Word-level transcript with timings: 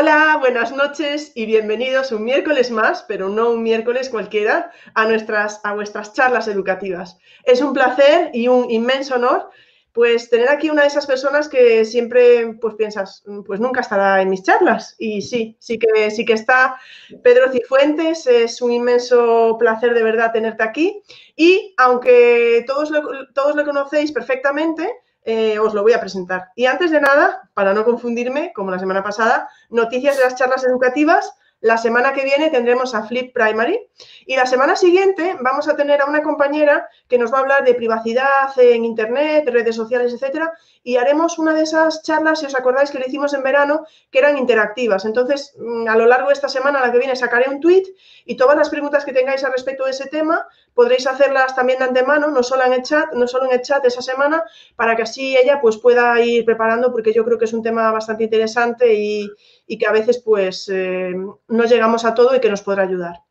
Hola, 0.00 0.36
buenas 0.38 0.70
noches 0.70 1.32
y 1.34 1.44
bienvenidos 1.44 2.12
un 2.12 2.22
miércoles 2.22 2.70
más, 2.70 3.04
pero 3.08 3.28
no 3.28 3.50
un 3.50 3.64
miércoles 3.64 4.08
cualquiera, 4.08 4.70
a, 4.94 5.06
nuestras, 5.06 5.60
a 5.64 5.74
vuestras 5.74 6.12
charlas 6.12 6.46
educativas. 6.46 7.18
Es 7.42 7.60
un 7.60 7.72
placer 7.72 8.30
y 8.32 8.46
un 8.46 8.70
inmenso 8.70 9.16
honor 9.16 9.50
pues 9.92 10.30
tener 10.30 10.50
aquí 10.50 10.70
una 10.70 10.82
de 10.82 10.88
esas 10.88 11.04
personas 11.04 11.48
que 11.48 11.84
siempre 11.84 12.54
pues 12.60 12.76
piensas, 12.76 13.24
pues 13.44 13.58
nunca 13.58 13.80
estará 13.80 14.22
en 14.22 14.30
mis 14.30 14.44
charlas. 14.44 14.94
Y 15.00 15.20
sí, 15.20 15.56
sí 15.58 15.80
que, 15.80 16.12
sí 16.12 16.24
que 16.24 16.34
está 16.34 16.76
Pedro 17.24 17.50
Cifuentes, 17.50 18.28
es 18.28 18.62
un 18.62 18.70
inmenso 18.70 19.56
placer 19.58 19.94
de 19.94 20.04
verdad 20.04 20.30
tenerte 20.30 20.62
aquí. 20.62 21.02
Y 21.34 21.74
aunque 21.76 22.62
todos 22.68 22.92
todos 23.34 23.56
lo 23.56 23.64
conocéis 23.64 24.12
perfectamente, 24.12 24.88
eh, 25.30 25.58
os 25.58 25.74
lo 25.74 25.82
voy 25.82 25.92
a 25.92 26.00
presentar. 26.00 26.52
Y 26.56 26.64
antes 26.64 26.90
de 26.90 27.02
nada, 27.02 27.50
para 27.52 27.74
no 27.74 27.84
confundirme, 27.84 28.50
como 28.54 28.70
la 28.70 28.78
semana 28.78 29.02
pasada, 29.02 29.50
noticias 29.68 30.16
de 30.16 30.24
las 30.24 30.36
charlas 30.36 30.64
educativas. 30.64 31.30
La 31.60 31.76
semana 31.76 32.14
que 32.14 32.24
viene 32.24 32.48
tendremos 32.48 32.94
a 32.94 33.02
Flip 33.02 33.34
Primary 33.34 33.78
y 34.24 34.36
la 34.36 34.46
semana 34.46 34.74
siguiente 34.74 35.36
vamos 35.40 35.68
a 35.68 35.76
tener 35.76 36.00
a 36.00 36.06
una 36.06 36.22
compañera 36.22 36.88
que 37.08 37.18
nos 37.18 37.30
va 37.32 37.38
a 37.38 37.40
hablar 37.40 37.64
de 37.64 37.74
privacidad 37.74 38.48
en 38.56 38.84
Internet, 38.84 39.46
redes 39.50 39.76
sociales, 39.76 40.14
etcétera, 40.14 40.52
y 40.82 40.96
haremos 40.96 41.38
una 41.38 41.54
de 41.54 41.62
esas 41.62 42.02
charlas, 42.02 42.40
si 42.40 42.46
os 42.46 42.54
acordáis 42.54 42.90
que 42.90 42.98
le 42.98 43.06
hicimos 43.06 43.34
en 43.34 43.42
verano, 43.42 43.86
que 44.10 44.18
eran 44.18 44.38
interactivas. 44.38 45.04
Entonces, 45.04 45.54
mm, 45.58 45.88
a 45.88 45.96
lo 45.96 46.06
largo 46.06 46.28
de 46.28 46.34
esta 46.34 46.48
semana, 46.48 46.80
la 46.80 46.92
que 46.92 46.98
viene, 46.98 47.16
sacaré 47.16 47.48
un 47.48 47.60
tweet 47.60 47.84
y 48.24 48.36
todas 48.36 48.56
las 48.56 48.68
preguntas 48.68 49.04
que 49.04 49.12
tengáis 49.12 49.44
al 49.44 49.52
respecto 49.52 49.84
de 49.84 49.90
ese 49.90 50.06
tema 50.08 50.46
podréis 50.74 51.06
hacerlas 51.06 51.56
también 51.56 51.78
de 51.80 51.86
antemano, 51.86 52.28
no 52.28 52.42
solo 52.42 52.64
en 52.64 52.72
el 52.72 52.82
chat, 52.82 53.12
no 53.12 53.26
solo 53.26 53.46
en 53.46 53.52
el 53.52 53.62
chat 53.62 53.84
esa 53.84 54.02
semana, 54.02 54.44
para 54.76 54.94
que 54.94 55.02
así 55.02 55.36
ella 55.36 55.60
pues 55.60 55.76
pueda 55.76 56.20
ir 56.20 56.44
preparando, 56.44 56.92
porque 56.92 57.12
yo 57.12 57.24
creo 57.24 57.38
que 57.38 57.46
es 57.46 57.52
un 57.52 57.62
tema 57.62 57.90
bastante 57.90 58.24
interesante 58.24 58.94
y, 58.94 59.28
que 59.66 59.86
a 59.86 59.92
veces 59.92 60.18
pues 60.18 60.68
eh, 60.72 61.12
no 61.48 61.64
llegamos 61.64 62.04
a 62.04 62.14
todo 62.14 62.34
y 62.34 62.40
que 62.40 62.50
nos 62.50 62.62
podrá 62.62 62.84
ayudar. 62.84 63.22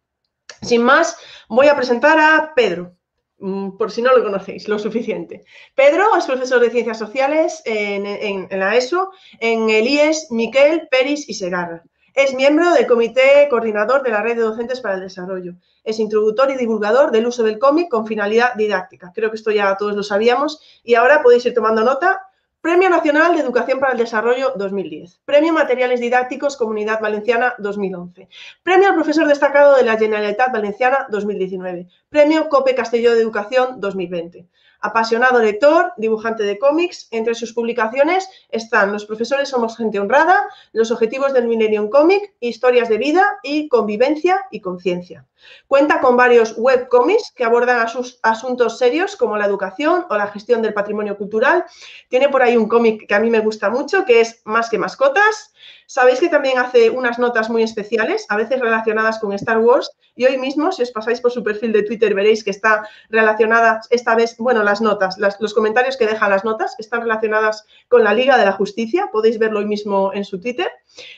Sin 0.61 0.83
más, 0.83 1.17
voy 1.49 1.67
a 1.67 1.75
presentar 1.75 2.19
a 2.19 2.53
Pedro. 2.55 2.96
Mm, 3.39 3.77
por 3.77 3.91
si 3.91 4.01
no 4.01 4.15
lo 4.15 4.23
conocéis 4.23 4.67
lo 4.67 4.79
suficiente. 4.79 5.45
Pedro 5.75 6.15
es 6.17 6.25
profesor 6.25 6.59
de 6.59 6.71
Ciencias 6.71 6.97
Sociales 6.97 7.61
en, 7.65 8.47
la 8.49 8.75
ESO, 8.75 9.11
en 9.39 9.69
el 9.69 9.87
IES 9.87 10.31
Miquel 10.31 10.87
Peris 10.89 11.29
y 11.29 11.35
Segarra. 11.35 11.83
Es 12.15 12.33
miembro 12.33 12.71
del 12.71 12.87
Comité 12.87 13.47
Coordinador 13.47 14.01
de 14.01 14.09
la 14.09 14.23
Red 14.23 14.37
de 14.37 14.41
Docentes 14.41 14.81
para 14.81 14.95
el 14.95 15.01
Desarrollo. 15.01 15.53
Es 15.83 15.99
introductor 15.99 16.49
y 16.49 16.55
divulgador 16.55 17.11
del 17.11 17.27
uso 17.27 17.43
del 17.43 17.59
cómic 17.59 17.89
con 17.89 18.07
finalidad 18.07 18.55
didáctica. 18.55 19.11
Creo 19.13 19.29
que 19.29 19.35
esto 19.35 19.51
ya 19.51 19.77
todos 19.77 19.95
lo 19.95 20.01
sabíamos 20.01 20.59
y 20.83 20.95
ahora 20.95 21.21
podéis 21.21 21.45
ir 21.45 21.53
tomando 21.53 21.83
nota 21.83 22.26
Premio 22.67 22.89
Nacional 22.89 23.33
de 23.33 23.39
Educación 23.39 23.79
para 23.79 23.93
el 23.93 23.97
Desarrollo 23.97 24.51
2010. 24.57 25.21
Premio 25.23 25.53
Materiales 25.53 26.01
Didácticos 26.01 26.57
Comunidad 26.57 26.99
Valenciana 26.99 27.55
2011. 27.59 28.27
Premio 28.61 28.89
al 28.89 28.95
Profesor 28.95 29.25
Destacado 29.25 29.77
de 29.77 29.85
la 29.85 29.97
Generalitat 29.97 30.51
Valenciana 30.51 31.07
2019. 31.09 31.87
Premio 32.09 32.49
COPE 32.49 32.75
Castelló 32.75 33.15
de 33.15 33.21
Educación 33.21 33.79
2020. 33.79 34.47
Apasionado 34.79 35.39
lector, 35.39 35.93
dibujante 35.97 36.43
de 36.43 36.59
cómics, 36.59 37.07
entre 37.11 37.35
sus 37.35 37.53
publicaciones 37.53 38.29
están 38.49 38.91
Los 38.91 39.05
profesores 39.05 39.49
somos 39.49 39.77
gente 39.77 39.99
honrada, 39.99 40.47
Los 40.71 40.91
objetivos 40.91 41.33
del 41.33 41.47
Millennium 41.47 41.89
Comic, 41.89 42.33
Historias 42.39 42.89
de 42.89 42.97
vida 42.97 43.39
y 43.43 43.67
Convivencia 43.67 44.45
y 44.51 44.61
conciencia. 44.61 45.25
Cuenta 45.67 45.99
con 46.01 46.17
varios 46.17 46.55
webcomics 46.57 47.31
que 47.35 47.43
abordan 47.43 47.85
asuntos 48.23 48.77
serios 48.77 49.15
como 49.15 49.37
la 49.37 49.45
educación 49.45 50.05
o 50.09 50.17
la 50.17 50.27
gestión 50.27 50.61
del 50.61 50.73
patrimonio 50.73 51.17
cultural. 51.17 51.65
Tiene 52.09 52.29
por 52.29 52.41
ahí 52.41 52.57
un 52.57 52.67
cómic 52.67 53.07
que 53.07 53.15
a 53.15 53.19
mí 53.19 53.29
me 53.29 53.39
gusta 53.39 53.69
mucho, 53.69 54.05
que 54.05 54.21
es 54.21 54.41
Más 54.45 54.69
que 54.69 54.77
mascotas. 54.77 55.53
Sabéis 55.89 56.19
que 56.19 56.27
también 56.27 56.59
hace 56.59 56.89
unas 56.89 57.17
notas 57.17 57.49
muy 57.49 57.63
especiales, 57.63 58.25
a 58.27 58.35
veces 58.35 58.59
relacionadas 58.59 59.19
con 59.19 59.31
Star 59.31 59.59
Wars. 59.59 59.89
Y 60.17 60.25
hoy 60.25 60.37
mismo, 60.37 60.71
si 60.73 60.81
os 60.81 60.91
pasáis 60.91 61.21
por 61.21 61.31
su 61.31 61.43
perfil 61.43 61.71
de 61.71 61.83
Twitter, 61.83 62.13
veréis 62.13 62.43
que 62.43 62.49
está 62.49 62.85
relacionada 63.09 63.79
esta 63.89 64.13
vez, 64.13 64.35
bueno, 64.37 64.63
las 64.63 64.81
notas, 64.81 65.15
los 65.17 65.53
comentarios 65.53 65.95
que 65.95 66.05
dejan 66.05 66.29
las 66.29 66.43
notas 66.43 66.75
están 66.77 67.01
relacionadas 67.01 67.65
con 67.87 68.03
la 68.03 68.13
Liga 68.13 68.37
de 68.37 68.43
la 68.43 68.51
Justicia. 68.51 69.09
Podéis 69.13 69.39
verlo 69.39 69.59
hoy 69.59 69.65
mismo 69.65 70.11
en 70.13 70.25
su 70.25 70.41
Twitter. 70.41 70.69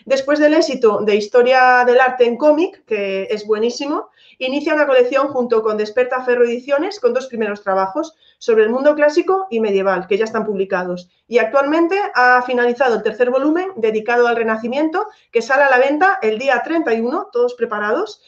Después 0.06 0.38
del 0.38 0.54
éxito 0.54 1.00
de 1.02 1.16
Historia 1.16 1.84
del 1.88 2.00
Arte 2.00 2.26
en 2.26 2.38
cómic, 2.38 2.84
que 2.86 3.28
es 3.32 3.48
buenísimo, 3.48 4.10
inicia 4.38 4.76
una 4.76 4.86
colección 4.86 5.30
junto 5.30 5.64
con 5.64 5.78
Desperta 5.78 6.24
Ferro 6.24 6.46
Ediciones 6.46 7.00
con 7.00 7.14
dos 7.14 7.26
primeros 7.26 7.64
trabajos 7.64 8.16
sobre 8.40 8.64
el 8.64 8.72
mundo 8.72 8.96
clásico 8.96 9.46
y 9.52 9.60
medieval, 9.60 10.08
que 10.08 10.18
ya 10.18 10.24
están 10.24 10.46
publicados. 10.46 11.10
Y 11.28 11.38
actualmente 11.38 12.00
ha 12.16 12.42
finalizado 12.42 12.96
el 12.96 13.04
tercer 13.04 13.30
volumen 13.30 13.70
dedicado 13.76 14.28
al 14.28 14.36
Renacimiento, 14.36 15.06
que 15.32 15.44
sale 15.44 15.64
a 15.64 15.70
la 15.70 15.78
venta 15.78 16.18
el 16.24 16.40
día 16.40 16.64
31, 16.64 17.30
todos 17.32 17.54
preparados, 17.54 18.24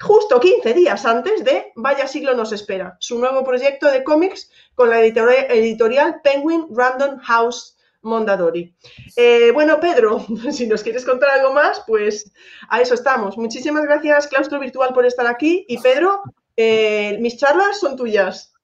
justo 0.00 0.40
15 0.40 0.74
días 0.74 1.04
antes 1.04 1.44
de 1.44 1.72
Vaya 1.74 2.06
siglo 2.06 2.34
nos 2.34 2.52
espera, 2.52 2.96
su 3.00 3.18
nuevo 3.18 3.44
proyecto 3.44 3.90
de 3.90 4.04
cómics 4.04 4.50
con 4.74 4.90
la 4.90 5.02
editorial 5.02 6.20
Penguin 6.22 6.66
Random 6.70 7.18
House 7.18 7.76
Mondadori. 8.02 8.74
Eh, 9.16 9.50
bueno, 9.52 9.80
Pedro, 9.80 10.24
si 10.52 10.66
nos 10.66 10.82
quieres 10.82 11.04
contar 11.04 11.30
algo 11.30 11.52
más, 11.52 11.82
pues 11.86 12.32
a 12.68 12.80
eso 12.80 12.94
estamos. 12.94 13.36
Muchísimas 13.36 13.82
gracias, 13.82 14.28
Claustro 14.28 14.60
Virtual, 14.60 14.94
por 14.94 15.04
estar 15.04 15.26
aquí. 15.26 15.64
Y 15.68 15.78
Pedro, 15.78 16.22
eh, 16.56 17.18
mis 17.20 17.36
charlas 17.36 17.80
son 17.80 17.96
tuyas. 17.96 18.54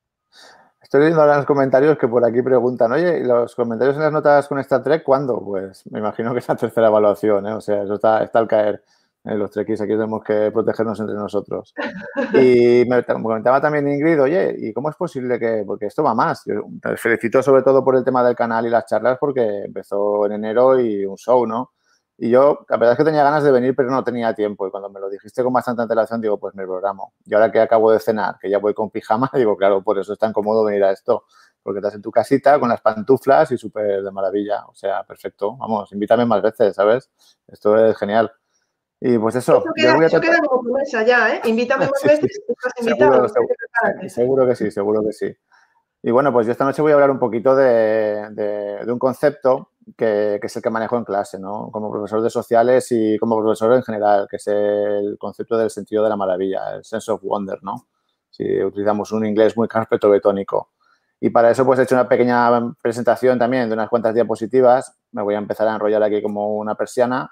Estoy 0.94 1.06
viendo 1.06 1.22
ahora 1.22 1.32
en 1.32 1.38
los 1.38 1.46
comentarios 1.46 1.98
que 1.98 2.06
por 2.06 2.24
aquí 2.24 2.40
preguntan, 2.40 2.92
oye, 2.92 3.18
¿y 3.18 3.24
los 3.24 3.56
comentarios 3.56 3.96
en 3.96 4.02
las 4.04 4.12
notas 4.12 4.46
con 4.46 4.60
Star 4.60 4.80
Trek 4.80 5.02
cuándo? 5.02 5.40
Pues 5.44 5.82
me 5.90 5.98
imagino 5.98 6.32
que 6.32 6.38
es 6.38 6.48
la 6.48 6.54
tercera 6.54 6.86
evaluación, 6.86 7.48
¿eh? 7.48 7.52
o 7.52 7.60
sea, 7.60 7.82
eso 7.82 7.94
está, 7.94 8.22
está 8.22 8.38
al 8.38 8.46
caer. 8.46 8.84
Eh, 9.24 9.34
los 9.34 9.50
trequis 9.50 9.80
aquí 9.80 9.90
tenemos 9.90 10.22
que 10.22 10.52
protegernos 10.52 11.00
entre 11.00 11.16
nosotros. 11.16 11.74
Y 12.34 12.84
me 12.88 13.04
comentaba 13.04 13.60
también 13.60 13.88
Ingrid, 13.88 14.22
oye, 14.22 14.54
¿y 14.56 14.72
cómo 14.72 14.88
es 14.88 14.94
posible 14.94 15.36
que, 15.40 15.64
porque 15.66 15.86
esto 15.86 16.04
va 16.04 16.14
más? 16.14 16.44
Yo 16.46 16.62
te 16.80 16.96
felicito 16.96 17.42
sobre 17.42 17.64
todo 17.64 17.82
por 17.82 17.96
el 17.96 18.04
tema 18.04 18.22
del 18.22 18.36
canal 18.36 18.64
y 18.64 18.70
las 18.70 18.86
charlas 18.86 19.18
porque 19.18 19.64
empezó 19.64 20.26
en 20.26 20.32
enero 20.34 20.78
y 20.78 21.04
un 21.06 21.16
show, 21.16 21.44
¿no? 21.44 21.72
Y 22.16 22.30
yo, 22.30 22.64
la 22.68 22.76
verdad 22.76 22.92
es 22.92 22.98
que 22.98 23.04
tenía 23.04 23.24
ganas 23.24 23.42
de 23.42 23.50
venir, 23.50 23.74
pero 23.74 23.90
no 23.90 24.04
tenía 24.04 24.34
tiempo. 24.34 24.66
Y 24.66 24.70
cuando 24.70 24.88
me 24.88 25.00
lo 25.00 25.10
dijiste 25.10 25.42
con 25.42 25.52
bastante 25.52 25.82
antelación, 25.82 26.20
digo, 26.20 26.38
pues 26.38 26.54
me 26.54 26.64
programo. 26.64 27.14
Y 27.24 27.34
ahora 27.34 27.50
que 27.50 27.60
acabo 27.60 27.90
de 27.90 27.98
cenar, 27.98 28.38
que 28.40 28.48
ya 28.48 28.58
voy 28.58 28.72
con 28.74 28.90
pijama, 28.90 29.30
digo, 29.34 29.56
claro, 29.56 29.82
por 29.82 29.98
eso 29.98 30.12
es 30.12 30.18
tan 30.18 30.32
cómodo 30.32 30.64
venir 30.64 30.84
a 30.84 30.92
esto. 30.92 31.24
Porque 31.62 31.78
estás 31.78 31.94
en 31.94 32.02
tu 32.02 32.10
casita 32.10 32.60
con 32.60 32.68
las 32.68 32.82
pantuflas 32.82 33.50
y 33.50 33.56
súper 33.56 34.02
de 34.02 34.10
maravilla. 34.10 34.66
O 34.66 34.74
sea, 34.74 35.02
perfecto. 35.02 35.56
Vamos, 35.56 35.90
invítame 35.92 36.26
más 36.26 36.42
veces, 36.42 36.76
¿sabes? 36.76 37.10
Esto 37.48 37.76
es 37.78 37.96
genial. 37.96 38.30
Y 39.00 39.18
pues 39.18 39.34
eso. 39.34 39.58
Eso 39.58 39.72
queda, 39.74 40.20
queda 40.20 40.38
como 40.38 40.62
promesa 40.62 41.02
ya, 41.02 41.34
¿eh? 41.34 41.40
Invítame 41.44 41.86
más 41.90 42.02
veces, 42.02 42.40
estás 42.48 42.72
invitado. 42.80 43.26
Seguro, 44.08 44.46
que 44.46 44.54
sí, 44.54 44.70
seguro 44.70 45.02
que 45.02 45.12
sí. 45.12 45.36
Y 46.02 46.10
bueno, 46.10 46.32
pues 46.32 46.46
yo 46.46 46.52
esta 46.52 46.64
noche 46.64 46.82
voy 46.82 46.92
a 46.92 46.94
hablar 46.94 47.10
un 47.10 47.18
poquito 47.18 47.56
de, 47.56 48.28
de, 48.30 48.92
un 48.92 48.98
concepto 48.98 49.70
que, 49.96 50.38
que, 50.40 50.46
es 50.46 50.56
el 50.56 50.62
que 50.62 50.70
manejo 50.70 50.96
en 50.96 51.04
clase, 51.04 51.38
¿no? 51.38 51.70
Como 51.70 51.90
profesor 51.90 52.22
de 52.22 52.30
sociales 52.30 52.86
y 52.90 53.18
como 53.18 53.38
profesor 53.40 53.72
en 53.74 53.82
general, 53.82 54.26
que 54.30 54.36
es 54.36 54.46
el 54.46 55.16
concepto 55.18 55.56
del 55.56 55.70
sentido 55.70 56.02
de 56.02 56.10
la 56.10 56.16
maravilla, 56.16 56.74
el 56.74 56.84
sense 56.84 57.10
of 57.10 57.22
wonder, 57.22 57.62
¿no? 57.62 57.86
Si 58.30 58.62
utilizamos 58.62 59.12
un 59.12 59.26
inglés 59.26 59.56
muy 59.56 59.68
betónico. 60.10 60.70
Y 61.20 61.30
para 61.30 61.50
eso 61.50 61.64
pues 61.64 61.78
he 61.78 61.84
hecho 61.84 61.94
una 61.94 62.08
pequeña 62.08 62.50
presentación 62.82 63.38
también 63.38 63.68
de 63.68 63.74
unas 63.74 63.88
cuantas 63.88 64.14
diapositivas. 64.14 64.96
Me 65.12 65.22
voy 65.22 65.34
a 65.34 65.38
empezar 65.38 65.68
a 65.68 65.74
enrollar 65.74 66.02
aquí 66.02 66.20
como 66.20 66.56
una 66.56 66.74
persiana 66.74 67.30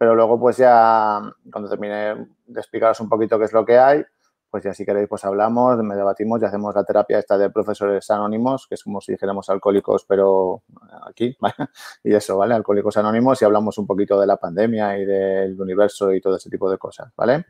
pero 0.00 0.14
luego, 0.14 0.40
pues 0.40 0.56
ya, 0.56 1.20
cuando 1.52 1.68
termine 1.68 2.26
de 2.46 2.58
explicaros 2.58 2.98
un 3.00 3.08
poquito 3.10 3.38
qué 3.38 3.44
es 3.44 3.52
lo 3.52 3.66
que 3.66 3.76
hay, 3.76 4.02
pues 4.50 4.64
ya 4.64 4.74
si 4.74 4.84
queréis, 4.84 5.08
pues 5.08 5.24
hablamos, 5.24 5.78
me 5.78 5.94
debatimos 5.94 6.42
y 6.42 6.44
hacemos 6.44 6.74
la 6.74 6.84
terapia 6.84 7.18
esta 7.18 7.38
de 7.38 7.50
profesores 7.50 8.10
anónimos, 8.10 8.66
que 8.66 8.74
es 8.74 8.82
como 8.82 9.00
si 9.00 9.12
dijéramos 9.12 9.48
alcohólicos, 9.48 10.04
pero 10.04 10.62
aquí, 11.06 11.36
¿vale? 11.40 11.54
Y 12.02 12.14
eso, 12.14 12.36
¿vale? 12.36 12.54
Alcohólicos 12.54 12.96
anónimos 12.96 13.40
y 13.40 13.44
hablamos 13.44 13.78
un 13.78 13.86
poquito 13.86 14.20
de 14.20 14.26
la 14.26 14.36
pandemia 14.36 14.98
y 14.98 15.04
del 15.04 15.60
universo 15.60 16.12
y 16.12 16.20
todo 16.20 16.36
ese 16.36 16.50
tipo 16.50 16.68
de 16.70 16.78
cosas, 16.78 17.12
¿vale? 17.16 17.46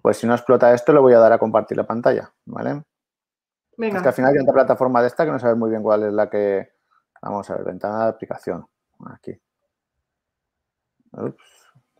Pues 0.00 0.16
si 0.16 0.26
no 0.26 0.34
explota 0.34 0.72
esto, 0.72 0.92
le 0.94 1.00
voy 1.00 1.12
a 1.12 1.18
dar 1.18 1.32
a 1.32 1.38
compartir 1.38 1.76
la 1.76 1.86
pantalla, 1.86 2.32
¿vale? 2.46 2.82
Venga. 3.76 3.96
Es 3.98 4.02
que 4.02 4.08
al 4.08 4.14
final 4.14 4.32
hay 4.32 4.40
otra 4.40 4.54
plataforma 4.54 5.02
de 5.02 5.08
esta 5.08 5.26
que 5.26 5.30
no 5.30 5.38
sabes 5.38 5.56
muy 5.56 5.70
bien 5.70 5.82
cuál 5.82 6.04
es 6.04 6.12
la 6.12 6.30
que... 6.30 6.70
Vamos 7.20 7.50
a 7.50 7.56
ver, 7.56 7.64
ventana 7.64 8.04
de 8.04 8.08
aplicación. 8.08 8.66
Aquí. 9.06 9.38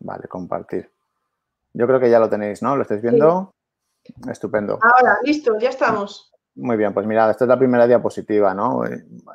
vale, 0.01 0.29
compartir. 0.29 0.91
Yo 1.75 1.87
creo 1.87 2.01
que 2.01 2.11
ya 2.11 2.19
lo 2.19 2.31
tenéis, 2.31 2.63
¿no? 2.63 2.75
¿Lo 2.75 2.83
estáis 2.83 3.03
viendo? 3.03 3.53
Estupendo. 4.31 4.79
Ahora, 4.83 5.19
listo, 5.25 5.59
ya 5.59 5.71
estamos. 5.71 6.31
Muy 6.57 6.77
bien, 6.77 6.93
pues 6.93 7.07
mirad, 7.07 7.31
esta 7.31 7.45
es 7.45 7.49
la 7.49 7.59
primera 7.59 7.87
diapositiva, 7.87 8.53
¿no? 8.55 8.83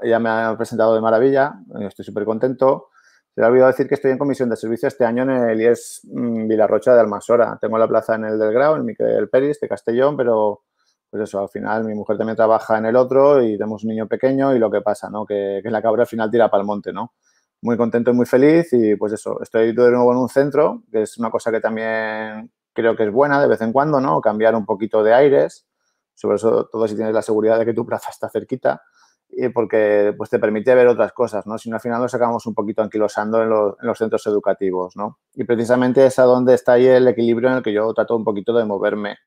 Ella 0.02 0.20
me 0.20 0.30
ha 0.30 0.56
presentado 0.58 0.94
de 0.94 1.02
maravilla, 1.02 1.54
estoy 1.80 2.06
súper 2.06 2.26
contento. 2.26 2.90
Se 3.34 3.42
me 3.42 3.48
ha 3.48 3.50
olvidado 3.50 3.72
decir 3.72 3.88
que 3.88 3.96
estoy 3.96 4.12
en 4.12 4.18
comisión 4.18 4.50
de 4.50 4.56
servicio 4.56 4.88
este 4.88 5.06
año 5.06 5.24
en 5.24 5.30
el 5.30 5.60
IES 5.60 6.02
mm, 6.04 6.48
Vilarrocha 6.48 6.94
de 6.94 7.02
Almasora. 7.02 7.58
Tengo 7.60 7.78
la 7.78 7.88
plaza 7.88 8.16
en 8.16 8.26
el 8.26 8.40
del 8.40 8.54
Grau, 8.54 8.76
en 8.76 8.86
Miquel 8.86 9.30
Peris 9.30 9.60
de 9.60 9.68
Castellón, 9.68 10.16
pero 10.16 10.64
pues 11.10 11.24
eso, 11.24 11.40
al 11.40 11.50
final 11.50 11.86
mi 11.86 11.94
mujer 11.96 12.18
también 12.18 12.36
trabaja 12.36 12.78
en 12.78 12.86
el 12.86 12.96
otro 12.96 13.42
y 13.42 13.58
tenemos 13.58 13.84
un 13.84 13.90
niño 13.90 14.08
pequeño 14.08 14.56
y 14.56 14.60
lo 14.60 14.70
que 14.70 14.82
pasa, 14.82 15.10
¿no? 15.10 15.26
Que, 15.26 15.62
que 15.64 15.70
la 15.70 15.82
cabra 15.82 16.04
al 16.04 16.08
final 16.08 16.30
tira 16.30 16.50
para 16.50 16.62
el 16.62 16.68
monte, 16.68 16.94
¿no? 16.94 17.14
Muy 17.62 17.78
contento 17.78 18.12
y 18.12 18.14
muy 18.14 18.26
feliz 18.26 18.72
y 18.74 18.96
pues 18.96 19.14
eso, 19.14 19.42
estoy 19.42 19.74
de 19.74 19.92
nuevo 19.92 20.12
en 20.12 20.18
un 20.18 20.30
centro, 20.30 20.84
que 20.92 21.02
es 21.04 21.18
una 21.18 21.32
cosa 21.32 21.52
que 21.52 21.60
también 21.60 22.52
creo 22.76 22.96
que 22.96 23.06
es 23.06 23.12
buena 23.12 23.42
de 23.42 23.48
vez 23.48 23.62
en 23.62 23.72
cuando, 23.72 24.00
¿no? 24.00 24.22
Cambiar 24.22 24.54
un 24.56 24.66
poquito 24.66 25.04
de 25.04 25.14
aires, 25.14 25.66
sobre 26.14 26.38
todo 26.38 26.88
si 26.88 26.96
tienes 26.96 27.14
la 27.14 27.24
seguridad 27.24 27.58
de 27.58 27.66
que 27.66 27.74
tu 27.74 27.86
plaza 27.86 28.10
está 28.12 28.30
cerquita 28.30 28.84
y 29.30 29.50
porque 29.50 30.14
pues, 30.18 30.30
te 30.30 30.40
permite 30.40 30.74
ver 30.76 30.88
otras 30.88 31.12
cosas, 31.14 31.46
¿no? 31.48 31.58
Si 31.58 31.70
no, 31.70 31.78
al 31.78 31.82
final 31.82 32.02
nos 32.02 32.14
acabamos 32.14 32.46
un 32.46 32.54
poquito 32.54 32.82
anquilosando 32.82 33.42
en, 33.42 33.50
los 33.50 33.98
centros 33.98 34.26
educativos, 34.28 34.96
¿no? 34.96 35.20
Y 35.34 35.44
precisamente 35.44 36.06
es 36.06 36.20
a 36.20 36.24
donde 36.24 36.54
está 36.54 36.74
ahí 36.74 36.86
el 36.86 37.08
equilibrio 37.08 37.50
en 37.50 37.56
el 37.56 37.64
que 37.64 37.74
yo 37.74 37.92
trato 37.94 38.16
un 38.16 38.24
poquito 38.24 38.54
de 38.54 38.66
moverme, 38.66 39.18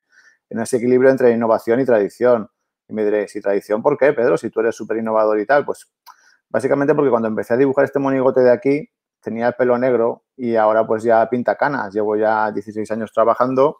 en 0.50 0.60
ese 0.60 0.76
equilibrio 0.76 1.10
entre 1.10 1.32
innovación 1.32 1.80
y 1.80 1.84
tradición. 1.84 2.48
Y 2.88 2.94
me 2.94 3.04
diréis, 3.04 3.34
¿y 3.36 3.40
tradición 3.40 3.82
por 3.82 3.98
qué, 3.98 4.12
Pedro? 4.12 4.38
Si 4.38 4.50
tú 4.50 4.60
eres 4.60 4.74
súper 4.76 4.98
innovador 4.98 5.38
y 5.40 5.46
tal, 5.46 5.64
pues 5.64 5.90
básicamente 6.48 6.94
porque 6.94 7.10
cuando 7.10 7.28
empecé 7.28 7.54
a 7.54 7.56
dibujar 7.58 7.84
este 7.84 7.98
monigote 7.98 8.40
de 8.40 8.50
aquí, 8.50 8.88
tenía 9.20 9.49
el 9.49 9.55
pelo 9.55 9.79
negro 9.79 10.25
y 10.37 10.56
ahora 10.56 10.87
pues 10.87 11.03
ya 11.03 11.29
pinta 11.29 11.56
canas. 11.56 11.93
Llevo 11.93 12.17
ya 12.17 12.50
16 12.53 12.91
años 12.91 13.12
trabajando 13.12 13.79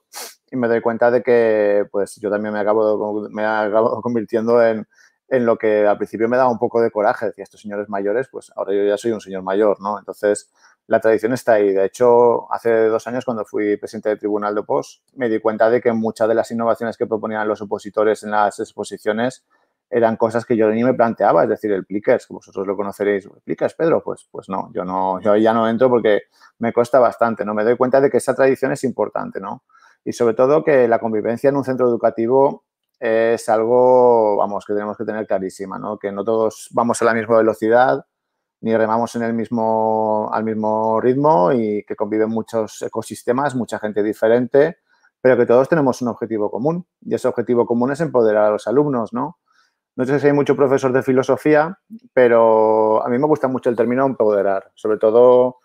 y 0.51 0.57
me 0.57 0.69
doy 0.69 0.81
cuenta 0.81 1.11
de 1.11 1.23
que 1.23 1.87
pues 1.91 2.17
yo 2.21 2.31
también 2.31 2.55
me 2.55 2.61
acabo, 2.61 3.29
me 3.31 3.45
acabo 3.45 4.01
convirtiendo 4.03 4.63
en, 4.63 4.87
en 5.29 5.47
lo 5.47 5.57
que 5.57 5.87
al 5.87 5.99
principio 5.99 6.29
me 6.29 6.37
daba 6.37 6.51
un 6.51 6.59
poco 6.59 6.81
de 6.81 6.91
coraje. 6.91 7.27
Decía, 7.27 7.45
estos 7.45 7.61
señores 7.61 7.89
mayores, 7.89 8.29
pues 8.31 8.51
ahora 8.57 8.73
yo 8.75 8.85
ya 8.85 8.97
soy 8.97 9.13
un 9.13 9.21
señor 9.21 9.43
mayor, 9.43 9.81
¿no? 9.81 9.99
Entonces, 9.99 10.51
la 10.87 11.01
tradición 11.01 11.35
está 11.35 11.55
ahí. 11.55 11.73
De 11.73 11.85
hecho, 11.85 12.51
hace 12.53 12.87
dos 12.87 13.07
años, 13.07 13.25
cuando 13.25 13.45
fui 13.45 13.77
presidente 13.77 14.09
del 14.09 14.19
Tribunal 14.19 14.55
de 14.55 14.61
Opos, 14.61 15.03
me 15.15 15.29
di 15.29 15.39
cuenta 15.39 15.69
de 15.69 15.83
que 15.83 15.93
muchas 15.93 16.29
de 16.29 16.35
las 16.35 16.51
innovaciones 16.51 16.97
que 16.97 17.07
proponían 17.07 17.47
los 17.47 17.61
opositores 17.61 18.23
en 18.23 18.31
las 18.31 18.59
exposiciones 18.59 19.45
eran 19.91 20.17
cosas 20.17 20.45
que 20.45 20.57
yo 20.57 20.69
ni 20.71 20.85
me 20.85 20.95
planteaba, 20.95 21.45
es 21.45 21.49
decir, 21.49 21.73
el 21.73 21.87
Plickers, 21.87 22.27
que 22.27 22.35
vosotros 22.35 22.67
lo 22.67 22.77
conoceréis. 22.77 23.29
¿Plickers, 23.45 23.75
Pedro? 23.75 24.03
Pues, 24.03 24.29
pues 24.31 24.49
no, 24.49 24.71
yo 24.75 24.85
no, 24.85 25.21
yo 25.21 25.37
ya 25.37 25.55
no 25.55 25.69
entro 25.69 25.89
porque 25.89 26.23
me 26.59 26.73
cuesta 26.73 26.99
bastante, 26.99 27.45
¿no? 27.45 27.55
Me 27.55 27.65
doy 27.65 27.77
cuenta 27.77 28.01
de 28.01 28.11
que 28.11 28.19
esa 28.19 28.35
tradición 28.35 28.73
es 28.73 28.85
importante, 28.85 29.41
¿no? 29.41 29.65
Y 30.05 30.13
sobre 30.13 30.35
todo 30.35 30.63
que 30.63 30.89
la 30.89 30.99
convivencia 30.99 31.49
en 31.49 31.57
un 31.57 31.65
centro 31.65 31.89
educativo 31.89 32.65
es 33.01 33.49
algo, 33.49 34.37
vamos, 34.37 34.65
que 34.67 34.75
tenemos 34.75 34.97
que 34.97 35.05
tener 35.05 35.27
clarísima, 35.27 35.79
¿no? 35.79 35.99
Que 35.99 36.13
no 36.13 36.25
todos 36.25 36.69
vamos 36.73 37.01
a 37.01 37.05
la 37.05 37.15
misma 37.15 37.39
velocidad, 37.39 38.05
ni 38.61 38.77
remamos 38.77 39.15
en 39.17 39.23
el 39.23 39.35
mismo, 39.35 40.29
al 40.33 40.45
mismo 40.45 41.01
ritmo 41.01 41.53
y 41.53 41.85
que 41.85 41.95
conviven 41.97 42.29
muchos 42.29 42.83
ecosistemas, 42.83 43.55
mucha 43.55 43.79
gente 43.79 44.03
diferente, 44.03 44.79
pero 45.21 45.37
que 45.37 45.47
todos 45.47 45.69
tenemos 45.69 46.03
un 46.03 46.09
objetivo 46.09 46.51
común. 46.51 46.87
Y 47.01 47.15
ese 47.15 47.29
objetivo 47.29 47.67
común 47.67 47.93
es 47.93 48.01
empoderar 48.01 48.47
a 48.47 48.51
los 48.51 48.67
alumnos, 48.67 49.13
¿no? 49.13 49.39
No 49.99 50.05
sé 50.05 50.21
si 50.21 50.29
hay 50.29 50.33
mucho 50.33 50.55
profesor 50.55 50.93
de 50.93 51.03
filosofía, 51.03 51.77
pero 52.13 53.05
a 53.05 53.09
mí 53.09 53.19
me 53.19 53.27
gusta 53.27 53.49
mucho 53.49 53.69
el 53.69 53.75
término 53.75 54.07
empoderar, 54.07 54.71
sobre 54.77 54.97
todo 54.97 55.57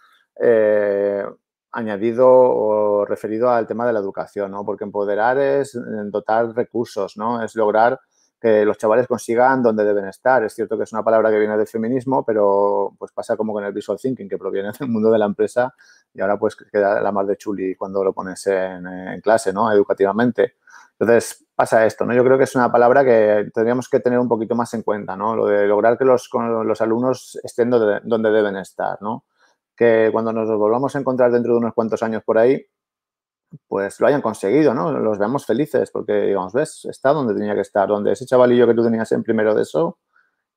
eh, 0.42 1.24
añadido 1.72 2.28
o 2.28 3.06
referido 3.06 3.52
al 3.52 3.68
tema 3.68 3.86
de 3.86 3.94
la 3.94 4.00
educación, 4.00 4.50
¿no? 4.50 4.66
Porque 4.66 4.86
empoderar 4.86 5.38
es 5.38 5.80
dotar 6.06 6.48
recursos, 6.56 7.16
¿no? 7.16 7.44
Es 7.44 7.56
lograr 7.56 8.00
que 8.42 8.66
los 8.66 8.80
chavales 8.80 9.06
consigan 9.06 9.62
donde 9.62 9.86
deben 9.86 10.06
estar. 10.06 10.44
Es 10.44 10.56
cierto 10.56 10.80
que 10.80 10.86
es 10.86 10.94
una 10.94 11.04
palabra 11.04 11.30
que 11.30 11.38
viene 11.38 11.56
del 11.56 11.68
feminismo, 11.68 12.26
pero 12.26 12.96
pues 12.98 13.12
pasa 13.12 13.38
como 13.38 13.54
con 13.54 13.64
el 13.64 13.72
visual 13.72 14.00
thinking, 14.02 14.28
que 14.28 14.40
proviene 14.40 14.72
del 14.80 14.90
mundo 14.90 15.12
de 15.12 15.20
la 15.20 15.26
empresa 15.26 15.76
y 16.12 16.22
ahora 16.22 16.40
pues 16.40 16.56
queda 16.56 17.00
la 17.02 17.12
más 17.12 17.28
de 17.28 17.38
chuli 17.38 17.76
cuando 17.76 18.04
lo 18.04 18.14
pones 18.14 18.48
en, 18.48 18.88
en 18.88 19.22
clase, 19.22 19.54
¿no? 19.54 19.72
Educativamente. 19.72 20.56
Entonces, 21.04 21.46
pasa 21.54 21.86
esto, 21.86 22.06
¿no? 22.06 22.14
Yo 22.14 22.24
creo 22.24 22.38
que 22.38 22.46
es 22.46 22.56
una 22.56 22.72
palabra 22.72 23.04
que 23.04 23.50
tendríamos 23.54 23.90
que 23.90 24.00
tener 24.00 24.20
un 24.20 24.30
poquito 24.30 24.56
más 24.56 24.74
en 24.74 24.84
cuenta, 24.84 25.18
¿no? 25.18 25.36
Lo 25.36 25.48
de 25.48 25.68
lograr 25.68 25.98
que 25.98 26.06
los, 26.06 26.30
los 26.32 26.82
alumnos 26.82 27.38
estén 27.44 27.70
donde, 27.70 28.00
donde, 28.06 28.32
deben 28.32 28.56
estar, 28.56 29.02
¿no? 29.02 29.26
Que 29.76 30.10
cuando 30.14 30.32
nos 30.32 30.50
volvamos 30.58 30.96
a 30.96 31.00
encontrar 31.00 31.32
dentro 31.32 31.54
de 31.54 31.60
unos 31.60 31.74
cuantos 31.74 32.02
años 32.04 32.24
por 32.24 32.38
ahí, 32.38 32.66
pues 33.68 34.00
lo 34.00 34.08
hayan 34.08 34.22
conseguido, 34.22 34.74
¿no? 34.74 34.94
Los 34.94 35.20
veamos 35.20 35.46
felices 35.46 35.92
porque, 35.92 36.14
digamos, 36.14 36.54
ves, 36.54 36.86
está 36.86 37.12
donde 37.12 37.34
tenía 37.34 37.54
que 37.54 37.62
estar, 37.62 37.90
donde 37.90 38.14
ese 38.14 38.26
chavalillo 38.26 38.66
que 38.66 38.74
tú 38.74 38.84
tenías 38.84 39.12
en 39.12 39.24
primero 39.24 39.54
de 39.54 39.64
eso 39.64 40.00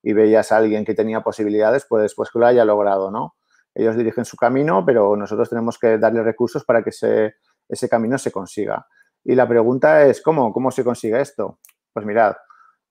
y 0.01 0.13
veías 0.13 0.53
a 0.53 0.59
alguien 0.59 0.85
que 0.85 0.95
tenía 0.95 1.23
posibilidades, 1.23 1.87
pues, 1.89 2.15
pues 2.15 2.31
que 2.31 2.39
lo 2.39 2.47
haya 2.47 2.65
logrado, 2.65 3.11
¿no? 3.11 3.35
Ellos 3.75 3.97
dirigen 3.97 4.25
su 4.25 4.37
camino, 4.37 4.85
pero 4.87 5.17
nosotros 5.17 5.51
tenemos 5.51 5.77
que 5.77 5.99
darle 5.99 6.23
recursos 6.23 6.65
para 6.65 6.85
que 6.85 6.91
ese, 6.91 7.35
ese 7.69 7.89
camino 7.89 8.17
se 8.17 8.31
consiga. 8.31 8.87
Y 9.29 9.35
la 9.35 9.49
pregunta 9.49 10.05
es, 10.05 10.23
¿cómo? 10.23 10.53
¿Cómo 10.53 10.71
se 10.71 10.85
consigue 10.85 11.21
esto? 11.21 11.59
Pues 11.93 12.07
mirad, 12.07 12.37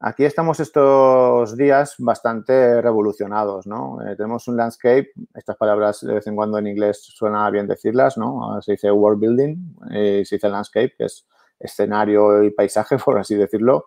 aquí 0.01 0.25
estamos 0.25 0.59
estos 0.59 1.55
días 1.55 1.95
bastante 1.97 2.81
revolucionados, 2.81 3.65
¿no? 3.65 4.01
Eh, 4.05 4.17
tenemos 4.17 4.45
un 4.49 4.57
landscape, 4.57 5.11
estas 5.33 5.55
palabras 5.55 6.01
de 6.01 6.15
vez 6.15 6.27
en 6.27 6.35
cuando 6.35 6.57
en 6.57 6.67
inglés 6.67 7.01
suena 7.03 7.49
bien 7.51 7.67
decirlas, 7.67 8.17
¿no? 8.17 8.61
Se 8.61 8.73
dice 8.73 8.91
world 8.91 9.21
building, 9.21 9.55
y 9.91 10.25
se 10.25 10.35
dice 10.35 10.49
landscape, 10.49 10.93
que 10.97 11.05
es 11.05 11.25
escenario 11.57 12.43
y 12.43 12.51
paisaje, 12.51 12.97
por 13.05 13.17
así 13.17 13.35
decirlo, 13.35 13.85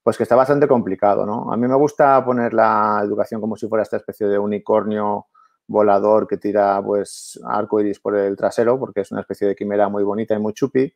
pues 0.00 0.16
que 0.16 0.22
está 0.22 0.36
bastante 0.36 0.68
complicado, 0.68 1.26
¿no? 1.26 1.52
A 1.52 1.56
mí 1.56 1.66
me 1.66 1.74
gusta 1.74 2.24
poner 2.24 2.54
la 2.54 3.00
educación 3.02 3.40
como 3.40 3.56
si 3.56 3.66
fuera 3.66 3.82
esta 3.82 3.96
especie 3.96 4.28
de 4.28 4.38
unicornio 4.38 5.26
volador 5.66 6.28
que 6.28 6.36
tira, 6.36 6.80
pues, 6.80 7.40
arco 7.44 7.80
iris 7.80 7.98
por 7.98 8.14
el 8.14 8.36
trasero, 8.36 8.78
porque 8.78 9.00
es 9.00 9.10
una 9.10 9.22
especie 9.22 9.48
de 9.48 9.56
quimera 9.56 9.88
muy 9.88 10.04
bonita 10.04 10.36
y 10.36 10.38
muy 10.38 10.52
chupi, 10.52 10.94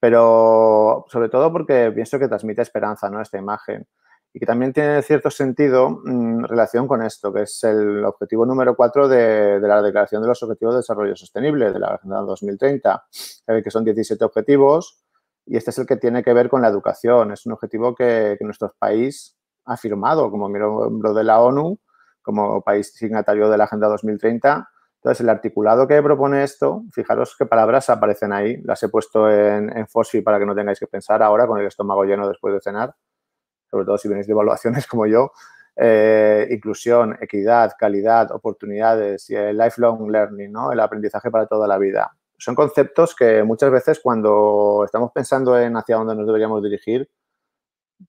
pero 0.00 1.04
sobre 1.08 1.28
todo 1.28 1.52
porque 1.52 1.92
pienso 1.94 2.18
que 2.18 2.26
transmite 2.26 2.62
esperanza, 2.62 3.10
¿no? 3.10 3.20
Esta 3.20 3.38
imagen. 3.38 3.86
Y 4.32 4.38
que 4.38 4.46
también 4.46 4.72
tiene 4.72 5.02
cierto 5.02 5.30
sentido 5.30 6.02
en 6.06 6.38
mm, 6.38 6.44
relación 6.44 6.88
con 6.88 7.02
esto, 7.02 7.32
que 7.32 7.42
es 7.42 7.62
el 7.64 8.04
objetivo 8.04 8.46
número 8.46 8.74
cuatro 8.74 9.08
de, 9.08 9.60
la 9.60 9.82
Declaración 9.82 10.22
de 10.22 10.28
los 10.28 10.42
Objetivos 10.42 10.74
de 10.74 10.78
Desarrollo 10.78 11.16
Sostenible 11.16 11.72
de 11.72 11.78
la 11.78 11.88
Agenda 11.88 12.20
2030. 12.20 13.06
Sabe 13.10 13.62
que 13.62 13.70
son 13.70 13.84
17 13.84 14.24
objetivos 14.24 15.04
y 15.44 15.56
este 15.56 15.70
es 15.70 15.78
el 15.78 15.86
que 15.86 15.96
tiene 15.96 16.22
que 16.22 16.32
ver 16.32 16.48
con 16.48 16.62
la 16.62 16.68
educación. 16.68 17.32
Es 17.32 17.44
un 17.44 17.52
objetivo 17.52 17.94
que 17.94 18.38
nuestro 18.40 18.74
país 18.78 19.36
ha 19.66 19.76
firmado 19.76 20.30
como 20.30 20.48
miembro 20.48 21.12
de 21.12 21.24
la 21.24 21.40
ONU, 21.40 21.78
como 22.22 22.62
país 22.62 22.92
signatario 22.94 23.50
de 23.50 23.58
la 23.58 23.64
Agenda 23.64 23.88
2030 23.88 24.68
entonces, 25.02 25.22
el 25.22 25.30
articulado 25.30 25.88
que 25.88 26.02
propone 26.02 26.44
esto, 26.44 26.82
fijaros 26.92 27.34
qué 27.38 27.46
palabras 27.46 27.88
aparecen 27.88 28.34
ahí. 28.34 28.58
Las 28.64 28.82
he 28.82 28.90
puesto 28.90 29.30
en, 29.30 29.74
en 29.74 29.86
para 30.22 30.38
que 30.38 30.44
no 30.44 30.54
tengáis 30.54 30.78
que 30.78 30.86
pensar 30.86 31.22
ahora 31.22 31.46
con 31.46 31.58
el 31.58 31.66
estómago 31.66 32.04
lleno 32.04 32.28
después 32.28 32.52
de 32.52 32.60
cenar, 32.60 32.94
sobre 33.70 33.86
todo 33.86 33.96
si 33.96 34.08
venís 34.08 34.26
de 34.26 34.32
evaluaciones 34.32 34.86
como 34.86 35.06
yo. 35.06 35.32
Eh, 35.74 36.48
inclusión, 36.50 37.16
equidad, 37.18 37.72
calidad, 37.78 38.30
oportunidades 38.32 39.30
y 39.30 39.36
el 39.36 39.56
lifelong 39.56 40.10
learning, 40.10 40.52
¿no? 40.52 40.70
el 40.70 40.80
aprendizaje 40.80 41.30
para 41.30 41.46
toda 41.46 41.66
la 41.66 41.78
vida. 41.78 42.14
Son 42.36 42.54
conceptos 42.54 43.14
que 43.14 43.42
muchas 43.42 43.70
veces 43.70 44.00
cuando 44.02 44.82
estamos 44.84 45.12
pensando 45.12 45.58
en 45.58 45.78
hacia 45.78 45.96
dónde 45.96 46.14
nos 46.14 46.26
deberíamos 46.26 46.62
dirigir, 46.62 47.08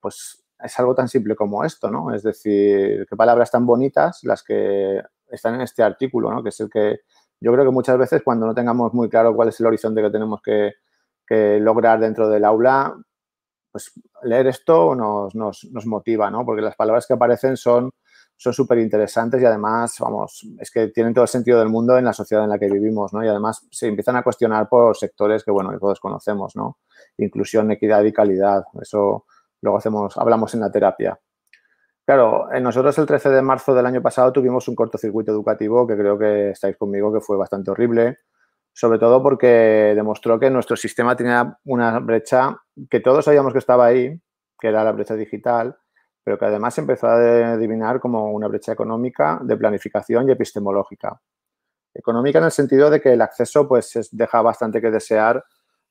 pues 0.01 0.43
es 0.59 0.79
algo 0.79 0.93
tan 0.93 1.07
simple 1.07 1.35
como 1.35 1.63
esto, 1.63 1.89
¿no? 1.89 2.13
Es 2.13 2.23
decir, 2.23 3.05
qué 3.09 3.15
palabras 3.15 3.49
tan 3.49 3.65
bonitas 3.65 4.19
las 4.23 4.43
que 4.43 5.01
están 5.31 5.55
en 5.55 5.61
este 5.61 5.83
artículo, 5.83 6.31
¿no? 6.31 6.43
que 6.43 6.49
es 6.49 6.59
el 6.59 6.69
que 6.69 7.01
yo 7.39 7.51
creo 7.51 7.65
que 7.65 7.71
muchas 7.71 7.97
veces 7.97 8.21
cuando 8.23 8.45
no 8.45 8.53
tengamos 8.53 8.93
muy 8.93 9.09
claro 9.09 9.35
cuál 9.35 9.49
es 9.49 9.59
el 9.59 9.65
horizonte 9.65 10.01
que 10.01 10.09
tenemos 10.09 10.41
que, 10.41 10.73
lograr 11.61 11.97
dentro 12.01 12.27
del 12.27 12.43
aula, 12.43 12.93
pues 13.71 13.93
leer 14.23 14.47
esto 14.47 14.95
nos, 14.95 15.85
motiva, 15.85 16.29
¿no? 16.29 16.45
porque 16.45 16.61
las 16.61 16.75
palabras 16.75 17.07
que 17.07 17.13
aparecen 17.13 17.55
son 17.55 17.89
son 18.41 18.53
súper 18.53 18.79
interesantes 18.79 19.39
y 19.39 19.45
además, 19.45 19.97
vamos, 19.99 20.47
es 20.59 20.71
que 20.71 20.87
tienen 20.87 21.13
todo 21.13 21.25
el 21.25 21.29
sentido 21.29 21.59
del 21.59 21.69
mundo 21.69 21.95
en 21.99 22.05
la 22.05 22.11
sociedad 22.11 22.43
en 22.43 22.49
la 22.49 22.57
que 22.57 22.67
vivimos, 22.71 23.13
¿no? 23.13 23.23
Y 23.23 23.27
además 23.27 23.67
se 23.69 23.87
empiezan 23.87 24.15
a 24.15 24.23
cuestionar 24.23 24.67
por 24.67 24.97
sectores 24.97 25.43
que, 25.43 25.51
bueno, 25.51 25.69
que 25.69 25.77
todos 25.77 25.99
conocemos, 25.99 26.55
¿no? 26.55 26.79
Inclusión, 27.17 27.69
equidad 27.69 28.03
y 28.03 28.11
calidad. 28.11 28.63
Eso 28.81 29.25
luego 29.61 29.77
hacemos, 29.77 30.17
hablamos 30.17 30.55
en 30.55 30.61
la 30.61 30.71
terapia. 30.71 31.19
Claro, 32.11 32.49
nosotros 32.59 32.97
el 32.97 33.05
13 33.05 33.29
de 33.29 33.41
marzo 33.41 33.73
del 33.73 33.85
año 33.85 34.01
pasado 34.01 34.33
tuvimos 34.33 34.67
un 34.67 34.75
cortocircuito 34.75 35.31
educativo 35.31 35.87
que 35.87 35.95
creo 35.95 36.19
que 36.19 36.49
estáis 36.49 36.75
conmigo, 36.75 37.13
que 37.13 37.21
fue 37.21 37.37
bastante 37.37 37.71
horrible, 37.71 38.17
sobre 38.73 38.99
todo 38.99 39.23
porque 39.23 39.93
demostró 39.95 40.37
que 40.37 40.49
nuestro 40.49 40.75
sistema 40.75 41.15
tenía 41.15 41.57
una 41.63 41.99
brecha 41.99 42.57
que 42.89 42.99
todos 42.99 43.23
sabíamos 43.23 43.53
que 43.53 43.59
estaba 43.59 43.85
ahí, 43.85 44.21
que 44.59 44.67
era 44.67 44.83
la 44.83 44.91
brecha 44.91 45.15
digital, 45.15 45.77
pero 46.21 46.37
que 46.37 46.43
además 46.43 46.77
empezó 46.79 47.07
a 47.07 47.53
adivinar 47.53 48.01
como 48.01 48.29
una 48.33 48.49
brecha 48.49 48.73
económica, 48.73 49.39
de 49.41 49.55
planificación 49.55 50.27
y 50.27 50.33
epistemológica. 50.33 51.17
Económica 51.93 52.39
en 52.39 52.43
el 52.45 52.51
sentido 52.51 52.89
de 52.89 52.99
que 52.99 53.13
el 53.13 53.21
acceso 53.21 53.69
pues 53.69 54.09
deja 54.11 54.41
bastante 54.41 54.81
que 54.81 54.91
desear 54.91 55.41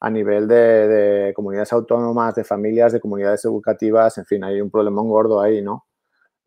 a 0.00 0.11
nivel 0.11 0.47
de, 0.49 1.33
comunidades 1.35 1.73
autónomas, 1.73 2.35
de 2.35 2.45
familias, 2.45 2.93
de 2.93 3.00
comunidades 3.00 3.43
educativas, 3.47 4.19
en 4.19 4.27
fin, 4.27 4.45
hay 4.45 4.61
un 4.61 4.71
problema 4.71 5.00
gordo 5.00 5.41
ahí, 5.41 5.62
¿no? 5.62 5.87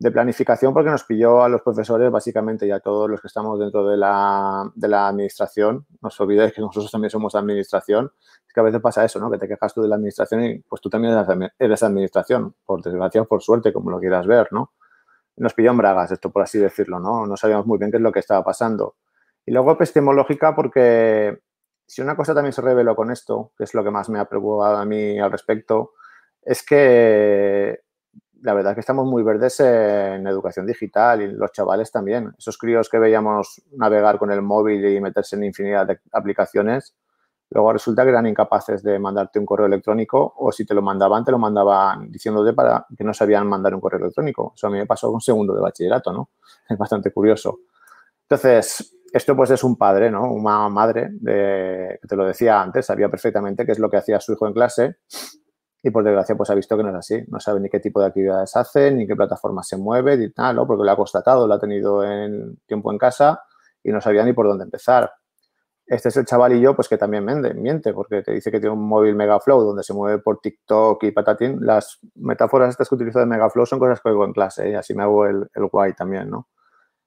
De 0.04 0.10
planificación 0.10 0.74
porque 0.74 0.90
nos 0.90 1.02
pilló 1.04 1.42
a 1.42 1.48
los 1.48 1.62
profesores 1.62 2.10
básicamente 2.10 2.66
y 2.66 2.70
a 2.70 2.78
todos 2.78 3.08
los 3.08 3.22
que 3.22 3.26
estamos 3.26 3.58
dentro 3.58 3.88
de 3.88 3.96
la, 3.96 4.70
de 4.74 4.86
la 4.86 5.08
administración. 5.08 5.86
No 6.02 6.08
os 6.08 6.20
olvidéis 6.20 6.52
que 6.52 6.60
nosotros 6.60 6.92
también 6.92 7.08
somos 7.08 7.34
administración. 7.34 8.12
Es 8.46 8.52
que 8.52 8.60
a 8.60 8.64
veces 8.64 8.82
pasa 8.82 9.02
eso, 9.02 9.18
¿no? 9.18 9.30
Que 9.30 9.38
te 9.38 9.48
quejas 9.48 9.72
tú 9.72 9.80
de 9.80 9.88
la 9.88 9.94
administración 9.94 10.44
y 10.44 10.58
pues 10.58 10.82
tú 10.82 10.90
también 10.90 11.14
eres 11.58 11.82
administración, 11.82 12.54
por 12.66 12.82
desgracia 12.82 13.22
o 13.22 13.24
por 13.24 13.42
suerte, 13.42 13.72
como 13.72 13.90
lo 13.90 13.98
quieras 13.98 14.26
ver, 14.26 14.48
¿no? 14.50 14.74
Nos 15.36 15.54
pilló 15.54 15.70
en 15.70 15.78
bragas, 15.78 16.12
esto 16.12 16.30
por 16.30 16.42
así 16.42 16.58
decirlo, 16.58 17.00
¿no? 17.00 17.26
No 17.26 17.38
sabíamos 17.38 17.64
muy 17.64 17.78
bien 17.78 17.90
qué 17.90 17.96
es 17.96 18.02
lo 18.02 18.12
que 18.12 18.20
estaba 18.20 18.44
pasando. 18.44 18.96
Y 19.46 19.52
luego 19.52 19.72
epistemológica 19.72 20.54
porque 20.54 21.40
si 21.86 22.02
una 22.02 22.14
cosa 22.14 22.34
también 22.34 22.52
se 22.52 22.60
reveló 22.60 22.94
con 22.94 23.10
esto, 23.10 23.52
que 23.56 23.64
es 23.64 23.72
lo 23.72 23.82
que 23.82 23.90
más 23.90 24.10
me 24.10 24.18
ha 24.18 24.26
preocupado 24.26 24.76
a 24.76 24.84
mí 24.84 25.18
al 25.18 25.32
respecto, 25.32 25.92
es 26.42 26.62
que 26.62 27.83
la 28.44 28.52
verdad 28.52 28.72
es 28.72 28.74
que 28.74 28.80
estamos 28.80 29.06
muy 29.06 29.22
verdes 29.22 29.58
en 29.60 30.26
educación 30.26 30.66
digital 30.66 31.22
y 31.22 31.32
los 31.32 31.50
chavales 31.50 31.90
también. 31.90 32.30
Esos 32.36 32.58
críos 32.58 32.90
que 32.90 32.98
veíamos 32.98 33.62
navegar 33.72 34.18
con 34.18 34.30
el 34.30 34.42
móvil 34.42 34.84
y 34.84 35.00
meterse 35.00 35.36
en 35.36 35.44
infinidad 35.44 35.86
de 35.86 35.98
aplicaciones, 36.12 36.94
luego 37.48 37.72
resulta 37.72 38.02
que 38.02 38.10
eran 38.10 38.26
incapaces 38.26 38.82
de 38.82 38.98
mandarte 38.98 39.38
un 39.38 39.46
correo 39.46 39.64
electrónico 39.64 40.34
o 40.36 40.52
si 40.52 40.66
te 40.66 40.74
lo 40.74 40.82
mandaban, 40.82 41.24
te 41.24 41.30
lo 41.30 41.38
mandaban 41.38 42.10
diciéndote 42.10 42.52
para 42.52 42.86
que 42.94 43.02
no 43.02 43.14
sabían 43.14 43.46
mandar 43.46 43.74
un 43.74 43.80
correo 43.80 44.00
electrónico. 44.00 44.52
Eso 44.54 44.66
a 44.66 44.70
mí 44.70 44.76
me 44.76 44.84
pasó 44.84 45.10
con 45.10 45.22
segundo 45.22 45.54
de 45.54 45.62
bachillerato, 45.62 46.12
¿no? 46.12 46.28
Es 46.68 46.76
bastante 46.76 47.10
curioso. 47.12 47.60
Entonces, 48.28 48.94
esto 49.10 49.34
pues 49.34 49.52
es 49.52 49.64
un 49.64 49.76
padre, 49.76 50.10
¿no? 50.10 50.30
Una 50.30 50.68
madre, 50.68 51.08
de, 51.12 51.98
que 52.02 52.06
te 52.06 52.14
lo 52.14 52.26
decía 52.26 52.60
antes, 52.60 52.84
sabía 52.84 53.08
perfectamente 53.08 53.64
qué 53.64 53.72
es 53.72 53.78
lo 53.78 53.88
que 53.88 53.96
hacía 53.96 54.20
su 54.20 54.34
hijo 54.34 54.46
en 54.46 54.52
clase 54.52 54.96
y 55.84 55.90
por 55.90 56.02
desgracia 56.02 56.34
pues 56.34 56.48
ha 56.48 56.54
visto 56.54 56.78
que 56.78 56.82
no 56.82 56.88
es 56.88 56.96
así. 56.96 57.22
No 57.28 57.38
sabe 57.38 57.60
ni 57.60 57.68
qué 57.68 57.78
tipo 57.78 58.00
de 58.00 58.06
actividades 58.06 58.56
hace, 58.56 58.90
ni 58.90 59.06
qué 59.06 59.14
plataforma 59.14 59.62
se 59.62 59.76
mueve, 59.76 60.16
ni 60.16 60.32
nada, 60.34 60.54
¿no? 60.54 60.66
Porque 60.66 60.82
lo 60.82 60.90
ha 60.90 60.96
constatado, 60.96 61.46
lo 61.46 61.52
ha 61.52 61.60
tenido 61.60 62.02
en 62.02 62.56
tiempo 62.66 62.90
en 62.90 62.96
casa 62.96 63.42
y 63.82 63.92
no 63.92 64.00
sabía 64.00 64.24
ni 64.24 64.32
por 64.32 64.48
dónde 64.48 64.64
empezar. 64.64 65.12
Este 65.86 66.08
es 66.08 66.16
el 66.16 66.24
chavalillo 66.24 66.74
pues 66.74 66.88
que 66.88 66.96
también 66.96 67.22
miente, 67.26 67.52
miente 67.52 67.92
porque 67.92 68.22
te 68.22 68.32
dice 68.32 68.50
que 68.50 68.60
tiene 68.60 68.74
un 68.74 68.88
móvil 68.88 69.14
Megaflow 69.14 69.60
donde 69.60 69.82
se 69.82 69.92
mueve 69.92 70.22
por 70.22 70.40
TikTok 70.40 71.04
y 71.04 71.10
patatín. 71.12 71.58
Las 71.60 71.98
metáforas 72.14 72.70
estas 72.70 72.88
que 72.88 72.94
utilizo 72.94 73.18
de 73.18 73.26
Megaflow 73.26 73.66
son 73.66 73.78
cosas 73.78 74.00
que 74.00 74.08
oigo 74.08 74.24
en 74.24 74.32
clase 74.32 74.70
y 74.70 74.74
así 74.74 74.94
me 74.94 75.02
hago 75.02 75.26
el, 75.26 75.46
el 75.52 75.66
guay 75.66 75.92
también, 75.92 76.30
¿no? 76.30 76.48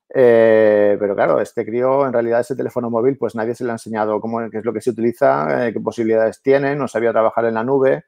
Eh, 0.09 0.97
pero 0.99 1.15
claro, 1.15 1.41
este 1.41 1.65
crío, 1.65 2.05
en 2.05 2.13
realidad 2.13 2.41
ese 2.41 2.55
teléfono 2.55 2.91
móvil, 2.91 3.17
pues 3.17 3.33
nadie 3.33 3.55
se 3.55 3.63
le 3.63 3.71
ha 3.71 3.73
enseñado 3.73 4.21
cómo, 4.21 4.47
qué 4.51 4.59
es 4.59 4.65
lo 4.65 4.71
que 4.71 4.81
se 4.81 4.91
utiliza, 4.91 5.67
eh, 5.67 5.73
qué 5.73 5.79
posibilidades 5.79 6.43
tiene, 6.43 6.75
no 6.75 6.87
sabía 6.87 7.11
trabajar 7.11 7.45
en 7.45 7.55
la 7.55 7.63
nube, 7.63 8.05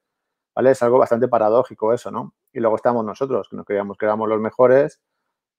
¿vale? 0.59 0.71
Es 0.71 0.83
algo 0.83 0.97
bastante 0.97 1.29
paradójico 1.29 1.93
eso, 1.93 2.11
¿no? 2.11 2.33
Y 2.51 2.59
luego 2.59 2.75
estamos 2.75 3.05
nosotros, 3.05 3.47
que 3.47 3.55
nos 3.55 3.65
creíamos 3.65 3.97
que 3.97 4.05
éramos 4.05 4.27
los 4.27 4.41
mejores, 4.41 4.99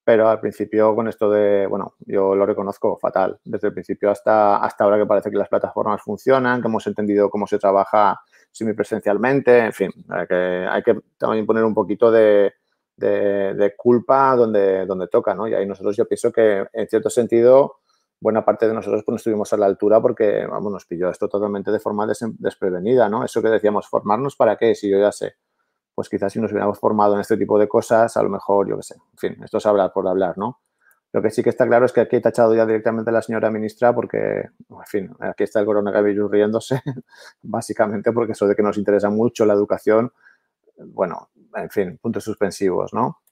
pero 0.05 0.29
al 0.29 0.41
principio 0.41 0.95
con 0.95 1.09
esto 1.09 1.31
de, 1.31 1.67
bueno, 1.67 1.95
yo 2.01 2.35
lo 2.35 2.45
reconozco 2.45 2.99
fatal, 2.99 3.41
desde 3.43 3.69
el 3.69 3.73
principio 3.73 4.11
hasta, 4.11 4.59
hasta 4.59 4.85
ahora 4.85 4.99
que 4.99 5.07
parece 5.07 5.31
que 5.31 5.39
las 5.39 5.49
plataformas 5.49 6.03
funcionan, 6.03 6.61
que 6.61 6.69
hemos 6.69 6.87
entendido 6.87 7.31
cómo 7.31 7.47
se 7.47 7.59
trabaja 7.59 8.21
semipresencialmente, 8.51 9.61
en 9.61 9.73
fin, 9.73 9.91
hay 10.11 10.27
que, 10.27 10.67
hay 10.71 10.83
que 10.83 11.01
también 11.17 11.47
poner 11.47 11.65
un 11.65 11.73
poquito 11.73 12.11
de, 12.11 12.53
de, 12.95 13.75
culpa 13.79 14.37
donde, 14.37 14.85
donde 14.85 15.09
toca, 15.09 15.35
¿no? 15.35 15.49
Y 15.49 15.55
ahí 15.55 15.65
nosotros 15.65 15.97
yo 15.97 16.07
pienso 16.07 16.31
que, 16.31 16.67
en 16.75 16.89
cierto 16.89 17.09
sentido, 17.09 17.77
buena 18.21 18.45
parte 18.45 18.69
de 18.69 18.75
nosotros 18.75 19.03
pues, 19.05 19.15
no 19.15 19.17
estuvimos 19.17 19.53
a 19.53 19.57
la 19.57 19.67
altura 19.67 20.01
porque, 20.01 20.47
vamos, 20.47 20.73
nos 20.73 20.85
pilló 20.85 21.09
esto 21.09 21.29
totalmente 21.29 21.73
de 21.73 21.81
forma 21.81 22.07
desprevenida, 22.07 23.09
¿no? 23.09 23.25
Eso 23.25 23.43
que 23.43 23.49
decíamos, 23.49 23.89
¿formarnos 23.89 24.37
para 24.37 24.57
qué? 24.57 24.75
Si 24.75 24.91
yo 24.91 24.99
ya 24.99 25.11
sé. 25.11 25.35
Pues 25.95 26.09
quizás 26.09 26.33
si 26.33 26.41
nos 26.41 26.53
hubiéramos 26.53 26.79
formado 26.79 27.15
en 27.15 27.21
este 27.21 27.37
tipo 27.37 27.59
de 27.59 27.67
cosas, 27.67 28.17
a 28.17 28.23
lo 28.23 28.29
mejor, 28.29 28.69
yo 28.69 28.77
qué 28.77 28.83
sé, 28.83 28.95
en 28.95 29.19
fin, 29.19 29.45
esto 29.45 29.59
es 29.59 29.67
hablar 29.67 29.93
por 29.93 30.07
hablar, 30.07 30.39
¿no? 30.39 30.61
Lo 31.13 31.21
que 31.21 31.31
sí 31.31 31.43
que 31.43 31.51
está 31.51 31.67
claro 31.67 31.87
es 31.87 31.93
que 31.93 32.01
aquí 32.01 32.17
he 32.17 32.21
tachado 32.21 32.55
ya 32.55 32.65
directamente 32.65 33.11
a 33.11 33.13
la 33.13 33.23
señora 33.23 33.51
ministra 33.51 33.93
porque, 33.93 34.19
en 34.19 34.87
fin, 34.87 35.11
aquí 35.19 35.43
está 35.43 35.59
el 35.61 35.67
coronavirus 35.67 36.31
riéndose, 36.31 36.81
básicamente 37.43 38.13
porque 38.13 38.33
eso 38.33 38.47
de 38.47 38.55
que 38.55 38.63
nos 38.63 38.79
interesa 38.79 39.11
mucho 39.11 39.45
la 39.45 39.55
educación, 39.55 40.13
bueno, 40.77 41.31
en 41.55 41.71
fin, 41.71 41.99
puntos 42.01 42.23
suspensivos, 42.23 42.95
¿no? 42.95 43.23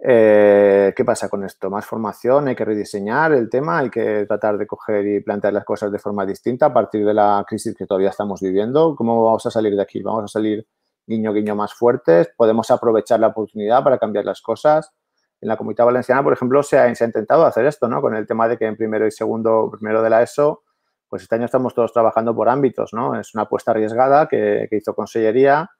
Eh, 0.00 0.92
¿Qué 0.96 1.04
pasa 1.04 1.28
con 1.28 1.44
esto? 1.44 1.70
Más 1.70 1.84
formación, 1.84 2.46
hay 2.48 2.54
que 2.54 2.64
rediseñar 2.64 3.32
el 3.32 3.50
tema, 3.50 3.78
hay 3.78 3.90
que 3.90 4.26
tratar 4.26 4.56
de 4.56 4.66
coger 4.66 5.04
y 5.06 5.20
plantear 5.20 5.52
las 5.52 5.64
cosas 5.64 5.90
de 5.90 5.98
forma 5.98 6.24
distinta 6.24 6.66
a 6.66 6.72
partir 6.72 7.04
de 7.04 7.14
la 7.14 7.44
crisis 7.46 7.74
que 7.74 7.86
todavía 7.86 8.10
estamos 8.10 8.40
viviendo. 8.40 8.94
¿Cómo 8.94 9.24
vamos 9.24 9.44
a 9.46 9.50
salir 9.50 9.74
de 9.74 9.82
aquí? 9.82 10.00
¿Vamos 10.02 10.24
a 10.24 10.28
salir 10.28 10.66
guiño, 11.06 11.32
guiño 11.32 11.56
más 11.56 11.74
fuertes? 11.74 12.30
¿Podemos 12.36 12.70
aprovechar 12.70 13.18
la 13.18 13.28
oportunidad 13.28 13.82
para 13.82 13.98
cambiar 13.98 14.24
las 14.24 14.40
cosas? 14.40 14.92
En 15.40 15.48
la 15.48 15.56
Comunidad 15.56 15.86
Valenciana, 15.86 16.22
por 16.22 16.32
ejemplo, 16.32 16.62
se 16.62 16.78
ha, 16.78 16.88
intentado 16.88 17.44
hacer 17.44 17.66
esto, 17.66 17.88
¿no? 17.88 18.00
Con 18.00 18.14
el 18.14 18.26
tema 18.26 18.48
de 18.48 18.56
que 18.56 18.66
en 18.66 18.76
primero 18.76 19.06
y 19.06 19.10
segundo, 19.10 19.70
primero 19.70 20.02
de 20.02 20.10
la 20.10 20.22
ESO, 20.22 20.62
pues 21.08 21.22
este 21.22 21.34
año 21.36 21.46
estamos 21.46 21.74
todos 21.74 21.92
trabajando 21.92 22.34
por 22.34 22.48
ámbitos, 22.48 22.92
¿no? 22.92 23.18
Es 23.18 23.34
una 23.34 23.44
apuesta 23.44 23.72
arriesgada 23.72 24.28
que, 24.28 24.66
que 24.70 24.76
hizo 24.76 24.94
Consellería 24.94 25.70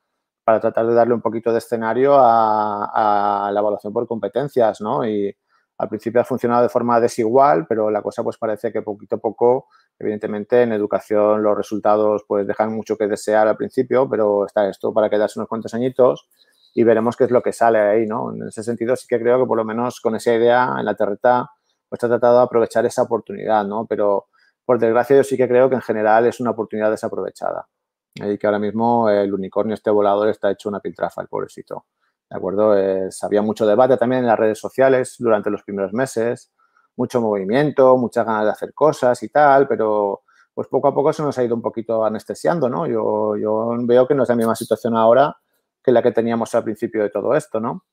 para 0.49 0.61
tratar 0.61 0.87
de 0.87 0.95
darle 0.95 1.13
un 1.13 1.21
poquito 1.21 1.53
de 1.53 1.59
escenario 1.59 2.15
a, 2.17 3.51
la 3.53 3.61
evaluación 3.61 3.93
por 3.93 4.07
competencias, 4.07 4.81
¿no? 4.81 5.07
Y 5.07 5.31
al 5.77 5.89
principio 5.91 6.23
ha 6.23 6.25
funcionado 6.25 6.63
de 6.63 6.71
forma 6.71 6.99
desigual, 7.03 7.67
pero 7.69 7.91
la 7.91 8.01
cosa 8.01 8.23
pues 8.25 8.39
parece 8.39 8.73
que 8.73 8.81
poquito 8.81 9.17
a 9.17 9.19
poco, 9.19 9.67
evidentemente 9.99 10.63
en 10.63 10.73
educación 10.73 11.43
los 11.43 11.55
resultados 11.55 12.25
pues 12.27 12.47
dejan 12.47 12.75
mucho 12.75 12.97
que 12.97 13.07
desear 13.07 13.47
al 13.47 13.59
principio, 13.59 14.09
pero 14.09 14.47
está 14.47 14.67
esto 14.71 14.91
para 14.95 15.11
quedarse 15.11 15.39
unos 15.39 15.51
cuantos 15.51 15.75
añitos 15.75 16.31
y 16.73 16.83
veremos 16.83 17.15
qué 17.15 17.25
es 17.25 17.31
lo 17.31 17.43
que 17.43 17.53
sale 17.53 17.81
ahí, 17.81 18.07
¿no? 18.07 18.33
En 18.33 18.49
ese 18.49 18.63
sentido 18.63 18.97
sí 18.97 19.07
que 19.07 19.21
creo 19.21 19.39
que 19.39 19.47
por 19.47 19.59
lo 19.59 19.67
menos 19.67 20.01
con 20.01 20.17
esa 20.17 20.33
idea 20.33 20.77
en 20.79 20.87
la 20.87 20.95
terreta 20.95 21.51
pues 21.91 22.03
ha 22.03 22.09
tratado 22.09 22.39
de 22.39 22.45
aprovechar 22.45 22.87
esa 22.87 23.03
oportunidad, 23.03 23.67
¿no? 23.67 23.85
Pero 23.87 24.29
por 24.65 24.79
desgracia 24.79 25.15
yo 25.15 25.25
sí 25.25 25.37
que 25.37 25.47
creo 25.47 25.69
que 25.69 25.75
en 25.75 25.83
general 25.83 26.25
es 26.25 26.41
una 26.41 26.53
oportunidad 26.53 26.91
desaprovechada 26.91 27.69
y 28.19 28.39
que 28.39 28.47
ahora 28.47 28.59
mismo 28.59 29.09
el 29.09 29.33
unicornio 29.33 29.75
este 29.75 29.91
volador 29.91 30.29
está 30.29 30.51
hecho 30.51 30.69
una 30.69 30.81
piltrafa, 30.81 31.23
el 31.23 31.29
pobrecito. 31.29 31.87
¿De 32.29 32.37
acuerdo? 32.37 32.75
había 33.23 33.43
mucho 33.43 33.67
debate 33.67 33.97
también 33.97 34.21
en 34.21 34.27
las 34.27 34.39
redes 34.39 34.59
sociales 34.59 35.17
durante 35.19 35.51
los 35.51 35.63
primeros 35.63 35.93
meses, 35.95 36.53
mucho 36.97 37.21
movimiento, 37.21 37.97
muchas 37.97 38.27
ganas 38.27 38.45
de 38.45 38.51
hacer 38.51 38.75
cosas 38.75 39.23
y 39.23 39.29
tal, 39.29 39.67
pero 39.67 40.23
pues 40.53 40.69
poco 40.69 40.89
a 40.89 40.95
poco 40.95 41.13
se 41.13 41.23
nos 41.23 41.39
ha 41.39 41.45
ido 41.45 41.55
un 41.55 41.63
poquito 41.63 42.05
anestesiando, 42.05 42.69
¿no? 42.69 42.87
Yo, 42.87 43.37
yo 43.37 43.77
veo 43.81 44.07
que 44.07 44.15
no 44.15 44.25
es 44.25 44.29
la 44.29 44.35
misma 44.35 44.57
situación 44.57 44.97
ahora 44.97 45.37
que 45.83 45.93
la 45.93 46.03
que 46.03 46.13
teníamos 46.13 46.55
al 46.55 46.65
principio 46.65 47.03
de 47.03 47.11
todo 47.11 47.35
esto, 47.35 47.61
¿no? 47.61 47.85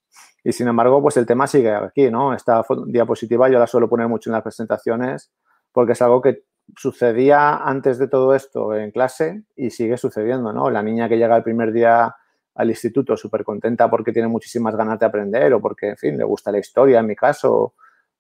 Y 0.44 0.52
sin 0.52 0.68
embargo, 0.68 1.02
pues 1.02 1.16
el 1.18 1.26
tema 1.26 1.48
sigue 1.48 1.72
aquí, 1.72 2.10
¿no? 2.10 2.34
Esta 2.34 2.66
diapositiva 2.88 3.50
yo 3.50 3.60
la 3.60 3.68
suelo 3.68 3.88
poner 3.88 4.08
mucho 4.08 4.30
en 4.30 4.34
las 4.34 4.44
presentaciones 4.44 5.32
porque 5.72 5.94
es 5.94 6.02
algo 6.02 6.22
que 6.22 6.44
sucedía 6.78 7.58
antes 7.58 7.98
de 8.00 8.08
todo 8.08 8.34
esto 8.36 8.76
en 8.76 8.92
clase 8.92 9.44
y 9.56 9.70
sigue 9.70 9.98
sucediendo, 9.98 10.54
¿no? 10.54 10.70
La 10.70 10.84
niña 10.84 11.08
que 11.08 11.18
llega 11.18 11.38
el 11.38 11.44
primer 11.44 11.72
día 11.72 12.16
al 12.56 12.70
instituto 12.70 13.18
súper 13.18 13.44
contenta 13.44 13.90
porque 13.90 14.12
tiene 14.12 14.28
muchísimas 14.28 14.76
ganas 14.76 15.00
de 15.00 15.06
aprender 15.06 15.54
o 15.54 15.62
porque, 15.62 15.90
en 15.90 15.98
fin, 15.98 16.18
le 16.18 16.24
gusta 16.24 16.52
la 16.52 16.60
historia, 16.60 17.00
en 17.00 17.06
mi 17.06 17.16
caso, 17.16 17.74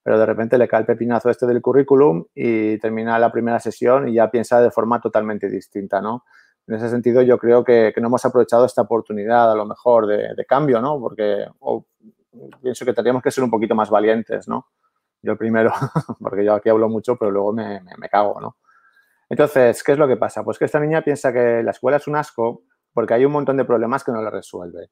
pero 0.03 0.19
de 0.19 0.25
repente 0.25 0.57
le 0.57 0.67
cae 0.67 0.81
el 0.81 0.85
pepinazo 0.85 1.29
este 1.29 1.47
del 1.47 1.61
currículum 1.61 2.25
y 2.35 2.77
termina 2.77 3.17
la 3.17 3.31
primera 3.31 3.59
sesión 3.59 4.07
y 4.07 4.13
ya 4.13 4.29
piensa 4.29 4.61
de 4.61 4.71
forma 4.71 5.01
totalmente 5.01 5.49
distinta, 5.49 6.01
¿no? 6.01 6.25
En 6.67 6.75
ese 6.75 6.89
sentido, 6.89 7.21
yo 7.21 7.37
creo 7.37 7.63
que, 7.63 7.93
no 7.97 8.07
hemos 8.07 8.25
aprovechado 8.25 8.65
esta 8.65 8.81
oportunidad, 8.81 9.51
a 9.51 9.55
lo 9.55 9.65
mejor, 9.65 10.07
de, 10.07 10.45
cambio, 10.45 10.81
¿no? 10.81 10.99
Porque 10.99 11.45
pienso 12.61 12.85
que 12.85 12.93
tendríamos 12.93 13.21
que 13.21 13.31
ser 13.31 13.43
un 13.43 13.51
poquito 13.51 13.75
más 13.75 13.89
valientes, 13.89 14.47
¿no? 14.47 14.67
Yo 15.25 15.35
primero, 15.35 15.73
porque 16.19 16.45
yo 16.45 16.53
aquí 16.53 16.69
hablo 16.69 16.87
mucho, 16.87 17.15
pero 17.15 17.31
luego 17.31 17.51
me, 17.51 17.81
cago, 18.11 18.39
¿no? 18.39 18.57
Entonces, 19.27 19.83
¿qué 19.83 19.93
es 19.93 19.97
lo 19.97 20.07
que 20.07 20.17
pasa? 20.17 20.43
Pues 20.43 20.59
que 20.59 20.65
esta 20.65 20.79
niña 20.79 21.01
piensa 21.01 21.33
que 21.33 21.63
la 21.63 21.71
escuela 21.71 21.97
es 21.97 22.07
un 22.07 22.15
asco 22.15 22.61
porque 22.93 23.15
hay 23.15 23.25
un 23.25 23.31
montón 23.31 23.57
de 23.57 23.65
problemas 23.65 24.03
que 24.03 24.11
no 24.11 24.21
la 24.21 24.29
resuelve. 24.29 24.91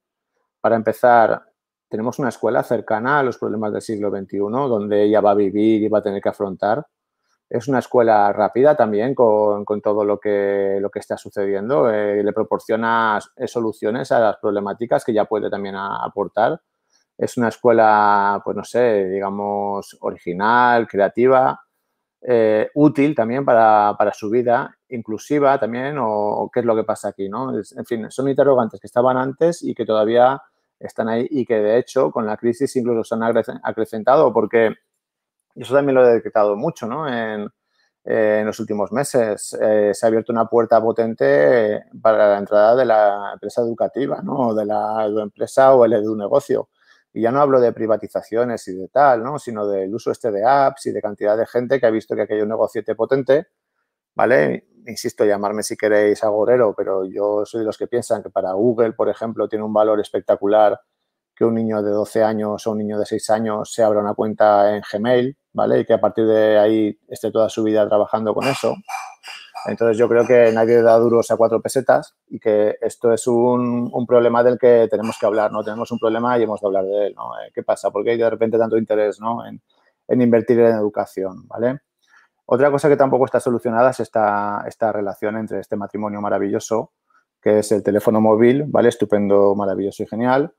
Para 0.59 0.75
empezar, 0.75 1.43
tenemos 1.87 2.17
una 2.17 2.29
escuela 2.29 2.63
cercana 2.63 3.19
a 3.19 3.23
los 3.23 3.37
problemas 3.37 3.71
del 3.73 3.83
siglo 3.83 4.09
XXI, 4.09 4.37
donde 4.39 5.03
ella 5.03 5.21
va 5.21 5.31
a 5.31 5.35
vivir 5.35 5.83
y 5.83 5.87
va 5.87 5.99
a 5.99 6.03
tener 6.03 6.19
que 6.19 6.29
afrontar. 6.29 6.87
Es 7.47 7.67
una 7.67 7.77
escuela 7.77 8.33
rápida 8.33 8.75
también 8.75 9.13
con, 9.13 9.65
todo 9.83 10.03
lo 10.03 10.19
que, 10.19 10.79
lo 10.81 10.89
que 10.89 10.99
está 10.99 11.15
sucediendo. 11.15 11.91
Eh, 11.91 12.23
le 12.23 12.33
proporciona 12.33 13.19
soluciones 13.45 14.11
a 14.11 14.19
las 14.19 14.37
problemáticas 14.37 15.05
que 15.05 15.13
ya 15.13 15.25
puede 15.25 15.51
también 15.51 15.75
aportar 15.75 16.59
es 17.17 17.37
una 17.37 17.49
escuela, 17.49 18.41
pues 18.43 18.57
no 18.57 18.63
sé, 18.63 19.05
digamos, 19.09 19.97
original, 20.01 20.87
creativa, 20.87 21.59
eh, 22.21 22.69
útil 22.75 23.15
también 23.15 23.45
para, 23.45 23.95
su 24.13 24.29
vida, 24.29 24.75
inclusiva 24.89 25.59
también, 25.59 25.97
o, 25.99 26.49
qué 26.53 26.61
es 26.61 26.65
lo 26.65 26.75
que 26.75 26.83
pasa 26.83 27.09
aquí, 27.09 27.29
¿no? 27.29 27.53
en 27.53 27.85
fin, 27.85 28.09
son 28.09 28.29
interrogantes 28.29 28.79
que 28.79 28.87
estaban 28.87 29.17
antes 29.17 29.63
y 29.63 29.75
que 29.75 29.85
todavía 29.85 30.41
están 30.79 31.09
ahí 31.09 31.27
y 31.29 31.45
que 31.45 31.55
de 31.55 31.77
hecho 31.77 32.11
con 32.11 32.25
la 32.25 32.37
crisis 32.37 32.75
incluso 32.75 33.03
se 33.03 33.15
han 33.15 33.23
acrecentado 33.63 34.33
porque 34.33 34.73
eso 35.55 35.73
también 35.73 35.95
lo 35.95 36.05
he 36.05 36.13
detectado 36.13 36.55
mucho, 36.55 36.87
¿no? 36.87 37.07
En, 37.07 37.47
eh, 38.05 38.39
en 38.41 38.45
los 38.45 38.59
últimos 38.59 38.91
meses. 38.91 39.57
Eh, 39.61 39.91
se 39.93 40.05
ha 40.05 40.07
abierto 40.07 40.33
una 40.33 40.45
puerta 40.47 40.81
potente 40.81 41.85
para 42.01 42.31
la 42.31 42.37
entrada 42.37 42.75
de 42.75 42.85
la 42.85 43.31
empresa 43.33 43.61
educativa, 43.61 44.21
¿no? 44.21 44.53
de 44.53 44.65
la 44.65 45.05
empresa 45.05 45.73
o 45.73 45.85
el 45.85 45.93
edu 45.93 46.15
negocio. 46.15 46.69
Y 47.13 47.21
ya 47.21 47.31
no 47.31 47.39
hablo 47.41 47.61
de 47.61 47.71
privatizaciones 47.71 48.67
y 48.67 48.73
de 48.73 48.87
tal, 48.87 49.23
¿no? 49.23 49.37
sino 49.37 49.67
del 49.67 49.93
uso 49.93 50.11
este 50.11 50.31
de 50.31 50.43
apps 50.45 50.87
y 50.87 50.91
de 50.91 51.01
cantidad 51.01 51.37
de 51.37 51.45
gente 51.45 51.79
que 51.79 51.85
ha 51.85 51.91
visto 51.91 52.15
que 52.15 52.23
aquello 52.23 52.39
es 52.39 52.43
un 52.43 52.49
negociete 52.49 52.95
potente, 52.95 53.47
¿vale? 54.15 54.67
Insisto, 54.87 55.23
llamarme 55.23 55.63
si 55.63 55.77
queréis 55.77 56.23
agorero, 56.23 56.73
pero 56.75 57.05
yo 57.05 57.45
soy 57.45 57.61
de 57.61 57.65
los 57.67 57.77
que 57.77 57.87
piensan 57.87 58.23
que 58.23 58.29
para 58.29 58.53
Google, 58.53 58.93
por 58.93 59.09
ejemplo, 59.09 59.47
tiene 59.47 59.63
un 59.63 59.73
valor 59.73 59.99
espectacular 59.99 60.79
que 61.35 61.45
un 61.45 61.55
niño 61.55 61.81
de 61.81 61.91
12 61.91 62.23
años 62.23 62.65
o 62.67 62.71
un 62.71 62.79
niño 62.79 62.99
de 62.99 63.05
6 63.05 63.29
años 63.29 63.73
se 63.73 63.83
abra 63.83 63.99
una 63.99 64.13
cuenta 64.13 64.75
en 64.75 64.83
Gmail, 64.91 65.37
¿vale? 65.53 65.79
Y 65.79 65.85
que 65.85 65.93
a 65.93 66.01
partir 66.01 66.25
de 66.25 66.57
ahí 66.57 66.99
esté 67.07 67.31
toda 67.31 67.49
su 67.49 67.63
vida 67.63 67.87
trabajando 67.87 68.33
con 68.33 68.47
eso. 68.47 68.75
Entonces 69.65 69.97
yo 69.97 70.09
creo 70.09 70.25
que 70.25 70.51
nadie 70.51 70.81
da 70.81 70.97
duros 70.97 71.31
a 71.31 71.37
cuatro 71.37 71.61
pesetas 71.61 72.15
y 72.27 72.39
que 72.39 72.77
esto 72.81 73.13
es 73.13 73.27
un, 73.27 73.91
problema 74.07 74.43
del 74.43 74.57
que 74.57 74.87
tenemos 74.89 75.17
que 75.17 75.25
hablar, 75.25 75.51
¿no? 75.51 75.63
Tenemos 75.63 75.91
un 75.91 75.99
problema 75.99 76.37
y 76.37 76.43
hemos 76.43 76.59
de 76.59 76.67
hablar 76.67 76.85
de 76.85 77.07
él, 77.07 77.13
¿no? 77.15 77.31
Eh, 77.39 77.51
¿Qué 77.53 77.63
pasa? 77.63 77.91
¿Por 77.91 78.03
qué 78.03 78.11
hay 78.11 78.17
de 78.17 78.29
repente 78.29 78.57
tanto 78.57 78.77
interés, 78.77 79.19
¿no? 79.19 79.45
En, 79.45 79.61
en, 80.07 80.21
invertir 80.21 80.59
en 80.59 80.75
educación, 80.75 81.47
¿vale? 81.47 81.79
Otra 82.45 82.69
cosa 82.71 82.89
que 82.89 82.97
tampoco 82.97 83.25
está 83.25 83.39
solucionada 83.39 83.91
es 83.91 84.01
esta, 84.01 84.65
esta 84.67 84.91
relación 84.91 85.37
entre 85.37 85.59
este 85.59 85.77
matrimonio 85.77 86.19
maravilloso, 86.19 86.91
que 87.41 87.59
es 87.59 87.71
el 87.71 87.83
teléfono 87.83 88.19
móvil, 88.19 88.65
¿vale? 88.67 88.89
Estupendo, 88.89 89.55
maravilloso 89.55 90.03
y 90.03 90.07
genial, 90.07 90.53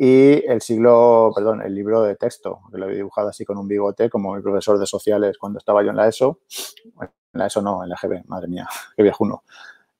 y 0.00 0.44
el 0.46 0.60
siglo, 0.62 1.32
perdón, 1.34 1.60
el 1.60 1.74
libro 1.74 2.02
de 2.02 2.14
texto, 2.14 2.60
que 2.70 2.78
lo 2.78 2.88
he 2.88 2.94
dibujado 2.94 3.30
así 3.30 3.44
con 3.44 3.58
un 3.58 3.66
bigote, 3.66 4.08
como 4.08 4.36
mi 4.36 4.42
profesor 4.42 4.78
de 4.78 4.86
sociales 4.86 5.36
cuando 5.38 5.58
estaba 5.58 5.82
yo 5.82 5.90
en 5.90 5.96
la 5.96 6.06
ESO. 6.06 6.38
ESO 7.34 7.62
no, 7.62 7.82
en 7.82 7.90
la 7.90 7.96
GB, 8.00 8.24
madre 8.26 8.48
mía, 8.48 8.68
qué 8.96 9.02
viejuno. 9.02 9.42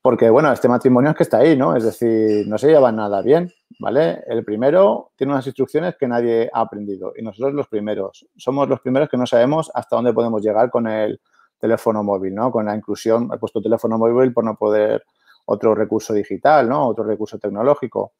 Porque, 0.01 0.31
bueno, 0.31 0.53
este 0.53 0.69
matrimonio 0.69 1.11
es 1.11 1.17
que 1.17 1.25
está 1.25 1.39
ahí, 1.39 1.57
¿no? 1.57 1.77
Es 1.77 1.85
decir, 1.85 2.47
no 2.47 2.57
se 2.57 2.69
llevan 2.69 2.97
nada 2.97 3.21
bien, 3.21 3.53
¿vale? 3.81 4.23
El 4.27 4.45
primero 4.45 5.11
tiene 5.17 5.33
unas 5.33 5.47
instrucciones 5.47 5.97
que 5.97 6.07
nadie 6.07 6.49
ha 6.53 6.61
aprendido 6.61 7.13
y 7.17 7.23
nosotros 7.23 7.53
los 7.53 7.69
primeros. 7.69 8.27
Somos 8.37 8.69
los 8.69 8.81
primeros 8.81 9.09
que 9.09 9.17
no 9.17 9.27
sabemos 9.27 9.71
hasta 9.75 9.97
dónde 9.97 10.13
podemos 10.13 10.41
llegar 10.41 10.71
con 10.71 10.87
el 10.87 11.21
teléfono 11.59 12.03
móvil, 12.05 12.35
¿no? 12.35 12.51
Con 12.53 12.67
la 12.67 12.77
inclusión, 12.77 13.29
he 13.35 13.39
puesto 13.39 13.61
teléfono 13.61 13.99
móvil 13.99 14.33
por 14.33 14.45
no 14.45 14.55
poder 14.55 15.05
otro 15.47 15.75
recurso 15.75 16.15
digital, 16.15 16.69
¿no? 16.69 16.87
Otro 16.87 17.05
recurso 17.05 17.39
tecnológico. 17.39 18.13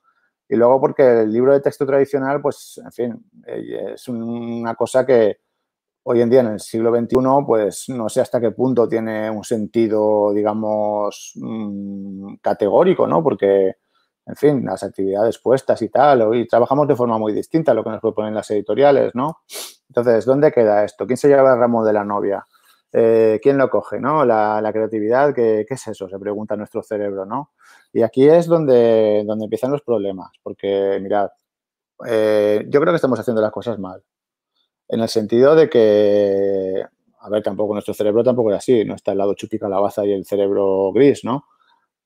Y 0.49 0.57
luego 0.57 0.81
porque 0.81 1.23
el 1.23 1.33
libro 1.33 1.53
de 1.53 1.61
texto 1.61 1.87
tradicional, 1.87 2.41
pues, 2.41 2.81
en 2.83 2.93
fin, 2.93 3.31
eh, 3.47 3.93
es 3.95 4.09
una 4.09 4.75
cosa 4.75 5.05
que 5.05 5.39
hoy 6.11 6.23
en 6.23 6.31
día, 6.31 6.41
en 6.41 6.47
el 6.47 6.61
siglo 6.61 6.91
XXI, 6.91 7.17
pues 7.47 7.85
no 7.91 8.09
sé 8.09 8.23
hasta 8.23 8.41
qué 8.41 8.51
punto 8.53 8.89
tiene 8.89 9.31
un 9.31 9.45
sentido, 9.45 10.33
digamos, 10.33 11.33
mm, 11.37 12.37
categórico, 12.41 13.07
¿no? 13.07 13.23
Porque, 13.23 13.75
en 14.27 14.37
fin, 14.37 14.65
las 14.65 14.83
actividades 14.83 15.39
puestas 15.39 15.83
y 15.83 15.91
tal, 15.91 16.23
hoy 16.23 16.49
trabajamos 16.49 16.89
de 16.89 16.97
forma 16.97 17.19
muy 17.19 17.35
distinta 17.35 17.73
a 17.73 17.75
lo 17.75 17.85
que 17.85 17.91
nos 17.91 18.01
proponen 18.01 18.35
las 18.35 18.51
editoriales, 18.51 19.15
¿no? 19.15 19.41
Entonces, 19.89 20.25
¿dónde 20.25 20.51
queda 20.51 20.83
esto? 20.83 21.07
¿Quién 21.07 21.19
se 21.19 21.29
lleva 21.29 21.53
el 21.53 21.61
ramo 21.61 21.85
de 21.85 21.93
la 21.93 22.05
novia? 22.05 22.47
Eh, 22.91 23.39
¿Quién 23.43 23.59
lo 23.59 23.69
coge, 23.69 24.01
no? 24.01 24.25
La, 24.25 24.71
creatividad, 24.73 25.35
¿qué, 25.35 25.67
¿qué, 25.69 25.75
es 25.75 25.89
eso? 25.89 26.09
Se 26.09 26.19
pregunta 26.19 26.57
nuestro 26.57 26.83
cerebro, 26.83 27.27
¿no? 27.27 27.51
Y 27.93 28.01
aquí 28.03 28.27
es 28.27 28.47
donde, 28.47 29.25
donde 29.27 29.45
empiezan 29.45 29.73
los 29.73 29.83
problemas, 29.83 30.31
porque 30.43 30.99
mirad, 31.03 31.29
eh, 32.07 32.65
yo 32.69 32.81
creo 32.81 32.93
que 32.93 32.97
estamos 32.97 33.21
haciendo 33.21 33.43
las 33.43 33.53
cosas 33.53 33.79
mal, 33.79 34.03
en 34.89 35.01
el 35.01 35.09
sentido 35.09 35.55
de 35.55 35.69
que, 35.69 36.83
a 37.21 37.29
ver, 37.29 37.43
tampoco 37.43 37.75
nuestro 37.75 37.95
cerebro 37.95 38.25
tampoco 38.25 38.51
es 38.51 38.59
así, 38.59 38.85
no 38.85 38.95
está 38.95 39.13
el 39.13 39.19
lado 39.19 39.35
chupi 39.35 39.59
calabaza 39.59 40.05
y 40.07 40.13
el 40.13 40.25
cerebro 40.25 40.93
gris, 40.93 41.25
¿no? 41.25 41.45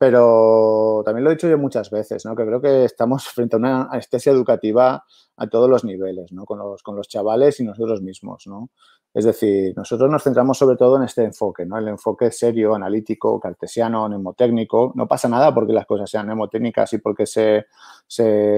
Pero 0.02 1.00
también 1.04 1.22
lo 1.22 1.30
he 1.30 1.34
dicho 1.34 1.48
yo 1.48 1.56
muchas 1.58 1.88
veces, 1.88 2.24
¿no? 2.24 2.34
Que 2.34 2.44
creo 2.44 2.60
que 2.60 2.84
estamos 2.84 3.24
frente 3.28 3.54
a 3.54 3.58
una 3.60 3.82
anestesia 3.84 4.32
educativa 4.32 5.04
a 5.36 5.46
todos 5.46 5.70
los 5.70 5.84
niveles, 5.84 6.32
¿no? 6.32 6.44
Con 6.44 6.58
los, 6.58 6.82
con 6.82 6.96
los 6.96 7.06
chavales 7.06 7.60
y 7.60 7.64
nosotros 7.64 8.02
mismos, 8.02 8.48
¿no? 8.48 8.70
Es 9.14 9.24
decir, 9.24 9.72
nosotros 9.76 10.10
nos 10.10 10.24
centramos 10.24 10.58
sobre 10.58 10.76
todo 10.76 10.96
en 10.96 11.04
este 11.04 11.22
enfoque, 11.22 11.64
¿no? 11.64 11.78
El 11.78 11.86
enfoque 11.86 12.32
serio, 12.32 12.74
analítico, 12.74 13.38
cartesiano, 13.38 14.08
mnemotécnico. 14.08 14.92
No 14.96 15.06
pasa 15.06 15.28
nada 15.28 15.54
porque 15.54 15.72
las 15.72 15.86
cosas 15.86 16.10
sean 16.10 16.26
mnemotécnicas 16.26 16.92
y 16.94 16.98
porque 16.98 17.24
se, 17.24 17.64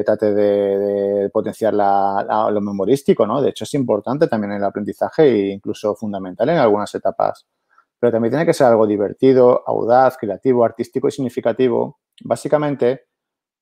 trate 0.06 0.32
de, 0.32 1.28
potenciar 1.28 1.74
lo 1.74 2.60
memorístico, 2.62 3.26
¿no? 3.26 3.42
De 3.42 3.50
hecho, 3.50 3.64
es 3.64 3.74
importante 3.74 4.28
también 4.28 4.52
en 4.52 4.58
el 4.60 4.64
aprendizaje 4.64 5.24
e 5.24 5.52
incluso 5.52 5.94
fundamental 5.94 6.48
en 6.48 6.56
algunas 6.56 6.94
etapas. 6.94 7.44
Pero 7.98 8.12
también 8.12 8.32
tiene 8.32 8.46
que 8.46 8.54
ser 8.54 8.66
algo 8.66 8.86
divertido, 8.86 9.62
audaz, 9.66 10.16
creativo, 10.18 10.64
artístico 10.64 11.08
y 11.08 11.12
significativo, 11.12 11.98
básicamente 12.22 13.06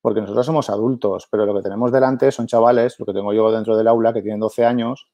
porque 0.03 0.21
nosotros 0.21 0.45
somos 0.45 0.68
adultos, 0.68 1.29
pero 1.31 1.47
lo 1.47 1.55
que 1.55 1.62
tenemos 1.62 1.92
delante 1.92 2.33
son 2.33 2.49
chavales, 2.49 2.99
lo 2.99 3.07
que 3.07 3.12
tengo 3.12 3.33
yo 3.33 3.53
dentro 3.53 3.77
del 3.77 3.87
aula, 3.87 4.12
que 4.12 4.21
tienen 4.21 4.40
12 4.40 4.64
años, 4.66 5.09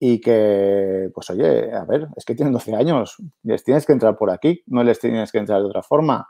y 0.00 0.20
que, 0.20 1.10
pues 1.14 1.30
oye, 1.30 1.72
a 1.72 1.84
ver, 1.84 2.08
es 2.16 2.24
que 2.24 2.34
tienen 2.34 2.52
12 2.52 2.74
años, 2.74 3.16
les 3.42 3.64
tienes 3.64 3.86
que 3.86 3.92
entrar 3.92 4.16
por 4.16 4.30
aquí, 4.30 4.62
no 4.66 4.82
les 4.82 4.98
tienes 4.98 5.32
que 5.32 5.38
entrar 5.38 5.60
de 5.60 5.66
otra 5.66 5.82
forma. 5.82 6.28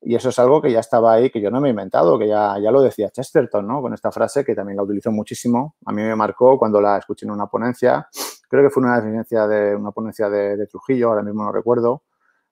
Y 0.00 0.14
eso 0.14 0.30
es 0.30 0.38
algo 0.38 0.60
que 0.60 0.72
ya 0.72 0.80
estaba 0.80 1.12
ahí, 1.12 1.30
que 1.30 1.40
yo 1.40 1.50
no 1.50 1.60
me 1.60 1.68
he 1.68 1.70
inventado, 1.70 2.18
que 2.18 2.26
ya, 2.26 2.58
ya 2.58 2.70
lo 2.70 2.82
decía 2.82 3.10
Chesterton, 3.10 3.66
¿no? 3.66 3.80
Con 3.80 3.94
esta 3.94 4.10
frase 4.10 4.44
que 4.44 4.54
también 4.54 4.76
la 4.76 4.82
utilizo 4.82 5.12
muchísimo. 5.12 5.76
A 5.86 5.92
mí 5.92 6.02
me 6.02 6.16
marcó 6.16 6.58
cuando 6.58 6.80
la 6.80 6.98
escuché 6.98 7.24
en 7.24 7.32
una 7.32 7.46
ponencia. 7.46 8.08
Creo 8.52 8.64
que 8.64 8.70
fue 8.70 8.82
una 8.82 9.00
ponencia 9.00 9.46
de, 9.46 9.74
una 9.74 9.92
ponencia 9.92 10.28
de, 10.28 10.66
Trujillo, 10.66 11.08
ahora 11.08 11.22
mismo 11.22 11.42
no 11.42 11.52
recuerdo. 11.52 12.02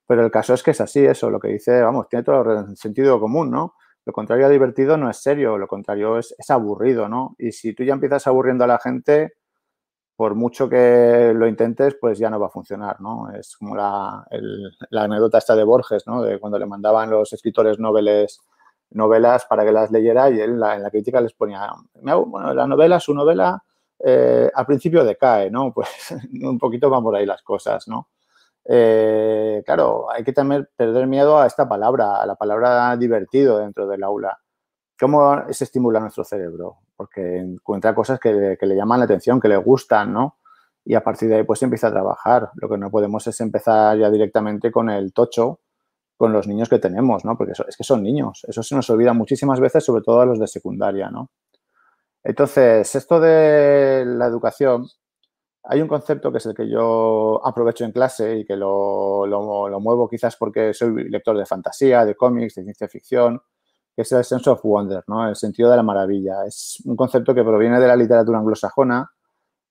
Pero 0.07 0.25
el 0.25 0.31
caso 0.31 0.55
es 0.55 0.63
que 0.63 0.71
es 0.71 0.81
así, 0.81 1.05
eso, 1.05 1.29
lo 1.29 1.39
que 1.39 1.49
dice, 1.49 1.79
vamos, 1.83 2.09
tiene 2.09 2.23
todo 2.23 2.41
el 2.41 2.75
sentido 2.75 3.19
común, 3.19 3.51
¿no? 3.51 3.75
Lo 4.03 4.11
contrario 4.11 4.47
a 4.47 4.49
divertido 4.49 4.97
no 4.97 5.11
es 5.11 5.17
serio, 5.17 5.59
lo 5.59 5.67
contrario 5.67 6.17
es, 6.17 6.33
aburrido, 6.49 7.07
¿no? 7.07 7.35
Y 7.37 7.51
si 7.51 7.75
tú 7.75 7.83
ya 7.83 7.93
empiezas 7.93 8.25
aburriendo 8.25 8.63
a 8.63 8.67
la 8.67 8.79
gente, 8.79 9.33
por 10.15 10.33
mucho 10.33 10.67
que 10.67 11.33
lo 11.35 11.47
intentes, 11.47 11.95
pues 12.01 12.17
ya 12.17 12.31
no 12.31 12.39
va 12.39 12.47
a 12.47 12.49
funcionar, 12.49 12.99
¿no? 12.99 13.29
Es 13.35 13.55
como 13.55 13.75
la, 13.75 14.25
anécdota 14.91 15.37
esta 15.37 15.55
de 15.55 15.63
Borges, 15.63 16.07
¿no? 16.07 16.23
De 16.23 16.39
cuando 16.39 16.57
le 16.57 16.65
mandaban 16.65 17.11
los 17.11 17.31
escritores 17.31 17.77
noveles, 17.77 18.41
novelas 18.89 19.45
para 19.45 19.63
que 19.63 19.71
las 19.71 19.91
leyera 19.91 20.31
y 20.31 20.39
él 20.39 20.53
en 20.53 20.81
la 20.81 20.89
crítica 20.89 21.21
les 21.21 21.33
ponía, 21.33 21.71
bueno, 21.93 22.55
la 22.55 22.65
novela, 22.65 22.99
su 22.99 23.13
novela, 23.13 23.63
eh, 24.03 24.49
al 24.53 24.65
principio 24.65 25.03
decae, 25.03 25.49
¿no? 25.49 25.73
Pues 25.73 26.13
un 26.43 26.57
poquito 26.57 26.89
van 26.89 27.03
por 27.03 27.15
ahí 27.15 27.25
las 27.25 27.41
cosas, 27.43 27.87
¿no? 27.87 28.09
Eh, 28.65 29.63
claro, 29.65 30.11
hay 30.11 30.23
que 30.23 30.33
también 30.33 30.67
perder 30.75 31.07
miedo 31.07 31.39
a 31.39 31.47
esta 31.47 31.67
palabra, 31.67 32.21
a 32.21 32.25
la 32.25 32.35
palabra 32.35 32.95
divertido 32.97 33.59
dentro 33.59 33.87
del 33.87 34.03
aula. 34.03 34.39
¿Cómo 34.99 35.43
se 35.51 35.63
estimula 35.63 35.99
nuestro 35.99 36.23
cerebro? 36.23 36.77
Porque 36.95 37.37
encuentra 37.37 37.95
cosas 37.95 38.19
que, 38.19 38.57
le 38.59 38.75
llaman 38.75 38.99
la 38.99 39.05
atención, 39.05 39.39
que 39.39 39.47
le 39.47 39.57
gustan, 39.57 40.13
¿no? 40.13 40.37
Y 40.85 40.93
a 40.95 41.03
partir 41.03 41.29
de 41.29 41.37
ahí 41.37 41.43
pues 41.43 41.61
empieza 41.63 41.87
a 41.87 41.91
trabajar. 41.91 42.51
Lo 42.55 42.69
que 42.69 42.77
no 42.77 42.91
podemos 42.91 43.25
es 43.27 43.39
empezar 43.41 43.97
ya 43.97 44.09
directamente 44.11 44.71
con 44.71 44.89
el 44.89 45.13
tocho 45.13 45.59
con 46.17 46.33
los 46.33 46.47
niños 46.47 46.69
que 46.69 46.77
tenemos, 46.77 47.25
¿no? 47.25 47.35
Porque 47.35 47.53
es 47.67 47.75
que 47.75 47.83
son 47.83 48.03
niños. 48.03 48.45
Eso 48.47 48.61
se 48.61 48.75
nos 48.75 48.87
olvida 48.91 49.11
muchísimas 49.13 49.59
veces, 49.59 49.83
sobre 49.83 50.03
todo 50.03 50.21
a 50.21 50.25
los 50.27 50.39
de 50.39 50.45
secundaria, 50.45 51.09
¿no? 51.09 51.31
Entonces, 52.23 52.93
esto 52.95 53.19
de 53.19 54.05
la 54.05 54.27
educación, 54.27 54.87
hay 55.63 55.81
un 55.81 55.87
concepto 55.87 56.31
que 56.31 56.39
es 56.39 56.45
el 56.45 56.55
que 56.55 56.69
yo 56.69 57.41
aprovecho 57.45 57.85
en 57.85 57.91
clase 57.91 58.39
y 58.39 58.45
que 58.45 58.55
lo, 58.55 59.25
lo 59.27 59.79
muevo 59.79 60.09
quizás 60.09 60.35
porque 60.37 60.73
soy 60.73 61.09
lector 61.09 61.37
de 61.37 61.45
fantasía, 61.45 62.05
de 62.05 62.15
cómics, 62.15 62.55
de 62.55 62.63
ciencia 62.63 62.87
ficción, 62.87 63.41
que 63.95 64.03
es 64.03 64.11
el 64.11 64.23
sense 64.23 64.49
of 64.49 64.61
wonder, 64.63 65.03
¿no? 65.07 65.27
El 65.27 65.35
sentido 65.35 65.69
de 65.69 65.77
la 65.77 65.83
maravilla. 65.83 66.45
Es 66.45 66.81
un 66.85 66.95
concepto 66.95 67.35
que 67.35 67.43
proviene 67.43 67.79
de 67.79 67.87
la 67.87 67.95
literatura 67.95 68.39
anglosajona, 68.39 69.11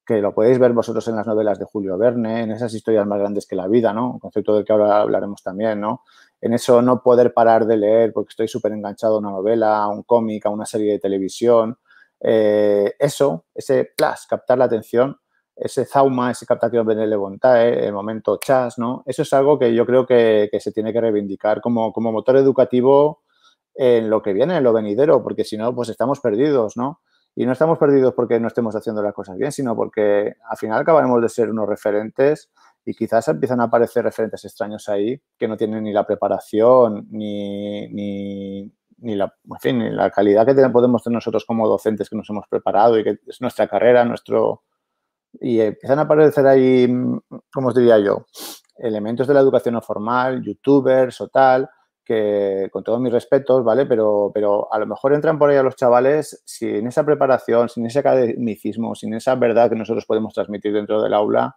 que 0.06 0.20
lo 0.20 0.34
podéis 0.34 0.58
ver 0.58 0.72
vosotros 0.72 1.06
en 1.08 1.16
las 1.16 1.26
novelas 1.26 1.58
de 1.58 1.64
Julio 1.64 1.96
Verne, 1.96 2.42
en 2.42 2.52
esas 2.52 2.72
historias 2.74 3.06
más 3.06 3.18
grandes 3.18 3.46
que 3.46 3.56
la 3.56 3.68
vida, 3.68 3.92
¿no? 3.92 4.12
Un 4.12 4.18
concepto 4.18 4.54
del 4.54 4.64
que 4.64 4.72
ahora 4.72 5.00
hablaremos 5.00 5.42
también, 5.42 5.80
¿no? 5.80 6.02
En 6.40 6.54
eso 6.54 6.82
no 6.82 7.02
poder 7.02 7.32
parar 7.32 7.66
de 7.66 7.76
leer 7.76 8.12
porque 8.12 8.30
estoy 8.30 8.48
súper 8.48 8.72
enganchado 8.72 9.16
a 9.16 9.18
una 9.18 9.30
novela, 9.30 9.78
a 9.78 9.88
un 9.88 10.02
cómic, 10.02 10.46
a 10.46 10.50
una 10.50 10.66
serie 10.66 10.92
de 10.92 10.98
televisión. 10.98 11.78
Eh, 12.22 12.94
eso, 12.98 13.46
ese 13.54 13.90
plus, 13.96 14.26
captar 14.28 14.58
la 14.58 14.66
atención, 14.66 15.16
ese 15.56 15.84
zauma, 15.84 16.30
ese 16.30 16.46
captatio 16.46 16.84
benevolentae, 16.84 17.86
el 17.86 17.92
momento 17.92 18.38
chas, 18.38 18.78
¿no? 18.78 19.02
Eso 19.06 19.22
es 19.22 19.32
algo 19.32 19.58
que 19.58 19.74
yo 19.74 19.84
creo 19.84 20.06
que, 20.06 20.48
que 20.50 20.60
se 20.60 20.72
tiene 20.72 20.92
que 20.92 21.00
reivindicar 21.00 21.60
como, 21.60 21.92
como 21.92 22.12
motor 22.12 22.36
educativo 22.36 23.22
en 23.74 24.10
lo 24.10 24.22
que 24.22 24.32
viene, 24.32 24.56
en 24.56 24.64
lo 24.64 24.72
venidero, 24.72 25.22
porque 25.22 25.44
si 25.44 25.56
no, 25.56 25.74
pues 25.74 25.88
estamos 25.88 26.20
perdidos, 26.20 26.76
¿no? 26.76 27.00
Y 27.34 27.46
no 27.46 27.52
estamos 27.52 27.78
perdidos 27.78 28.14
porque 28.14 28.40
no 28.40 28.48
estemos 28.48 28.74
haciendo 28.74 29.02
las 29.02 29.14
cosas 29.14 29.36
bien, 29.36 29.52
sino 29.52 29.76
porque 29.76 30.34
al 30.48 30.56
final 30.56 30.80
acabaremos 30.80 31.22
de 31.22 31.28
ser 31.28 31.50
unos 31.50 31.68
referentes 31.68 32.50
y 32.84 32.94
quizás 32.94 33.28
empiezan 33.28 33.60
a 33.60 33.64
aparecer 33.64 34.04
referentes 34.04 34.44
extraños 34.44 34.88
ahí 34.88 35.20
que 35.38 35.46
no 35.46 35.56
tienen 35.56 35.84
ni 35.84 35.92
la 35.92 36.06
preparación 36.06 37.06
ni, 37.10 37.88
ni, 37.88 38.72
ni 39.00 39.14
la, 39.16 39.34
en 39.44 39.60
fin, 39.60 39.78
ni 39.78 39.90
la 39.90 40.10
calidad 40.10 40.46
que 40.46 40.54
podemos 40.70 41.02
tener 41.02 41.16
nosotros 41.16 41.44
como 41.44 41.68
docentes 41.68 42.08
que 42.08 42.16
nos 42.16 42.28
hemos 42.30 42.46
preparado 42.48 42.98
y 42.98 43.04
que 43.04 43.18
es 43.26 43.40
nuestra 43.40 43.68
carrera, 43.68 44.04
nuestro... 44.04 44.62
Y 45.40 45.60
empiezan 45.60 46.00
a 46.00 46.02
aparecer 46.02 46.46
ahí, 46.46 46.88
¿cómo 47.52 47.68
os 47.68 47.74
diría 47.74 47.98
yo? 47.98 48.26
elementos 48.80 49.26
de 49.26 49.34
la 49.34 49.40
educación 49.40 49.74
no 49.74 49.82
formal, 49.82 50.42
youtubers 50.42 51.20
o 51.20 51.28
tal, 51.28 51.68
que 52.04 52.68
con 52.72 52.82
todos 52.82 53.00
mis 53.00 53.12
respetos, 53.12 53.62
¿vale? 53.62 53.86
Pero, 53.86 54.30
pero 54.34 54.72
a 54.72 54.78
lo 54.78 54.86
mejor 54.86 55.14
entran 55.14 55.38
por 55.38 55.50
ahí 55.50 55.56
a 55.56 55.62
los 55.62 55.76
chavales 55.76 56.42
sin 56.44 56.86
esa 56.86 57.04
preparación, 57.04 57.68
sin 57.68 57.86
ese 57.86 58.00
academicismo, 58.00 58.94
sin 58.94 59.14
esa 59.14 59.34
verdad 59.34 59.70
que 59.70 59.76
nosotros 59.76 60.06
podemos 60.06 60.34
transmitir 60.34 60.72
dentro 60.72 61.02
del 61.02 61.14
aula, 61.14 61.56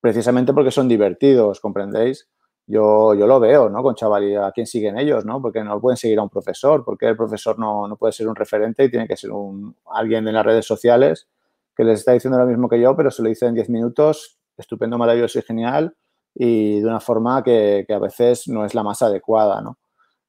precisamente 0.00 0.52
porque 0.52 0.70
son 0.70 0.88
divertidos, 0.88 1.60
¿comprendéis? 1.60 2.28
Yo, 2.66 3.14
yo 3.14 3.26
lo 3.26 3.40
veo, 3.40 3.68
¿no? 3.68 3.82
Con 3.82 3.94
chavalía, 3.94 4.46
¿a 4.46 4.52
quién 4.52 4.66
siguen 4.66 4.98
ellos, 4.98 5.24
no? 5.24 5.40
Porque 5.42 5.62
no 5.62 5.80
pueden 5.80 5.96
seguir 5.98 6.18
a 6.18 6.22
un 6.22 6.30
profesor, 6.30 6.84
porque 6.84 7.06
el 7.06 7.16
profesor 7.16 7.58
no, 7.58 7.86
no 7.86 7.96
puede 7.96 8.12
ser 8.12 8.26
un 8.26 8.34
referente 8.34 8.84
y 8.84 8.90
tiene 8.90 9.06
que 9.06 9.16
ser 9.16 9.32
un, 9.32 9.76
alguien 9.92 10.26
en 10.26 10.34
las 10.34 10.46
redes 10.46 10.66
sociales 10.66 11.28
que 11.76 11.84
les 11.84 12.00
está 12.00 12.12
diciendo 12.12 12.38
lo 12.38 12.46
mismo 12.46 12.68
que 12.68 12.80
yo, 12.80 12.96
pero 12.96 13.10
se 13.10 13.22
lo 13.22 13.28
dice 13.28 13.46
en 13.46 13.54
10 13.54 13.68
minutos, 13.68 14.38
estupendo, 14.56 14.96
maravilloso 14.96 15.38
y 15.40 15.42
genial, 15.42 15.94
y 16.34 16.80
de 16.80 16.86
una 16.86 17.00
forma 17.00 17.42
que, 17.42 17.84
que, 17.86 17.94
a 17.94 17.98
veces 17.98 18.48
no 18.48 18.64
es 18.64 18.74
la 18.74 18.82
más 18.82 19.02
adecuada, 19.02 19.60
¿no? 19.60 19.78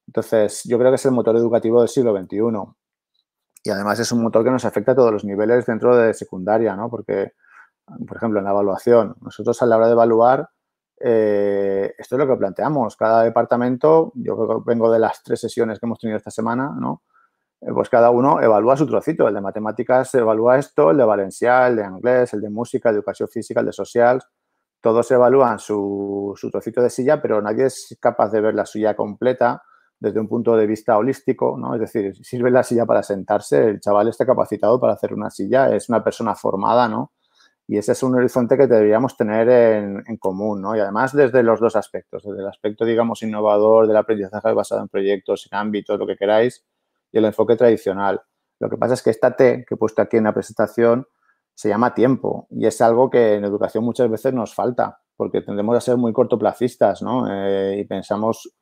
Entonces, 0.08 0.64
yo 0.66 0.78
creo 0.78 0.92
que 0.92 0.96
es 0.96 1.06
el 1.06 1.12
motor 1.12 1.36
educativo 1.36 1.80
del 1.80 1.90
siglo 1.90 2.16
XXI. 2.16 2.38
Y 3.64 3.70
además 3.72 4.00
es 4.00 4.12
un 4.12 4.22
motor 4.22 4.44
que 4.44 4.52
nos 4.52 4.66
afecta 4.66 4.92
a 4.92 4.96
todos 4.96 5.12
los 5.12 5.26
niveles 5.26 5.66
dentro 5.66 5.96
de 5.98 6.14
secundaria, 6.14 6.76
¿no? 6.76 6.90
Porque, 6.90 7.34
por 8.08 8.18
ejemplo, 8.18 8.40
en 8.40 8.46
la 8.46 8.52
evaluación, 8.52 9.16
nosotros 9.22 9.60
a 9.62 9.66
la 9.66 9.78
hora 9.78 9.88
de 9.88 9.94
evaluar, 9.94 10.50
eh, 11.08 11.94
esto 12.00 12.16
es 12.16 12.20
lo 12.20 12.28
que 12.28 12.36
planteamos. 12.36 12.96
Cada 12.98 13.22
departamento, 13.22 14.12
yo 14.16 14.64
vengo 14.66 14.92
de 14.92 14.98
las 14.98 15.22
tres 15.22 15.40
sesiones 15.40 15.80
que 15.80 15.86
hemos 15.86 16.00
tenido 16.00 16.18
esta 16.18 16.32
semana, 16.32 16.74
¿no? 16.80 17.04
Eh, 17.62 17.68
pues 17.72 17.90
cada 17.90 18.10
uno 18.10 18.42
evalúa 18.42 18.76
su 18.76 18.88
trocito. 18.88 19.28
El 19.28 19.36
de 19.36 19.42
matemáticas 19.42 20.16
evalúa 20.16 20.58
esto, 20.58 20.90
el 20.90 20.98
de 20.98 21.04
valencial, 21.04 21.74
el 21.74 21.78
de 21.78 21.86
inglés, 21.86 22.34
el 22.34 22.42
de 22.42 22.50
música, 22.50 22.90
educación 22.90 23.30
física, 23.30 23.60
el 23.60 23.68
de 23.68 23.74
social. 23.74 24.20
Todos 24.82 25.12
evalúan 25.12 25.60
su, 25.60 26.34
su 26.36 26.50
trocito 26.50 26.82
de 26.82 26.90
silla, 26.90 27.22
pero 27.22 27.40
nadie 27.40 27.66
es 27.66 27.96
capaz 28.02 28.32
de 28.32 28.42
ver 28.42 28.56
la 28.56 28.66
suya 28.66 28.96
completa 28.96 29.62
desde 30.00 30.20
un 30.20 30.28
punto 30.28 30.58
de 30.58 30.66
vista 30.66 30.98
holístico, 30.98 31.56
¿no? 31.56 31.76
Es 31.76 31.82
decir, 31.82 32.16
sirve 32.26 32.50
la 32.50 32.64
silla 32.64 32.88
para 32.88 33.04
sentarse, 33.04 33.70
el 33.70 33.80
chaval 33.80 34.08
está 34.08 34.26
capacitado 34.26 34.80
para 34.80 34.94
hacer 34.94 35.14
una 35.14 35.30
silla, 35.30 35.74
es 35.76 35.88
una 35.88 36.04
persona 36.04 36.34
formada, 36.34 36.88
¿no? 36.88 37.12
Y 37.68 37.78
ese 37.78 37.94
es 37.94 38.04
un 38.04 38.16
horizonte 38.16 38.58
que 38.58 38.68
deberíamos 38.68 39.18
tener 39.18 39.50
en, 39.50 40.18
común, 40.18 40.62
¿no? 40.62 40.76
Y 40.76 40.80
además 40.80 41.14
desde 41.14 41.42
los 41.42 41.60
dos 41.60 41.76
aspectos, 41.76 42.24
desde 42.24 42.42
el 42.42 42.48
aspecto, 42.48 42.86
digamos, 42.86 43.24
innovador 43.24 43.88
del 43.88 43.98
aprendizaje 43.98 44.54
basado 44.54 44.82
en 44.82 44.88
proyectos, 44.88 45.48
en 45.52 45.58
ámbitos, 45.58 45.98
lo 45.98 46.06
que 46.06 46.16
queráis, 46.16 46.64
y 47.12 47.18
el 47.18 47.26
enfoque 47.26 47.56
tradicional. 47.56 48.22
Lo 48.60 48.70
que 48.70 48.78
pasa 48.78 48.94
es 48.94 49.02
que 49.02 49.10
esta 49.10 49.36
T 49.36 49.66
que 49.68 49.76
he 49.76 49.78
puesto 49.78 50.02
aquí 50.02 50.18
en 50.18 50.26
la 50.26 50.34
presentación 50.34 51.08
se 51.56 51.70
llama 51.70 51.94
tiempo 51.94 52.48
y 52.52 52.68
es 52.68 52.80
algo 52.82 53.10
que 53.10 53.36
en 53.36 53.46
educación 53.46 53.84
muchas 53.84 54.10
veces 54.10 54.34
nos 54.34 54.54
falta 54.54 55.00
porque 55.16 55.42
tendemos 55.42 55.76
a 55.78 55.82
ser 55.82 55.98
muy 55.98 56.14
cortoplacistas, 56.14 57.02
¿no? 57.02 57.26
Eh, 57.32 57.80
y 57.80 57.86
pensamos 57.86 58.54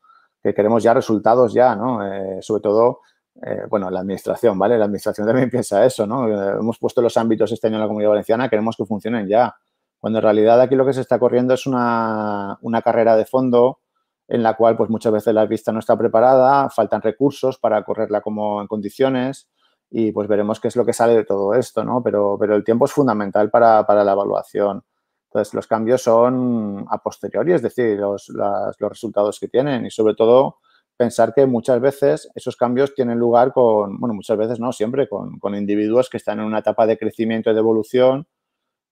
que 0.41 0.53
queremos 0.53 0.83
ya 0.83 0.93
resultados 0.93 1.53
ya, 1.53 1.75
¿no? 1.75 2.05
Eh, 2.05 2.41
sobre 2.41 2.61
todo, 2.61 2.99
eh, 3.41 3.63
bueno, 3.69 3.89
la 3.89 4.01
administración, 4.01 4.57
¿vale? 4.59 4.77
La 4.77 4.85
administración 4.85 5.25
también 5.27 5.49
piensa 5.49 5.85
eso, 5.85 6.05
¿no? 6.05 6.27
Eh, 6.27 6.57
hemos 6.59 6.77
puesto 6.77 7.01
los 7.01 7.17
ámbitos 7.17 7.51
este 7.51 7.67
año 7.67 7.77
en 7.77 7.81
la 7.81 7.87
Comunidad 7.87 8.09
Valenciana, 8.09 8.49
queremos 8.49 8.75
que 8.77 8.85
funcionen 8.85 9.27
ya. 9.27 9.55
Cuando 9.99 10.19
en 10.19 10.23
realidad 10.23 10.59
aquí 10.61 10.75
lo 10.75 10.85
que 10.85 10.93
se 10.93 11.01
está 11.01 11.17
corriendo 11.17 11.53
es 11.53 11.65
una, 11.65 12.57
una 12.61 12.81
carrera 12.81 13.15
de 13.15 13.25
fondo 13.25 13.79
en 14.27 14.43
la 14.43 14.55
cual 14.55 14.75
pues 14.77 14.89
muchas 14.89 15.13
veces 15.13 15.33
la 15.33 15.45
vista 15.45 15.71
no 15.71 15.79
está 15.79 15.97
preparada, 15.97 16.69
faltan 16.69 17.01
recursos 17.01 17.57
para 17.57 17.83
correrla 17.83 18.21
como 18.21 18.61
en 18.61 18.67
condiciones 18.67 19.49
y 19.89 20.11
pues 20.11 20.27
veremos 20.27 20.59
qué 20.59 20.69
es 20.69 20.75
lo 20.75 20.85
que 20.85 20.93
sale 20.93 21.13
de 21.15 21.25
todo 21.25 21.53
esto, 21.53 21.83
¿no? 21.83 22.01
Pero, 22.01 22.37
pero 22.39 22.55
el 22.55 22.63
tiempo 22.63 22.85
es 22.85 22.91
fundamental 22.91 23.49
para, 23.49 23.85
para 23.85 24.03
la 24.03 24.13
evaluación. 24.13 24.83
Entonces, 25.29 25.53
los 25.53 25.67
cambios 25.67 26.01
son 26.01 26.85
a 26.89 26.97
posteriori, 26.99 27.53
es 27.53 27.61
decir, 27.61 27.99
los, 27.99 28.29
los 28.29 28.89
resultados 28.89 29.39
que 29.39 29.47
tienen 29.47 29.85
y 29.85 29.89
sobre 29.89 30.15
todo 30.15 30.57
pensar 30.97 31.33
que 31.33 31.45
muchas 31.45 31.81
veces 31.81 32.29
esos 32.35 32.55
cambios 32.55 32.93
tienen 32.93 33.17
lugar 33.19 33.51
con, 33.53 33.99
bueno, 33.99 34.13
muchas 34.13 34.37
veces 34.37 34.59
no, 34.59 34.71
siempre 34.71 35.07
con, 35.07 35.39
con 35.39 35.55
individuos 35.55 36.09
que 36.09 36.17
están 36.17 36.39
en 36.39 36.45
una 36.45 36.59
etapa 36.59 36.85
de 36.85 36.97
crecimiento 36.97 37.49
y 37.49 37.53
de 37.53 37.59
evolución 37.59 38.27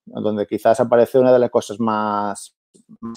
donde 0.05 0.47
quizás 0.47 0.79
aparece 0.79 1.19
una 1.19 1.31
de 1.31 1.39
las 1.39 1.49
cosas 1.49 1.79
más, 1.79 2.55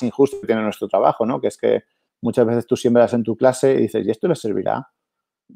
injustas 0.01 0.41
que 0.41 0.47
tiene 0.47 0.63
nuestro 0.63 0.89
trabajo, 0.89 1.27
¿no? 1.27 1.41
Que 1.41 1.49
es 1.49 1.57
que 1.57 1.85
muchas 2.21 2.47
veces 2.47 2.67
tú 2.67 2.77
siembras 2.77 3.13
en 3.15 3.23
tu 3.23 3.37
clase 3.37 3.75
y 3.75 3.83
dices, 3.83 4.07
¿y 4.07 4.11
esto 4.11 4.29
le 4.29 4.37
servirá? 4.37 4.91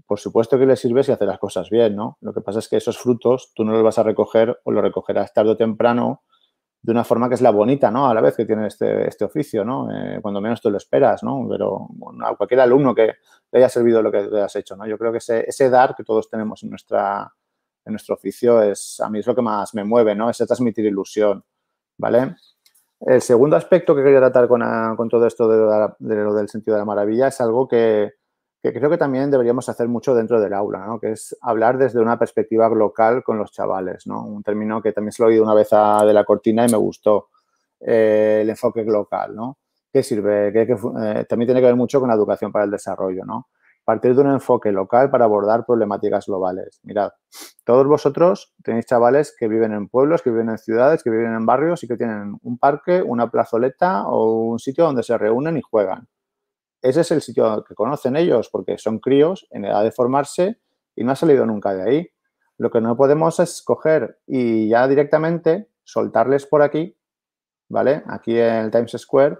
Por 0.07 0.19
supuesto 0.19 0.59
que 0.59 0.67
le 0.67 0.77
sirve 0.77 1.03
si 1.03 1.13
hace 1.13 1.25
las 1.25 1.39
cosas 1.39 1.71
bien, 1.71 1.97
¿no? 1.97 2.19
Lo 2.21 2.33
que 2.33 2.41
pasa 2.41 2.59
es 2.59 2.69
que 2.69 2.77
esos 2.77 2.99
frutos 2.99 3.53
tú 3.55 3.65
no 3.65 3.73
los 3.73 3.83
vas 3.83 3.99
a 3.99 4.03
recoger 4.03 4.61
o 4.65 4.73
los 4.73 4.83
recogerás 4.83 5.33
tarde 5.33 5.51
o 5.51 5.57
temprano 5.57 6.23
de 6.81 6.93
una 6.93 7.05
forma 7.05 7.29
que 7.29 7.35
es 7.35 7.41
la 7.41 7.51
bonita, 7.51 7.91
¿no? 7.91 8.09
A 8.09 8.15
la 8.15 8.21
vez 8.21 8.37
que 8.37 8.47
tiene 8.47 8.67
este, 8.67 9.09
este 9.09 9.25
oficio, 9.25 9.65
¿no? 9.65 9.91
Eh, 9.91 10.21
cuando 10.23 10.41
menos 10.41 10.61
tú 10.61 10.71
lo 10.71 10.77
esperas, 10.77 11.23
¿no? 11.23 11.47
Pero 11.49 11.89
a 12.25 12.37
cualquier 12.37 12.61
alumno 12.61 12.95
que 12.95 13.15
le 13.51 13.59
haya 13.59 13.69
servido 13.69 14.01
lo 14.01 14.13
que 14.13 14.23
le 14.23 14.43
has 14.43 14.55
hecho, 14.57 14.77
¿no? 14.77 14.87
Yo 14.87 14.97
creo 14.97 15.11
que 15.11 15.19
ese, 15.19 15.45
ese 15.49 15.71
dar 15.71 15.95
que 15.97 16.05
todos 16.05 16.31
tenemos 16.31 16.63
en, 16.63 16.71
nuestra, 16.71 17.33
en 17.85 17.93
nuestro 17.93 18.15
oficio 18.15 18.63
es, 18.63 19.01
a 19.01 19.11
mí 19.11 19.19
es 19.19 19.27
lo 19.27 19.35
que 19.35 19.43
más 19.43 19.75
me 19.75 19.85
mueve, 19.85 20.15
¿no? 20.15 20.31
Ese 20.31 20.47
transmitir 20.47 20.85
ilusión, 20.85 21.45
¿vale? 21.97 22.37
El 23.01 23.23
segundo 23.23 23.57
aspecto 23.57 23.95
que 23.95 24.03
quería 24.03 24.19
tratar 24.19 24.49
con, 24.49 24.63
a, 24.63 24.95
con 24.97 25.09
todo 25.09 25.27
esto 25.27 25.49
de, 25.49 26.17
lo 26.17 26.35
del 26.35 26.49
sentido 26.49 26.75
de 26.75 26.81
la 26.81 26.85
maravilla 26.85 27.29
es 27.29 27.41
algo 27.41 27.69
que, 27.69 28.15
que, 28.63 28.73
creo 28.73 28.91
que 28.91 28.99
también 28.99 29.31
deberíamos 29.31 29.69
hacer 29.69 29.89
mucho 29.89 30.15
dentro 30.15 30.41
del 30.41 30.53
aula, 30.53 30.85
¿no? 30.87 30.99
que 30.99 31.13
es 31.13 31.37
hablar 31.41 31.79
desde 31.79 32.01
una 32.01 32.19
perspectiva 32.19 32.69
local 32.69 33.23
con 33.23 33.39
los 33.39 33.53
chavales. 33.53 34.07
¿no? 34.07 34.25
Un 34.25 34.43
término 34.43 34.83
que 34.83 34.93
también 34.93 35.13
se 35.13 35.23
lo 35.23 35.29
he 35.29 35.33
oído 35.33 35.45
una 35.45 35.55
vez 35.55 35.69
a, 35.73 36.05
de 36.05 36.13
la 36.13 36.25
cortina 36.25 36.67
y 36.67 36.71
me 36.71 36.77
gustó, 36.77 37.29
eh, 37.81 38.41
el 38.43 38.51
enfoque 38.51 38.85
local. 38.85 39.35
¿no? 39.37 39.59
¿Qué 39.93 40.03
sirve? 40.03 40.53
Que, 40.53 40.63
eh, 40.63 41.25
también 41.29 41.47
tiene 41.47 41.61
que 41.61 41.67
ver 41.67 41.77
mucho 41.77 42.01
con 42.01 42.09
la 42.09 42.15
educación 42.15 42.51
para 42.51 42.65
el 42.65 42.71
desarrollo. 42.71 43.25
¿no? 43.25 43.49
Partir 43.85 44.15
de 44.15 44.23
un 44.23 44.31
enfoque 44.33 44.73
local 44.73 45.09
para 45.11 45.25
abordar 45.25 45.65
problemáticas 45.65 46.27
globales. 46.27 46.81
Mirad, 46.83 47.13
todos 47.65 47.87
vosotros 47.87 48.55
tenéis 48.63 48.87
chavales 48.87 49.35
que 49.39 49.47
viven 49.47 49.73
en 49.73 49.89
pueblos, 49.89 50.21
que 50.21 50.31
viven 50.31 50.51
en 50.51 50.59
ciudades, 50.59 51.03
que 51.03 51.11
viven 51.11 51.33
en 51.33 51.47
barrios 51.47 51.85
y 51.85 51.89
que 51.89 51.97
tienen 51.97 52.37
un 52.43 52.59
parque, 52.59 53.03
una 53.03 53.31
plazoleta 53.31 54.07
o 54.09 54.43
un 54.43 54.59
sitio 54.59 54.85
donde 54.85 55.05
se 55.05 55.17
reúnen 55.17 55.57
y 55.57 55.63
juegan. 55.63 56.09
Ese 56.89 57.03
es 57.03 57.11
el 57.11 57.21
sitio 57.21 57.65
que 57.65 57.75
conocen 57.75 58.17
ellos 58.17 58.49
porque 58.49 58.79
son 58.79 58.99
críos 58.99 59.47
en 59.51 59.67
edad 59.67 59.85
de 59.85 59.93
formarse 59.93 60.59
y 60.97 61.05
no 61.05 61.13
ha 61.13 61.17
salido 61.17 61.45
nunca 61.45 61.75
de 61.75 61.83
ahí. 61.83 62.11
Lo 62.57 62.71
que 62.71 62.81
no 62.81 62.97
podemos 62.97 63.39
es 63.41 63.63
coger 63.63 64.21
y 64.27 64.69
ya 64.69 64.89
directamente 64.89 65.69
soltarles 65.85 66.47
por 66.47 66.63
aquí, 66.63 66.97
¿vale? 67.69 68.03
Aquí 68.07 68.39
en 68.39 68.55
el 68.55 68.71
Times 68.71 68.93
Square 68.97 69.39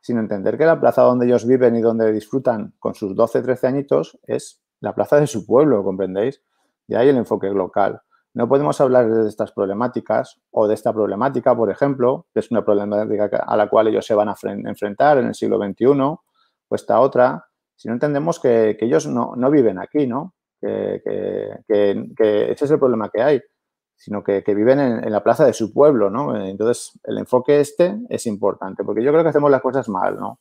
sin 0.00 0.18
entender 0.18 0.58
que 0.58 0.66
la 0.66 0.80
plaza 0.80 1.02
donde 1.02 1.26
ellos 1.26 1.46
viven 1.46 1.76
y 1.76 1.80
donde 1.80 2.10
disfrutan 2.12 2.74
con 2.80 2.96
sus 2.96 3.14
12, 3.14 3.42
13 3.42 3.66
añitos 3.68 4.18
es 4.24 4.60
la 4.80 4.92
plaza 4.92 5.20
de 5.20 5.28
su 5.28 5.46
pueblo, 5.46 5.84
¿comprendéis? 5.84 6.42
Y 6.88 6.96
ahí 6.96 7.08
el 7.08 7.16
enfoque 7.16 7.48
local. 7.50 8.02
No 8.34 8.48
podemos 8.48 8.80
hablar 8.80 9.08
de 9.08 9.28
estas 9.28 9.52
problemáticas 9.52 10.40
o 10.50 10.66
de 10.66 10.74
esta 10.74 10.92
problemática, 10.92 11.56
por 11.56 11.70
ejemplo, 11.70 12.26
que 12.34 12.40
es 12.40 12.50
una 12.50 12.64
problemática 12.64 13.44
a 13.46 13.56
la 13.56 13.68
cual 13.68 13.86
ellos 13.86 14.04
se 14.04 14.14
van 14.14 14.28
a 14.28 14.34
enfrentar 14.42 15.18
en 15.18 15.28
el 15.28 15.34
siglo 15.34 15.58
XXI, 15.58 16.18
o 16.68 16.74
esta 16.74 17.00
otra, 17.00 17.46
si 17.76 17.88
no 17.88 17.94
entendemos 17.94 18.40
que, 18.40 18.76
ellos 18.80 19.06
no, 19.06 19.34
no, 19.36 19.50
viven 19.50 19.78
aquí, 19.78 20.06
¿no? 20.06 20.34
Que, 20.60 21.02
que, 21.66 22.52
ese 22.52 22.64
es 22.64 22.70
el 22.70 22.78
problema 22.78 23.10
que 23.10 23.22
hay 23.22 23.40
sino 24.00 24.22
que, 24.22 24.44
que 24.44 24.54
viven 24.54 24.78
en, 24.78 25.04
en, 25.04 25.10
la 25.10 25.24
plaza 25.24 25.44
de 25.44 25.52
su 25.52 25.72
pueblo, 25.72 26.08
¿no? 26.08 26.36
Entonces, 26.36 26.92
el 27.02 27.18
enfoque 27.18 27.58
este 27.58 27.98
es 28.08 28.26
importante, 28.26 28.84
porque 28.84 29.02
yo 29.02 29.10
creo 29.10 29.24
que 29.24 29.30
hacemos 29.30 29.50
las 29.50 29.60
cosas 29.60 29.88
mal, 29.88 30.20
¿no? 30.20 30.38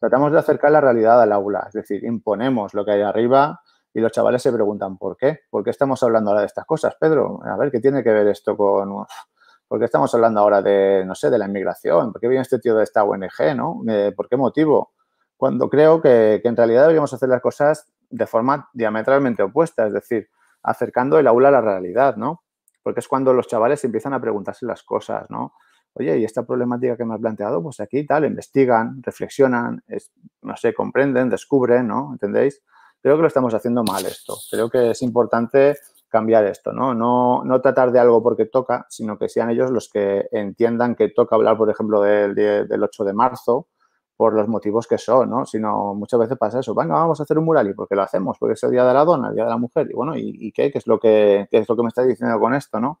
Tratamos 0.00 0.32
de 0.32 0.38
acercar 0.38 0.70
la 0.70 0.80
realidad 0.80 1.20
al 1.20 1.32
aula, 1.32 1.64
es 1.68 1.74
decir, 1.74 2.04
imponemos 2.04 2.72
lo 2.72 2.86
que 2.86 2.92
hay 2.92 3.02
arriba 3.02 3.60
y 3.96 4.00
los 4.00 4.12
chavales 4.12 4.42
se 4.42 4.52
preguntan, 4.52 4.98
¿por 4.98 5.16
qué? 5.16 5.40
¿Por 5.48 5.64
qué 5.64 5.70
estamos 5.70 6.02
hablando 6.02 6.30
ahora 6.30 6.40
de 6.40 6.48
estas 6.48 6.66
cosas, 6.66 6.94
Pedro? 7.00 7.40
A 7.44 7.56
ver, 7.56 7.70
¿qué 7.70 7.80
tiene 7.80 8.02
que 8.04 8.10
ver 8.10 8.28
esto 8.28 8.56
con...? 8.56 9.06
¿Por 9.66 9.78
qué 9.78 9.86
estamos 9.86 10.14
hablando 10.14 10.40
ahora 10.40 10.60
de, 10.62 11.02
no 11.06 11.14
sé, 11.14 11.30
de 11.30 11.38
la 11.38 11.46
inmigración? 11.46 12.12
¿Por 12.12 12.20
qué 12.20 12.28
viene 12.28 12.42
este 12.42 12.58
tío 12.58 12.76
de 12.76 12.84
esta 12.84 13.04
ONG, 13.04 13.56
no? 13.56 13.82
Eh, 13.88 14.12
¿Por 14.14 14.28
qué 14.28 14.36
motivo? 14.36 14.92
Cuando 15.36 15.68
creo 15.68 16.00
que, 16.00 16.40
que 16.42 16.48
en 16.48 16.56
realidad 16.56 16.82
deberíamos 16.82 17.12
hacer 17.12 17.28
las 17.28 17.42
cosas 17.42 17.86
de 18.08 18.26
forma 18.26 18.68
diametralmente 18.72 19.42
opuesta, 19.42 19.86
es 19.86 19.92
decir, 19.92 20.28
acercando 20.62 21.18
el 21.18 21.26
aula 21.26 21.48
a 21.48 21.52
la 21.52 21.60
realidad, 21.60 22.16
¿no? 22.16 22.42
porque 22.86 23.00
es 23.00 23.08
cuando 23.08 23.32
los 23.32 23.48
chavales 23.48 23.82
empiezan 23.82 24.14
a 24.14 24.20
preguntarse 24.20 24.64
las 24.64 24.84
cosas, 24.84 25.28
¿no? 25.28 25.54
Oye, 25.94 26.18
y 26.18 26.24
esta 26.24 26.46
problemática 26.46 26.96
que 26.96 27.04
me 27.04 27.14
has 27.14 27.20
planteado, 27.20 27.60
pues 27.60 27.80
aquí 27.80 28.06
tal, 28.06 28.24
investigan, 28.24 29.02
reflexionan, 29.02 29.82
es, 29.88 30.12
no 30.42 30.56
sé, 30.56 30.72
comprenden, 30.72 31.28
descubren, 31.28 31.88
¿no? 31.88 32.10
¿Entendéis? 32.12 32.62
Creo 33.02 33.16
que 33.16 33.22
lo 33.22 33.26
estamos 33.26 33.52
haciendo 33.54 33.82
mal 33.82 34.06
esto. 34.06 34.36
Creo 34.48 34.70
que 34.70 34.92
es 34.92 35.02
importante 35.02 35.74
cambiar 36.06 36.44
esto, 36.44 36.72
¿no? 36.72 36.94
No, 36.94 37.42
no 37.42 37.60
tratar 37.60 37.90
de 37.90 37.98
algo 37.98 38.22
porque 38.22 38.46
toca, 38.46 38.86
sino 38.88 39.18
que 39.18 39.28
sean 39.28 39.50
ellos 39.50 39.72
los 39.72 39.90
que 39.90 40.28
entiendan 40.30 40.94
que 40.94 41.08
toca 41.08 41.34
hablar, 41.34 41.56
por 41.56 41.68
ejemplo, 41.68 42.02
del, 42.02 42.36
del 42.36 42.82
8 42.84 43.02
de 43.02 43.12
marzo, 43.14 43.66
por 44.16 44.34
los 44.34 44.48
motivos 44.48 44.86
que 44.86 44.98
son, 44.98 45.30
¿no? 45.30 45.44
Sino 45.44 45.94
muchas 45.94 46.20
veces 46.20 46.38
pasa 46.38 46.60
eso, 46.60 46.74
venga, 46.74 46.94
vamos 46.94 47.20
a 47.20 47.24
hacer 47.24 47.38
un 47.38 47.44
mural 47.44 47.68
y 47.68 47.74
porque 47.74 47.94
lo 47.94 48.02
hacemos, 48.02 48.38
porque 48.38 48.54
es 48.54 48.62
el 48.62 48.70
día 48.70 48.84
de 48.84 48.94
la 48.94 49.04
dona, 49.04 49.28
el 49.28 49.34
día 49.34 49.44
de 49.44 49.50
la 49.50 49.58
mujer, 49.58 49.88
y 49.90 49.94
bueno, 49.94 50.14
¿y, 50.16 50.52
qué? 50.52 50.70
¿Qué 50.70 50.78
es, 50.78 50.86
lo 50.86 50.98
que, 50.98 51.46
¿Qué 51.50 51.58
es 51.58 51.68
lo 51.68 51.76
que 51.76 51.82
me 51.82 51.88
está 51.88 52.02
diciendo 52.02 52.38
con 52.40 52.54
esto, 52.54 52.80
no? 52.80 53.00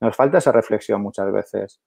Nos 0.00 0.16
falta 0.16 0.38
esa 0.38 0.52
reflexión 0.52 1.02
muchas 1.02 1.30
veces. 1.32 1.80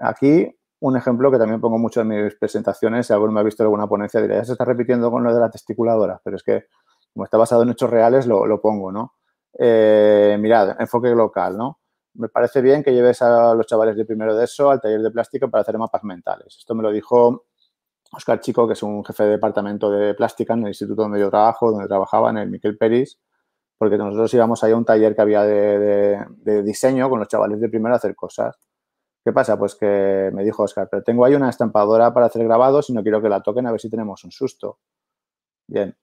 Aquí 0.00 0.56
un 0.80 0.96
ejemplo 0.96 1.30
que 1.30 1.38
también 1.38 1.60
pongo 1.60 1.78
mucho 1.78 2.00
en 2.00 2.08
mis 2.08 2.34
presentaciones. 2.36 3.06
Si 3.06 3.12
alguno 3.12 3.32
me 3.32 3.40
ha 3.40 3.42
visto 3.42 3.62
alguna 3.62 3.86
ponencia, 3.86 4.20
dirá, 4.20 4.36
ya 4.36 4.44
se 4.44 4.52
está 4.52 4.64
repitiendo 4.64 5.10
con 5.10 5.22
lo 5.22 5.32
de 5.32 5.40
la 5.40 5.50
testiculadora, 5.50 6.20
pero 6.24 6.36
es 6.36 6.42
que 6.42 6.66
como 7.12 7.24
está 7.24 7.36
basado 7.36 7.62
en 7.62 7.70
hechos 7.70 7.90
reales, 7.90 8.26
lo, 8.26 8.60
pongo, 8.60 8.90
¿no? 8.92 9.14
Eh, 9.58 10.36
mirad, 10.40 10.80
enfoque 10.80 11.10
local, 11.10 11.56
¿no? 11.56 11.80
Me 12.14 12.28
parece 12.28 12.60
bien 12.60 12.82
que 12.82 12.92
lleves 12.92 13.20
a 13.22 13.54
los 13.54 13.66
chavales 13.66 13.96
de 13.96 14.04
primero 14.04 14.34
de 14.34 14.44
eso 14.44 14.70
al 14.70 14.80
taller 14.80 15.00
de 15.00 15.10
plástica 15.10 15.48
para 15.48 15.62
hacer 15.62 15.76
mapas 15.76 16.02
mentales. 16.04 16.56
Esto 16.58 16.74
me 16.74 16.82
lo 16.82 16.90
dijo 16.90 17.46
Oscar 18.12 18.40
Chico, 18.40 18.66
que 18.66 18.72
es 18.72 18.82
un 18.82 19.04
jefe 19.04 19.24
de 19.24 19.30
departamento 19.30 19.90
de 19.90 20.14
plástica 20.14 20.54
en 20.54 20.62
el 20.62 20.68
instituto 20.68 21.02
donde 21.02 21.20
yo 21.20 21.30
trabajo, 21.30 21.70
donde 21.70 21.86
trabajaba, 21.86 22.30
en 22.30 22.38
el 22.38 22.50
Miquel 22.50 22.76
Peris, 22.76 23.18
porque 23.78 23.96
nosotros 23.96 24.32
íbamos 24.34 24.62
ahí 24.62 24.72
a 24.72 24.76
un 24.76 24.84
taller 24.84 25.14
que 25.14 25.22
había 25.22 25.42
de, 25.42 26.62
diseño 26.62 27.08
con 27.08 27.18
los 27.18 27.28
chavales 27.28 27.60
de 27.60 27.68
primero 27.68 27.94
a 27.94 27.98
hacer 27.98 28.14
cosas. 28.14 28.58
¿Qué 29.24 29.32
pasa? 29.32 29.58
Pues 29.58 29.74
que 29.74 30.30
me 30.32 30.44
dijo 30.44 30.62
Oscar, 30.64 30.88
pero 30.90 31.02
tengo 31.02 31.24
ahí 31.24 31.34
una 31.34 31.50
estampadora 31.50 32.12
para 32.12 32.26
hacer 32.26 32.44
grabados 32.44 32.90
y 32.90 32.92
no 32.92 33.02
quiero 33.02 33.22
que 33.22 33.28
la 33.28 33.42
toquen 33.42 33.66
a 33.66 33.70
ver 33.70 33.80
si 33.80 33.90
tenemos 33.90 34.24
un 34.24 34.32
susto. 34.32 34.78
Bien, 35.68 35.96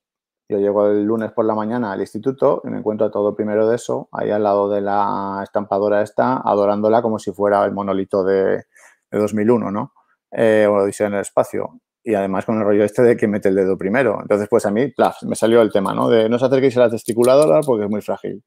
yo 0.49 0.59
llego 0.59 0.87
el 0.87 1.03
lunes 1.03 1.31
por 1.33 1.45
la 1.45 1.55
mañana 1.55 1.91
al 1.91 1.99
instituto 1.99 2.61
y 2.63 2.69
me 2.69 2.77
encuentro 2.77 3.11
todo 3.11 3.35
primero 3.35 3.67
de 3.67 3.75
eso, 3.75 4.07
ahí 4.11 4.31
al 4.31 4.43
lado 4.43 4.69
de 4.69 4.81
la 4.81 5.41
estampadora 5.43 6.01
esta, 6.01 6.37
adorándola 6.37 7.01
como 7.01 7.19
si 7.19 7.31
fuera 7.31 7.65
el 7.65 7.73
monolito 7.73 8.23
de, 8.23 8.65
2001, 9.11 9.71
¿no? 9.71 9.93
Eh, 10.31 10.67
o 10.69 10.75
Odisea 10.75 11.07
en 11.07 11.15
el 11.15 11.21
espacio. 11.21 11.79
Y 12.07 12.15
además 12.15 12.45
con 12.45 12.57
el 12.57 12.63
rollo 12.63 12.85
este 12.85 13.01
de 13.01 13.17
que 13.17 13.27
mete 13.27 13.49
el 13.49 13.55
dedo 13.55 13.77
primero. 13.77 14.19
Entonces, 14.21 14.47
pues 14.49 14.65
a 14.65 14.71
mí, 14.71 14.87
plaf, 14.87 15.23
me 15.23 15.35
salió 15.35 15.61
el 15.61 15.73
tema, 15.73 15.93
¿no? 15.93 16.07
De 16.07 16.29
no 16.29 16.37
os 16.37 16.43
acerquéis 16.43 16.77
a 16.77 16.79
la 16.79 16.89
testiculadora 16.89 17.59
porque 17.59 17.83
es 17.83 17.89
muy 17.89 18.01
frágil. 18.01 18.41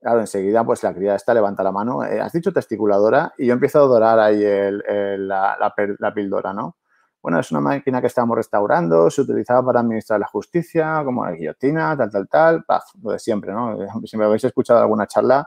Claro, 0.00 0.20
enseguida, 0.20 0.64
pues 0.64 0.82
la 0.82 0.94
cría 0.94 1.14
esta 1.14 1.34
levanta 1.34 1.62
la 1.62 1.72
mano. 1.72 2.02
Eh, 2.04 2.18
has 2.18 2.32
dicho 2.32 2.54
testiculadora 2.54 3.34
y 3.36 3.48
yo 3.48 3.52
empiezo 3.52 3.80
a 3.80 3.82
adorar 3.82 4.18
ahí 4.18 4.40
la, 4.40 5.58
la, 5.58 5.74
la 5.98 6.14
píldora, 6.14 6.54
¿no? 6.54 6.78
Bueno, 7.20 7.38
es 7.38 7.50
una 7.50 7.60
máquina 7.60 8.00
que 8.00 8.06
estamos 8.06 8.34
restaurando, 8.34 9.10
se 9.10 9.20
utilizaba 9.20 9.66
para 9.66 9.80
administrar 9.80 10.18
la 10.18 10.26
justicia, 10.26 11.02
como 11.04 11.22
la 11.26 11.32
guillotina, 11.32 11.94
tal, 11.98 12.10
tal, 12.10 12.28
tal, 12.30 12.64
lo 13.02 13.10
de 13.10 13.18
siempre, 13.18 13.52
¿no? 13.52 13.76
Si 14.06 14.16
me 14.16 14.24
habéis 14.24 14.44
escuchado 14.44 14.80
alguna 14.80 15.06
charla, 15.06 15.46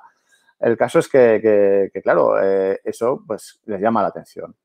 el 0.60 0.78
caso 0.78 1.00
es 1.00 1.08
que, 1.10 1.90
claro, 2.04 2.40
eh, 2.40 2.80
eso 2.84 3.24
pues 3.26 3.60
les 3.66 3.82
llama 3.82 4.04
la 4.04 4.10
atención. 4.10 4.56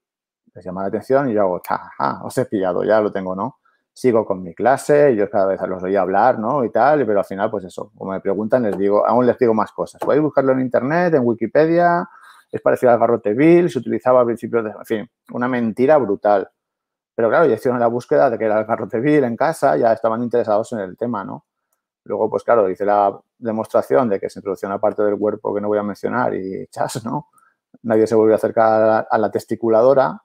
Les 0.55 0.65
llama 0.65 0.83
la 0.83 0.89
atención 0.89 1.31
y 1.31 1.35
yo 1.35 1.43
hago, 1.43 1.63
ja, 1.67 2.21
os 2.23 2.37
he 2.39 2.45
pillado, 2.47 2.85
ya 2.85 3.01
lo 3.01 3.11
tengo, 3.11 3.35
¿no? 3.35 3.59
Sigo 3.93 4.25
con 4.25 4.43
mi 4.43 4.55
clase, 4.55 5.15
yo 5.17 5.29
cada 5.31 5.47
vez 5.47 5.61
los 5.63 5.83
oí 5.83 5.97
hablar, 5.97 6.39
¿no? 6.39 6.65
Y 6.65 6.71
tal, 6.71 7.05
pero 7.07 7.21
al 7.21 7.25
final, 7.25 7.51
pues 7.51 7.65
eso, 7.65 7.91
como 7.97 8.13
me 8.13 8.21
preguntan, 8.21 8.63
les 8.63 8.77
digo, 8.77 9.07
aún 9.07 9.27
les 9.27 9.39
digo 9.39 9.55
más 9.55 9.73
cosas. 9.73 10.01
Podéis 10.01 10.23
buscarlo 10.23 10.53
en 10.53 10.61
internet, 10.61 11.15
en 11.15 11.23
Wikipedia, 11.25 12.09
es 12.51 12.61
parecido 12.61 12.93
al 12.93 12.99
garrote 12.99 13.33
Bill, 13.35 13.71
se 13.71 13.79
utilizaba 13.79 14.21
a 14.21 14.25
principios 14.25 14.65
de, 14.65 14.71
en 14.71 14.85
fin, 14.85 15.11
una 15.33 15.49
mentira 15.49 15.97
brutal. 15.97 16.51
Pero 17.15 17.29
claro, 17.29 17.47
ya 17.47 17.55
hicieron 17.55 17.81
la 17.81 17.87
búsqueda 17.89 18.31
de 18.31 18.39
que 18.39 18.45
era 18.45 18.59
el 18.59 18.67
garrote 18.67 19.01
vil 19.01 19.25
en 19.25 19.37
casa, 19.37 19.77
ya 19.77 19.93
estaban 19.93 20.23
interesados 20.23 20.73
en 20.73 20.81
el 20.81 20.97
tema, 20.97 21.25
¿no? 21.25 21.45
Luego, 22.05 22.29
pues 22.31 22.43
claro, 22.43 22.69
hice 22.69 22.85
la 22.85 23.19
demostración 23.39 24.09
de 24.09 24.19
que 24.19 24.29
se 24.29 24.41
introducía 24.41 24.69
una 24.69 24.81
parte 24.81 25.03
del 25.03 25.19
cuerpo 25.19 25.55
que 25.55 25.61
no 25.61 25.69
voy 25.69 25.79
a 25.79 25.83
mencionar 25.83 26.35
y 26.35 26.67
chas, 26.69 27.05
¿no? 27.05 27.29
Nadie 27.83 28.07
se 28.07 28.15
volvió 28.15 28.35
a 28.35 28.37
acercar 28.37 29.07
a 29.09 29.19
la, 29.19 29.31
testiculadora, 29.31 30.23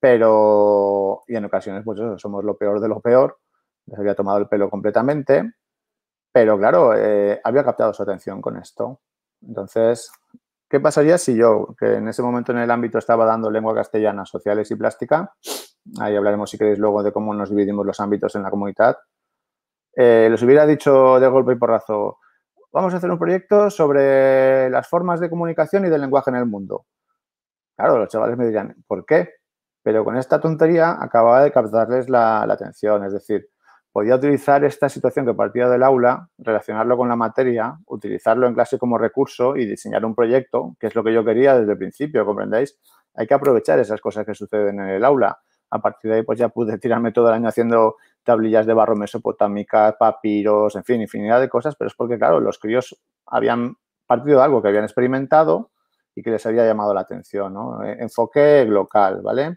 pero, 0.00 1.22
y 1.26 1.36
en 1.36 1.44
ocasiones, 1.44 1.82
pues 1.84 1.98
eso, 1.98 2.18
somos 2.18 2.44
lo 2.44 2.56
peor 2.56 2.80
de 2.80 2.88
lo 2.88 3.00
peor, 3.00 3.38
les 3.86 3.98
había 3.98 4.14
tomado 4.14 4.38
el 4.38 4.48
pelo 4.48 4.70
completamente, 4.70 5.54
pero 6.32 6.58
claro, 6.58 6.94
eh, 6.96 7.40
había 7.42 7.64
captado 7.64 7.92
su 7.92 8.02
atención 8.02 8.40
con 8.40 8.56
esto. 8.56 9.00
Entonces, 9.42 10.10
¿qué 10.68 10.80
pasaría 10.80 11.18
si 11.18 11.36
yo, 11.36 11.74
que 11.78 11.94
en 11.94 12.08
ese 12.08 12.22
momento 12.22 12.52
en 12.52 12.58
el 12.58 12.70
ámbito 12.70 12.98
estaba 12.98 13.24
dando 13.24 13.50
lengua 13.50 13.74
castellana, 13.74 14.24
sociales 14.24 14.70
y 14.70 14.76
plástica, 14.76 15.34
ahí 16.00 16.16
hablaremos 16.16 16.50
si 16.50 16.58
queréis 16.58 16.78
luego 16.78 17.02
de 17.02 17.12
cómo 17.12 17.34
nos 17.34 17.50
dividimos 17.50 17.86
los 17.86 18.00
ámbitos 18.00 18.34
en 18.36 18.42
la 18.42 18.50
comunidad, 18.50 18.98
eh, 19.96 20.28
les 20.30 20.42
hubiera 20.42 20.66
dicho 20.66 21.18
de 21.18 21.28
golpe 21.28 21.52
y 21.52 21.56
porrazo, 21.56 22.18
vamos 22.72 22.94
a 22.94 22.98
hacer 22.98 23.10
un 23.10 23.18
proyecto 23.18 23.70
sobre 23.70 24.70
las 24.70 24.86
formas 24.88 25.18
de 25.20 25.30
comunicación 25.30 25.86
y 25.86 25.88
del 25.88 26.02
lenguaje 26.02 26.30
en 26.30 26.36
el 26.36 26.46
mundo. 26.46 26.86
Claro, 27.76 27.98
los 27.98 28.08
chavales 28.08 28.36
me 28.36 28.44
dirían, 28.44 28.76
¿por 28.86 29.04
qué? 29.06 29.37
Pero 29.88 30.04
con 30.04 30.18
esta 30.18 30.38
tontería 30.38 30.98
acababa 31.00 31.42
de 31.42 31.50
captarles 31.50 32.10
la, 32.10 32.42
atención, 32.42 33.06
es 33.06 33.14
decir, 33.14 33.48
podía 33.90 34.16
utilizar 34.16 34.62
esta 34.62 34.90
situación 34.90 35.24
que 35.24 35.32
partía 35.32 35.66
del 35.66 35.82
aula, 35.82 36.28
relacionarlo 36.36 36.98
con 36.98 37.08
la 37.08 37.16
materia, 37.16 37.78
utilizarlo 37.86 38.46
en 38.46 38.52
clase 38.52 38.78
como 38.78 38.98
recurso 38.98 39.56
y 39.56 39.64
diseñar 39.64 40.04
un 40.04 40.14
proyecto, 40.14 40.76
que 40.78 40.88
es 40.88 40.94
lo 40.94 41.02
que 41.02 41.14
yo 41.14 41.24
quería 41.24 41.58
desde 41.58 41.72
el 41.72 41.78
principio, 41.78 42.26
¿comprendéis? 42.26 42.78
Hay 43.14 43.26
que 43.26 43.32
aprovechar 43.32 43.78
esas 43.78 43.98
cosas 44.02 44.26
que 44.26 44.34
suceden 44.34 44.78
en 44.78 44.90
el 44.90 45.02
aula 45.06 45.38
a 45.70 45.78
partir 45.78 46.10
de 46.10 46.18
ahí 46.18 46.22
pues 46.22 46.38
ya 46.38 46.50
pude 46.50 46.76
tirarme 46.76 47.10
todo 47.10 47.28
el 47.28 47.36
año 47.36 47.48
haciendo 47.48 47.96
tablillas 48.24 48.66
de 48.66 48.74
barro 48.74 48.94
mesopotámicas, 48.94 49.94
papiros, 49.98 50.76
en 50.76 50.84
fin, 50.84 51.00
infinidad 51.00 51.40
de 51.40 51.48
cosas, 51.48 51.76
pero 51.76 51.88
es 51.88 51.94
porque, 51.94 52.18
claro, 52.18 52.40
los 52.40 52.58
críos 52.58 52.94
habían 53.24 53.76
partido 54.06 54.36
de 54.36 54.44
algo 54.44 54.60
que 54.60 54.68
habían 54.68 54.84
experimentado 54.84 55.70
y 56.14 56.22
que 56.22 56.30
les 56.30 56.44
había 56.44 56.66
llamado 56.66 56.92
la 56.92 57.00
atención, 57.00 57.54
¿no? 57.54 57.82
E, 57.82 58.02
enfoque 58.02 58.66
local, 58.66 59.22
¿vale? 59.22 59.56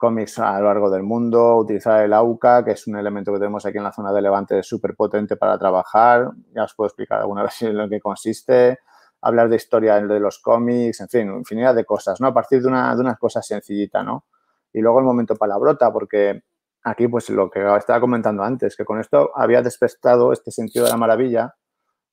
Cómics 0.00 0.38
a 0.38 0.58
lo 0.58 0.64
largo 0.64 0.88
del 0.90 1.02
mundo, 1.02 1.58
utilizar 1.58 2.02
el 2.02 2.14
AUCA, 2.14 2.64
que 2.64 2.70
es 2.70 2.86
un 2.86 2.96
elemento 2.96 3.32
que 3.32 3.38
tenemos 3.38 3.66
aquí 3.66 3.76
en 3.76 3.84
la 3.84 3.92
zona 3.92 4.12
de 4.14 4.22
Levante 4.22 4.62
súper 4.62 4.96
potente 4.96 5.36
para 5.36 5.58
trabajar, 5.58 6.30
ya 6.54 6.64
os 6.64 6.74
puedo 6.74 6.88
explicar 6.88 7.20
alguna 7.20 7.42
vez 7.44 7.60
en 7.60 7.76
lo 7.76 7.86
que 7.86 8.00
consiste, 8.00 8.78
hablar 9.20 9.50
de 9.50 9.56
historia 9.56 10.00
de 10.00 10.18
los 10.18 10.38
cómics, 10.38 11.02
en 11.02 11.08
fin, 11.10 11.28
infinidad 11.28 11.74
de 11.74 11.84
cosas, 11.84 12.18
¿no? 12.18 12.28
A 12.28 12.32
partir 12.32 12.62
de 12.62 12.68
una, 12.68 12.94
de 12.94 13.02
una 13.02 13.16
cosa 13.16 13.42
sencillita, 13.42 14.02
¿no? 14.02 14.24
Y 14.72 14.80
luego 14.80 15.00
el 15.00 15.04
momento 15.04 15.36
palabrota, 15.36 15.92
porque 15.92 16.44
aquí, 16.82 17.06
pues 17.06 17.28
lo 17.28 17.50
que 17.50 17.60
estaba 17.76 18.00
comentando 18.00 18.42
antes, 18.42 18.76
que 18.76 18.86
con 18.86 19.00
esto 19.00 19.32
había 19.34 19.60
despertado 19.60 20.32
este 20.32 20.50
sentido 20.50 20.86
de 20.86 20.92
la 20.92 20.96
maravilla 20.96 21.54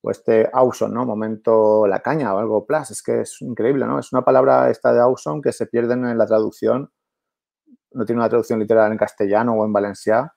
o 0.01 0.11
este 0.11 0.49
awesome, 0.51 0.93
¿no? 0.93 1.05
Momento 1.05 1.87
la 1.87 2.01
caña 2.01 2.35
o 2.35 2.39
algo 2.39 2.65
plus. 2.65 2.91
Es 2.91 3.01
que 3.01 3.21
es 3.21 3.41
increíble, 3.41 3.85
¿no? 3.85 3.97
Es 3.97 4.11
una 4.11 4.23
palabra 4.23 4.69
esta 4.69 4.91
de 4.91 4.99
awesome 4.99 5.41
que 5.41 5.53
se 5.53 5.67
pierde 5.67 5.93
en 5.93 6.17
la 6.17 6.25
traducción. 6.25 6.91
No 7.91 8.05
tiene 8.05 8.21
una 8.21 8.29
traducción 8.29 8.59
literal 8.59 8.91
en 8.91 8.97
castellano 8.97 9.53
o 9.53 9.65
en 9.65 9.73
valenciano. 9.73 10.31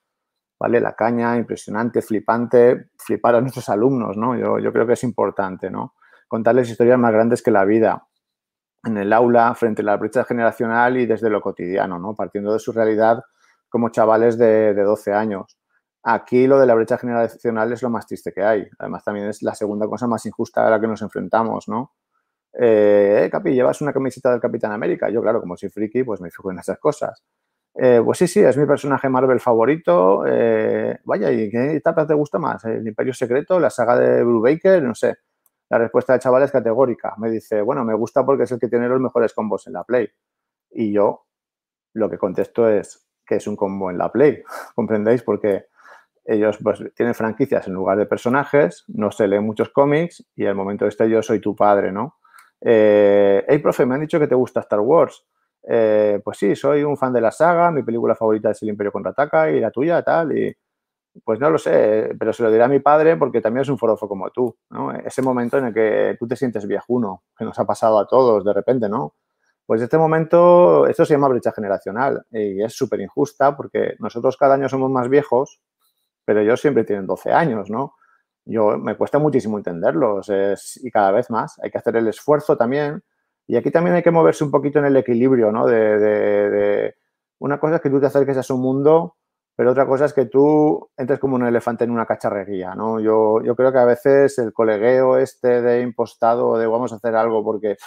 ¿Vale? 0.59 0.79
La 0.79 0.93
caña, 0.93 1.37
impresionante, 1.37 2.03
flipante, 2.03 2.91
flipar 2.95 3.33
a 3.33 3.41
nuestros 3.41 3.67
alumnos, 3.69 4.15
¿no? 4.15 4.37
Yo, 4.59 4.71
creo 4.71 4.85
que 4.85 4.93
es 4.93 5.03
importante, 5.03 5.71
¿no? 5.71 5.95
Contarles 6.27 6.69
historias 6.69 6.99
más 6.99 7.11
grandes 7.11 7.41
que 7.41 7.49
la 7.49 7.65
vida 7.65 8.05
en 8.83 8.97
el 8.97 9.13
aula 9.13 9.53
frente 9.55 9.81
a 9.81 9.85
la 9.85 9.97
brecha 9.97 10.23
generacional 10.23 10.97
y 10.97 11.05
desde 11.05 11.29
lo 11.29 11.41
cotidiano, 11.41 11.99
¿no? 11.99 12.15
partiendo 12.15 12.53
de 12.53 12.59
su 12.59 12.71
realidad 12.71 13.23
como 13.69 13.89
chavales 13.89 14.37
de, 14.37 14.73
12 14.73 15.13
años. 15.13 15.57
Aquí 16.03 16.47
lo 16.47 16.59
de 16.59 16.65
la 16.65 16.75
brecha 16.75 16.97
generacional 16.97 17.71
es 17.71 17.81
lo 17.81 17.89
más 17.89 18.05
triste 18.07 18.33
que 18.33 18.43
hay. 18.43 18.67
Además, 18.79 19.03
también 19.03 19.27
es 19.27 19.41
la 19.43 19.55
segunda 19.55 19.87
cosa 19.87 20.07
más 20.07 20.25
injusta 20.25 20.67
a 20.67 20.69
la 20.69 20.81
que 20.81 20.87
nos 20.87 21.01
enfrentamos, 21.01 21.67
¿no? 21.67 21.93
Eh, 22.53 23.29
Capi, 23.31 23.53
¿llevas 23.53 23.81
una 23.81 23.93
camiseta 23.93 24.31
del 24.31 24.41
Capitán 24.41 24.73
América? 24.73 25.09
Yo, 25.09 25.21
claro, 25.21 25.39
como 25.39 25.55
soy 25.55 25.69
friki, 25.69 26.03
pues 26.03 26.19
me 26.19 26.29
fijo 26.29 26.51
en 26.51 26.59
esas 26.59 26.79
cosas. 26.79 27.23
Eh, 27.73 28.01
pues 28.03 28.17
sí, 28.17 28.27
sí, 28.27 28.39
es 28.41 28.57
mi 28.57 28.65
personaje 28.65 29.09
Marvel 29.09 29.39
favorito. 29.39 30.23
Eh, 30.27 30.99
vaya, 31.05 31.31
¿y 31.31 31.49
qué 31.49 31.75
etapa 31.77 32.05
te 32.05 32.13
gusta 32.13 32.37
más? 32.39 32.63
¿El 32.65 32.87
Imperio 32.87 33.13
Secreto? 33.13 33.59
¿La 33.59 33.69
saga 33.69 33.97
de 33.97 34.23
Baker, 34.23 34.83
No 34.83 34.95
sé. 34.95 35.15
La 35.69 35.77
respuesta 35.77 36.13
del 36.13 36.21
chaval 36.21 36.43
es 36.43 36.51
categórica. 36.51 37.13
Me 37.17 37.29
dice, 37.29 37.61
bueno, 37.61 37.85
me 37.85 37.93
gusta 37.93 38.25
porque 38.25 38.43
es 38.43 38.51
el 38.51 38.59
que 38.59 38.67
tiene 38.67 38.89
los 38.89 38.99
mejores 38.99 39.33
combos 39.33 39.67
en 39.67 39.73
la 39.73 39.83
Play. 39.85 40.09
Y 40.71 40.91
yo 40.91 41.25
lo 41.93 42.09
que 42.09 42.17
contesto 42.17 42.69
es 42.69 43.07
que 43.25 43.35
es 43.35 43.47
un 43.47 43.55
combo 43.55 43.89
en 43.91 43.97
la 43.97 44.11
Play. 44.11 44.43
¿Comprendéis? 44.75 45.23
Porque 45.23 45.67
ellos 46.25 46.57
pues, 46.61 46.83
tienen 46.95 47.15
franquicias 47.15 47.67
en 47.67 47.73
lugar 47.73 47.97
de 47.97 48.05
personajes, 48.05 48.83
no 48.87 49.11
se 49.11 49.27
leen 49.27 49.43
muchos 49.45 49.69
cómics 49.69 50.25
y 50.35 50.45
el 50.45 50.55
momento 50.55 50.85
este 50.87 51.09
yo 51.09 51.21
soy 51.23 51.39
tu 51.39 51.55
padre, 51.55 51.91
¿no? 51.91 52.17
Eh, 52.61 53.43
hey, 53.47 53.57
profe, 53.57 53.85
me 53.85 53.95
han 53.95 54.01
dicho 54.01 54.19
que 54.19 54.27
te 54.27 54.35
gusta 54.35 54.59
Star 54.59 54.81
Wars. 54.81 55.25
Eh, 55.67 56.19
pues 56.23 56.37
sí, 56.37 56.55
soy 56.55 56.83
un 56.83 56.97
fan 56.97 57.13
de 57.13 57.21
la 57.21 57.31
saga, 57.31 57.71
mi 57.71 57.83
película 57.83 58.15
favorita 58.15 58.51
es 58.51 58.61
El 58.63 58.69
Imperio 58.69 58.91
Contraataca 58.91 59.49
y 59.51 59.59
la 59.59 59.71
tuya, 59.71 60.01
tal. 60.03 60.37
Y 60.37 60.55
pues 61.23 61.39
no 61.39 61.49
lo 61.49 61.57
sé, 61.57 62.15
pero 62.17 62.31
se 62.33 62.43
lo 62.43 62.51
diré 62.51 62.63
a 62.63 62.67
mi 62.67 62.79
padre 62.79 63.17
porque 63.17 63.41
también 63.41 63.63
es 63.63 63.69
un 63.69 63.77
forofo 63.77 64.07
como 64.07 64.29
tú, 64.31 64.55
¿no? 64.69 64.91
Ese 64.93 65.21
momento 65.21 65.57
en 65.57 65.65
el 65.65 65.73
que 65.73 66.15
tú 66.19 66.27
te 66.27 66.35
sientes 66.35 66.65
viejuno, 66.67 67.23
que 67.37 67.45
nos 67.45 67.59
ha 67.59 67.65
pasado 67.65 67.99
a 67.99 68.07
todos 68.07 68.45
de 68.45 68.53
repente, 68.53 68.87
¿no? 68.89 69.15
Pues 69.65 69.81
este 69.81 69.97
momento, 69.97 70.87
esto 70.87 71.05
se 71.05 71.13
llama 71.13 71.27
brecha 71.29 71.51
generacional 71.51 72.25
y 72.31 72.63
es 72.63 72.73
súper 72.73 73.01
injusta 73.01 73.55
porque 73.55 73.95
nosotros 73.99 74.37
cada 74.37 74.55
año 74.55 74.67
somos 74.69 74.89
más 74.91 75.09
viejos, 75.09 75.61
pero 76.25 76.41
ellos 76.41 76.61
siempre 76.61 76.83
tienen 76.83 77.07
12 77.07 77.31
años, 77.31 77.69
¿no? 77.69 77.95
Yo, 78.45 78.77
me 78.77 78.97
cuesta 78.97 79.19
muchísimo 79.19 79.57
entenderlos 79.57 80.29
y 80.81 80.91
cada 80.91 81.11
vez 81.11 81.29
más. 81.29 81.59
Hay 81.63 81.71
que 81.71 81.77
hacer 81.77 81.95
el 81.95 82.07
esfuerzo 82.07 82.57
también 82.57 83.03
y 83.51 83.57
aquí 83.57 83.71
también 83.71 83.95
hay 83.95 84.03
que 84.03 84.11
moverse 84.11 84.43
un 84.43 84.51
poquito 84.51 84.79
en 84.79 84.85
el 84.85 84.97
equilibrio, 84.97 85.51
¿no? 85.51 85.65
De, 85.65 85.99
de 85.99 86.95
una 87.39 87.59
cosa 87.59 87.75
es 87.75 87.81
que 87.81 87.89
tú 87.89 87.99
te 87.99 88.07
acerques 88.07 88.37
a 88.37 88.43
su 88.43 88.57
mundo 88.57 89.15
pero 89.55 89.71
otra 89.71 89.85
cosa 89.85 90.05
es 90.05 90.13
que 90.13 90.25
tú 90.25 90.89
entres 90.97 91.19
como 91.19 91.35
un 91.35 91.45
elefante 91.45 91.83
en 91.83 91.91
una 91.91 92.05
cacharrería, 92.05 92.73
¿no? 92.73 92.99
Yo, 92.99 93.43
yo 93.43 93.55
creo 93.55 93.71
que 93.71 93.77
a 93.77 93.85
veces 93.85 94.37
el 94.39 94.53
colegueo 94.53 95.17
este 95.17 95.61
de 95.61 95.81
impostado, 95.81 96.57
de 96.57 96.65
vamos 96.67 96.91
a 96.93 96.95
hacer 96.95 97.15
algo 97.15 97.43
porque 97.43 97.77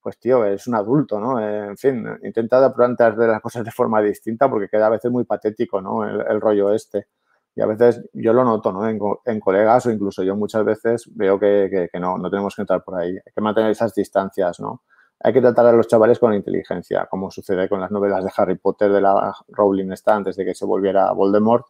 pues 0.00 0.18
tío, 0.18 0.44
es 0.44 0.66
un 0.66 0.74
adulto, 0.74 1.18
¿no? 1.18 1.40
en 1.40 1.76
fin, 1.78 2.06
intenta 2.22 2.72
plantear 2.74 3.16
de 3.16 3.26
las 3.26 3.40
cosas 3.40 3.64
de 3.64 3.70
forma 3.70 4.02
distinta 4.02 4.50
porque 4.50 4.68
queda 4.68 4.86
a 4.86 4.90
veces 4.90 5.10
muy 5.10 5.24
patético, 5.24 5.80
¿no? 5.80 6.04
El, 6.04 6.40
rollo 6.40 6.72
este. 6.72 7.08
Y 7.56 7.60
a 7.60 7.66
veces 7.66 8.04
yo 8.12 8.32
lo 8.32 8.44
noto, 8.44 8.72
¿no? 8.72 8.88
En, 8.88 9.40
colegas 9.40 9.86
o 9.86 9.90
incluso 9.90 10.22
yo 10.24 10.34
muchas 10.34 10.64
veces 10.64 11.08
veo 11.14 11.38
que, 11.38 11.88
que, 11.92 12.00
no, 12.00 12.18
no 12.18 12.28
tenemos 12.28 12.54
que 12.56 12.62
entrar 12.62 12.82
por 12.82 12.98
ahí. 12.98 13.10
Hay 13.10 13.32
que 13.34 13.40
mantener 13.40 13.70
esas 13.70 13.94
distancias, 13.94 14.58
¿no? 14.58 14.82
Hay 15.20 15.32
que 15.32 15.40
tratar 15.40 15.66
a 15.66 15.72
los 15.72 15.86
chavales 15.86 16.18
con 16.18 16.34
inteligencia, 16.34 17.06
como 17.06 17.30
sucede 17.30 17.68
con 17.68 17.80
las 17.80 17.90
novelas 17.90 18.24
de 18.24 18.30
Harry 18.36 18.56
Potter 18.56 18.90
de 18.92 19.00
la 19.00 19.32
Rowling 19.48 19.92
esta 19.92 20.14
antes 20.14 20.36
de 20.36 20.44
que 20.44 20.54
se 20.54 20.66
volviera 20.66 21.12
Voldemort, 21.12 21.64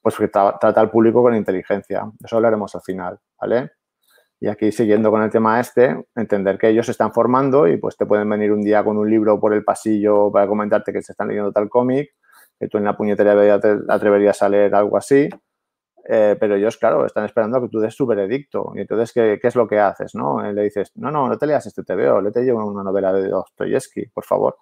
pues 0.00 0.16
que 0.16 0.28
trata 0.28 0.80
al 0.80 0.90
público 0.90 1.22
con 1.22 1.34
inteligencia. 1.34 2.10
Eso 2.22 2.36
hablaremos 2.36 2.74
al 2.74 2.80
final, 2.80 3.20
¿vale? 3.40 3.72
Y 4.40 4.48
aquí 4.48 4.72
siguiendo 4.72 5.10
con 5.10 5.22
el 5.22 5.30
tema 5.30 5.60
este, 5.60 6.04
entender 6.16 6.58
que 6.58 6.68
ellos 6.68 6.86
se 6.86 6.92
están 6.92 7.12
formando 7.12 7.68
y 7.68 7.76
pues 7.76 7.96
te 7.96 8.06
pueden 8.06 8.28
venir 8.28 8.52
un 8.52 8.62
día 8.62 8.82
con 8.82 8.98
un 8.98 9.08
libro 9.08 9.38
por 9.38 9.54
el 9.54 9.64
pasillo 9.64 10.30
para 10.32 10.46
comentarte 10.46 10.92
que 10.92 11.00
se 11.00 11.12
están 11.12 11.28
leyendo 11.28 11.52
tal 11.52 11.68
cómic, 11.68 12.14
que 12.58 12.68
tú 12.68 12.78
en 12.78 12.84
la 12.84 12.96
puñetería 12.96 13.60
te 13.60 13.76
atreverías 13.88 14.42
a 14.42 14.48
leer 14.48 14.74
algo 14.74 14.96
así, 14.96 15.28
eh, 16.06 16.36
pero 16.38 16.56
ellos, 16.56 16.76
claro, 16.76 17.06
están 17.06 17.24
esperando 17.24 17.56
a 17.56 17.62
que 17.62 17.68
tú 17.68 17.80
des 17.80 17.94
su 17.94 18.06
veredicto. 18.06 18.72
Y 18.74 18.80
entonces, 18.80 19.12
¿qué, 19.12 19.38
¿qué, 19.40 19.48
es 19.48 19.56
lo 19.56 19.66
que 19.66 19.78
haces? 19.78 20.14
¿no? 20.14 20.40
Le 20.52 20.62
dices, 20.62 20.92
no, 20.96 21.10
no, 21.10 21.28
no 21.28 21.38
te 21.38 21.46
leas 21.46 21.66
este 21.66 21.82
te 21.82 21.94
veo, 21.94 22.20
léete 22.20 22.44
yo 22.46 22.56
una 22.56 22.82
novela 22.82 23.12
de 23.12 23.28
Dostoyevsky, 23.28 24.06
por 24.08 24.24
favor. 24.24 24.56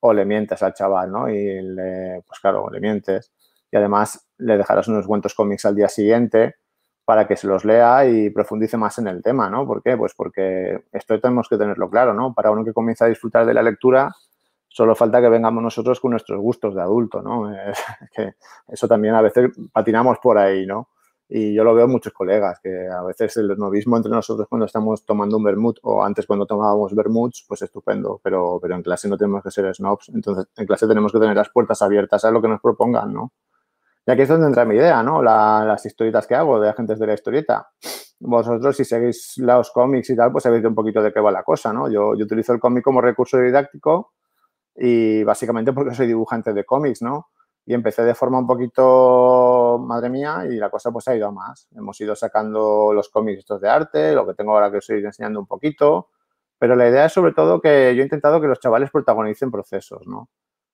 O 0.00 0.12
le 0.12 0.24
mientes 0.24 0.62
al 0.62 0.74
chaval, 0.74 1.12
¿no? 1.12 1.28
Y 1.28 1.62
le, 1.62 2.22
pues 2.26 2.40
claro, 2.40 2.68
le 2.70 2.80
mientes. 2.80 3.32
Y 3.70 3.76
además 3.76 4.28
le 4.38 4.56
dejarás 4.58 4.88
unos 4.88 5.06
cuantos 5.06 5.34
cómics 5.34 5.64
al 5.64 5.76
día 5.76 5.88
siguiente 5.88 6.56
para 7.04 7.26
que 7.26 7.36
se 7.36 7.46
los 7.46 7.64
lea 7.64 8.06
y 8.06 8.30
profundice 8.30 8.76
más 8.76 8.98
en 8.98 9.06
el 9.08 9.22
tema, 9.22 9.50
¿no? 9.50 9.66
¿Por 9.66 9.82
qué? 9.82 9.96
Pues 9.96 10.14
porque 10.14 10.84
esto 10.92 11.20
tenemos 11.20 11.48
que 11.48 11.58
tenerlo 11.58 11.90
claro, 11.90 12.14
¿no? 12.14 12.34
Para 12.34 12.50
uno 12.50 12.64
que 12.64 12.72
comienza 12.72 13.04
a 13.04 13.08
disfrutar 13.08 13.46
de 13.46 13.54
la 13.54 13.62
lectura, 13.62 14.12
solo 14.72 14.94
falta 14.94 15.20
que 15.20 15.28
vengamos 15.28 15.62
nosotros 15.62 16.00
con 16.00 16.12
nuestros 16.12 16.40
gustos 16.40 16.74
de 16.74 16.80
adulto, 16.80 17.20
¿no? 17.20 17.52
que 18.14 18.34
eso 18.68 18.88
también 18.88 19.14
a 19.14 19.20
veces 19.20 19.50
patinamos 19.70 20.18
por 20.18 20.38
ahí, 20.38 20.66
¿no? 20.66 20.88
Y 21.28 21.54
yo 21.54 21.64
lo 21.64 21.74
veo 21.74 21.88
muchos 21.88 22.12
colegas, 22.12 22.60
que 22.62 22.88
a 22.88 23.02
veces 23.02 23.36
el 23.38 23.56
novismo 23.56 23.96
entre 23.96 24.12
nosotros 24.12 24.46
cuando 24.48 24.66
estamos 24.66 25.04
tomando 25.04 25.36
un 25.38 25.44
vermut 25.44 25.78
o 25.82 26.02
antes 26.02 26.26
cuando 26.26 26.46
tomábamos 26.46 26.94
vermuts, 26.94 27.44
pues 27.48 27.62
estupendo, 27.62 28.20
pero, 28.22 28.58
pero 28.60 28.74
en 28.74 28.82
clase 28.82 29.08
no 29.08 29.16
tenemos 29.16 29.42
que 29.42 29.50
ser 29.50 29.74
snobs, 29.74 30.10
entonces 30.10 30.46
en 30.56 30.66
clase 30.66 30.86
tenemos 30.86 31.12
que 31.12 31.18
tener 31.18 31.36
las 31.36 31.48
puertas 31.50 31.80
abiertas 31.80 32.24
a 32.24 32.30
lo 32.30 32.42
que 32.42 32.48
nos 32.48 32.60
propongan, 32.60 33.12
¿no? 33.12 33.32
Y 34.06 34.10
aquí 34.10 34.22
es 34.22 34.28
donde 34.28 34.46
entra 34.46 34.64
mi 34.64 34.74
idea, 34.74 35.02
¿no? 35.02 35.22
las 35.22 35.86
historietas 35.86 36.26
que 36.26 36.34
hago 36.34 36.58
de 36.60 36.70
agentes 36.70 36.98
de 36.98 37.06
la 37.06 37.14
historieta. 37.14 37.68
Vosotros, 38.18 38.76
si 38.76 38.84
seguís 38.84 39.34
los 39.38 39.70
cómics 39.70 40.10
y 40.10 40.16
tal, 40.16 40.32
pues 40.32 40.42
sabéis 40.42 40.64
un 40.64 40.74
poquito 40.74 41.00
de 41.00 41.12
qué 41.12 41.20
va 41.20 41.30
la 41.30 41.44
cosa, 41.44 41.72
¿no? 41.72 41.88
Yo, 41.88 42.14
yo 42.16 42.24
utilizo 42.24 42.52
el 42.52 42.58
cómic 42.58 42.82
como 42.82 43.00
recurso 43.00 43.38
didáctico 43.38 44.12
y 44.74 45.22
básicamente 45.24 45.72
porque 45.72 45.94
soy 45.94 46.06
dibujante 46.06 46.52
de 46.52 46.64
cómics, 46.64 47.02
¿no? 47.02 47.28
Y 47.64 47.74
empecé 47.74 48.02
de 48.02 48.14
forma 48.14 48.38
un 48.38 48.46
poquito, 48.46 49.78
madre 49.78 50.10
mía, 50.10 50.44
y 50.50 50.56
la 50.56 50.70
cosa 50.70 50.90
pues 50.90 51.06
ha 51.08 51.14
ido 51.14 51.28
a 51.28 51.30
más. 51.30 51.68
Hemos 51.76 52.00
ido 52.00 52.16
sacando 52.16 52.92
los 52.92 53.08
cómics 53.08 53.40
estos 53.40 53.60
de 53.60 53.68
arte, 53.68 54.14
lo 54.14 54.26
que 54.26 54.34
tengo 54.34 54.52
ahora 54.52 54.70
que 54.70 54.78
os 54.78 54.88
estoy 54.88 55.04
enseñando 55.04 55.38
un 55.38 55.46
poquito, 55.46 56.08
pero 56.58 56.74
la 56.76 56.88
idea 56.88 57.06
es 57.06 57.12
sobre 57.12 57.32
todo 57.32 57.60
que 57.60 57.94
yo 57.94 58.02
he 58.02 58.04
intentado 58.04 58.40
que 58.40 58.48
los 58.48 58.60
chavales 58.60 58.90
protagonicen 58.90 59.50
procesos, 59.50 60.06
¿no? 60.06 60.28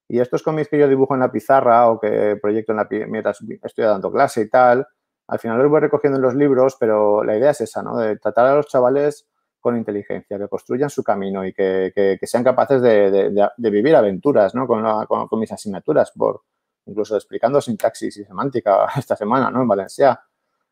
Y 0.09 0.21
estos 0.21 0.43
cómics 0.43 0.69
que 0.71 0.79
yo 0.79 0.89
dibujo 0.89 1.15
en 1.15 1.21
la 1.21 1.31
pizarra 1.31 1.91
o 1.91 2.01
que 2.01 2.39
proyecto 2.41 2.73
en 2.73 2.79
la 2.79 2.89
mientras 3.09 3.39
estoy 3.63 3.85
dando 3.85 4.11
clase 4.11 4.43
y 4.43 4.49
tal, 4.49 4.87
al 5.27 5.39
final 5.39 5.59
los 5.59 5.69
voy 5.69 5.81
recogiendo 5.81 6.17
en 6.17 6.23
los 6.23 6.35
libros, 6.35 6.77
pero 6.81 7.23
la 7.23 7.37
idea 7.37 7.51
es 7.51 7.61
esa, 7.61 7.83
¿no? 7.83 7.99
De 7.99 8.17
tratar 8.17 8.47
a 8.47 8.55
los 8.55 8.67
chavales 8.67 9.29
con 9.61 9.77
inteligencia, 9.77 10.39
que 10.39 10.49
construyan 10.49 10.91
su 10.91 11.03
camino 11.03 11.45
y 11.45 11.53
que, 11.53 12.19
sean 12.23 12.45
capaces 12.45 12.81
de, 12.81 13.51
vivir 13.59 13.97
aventuras, 13.97 14.55
¿no? 14.55 14.67
Con, 14.67 14.85
con, 15.07 15.41
mis 15.41 15.53
asignaturas, 15.53 16.13
por 16.13 16.43
incluso 16.87 17.17
explicando 17.17 17.61
sintaxis 17.61 18.17
y 18.19 18.25
semántica 18.25 18.87
esta 18.97 19.17
semana, 19.17 19.51
¿no? 19.51 19.63
En 19.63 19.69
Valencia. 19.69 20.21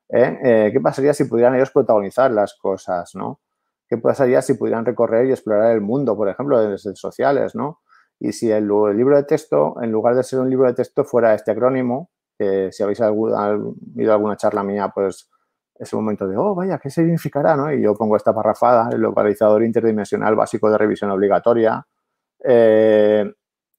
¿eh? 0.08 0.38
Eh, 0.42 0.70
qué 0.72 0.80
pasaría 0.80 1.12
si 1.14 1.24
pudieran 1.24 1.54
ellos 1.54 1.70
protagonizar 1.70 2.30
las 2.30 2.54
cosas, 2.54 3.14
¿no? 3.14 3.40
¿Qué 3.88 3.98
pasaría 3.98 4.42
si 4.42 4.54
pudieran 4.54 4.84
recorrer 4.84 5.26
y 5.26 5.30
explorar 5.30 5.72
el 5.72 5.80
mundo, 5.80 6.16
por 6.16 6.28
ejemplo, 6.28 6.60
desde 6.60 6.96
sociales, 6.96 7.54
¿no? 7.54 7.80
Y 8.18 8.32
si 8.32 8.50
el, 8.50 8.66
libro 8.66 9.16
de 9.16 9.24
texto, 9.24 9.76
en 9.82 9.92
lugar 9.92 10.14
de 10.16 10.22
ser 10.22 10.40
un 10.40 10.50
libro 10.50 10.66
de 10.66 10.74
texto, 10.74 11.04
fuera 11.04 11.34
este 11.34 11.52
acrónimo, 11.52 12.10
que 12.38 12.72
si 12.72 12.82
habéis 12.82 13.00
oído 13.00 13.36
alguna 13.36 14.36
charla 14.36 14.62
mía, 14.62 14.90
pues 14.94 15.30
es 15.78 15.92
un 15.92 16.00
momento 16.00 16.26
de, 16.26 16.36
oh, 16.36 16.54
vaya, 16.54 16.78
¿qué 16.78 16.90
significará? 16.90 17.56
¿no? 17.56 17.72
Y 17.72 17.82
yo 17.82 17.94
pongo 17.94 18.16
esta 18.16 18.34
parrafada, 18.34 18.90
el 18.92 19.00
localizador 19.00 19.62
interdimensional 19.62 20.34
básico 20.34 20.70
de 20.70 20.78
revisión 20.78 21.10
obligatoria, 21.10 21.86
eh, 22.44 23.32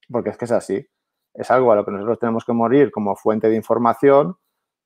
porque 0.09 0.29
es 0.29 0.37
que 0.37 0.45
es 0.45 0.51
así. 0.51 0.87
Es 1.33 1.51
algo 1.51 1.71
a 1.71 1.75
lo 1.75 1.85
que 1.85 1.91
nosotros 1.91 2.19
tenemos 2.19 2.45
que 2.45 2.53
morir 2.53 2.91
como 2.91 3.15
fuente 3.15 3.49
de 3.49 3.55
información, 3.55 4.37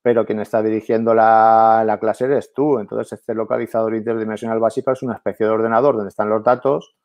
pero 0.02 0.26
quien 0.26 0.40
está 0.40 0.62
dirigiendo 0.62 1.14
la, 1.14 1.84
la 1.86 1.98
clase 1.98 2.24
eres 2.24 2.52
tú. 2.52 2.78
Entonces, 2.78 3.18
este 3.20 3.34
localizador 3.34 3.94
interdimensional 3.94 4.58
básico 4.58 4.92
es 4.92 5.02
una 5.02 5.14
especie 5.14 5.46
de 5.46 5.52
ordenador 5.52 5.96
donde 5.96 6.08
están 6.08 6.28
los 6.28 6.42
datos 6.42 6.96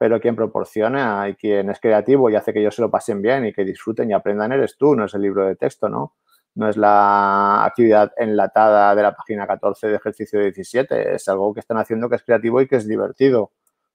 pero 0.00 0.18
quien 0.18 0.34
proporciona 0.34 1.28
y 1.28 1.34
quien 1.34 1.68
es 1.68 1.78
creativo 1.78 2.30
y 2.30 2.34
hace 2.34 2.54
que 2.54 2.60
ellos 2.60 2.74
se 2.74 2.80
lo 2.80 2.90
pasen 2.90 3.20
bien 3.20 3.44
y 3.44 3.52
que 3.52 3.66
disfruten 3.66 4.08
y 4.08 4.14
aprendan 4.14 4.50
eres 4.50 4.78
tú, 4.78 4.96
no 4.96 5.04
es 5.04 5.12
el 5.12 5.20
libro 5.20 5.44
de 5.44 5.56
texto, 5.56 5.90
¿no? 5.90 6.14
No 6.54 6.68
es 6.68 6.76
la 6.76 7.64
actividad 7.64 8.12
enlatada 8.16 8.94
de 8.94 9.02
la 9.02 9.14
página 9.14 9.46
14 9.46 9.88
de 9.88 9.96
ejercicio 9.96 10.40
17, 10.40 11.14
es 11.14 11.28
algo 11.28 11.54
que 11.54 11.60
están 11.60 11.78
haciendo 11.78 12.08
que 12.08 12.16
es 12.16 12.22
creativo 12.22 12.60
y 12.60 12.66
que 12.66 12.76
es 12.76 12.86
divertido, 12.86 13.52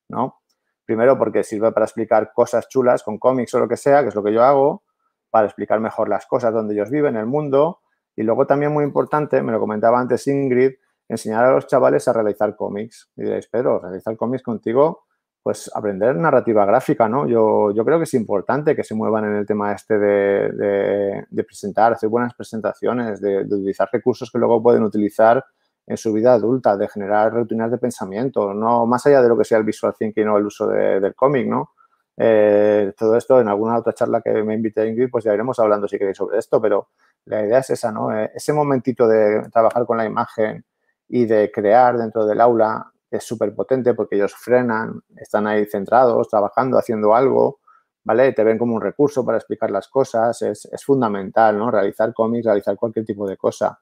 ¿no? 0.09 0.41
Primero 0.85 1.17
porque 1.17 1.43
sirve 1.43 1.71
para 1.71 1.85
explicar 1.85 2.31
cosas 2.33 2.67
chulas 2.69 3.03
con 3.03 3.17
cómics 3.17 3.53
o 3.55 3.59
lo 3.59 3.67
que 3.67 3.77
sea, 3.77 4.03
que 4.03 4.09
es 4.09 4.15
lo 4.15 4.23
que 4.23 4.33
yo 4.33 4.43
hago, 4.43 4.83
para 5.29 5.47
explicar 5.47 5.79
mejor 5.79 6.07
las 6.07 6.25
cosas 6.27 6.53
donde 6.53 6.75
ellos 6.75 6.89
viven, 6.89 7.17
el 7.17 7.25
mundo. 7.25 7.81
Y 8.15 8.23
luego 8.23 8.47
también 8.47 8.71
muy 8.71 8.85
importante, 8.85 9.41
me 9.41 9.51
lo 9.51 9.59
comentaba 9.59 9.99
antes 9.99 10.27
Ingrid, 10.27 10.75
enseñar 11.09 11.43
a 11.43 11.51
los 11.51 11.67
chavales 11.67 12.07
a 12.07 12.13
realizar 12.13 12.55
cómics. 12.55 13.09
Y 13.17 13.23
diréis, 13.23 13.47
Pedro, 13.47 13.79
realizar 13.79 14.15
cómics 14.15 14.43
contigo 14.43 15.05
pues 15.45 15.69
aprender 15.75 16.15
narrativa 16.15 16.65
gráfica, 16.65 17.08
¿no? 17.08 17.27
Yo, 17.27 17.69
yo, 17.69 17.86
creo 17.86 17.99
que 17.99 18.05
es 18.05 18.13
importante 18.15 18.75
que 18.75 18.84
se 18.84 18.95
muevan 18.95 19.25
en 19.25 19.36
el 19.36 19.45
tema 19.45 19.73
este 19.73 19.99
de, 19.99 21.43
presentar, 21.45 21.93
hacer 21.93 22.10
buenas 22.10 22.34
presentaciones, 22.34 23.21
de, 23.21 23.41
utilizar 23.41 23.88
recursos 23.93 24.31
que 24.31 24.39
luego 24.39 24.63
pueden 24.63 24.81
utilizar 24.81 25.45
en 25.86 25.97
su 25.97 26.12
vida 26.13 26.34
adulta, 26.34 26.75
de 26.75 26.88
generar 26.88 27.31
rutinas 27.31 27.69
de 27.69 27.77
pensamiento, 27.77 28.55
no 28.55 28.88
más 28.88 29.05
allá 29.05 29.21
de 29.21 29.29
lo 29.29 29.38
que 29.38 29.43
sea 29.43 29.60
el 29.60 29.65
visual 29.65 29.93
thinking 29.95 30.27
o 30.29 30.39
el 30.39 30.47
uso 30.47 30.67
del 30.67 31.13
cómic, 31.13 31.47
¿no? 31.47 31.73
Eh, 32.17 32.91
todo 32.97 33.15
esto 33.15 33.39
en 33.39 33.47
alguna 33.47 33.77
otra 33.77 33.93
charla 33.93 34.21
que 34.21 34.31
me 34.41 34.55
invite 34.55 34.88
Ingrid, 34.88 35.12
pues 35.12 35.25
ya 35.25 35.34
iremos 35.36 35.60
hablando 35.60 35.88
si 35.88 35.99
queréis 35.99 36.17
sobre 36.17 36.39
esto, 36.39 36.60
pero 36.60 36.88
la 37.25 37.45
idea 37.45 37.60
es 37.60 37.69
esa, 37.69 37.91
¿no? 37.91 38.12
Eh, 38.17 38.31
ese 38.34 38.51
momentito 38.51 39.08
de 39.08 39.47
trabajar 39.53 39.86
con 39.86 39.97
la 39.97 40.05
imagen 40.05 40.65
y 41.08 41.27
de 41.27 41.51
crear 41.51 41.99
dentro 41.99 42.25
del 42.25 42.41
aula 42.41 42.91
es 43.15 43.23
súper 43.23 43.54
potente 43.56 43.93
porque 43.93 44.15
ellos 44.15 44.34
frenan, 44.36 45.01
están 45.17 45.47
ahí 45.47 45.65
centrados, 45.65 46.28
trabajando, 46.30 46.78
haciendo 46.78 47.15
algo, 47.15 47.60
¿vale? 48.04 48.32
Te 48.34 48.43
ven 48.43 48.58
como 48.58 48.75
un 48.75 48.82
recurso 48.82 49.25
para 49.25 49.38
explicar 49.38 49.71
las 49.71 49.88
cosas, 49.88 50.41
es, 50.41 50.67
fundamental, 50.86 51.58
¿no? 51.58 51.71
Realizar 51.71 52.13
cómics, 52.13 52.45
realizar 52.45 52.78
cualquier 52.78 53.06
tipo 53.06 53.28
de 53.28 53.36
cosa. 53.36 53.80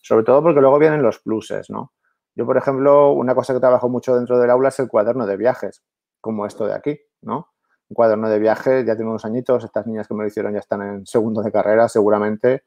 Sobre 0.00 0.24
todo 0.24 0.42
porque 0.42 0.60
luego 0.60 0.78
vienen 0.78 1.02
los 1.02 1.18
pluses, 1.20 1.70
¿no? 1.70 1.92
Yo, 2.34 2.44
por 2.46 2.56
ejemplo, 2.56 3.12
una 3.12 3.34
cosa 3.34 3.54
que 3.54 3.60
trabajo 3.60 3.88
mucho 3.88 4.14
dentro 4.14 4.38
del 4.38 4.50
aula 4.50 4.68
es 4.68 4.78
el 4.78 4.88
cuaderno 4.88 5.26
de 5.26 5.36
viajes, 5.36 5.82
como 6.20 6.46
esto 6.46 6.66
de 6.66 6.74
aquí, 6.74 7.00
¿no? 7.22 7.48
Un 7.88 7.94
cuaderno 7.94 8.28
de 8.28 8.38
viajes, 8.38 8.84
ya 8.84 8.96
tiene 8.96 9.10
unos 9.10 9.24
añitos, 9.24 9.64
estas 9.64 9.86
niñas 9.86 10.08
que 10.08 10.14
me 10.14 10.22
lo 10.22 10.28
hicieron 10.28 10.52
ya 10.52 10.58
están 10.58 10.82
en 10.82 11.06
segundo 11.06 11.42
de 11.42 11.52
carrera, 11.52 11.88
seguramente, 11.88 12.64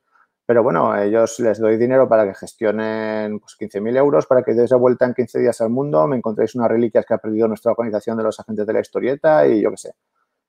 pero 0.50 0.64
bueno, 0.64 1.00
ellos 1.00 1.40
les 1.42 1.60
doy 1.60 1.78
dinero 1.78 2.10
para 2.10 2.26
que 2.26 2.34
gestionen 2.34 3.40
pues, 3.40 3.56
15.000 3.56 3.98
euros, 3.98 4.26
para 4.26 4.42
que 4.42 4.56
deis 4.56 4.71
la 4.71 4.78
vuelta 4.78 5.06
en 5.06 5.13
15 5.13 5.42
días 5.42 5.62
al 5.62 5.69
mundo, 5.69 6.08
me 6.08 6.17
encontréis 6.17 6.56
unas 6.56 6.69
reliquias 6.69 7.06
que 7.06 7.13
ha 7.13 7.19
perdido 7.19 7.48
nuestra 7.48 7.71
organización 7.71 8.17
de 8.17 8.23
los 8.23 8.40
agentes 8.40 8.65
de 8.65 8.73
la 8.73 8.80
historieta 8.80 9.46
y 9.46 9.62
yo 9.62 9.69
qué 9.69 9.78
sé. 9.78 9.94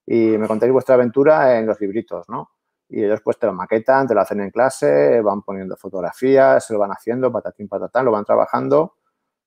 Y 0.06 0.38
me 0.38 0.48
contéis 0.48 0.72
vuestra 0.72 0.94
aventura 0.94 1.58
en 1.58 1.66
los 1.66 1.78
libritos, 1.82 2.26
¿no? 2.30 2.48
Y 2.88 3.04
ellos 3.04 3.20
pues 3.22 3.38
te 3.38 3.44
lo 3.44 3.52
maquetan, 3.52 4.06
te 4.06 4.14
lo 4.14 4.22
hacen 4.22 4.40
en 4.40 4.50
clase, 4.50 5.20
van 5.20 5.42
poniendo 5.42 5.76
fotografías, 5.76 6.66
se 6.66 6.72
lo 6.72 6.78
van 6.78 6.92
haciendo, 6.92 7.30
patatín, 7.30 7.68
patatán, 7.68 8.06
lo 8.06 8.12
van 8.12 8.24
trabajando. 8.24 8.94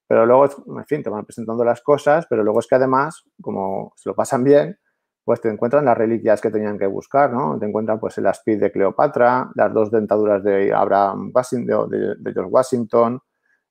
Pero 0.08 0.28
luego, 0.28 0.46
en 0.68 0.86
fin, 0.86 1.02
te 1.02 1.10
van 1.10 1.26
presentando 1.26 1.66
las 1.66 1.82
cosas, 1.82 2.28
pero 2.30 2.44
luego 2.44 2.60
es 2.60 2.68
que 2.68 2.76
además, 2.76 3.24
como 3.42 3.94
se 3.96 4.08
lo 4.08 4.14
pasan 4.14 4.44
bien, 4.44 4.78
pues 5.24 5.40
te 5.40 5.50
encuentran 5.50 5.86
las 5.86 5.98
reliquias 5.98 6.42
que 6.42 6.52
tenían 6.52 6.78
que 6.78 6.88
buscar, 6.88 7.32
¿no? 7.32 7.58
Te 7.58 7.66
encuentran 7.66 8.00
pues 8.00 8.18
el 8.18 8.28
aspid 8.28 8.60
de 8.60 8.72
Cleopatra, 8.72 9.50
las 9.56 9.74
dos 9.74 9.90
dentaduras 9.90 10.44
de 10.44 10.74
Abraham 10.74 11.32
Washington, 11.34 11.90
de, 11.90 12.34
George 12.34 12.52
Washington, 12.52 13.20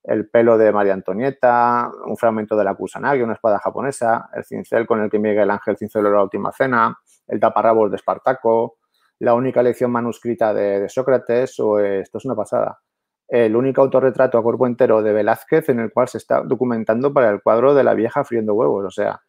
el 0.05 0.29
pelo 0.31 0.57
de 0.57 0.73
María 0.73 0.95
Antonieta, 0.95 1.91
un 2.07 2.17
fragmento 2.17 2.57
de 2.57 2.65
la 2.65 2.75
Kusanagi, 2.75 3.23
una 3.23 3.35
espada 3.35 3.59
japonesa, 3.59 4.31
el 4.35 4.45
cincel 4.45 4.87
con 4.87 5.03
el 5.03 5.11
que 5.11 5.19
Miguel 5.19 5.51
Ángel 5.51 5.77
cinceló 5.77 6.11
la 6.11 6.23
última 6.23 6.53
cena, 6.53 6.99
el 7.29 7.39
taparrabos 7.39 7.91
de 7.91 7.97
Espartaco, 7.97 8.79
la 9.19 9.35
única 9.35 9.63
lección 9.63 9.91
manuscrita 9.91 10.55
de, 10.55 10.89
Sócrates, 10.89 11.61
o 11.61 11.79
esto 11.79 12.19
es 12.19 12.25
una 12.25 12.35
pasada, 12.35 12.81
el 13.29 13.55
único 13.55 13.83
autorretrato 13.83 14.39
a 14.39 14.43
cuerpo 14.43 14.67
entero 14.67 15.03
de 15.03 15.13
Velázquez 15.13 15.69
en 15.69 15.81
el 15.81 15.93
cual 15.93 16.09
se 16.09 16.19
está 16.19 16.41
documentando 16.43 17.13
para 17.13 17.31
el 17.31 17.43
cuadro 17.43 17.75
de 17.75 17.85
la 17.85 17.95
vieja 17.95 18.25
friendo 18.25 18.55
huevos, 18.55 18.85
o 18.87 18.91
sea, 18.91 19.21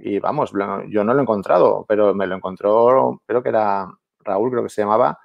y 0.00 0.18
vamos, 0.18 0.52
yo 0.88 1.04
no 1.04 1.12
lo 1.14 1.18
he 1.18 1.22
encontrado, 1.22 1.84
pero 1.88 2.14
me 2.14 2.26
lo 2.26 2.36
encontró, 2.36 3.20
creo 3.26 3.42
que 3.42 3.48
era 3.48 3.88
Raúl, 4.20 4.50
creo 4.50 4.62
que 4.62 4.68
se 4.68 4.82
llamaba, 4.82 5.18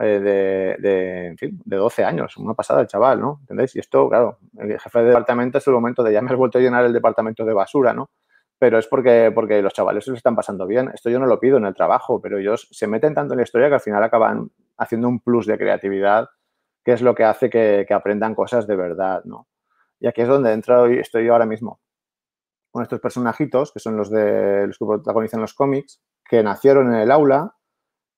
eh, 0.00 0.76
de, 0.80 1.26
en 1.28 1.38
fin, 1.38 1.60
de 1.64 1.76
12 1.76 2.04
años, 2.04 2.36
una 2.36 2.54
pasada 2.54 2.80
el 2.80 2.88
chaval, 2.88 3.20
¿no? 3.20 3.38
¿Entendéis? 3.42 3.76
Y 3.76 3.78
esto, 3.78 4.08
claro, 4.08 4.38
el 4.58 4.78
jefe 4.80 4.98
de 4.98 5.04
departamento 5.06 5.58
es 5.58 5.66
el 5.66 5.74
momento 5.74 6.02
de 6.02 6.12
ya 6.12 6.22
me 6.22 6.30
has 6.30 6.36
vuelto 6.36 6.58
a 6.58 6.60
llenar 6.60 6.84
el 6.84 6.92
departamento 6.92 7.44
de 7.44 7.52
basura, 7.52 7.92
¿no? 7.92 8.10
Pero 8.58 8.78
es 8.78 8.86
porque, 8.88 9.30
porque 9.34 9.62
los 9.62 9.72
chavales 9.72 10.04
se 10.04 10.12
están 10.12 10.34
pasando 10.34 10.66
bien. 10.66 10.90
Esto 10.92 11.08
yo 11.08 11.18
no 11.18 11.26
lo 11.26 11.40
pido 11.40 11.56
en 11.56 11.64
el 11.64 11.74
trabajo, 11.74 12.20
pero 12.20 12.38
ellos 12.38 12.68
se 12.70 12.86
meten 12.86 13.14
tanto 13.14 13.34
en 13.34 13.38
la 13.38 13.44
historia 13.44 13.68
que 13.68 13.74
al 13.74 13.80
final 13.80 14.02
acaban 14.02 14.50
haciendo 14.76 15.08
un 15.08 15.20
plus 15.20 15.46
de 15.46 15.56
creatividad, 15.56 16.28
que 16.84 16.92
es 16.92 17.00
lo 17.00 17.14
que 17.14 17.24
hace 17.24 17.48
que, 17.48 17.86
aprendan 17.90 18.34
cosas 18.34 18.66
de 18.66 18.76
verdad, 18.76 19.22
¿no? 19.24 19.46
Y 20.00 20.08
aquí 20.08 20.22
es 20.22 20.28
donde 20.28 20.52
entro 20.52 20.92
y 20.92 20.98
estoy 20.98 21.28
ahora 21.28 21.46
mismo. 21.46 21.80
Con 22.70 22.82
estos 22.82 23.00
personajitos, 23.00 23.72
que 23.72 23.80
son 23.80 23.96
los 23.96 24.10
de 24.10 24.66
los 24.66 24.78
que 24.78 24.86
protagonizan 24.86 25.40
los 25.40 25.54
cómics, 25.54 26.00
que 26.28 26.42
nacieron 26.42 26.94
en 26.94 27.00
el 27.00 27.10
aula, 27.10 27.56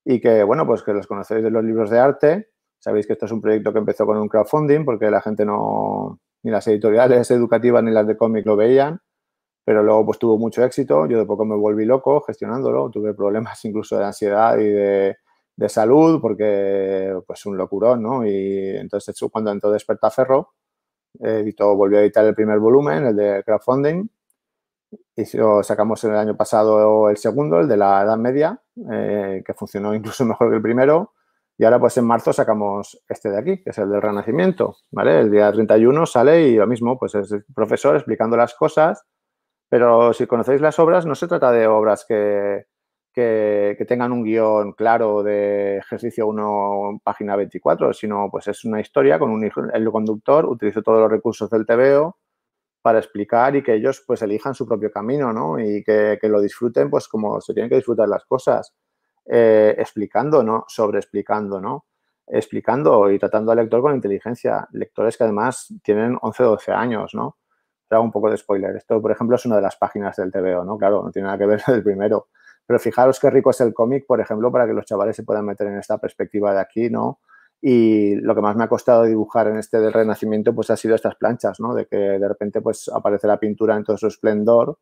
y 0.04 0.20
que, 0.20 0.42
bueno, 0.42 0.66
pues 0.66 0.82
que 0.82 0.92
los 0.92 1.06
conocéis 1.06 1.42
de 1.42 1.50
los 1.50 1.64
libros 1.64 1.90
de 1.90 1.98
arte. 1.98 2.50
Sabéis 2.78 3.06
que 3.06 3.12
esto 3.12 3.26
es 3.26 3.32
un 3.32 3.40
proyecto 3.40 3.72
que 3.72 3.78
empezó 3.78 4.06
con 4.06 4.18
un 4.18 4.28
crowdfunding 4.28 4.84
porque 4.84 5.10
la 5.10 5.20
gente 5.20 5.44
no, 5.44 6.20
ni 6.42 6.50
las 6.50 6.66
editoriales 6.66 7.30
educativas 7.30 7.82
ni 7.82 7.92
las 7.92 8.06
de 8.06 8.16
cómic 8.16 8.44
lo 8.46 8.56
veían, 8.56 9.00
pero 9.64 9.82
luego 9.82 10.06
pues 10.06 10.18
tuvo 10.18 10.38
mucho 10.38 10.64
éxito. 10.64 11.06
Yo 11.06 11.18
de 11.18 11.26
poco 11.26 11.44
me 11.44 11.56
volví 11.56 11.84
loco 11.84 12.20
gestionándolo, 12.22 12.90
tuve 12.90 13.14
problemas 13.14 13.64
incluso 13.64 13.98
de 13.98 14.04
ansiedad 14.04 14.58
y 14.58 14.68
de, 14.68 15.16
de 15.56 15.68
salud 15.68 16.20
porque 16.20 17.16
pues 17.26 17.46
un 17.46 17.56
locurón, 17.56 18.02
¿no? 18.02 18.26
Y 18.26 18.76
entonces 18.76 19.16
cuando 19.30 19.52
entró 19.52 19.70
Despertaferro, 19.70 20.54
editó, 21.20 21.76
volvió 21.76 21.98
a 21.98 22.02
editar 22.02 22.24
el 22.24 22.34
primer 22.34 22.58
volumen, 22.58 23.06
el 23.06 23.16
de 23.16 23.42
crowdfunding, 23.44 24.08
y 25.16 25.24
sacamos 25.62 26.02
el 26.04 26.16
año 26.16 26.36
pasado 26.36 27.10
el 27.10 27.16
segundo, 27.16 27.60
el 27.60 27.68
de 27.68 27.76
la 27.76 28.02
Edad 28.02 28.16
Media, 28.16 28.60
eh, 28.90 29.42
que 29.44 29.54
funcionó 29.54 29.94
incluso 29.94 30.24
mejor 30.26 30.50
que 30.50 30.56
el 30.56 30.62
primero. 30.62 31.12
Y 31.58 31.64
ahora, 31.64 31.78
pues 31.78 31.96
en 31.98 32.06
marzo 32.06 32.32
sacamos 32.32 33.02
este 33.08 33.30
de 33.30 33.38
aquí, 33.38 33.62
que 33.62 33.70
es 33.70 33.78
el 33.78 33.90
del 33.90 34.02
Renacimiento, 34.02 34.76
¿vale? 34.90 35.20
El 35.20 35.30
día 35.30 35.52
31 35.52 36.06
sale 36.06 36.48
y 36.48 36.56
lo 36.56 36.66
mismo, 36.66 36.98
pues 36.98 37.14
es 37.14 37.30
el 37.30 37.44
profesor 37.54 37.94
explicando 37.94 38.36
las 38.36 38.54
cosas, 38.54 39.04
pero 39.68 40.12
si 40.12 40.26
conocéis 40.26 40.60
las 40.60 40.78
obras, 40.78 41.06
no 41.06 41.14
se 41.14 41.28
trata 41.28 41.52
de 41.52 41.66
obras 41.66 42.04
que, 42.08 42.66
que, 43.12 43.84
tengan 43.86 44.12
un 44.12 44.24
guion 44.24 44.72
claro 44.72 45.22
de 45.22 45.78
ejercicio 45.78 46.26
1, 46.26 47.00
página 47.04 47.36
24, 47.36 47.92
sino 47.92 48.28
pues 48.30 48.48
es 48.48 48.64
una 48.64 48.80
historia 48.80 49.18
con 49.18 49.30
un 49.30 49.44
el 49.44 49.90
conductor, 49.90 50.46
utilizo 50.46 50.82
todos 50.82 51.00
los 51.00 51.10
recursos 51.10 51.50
del 51.50 51.66
TVO, 51.66 52.16
para 52.82 52.98
explicar 52.98 53.54
y 53.56 53.62
que 53.62 53.74
ellos 53.74 54.02
pues 54.06 54.22
elijan 54.22 54.54
su 54.54 54.66
propio 54.66 54.90
camino, 54.90 55.32
¿no? 55.32 55.58
Y 55.58 55.82
que, 55.84 56.18
lo 56.24 56.40
disfruten 56.40 56.90
pues 56.90 57.08
como 57.08 57.40
se 57.40 57.54
tienen 57.54 57.70
que 57.70 57.76
disfrutar 57.76 58.08
las 58.08 58.24
cosas, 58.24 58.74
eh, 59.26 59.74
explicando, 59.78 60.42
¿no? 60.42 60.64
Sobre 60.68 60.98
explicando, 60.98 61.60
¿no? 61.60 61.86
Explicando 62.26 63.10
y 63.10 63.18
tratando 63.18 63.52
al 63.52 63.58
lector 63.58 63.80
con 63.80 63.94
inteligencia. 63.94 64.68
Lectores 64.72 65.16
que 65.16 65.24
además 65.24 65.72
tienen 65.82 66.18
11 66.20 66.42
o 66.42 66.50
12 66.50 66.72
años, 66.72 67.14
¿no? 67.14 67.38
Hago 67.90 68.04
un 68.04 68.12
poco 68.12 68.30
de 68.30 68.36
spoiler. 68.36 68.74
Esto, 68.76 69.00
por 69.00 69.12
ejemplo, 69.12 69.36
es 69.36 69.44
una 69.44 69.56
de 69.56 69.62
las 69.62 69.76
páginas 69.76 70.16
del 70.16 70.32
TVO, 70.32 70.64
¿no? 70.64 70.78
Claro, 70.78 71.02
no 71.04 71.10
tiene 71.10 71.26
nada 71.26 71.38
que 71.38 71.46
ver 71.46 71.62
el 71.68 71.82
primero. 71.82 72.28
Pero 72.66 72.78
fijaros 72.78 73.20
qué 73.20 73.30
rico 73.30 73.50
es 73.50 73.60
el 73.60 73.74
cómic, 73.74 74.06
por 74.06 74.20
ejemplo, 74.20 74.50
para 74.50 74.66
que 74.66 74.72
los 74.72 74.86
chavales 74.86 75.14
se 75.14 75.24
puedan 75.24 75.44
meter 75.44 75.66
en 75.66 75.78
esta 75.78 75.98
perspectiva 75.98 76.54
de 76.54 76.60
aquí, 76.60 76.90
¿no? 76.90 77.20
Y 77.64 78.16
lo 78.16 78.34
que 78.34 78.40
más 78.40 78.56
me 78.56 78.64
ha 78.64 78.68
costado 78.68 79.04
dibujar 79.04 79.46
en 79.46 79.56
este 79.56 79.78
del 79.78 79.92
Renacimiento, 79.92 80.52
pues 80.52 80.70
ha 80.70 80.76
sido 80.76 80.96
estas 80.96 81.14
planchas, 81.14 81.60
¿no? 81.60 81.74
De 81.74 81.86
que 81.86 81.96
de 81.96 82.28
repente, 82.28 82.60
pues 82.60 82.90
aparece 82.92 83.28
la 83.28 83.38
pintura 83.38 83.76
en 83.76 83.84
todo 83.84 83.96
su 83.96 84.08
esplendor 84.08 84.78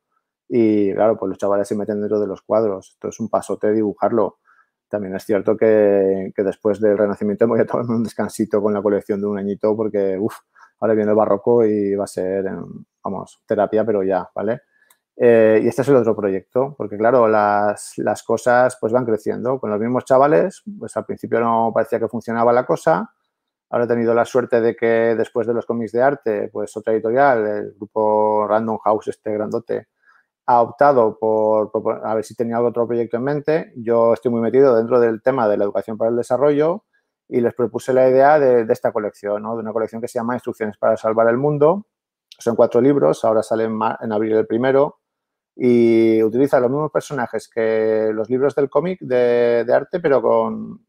y, 0.48 0.92
claro, 0.94 1.18
pues 1.18 1.28
los 1.28 1.38
chavales 1.38 1.68
se 1.68 1.76
meten 1.76 2.00
dentro 2.00 2.18
de 2.18 2.26
los 2.26 2.40
cuadros. 2.40 2.92
Esto 2.94 3.08
es 3.08 3.20
un 3.20 3.28
pasote 3.28 3.70
dibujarlo. 3.72 4.38
También 4.88 5.14
es 5.14 5.24
cierto 5.24 5.56
que, 5.58 6.32
después 6.36 6.80
del 6.80 6.96
Renacimiento 6.96 7.46
voy 7.46 7.60
a 7.60 7.66
tomar 7.66 7.84
un 7.86 8.02
descansito 8.02 8.62
con 8.62 8.72
la 8.72 8.82
colección 8.82 9.20
de 9.20 9.26
un 9.26 9.38
añito 9.38 9.76
porque, 9.76 10.16
uff, 10.18 10.36
ahora 10.80 10.94
viene 10.94 11.10
el 11.10 11.16
barroco 11.16 11.64
y 11.66 11.94
va 11.94 12.04
a 12.04 12.06
ser, 12.06 12.46
vamos, 13.04 13.42
terapia, 13.46 13.84
pero 13.84 14.02
ya, 14.02 14.28
¿vale? 14.34 14.62
Eh, 15.16 15.60
y 15.62 15.68
este 15.68 15.82
es 15.82 15.88
el 15.88 15.96
otro 15.96 16.16
proyecto, 16.16 16.74
porque 16.78 16.96
claro, 16.96 17.28
las, 17.28 17.92
las, 17.98 18.22
cosas 18.22 18.78
pues 18.80 18.92
van 18.92 19.04
creciendo. 19.04 19.58
Con 19.58 19.70
los 19.70 19.78
mismos 19.78 20.04
chavales, 20.04 20.62
pues 20.78 20.96
al 20.96 21.04
principio 21.04 21.40
no 21.40 21.72
parecía 21.74 21.98
que 21.98 22.08
funcionaba 22.08 22.52
la 22.52 22.64
cosa. 22.64 23.12
Ahora 23.70 23.84
he 23.84 23.88
tenido 23.88 24.14
la 24.14 24.24
suerte 24.24 24.60
de 24.60 24.74
que 24.74 25.14
después 25.16 25.46
de 25.46 25.54
los 25.54 25.66
cómics 25.66 25.92
de 25.92 26.02
arte, 26.02 26.48
pues 26.52 26.76
otra 26.76 26.92
editorial, 26.94 27.46
el 27.46 27.74
grupo 27.74 28.46
Random 28.48 28.78
House, 28.78 29.08
este 29.08 29.32
grandote, 29.32 29.88
ha 30.46 30.62
optado 30.62 31.18
por, 31.18 31.70
a 32.04 32.14
ver 32.14 32.24
si 32.24 32.34
tenía 32.34 32.60
otro 32.60 32.86
proyecto 32.86 33.16
en 33.18 33.24
mente. 33.24 33.72
Yo 33.76 34.14
estoy 34.14 34.30
muy 34.32 34.40
metido 34.40 34.74
dentro 34.74 35.00
del 35.00 35.22
tema 35.22 35.48
de 35.48 35.56
la 35.56 35.64
educación 35.64 35.98
para 35.98 36.10
el 36.10 36.16
desarrollo 36.16 36.84
y 37.28 37.40
les 37.40 37.54
propuse 37.54 37.92
la 37.92 38.08
idea 38.08 38.40
de, 38.40 38.64
de 38.64 38.72
esta 38.72 38.92
colección, 38.92 39.42
¿no? 39.42 39.54
de 39.54 39.60
una 39.62 39.72
colección 39.72 40.00
que 40.00 40.08
se 40.08 40.18
llama 40.18 40.34
Instrucciones 40.34 40.76
para 40.78 40.96
salvar 40.96 41.28
el 41.28 41.36
mundo. 41.36 41.86
Son 42.38 42.56
cuatro 42.56 42.80
libros, 42.80 43.24
ahora 43.24 43.42
salen 43.42 43.78
en 44.00 44.12
abril 44.12 44.32
el 44.32 44.46
primero 44.46 44.99
y 45.56 46.22
utiliza 46.22 46.60
los 46.60 46.70
mismos 46.70 46.90
personajes 46.90 47.48
que 47.48 48.10
los 48.14 48.30
libros 48.30 48.54
del 48.54 48.70
cómic 48.70 49.00
de, 49.00 49.66
arte, 49.72 50.00
pero 50.00 50.22
con, 50.22 50.80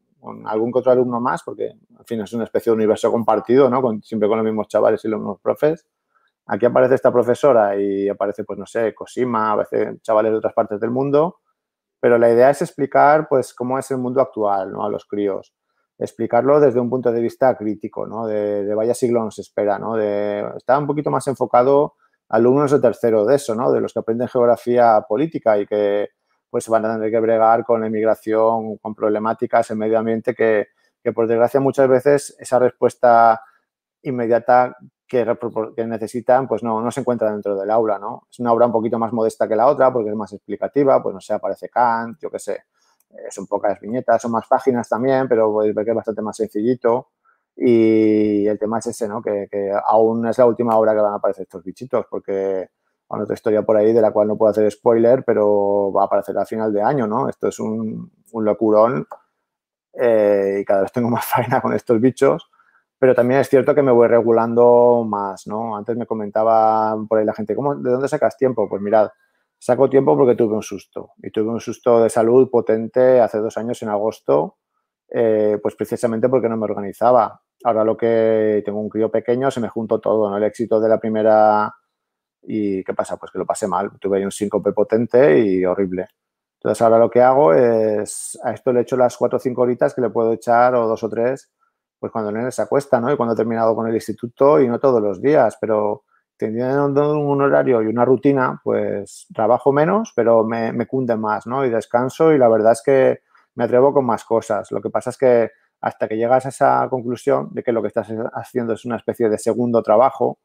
algún 0.46 0.72
que 0.72 0.78
otro 0.78 0.92
alumno 0.92 1.20
más, 1.20 1.42
porque, 1.42 1.66
en 1.66 2.04
fin, 2.06 2.20
es 2.20 2.32
una 2.32 2.44
especie 2.44 2.70
de 2.70 2.76
universo 2.76 3.10
compartido, 3.10 3.68
¿no? 3.68 3.82
siempre 4.02 4.28
con 4.28 4.38
los 4.38 4.44
mismos 4.44 4.68
chavales 4.68 5.04
y 5.04 5.08
los 5.08 5.20
mismos 5.20 5.40
profes. 5.40 5.86
Aquí 6.46 6.66
aparece 6.66 6.94
esta 6.94 7.12
profesora 7.12 7.76
y 7.76 8.08
aparece, 8.08 8.44
pues, 8.44 8.58
no 8.58 8.66
sé, 8.66 8.94
Cosima, 8.94 9.52
a 9.52 9.56
veces 9.56 10.00
chavales 10.02 10.32
de 10.32 10.38
otras 10.38 10.54
partes 10.54 10.80
del 10.80 10.90
mundo, 10.90 11.40
pero 12.00 12.18
la 12.18 12.30
idea 12.30 12.50
es 12.50 12.62
explicar, 12.62 13.28
pues, 13.28 13.54
cómo 13.54 13.78
es 13.78 13.90
el 13.90 13.98
mundo 13.98 14.20
actual, 14.20 14.72
¿no? 14.72 14.84
A 14.84 14.90
los 14.90 15.04
críos. 15.04 15.54
Explicarlo 15.98 16.58
desde 16.58 16.80
un 16.80 16.90
punto 16.90 17.12
de 17.12 17.20
vista 17.20 17.56
crítico, 17.56 18.06
¿no? 18.06 18.26
De, 18.26 18.64
de 18.64 18.74
vaya 18.74 18.94
siglo 18.94 19.22
nos 19.22 19.38
espera, 19.38 19.78
¿no? 19.78 19.96
De, 19.96 20.44
está 20.56 20.78
un 20.78 20.86
poquito 20.86 21.10
más 21.10 21.26
enfocado 21.28 21.94
alumnos 22.32 22.70
de 22.70 22.80
tercero 22.80 23.26
de 23.26 23.36
eso, 23.36 23.54
¿no? 23.54 23.70
De 23.70 23.80
los 23.80 23.92
que 23.92 23.98
aprenden 23.98 24.26
geografía 24.26 25.04
política 25.06 25.58
y 25.58 25.66
que 25.66 26.08
pues 26.48 26.66
van 26.68 26.84
a 26.86 26.94
tener 26.94 27.10
que 27.10 27.20
bregar 27.20 27.64
con 27.64 27.82
la 27.82 27.86
inmigración, 27.86 28.78
con 28.78 28.94
problemáticas 28.94 29.70
en 29.70 29.78
medio 29.78 29.98
ambiente 29.98 30.34
que, 30.34 30.68
por 31.14 31.26
desgracia 31.26 31.60
muchas 31.60 31.88
veces 31.88 32.34
esa 32.38 32.58
respuesta 32.58 33.42
inmediata 34.02 34.76
que, 35.06 35.26
necesitan 35.86 36.48
pues 36.48 36.62
no, 36.62 36.80
no 36.80 36.90
se 36.90 37.00
encuentra 37.00 37.30
dentro 37.30 37.54
del 37.54 37.70
aula, 37.70 37.98
¿no? 37.98 38.26
Es 38.30 38.38
una 38.40 38.52
obra 38.52 38.66
un 38.66 38.72
poquito 38.72 38.98
más 38.98 39.12
modesta 39.12 39.46
que 39.46 39.56
la 39.56 39.66
otra 39.66 39.92
porque 39.92 40.08
es 40.08 40.16
más 40.16 40.32
explicativa, 40.32 41.02
pues 41.02 41.14
no 41.14 41.20
sé, 41.20 41.34
aparece 41.34 41.68
Kant, 41.68 42.18
yo 42.18 42.30
qué 42.30 42.38
sé, 42.38 42.64
son 43.30 43.46
pocas 43.46 43.78
viñetas, 43.78 44.22
son 44.22 44.32
más 44.32 44.46
páginas 44.46 44.88
también, 44.88 45.28
pero 45.28 45.52
podéis 45.52 45.74
ver 45.74 45.84
que 45.84 45.90
es 45.90 45.96
bastante 45.96 46.22
más 46.22 46.36
sencillito. 46.36 47.08
Y 47.56 48.46
el 48.46 48.58
tema 48.58 48.78
es 48.78 48.86
ese, 48.86 49.08
¿no? 49.08 49.22
Que, 49.22 49.48
aún 49.86 50.26
es 50.26 50.38
la 50.38 50.46
última 50.46 50.76
obra 50.76 50.94
que 50.94 51.00
van 51.00 51.12
a 51.12 51.16
aparecer 51.16 51.42
estos 51.42 51.62
bichitos, 51.64 52.06
porque 52.10 52.68
hay 53.08 53.20
otra 53.20 53.34
historia 53.34 53.62
por 53.62 53.76
ahí 53.76 53.92
de 53.92 54.00
la 54.00 54.10
cual 54.10 54.28
no 54.28 54.36
puedo 54.36 54.50
hacer 54.50 54.70
spoiler, 54.70 55.24
pero 55.24 55.92
va 55.92 56.02
a 56.02 56.06
aparecer 56.06 56.36
a 56.38 56.46
final 56.46 56.72
de 56.72 56.82
año, 56.82 57.06
¿no? 57.06 57.28
Esto 57.28 57.48
es 57.48 57.58
un, 57.60 58.10
un 58.32 58.44
locurón 58.44 59.06
eh, 59.94 60.58
y 60.60 60.64
cada 60.64 60.82
vez 60.82 60.92
tengo 60.92 61.10
más 61.10 61.24
faena 61.24 61.60
con 61.60 61.74
estos 61.74 62.00
bichos, 62.00 62.50
pero 62.98 63.14
también 63.14 63.40
es 63.40 63.48
cierto 63.48 63.74
que 63.74 63.82
me 63.82 63.92
voy 63.92 64.08
regulando 64.08 65.04
más, 65.06 65.46
¿no? 65.46 65.76
Antes 65.76 65.96
me 65.96 66.06
comentaba 66.06 66.96
por 67.08 67.18
ahí 67.18 67.24
la 67.24 67.34
gente, 67.34 67.54
¿cómo, 67.54 67.74
¿de 67.74 67.90
dónde 67.90 68.08
sacas 68.08 68.36
tiempo? 68.36 68.68
Pues 68.68 68.80
mirad, 68.80 69.10
saco 69.58 69.90
tiempo 69.90 70.16
porque 70.16 70.34
tuve 70.34 70.54
un 70.54 70.62
susto 70.62 71.10
y 71.22 71.30
tuve 71.30 71.50
un 71.50 71.60
susto 71.60 72.02
de 72.02 72.10
salud 72.10 72.50
potente 72.50 73.20
hace 73.20 73.38
dos 73.38 73.56
años 73.58 73.82
en 73.82 73.90
agosto 73.90 74.56
eh, 75.14 75.58
pues 75.62 75.76
precisamente 75.76 76.28
porque 76.28 76.48
no 76.48 76.56
me 76.56 76.64
organizaba. 76.64 77.40
Ahora 77.64 77.84
lo 77.84 77.96
que 77.96 78.62
tengo 78.64 78.80
un 78.80 78.88
crío 78.88 79.10
pequeño, 79.10 79.50
se 79.50 79.60
me 79.60 79.68
juntó 79.68 80.00
todo, 80.00 80.30
¿no? 80.30 80.38
El 80.38 80.44
éxito 80.44 80.80
de 80.80 80.88
la 80.88 80.98
primera 80.98 81.72
y 82.42 82.82
¿qué 82.82 82.94
pasa? 82.94 83.18
Pues 83.18 83.30
que 83.30 83.38
lo 83.38 83.46
pasé 83.46 83.68
mal. 83.68 83.90
Tuve 84.00 84.18
ahí 84.18 84.24
un 84.24 84.32
síncope 84.32 84.72
potente 84.72 85.38
y 85.38 85.64
horrible. 85.66 86.06
Entonces 86.56 86.80
ahora 86.82 86.98
lo 86.98 87.10
que 87.10 87.20
hago 87.20 87.52
es, 87.52 88.38
a 88.42 88.52
esto 88.52 88.72
le 88.72 88.80
echo 88.80 88.96
las 88.96 89.16
cuatro 89.16 89.36
o 89.36 89.40
cinco 89.40 89.62
horitas 89.62 89.94
que 89.94 90.00
le 90.00 90.10
puedo 90.10 90.32
echar 90.32 90.74
o 90.74 90.86
dos 90.88 91.02
o 91.02 91.08
tres, 91.10 91.50
pues 91.98 92.10
cuando 92.10 92.30
el 92.30 92.36
nene 92.36 92.50
se 92.50 92.62
acuesta, 92.62 93.00
¿no? 93.00 93.12
Y 93.12 93.16
cuando 93.16 93.34
he 93.34 93.36
terminado 93.36 93.74
con 93.76 93.88
el 93.88 93.94
instituto 93.94 94.60
y 94.60 94.68
no 94.68 94.78
todos 94.80 95.02
los 95.02 95.20
días, 95.20 95.58
pero 95.60 96.04
teniendo 96.38 97.18
un 97.18 97.42
horario 97.42 97.82
y 97.82 97.86
una 97.86 98.04
rutina, 98.04 98.60
pues 98.64 99.26
trabajo 99.34 99.72
menos, 99.72 100.12
pero 100.16 100.44
me, 100.44 100.72
me 100.72 100.86
cunde 100.86 101.16
más, 101.16 101.46
¿no? 101.46 101.66
Y 101.66 101.70
descanso 101.70 102.32
y 102.32 102.38
la 102.38 102.48
verdad 102.48 102.72
es 102.72 102.82
que 102.82 103.20
me 103.54 103.64
atrevo 103.64 103.92
con 103.92 104.04
más 104.04 104.24
cosas. 104.24 104.70
Lo 104.70 104.80
que 104.80 104.90
pasa 104.90 105.10
es 105.10 105.18
que 105.18 105.50
hasta 105.80 106.08
que 106.08 106.16
llegas 106.16 106.46
a 106.46 106.50
esa 106.50 106.86
conclusión 106.88 107.48
de 107.52 107.62
que 107.62 107.72
lo 107.72 107.82
que 107.82 107.88
estás 107.88 108.08
haciendo 108.32 108.72
es 108.74 108.84
una 108.84 108.96
especie 108.96 109.28
de 109.28 109.38
segundo 109.38 109.82
trabajo 109.82 110.38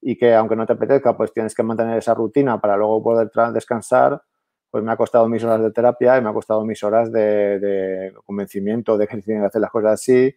y 0.00 0.16
que 0.16 0.34
aunque 0.34 0.56
no 0.56 0.66
te 0.66 0.74
apetezca, 0.74 1.16
pues 1.16 1.32
tienes 1.32 1.54
que 1.54 1.62
mantener 1.62 1.98
esa 1.98 2.14
rutina 2.14 2.60
para 2.60 2.76
luego 2.76 3.02
poder 3.02 3.30
descansar, 3.52 4.22
pues 4.70 4.84
me 4.84 4.92
ha 4.92 4.96
costado 4.96 5.28
mis 5.28 5.42
horas 5.42 5.60
de 5.62 5.72
terapia 5.72 6.16
y 6.16 6.22
me 6.22 6.28
ha 6.28 6.32
costado 6.32 6.64
mis 6.64 6.82
horas 6.84 7.10
de, 7.10 8.12
convencimiento 8.24 8.96
de 8.96 9.06
que 9.08 9.18
tienen 9.22 9.42
que 9.42 9.48
hacer 9.48 9.60
las 9.60 9.70
cosas 9.70 9.92
así 9.94 10.34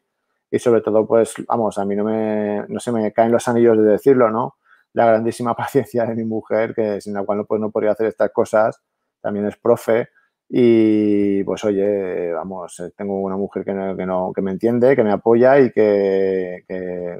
y 0.51 0.57
sobre 0.57 0.81
todo, 0.81 1.05
pues, 1.05 1.33
vamos, 1.47 1.77
a 1.77 1.85
mí 1.85 1.95
no, 1.95 2.05
me, 2.05 2.65
no 2.67 2.79
se 2.79 2.91
me 2.91 3.11
caen 3.13 3.31
los 3.31 3.47
anillos 3.47 3.77
de 3.77 3.83
decirlo, 3.83 4.31
¿no? 4.31 4.55
la 4.93 5.05
grandísima 5.05 5.55
paciencia 5.55 6.05
de 6.05 6.15
mi 6.15 6.23
mujer, 6.23 6.73
que 6.73 7.01
sin 7.01 7.13
la 7.13 7.23
cual 7.23 7.39
no, 7.39 7.45
pues, 7.45 7.61
no 7.61 7.71
podría 7.71 7.91
hacer 7.91 8.07
estas 8.07 8.31
cosas, 8.31 8.81
también 9.21 9.45
es 9.45 9.57
profe. 9.57 10.09
Y 10.51 11.43
pues 11.43 11.63
oye, 11.63 12.33
vamos, 12.33 12.79
eh, 12.79 12.91
tengo 12.97 13.21
una 13.21 13.37
mujer 13.37 13.63
que, 13.63 13.71
no, 13.71 14.33
que, 14.33 14.41
me 14.41 14.51
entiende, 14.51 14.95
que 14.95 15.03
me 15.03 15.11
apoya 15.11 15.59
y 15.59 15.71
que, 15.71 16.65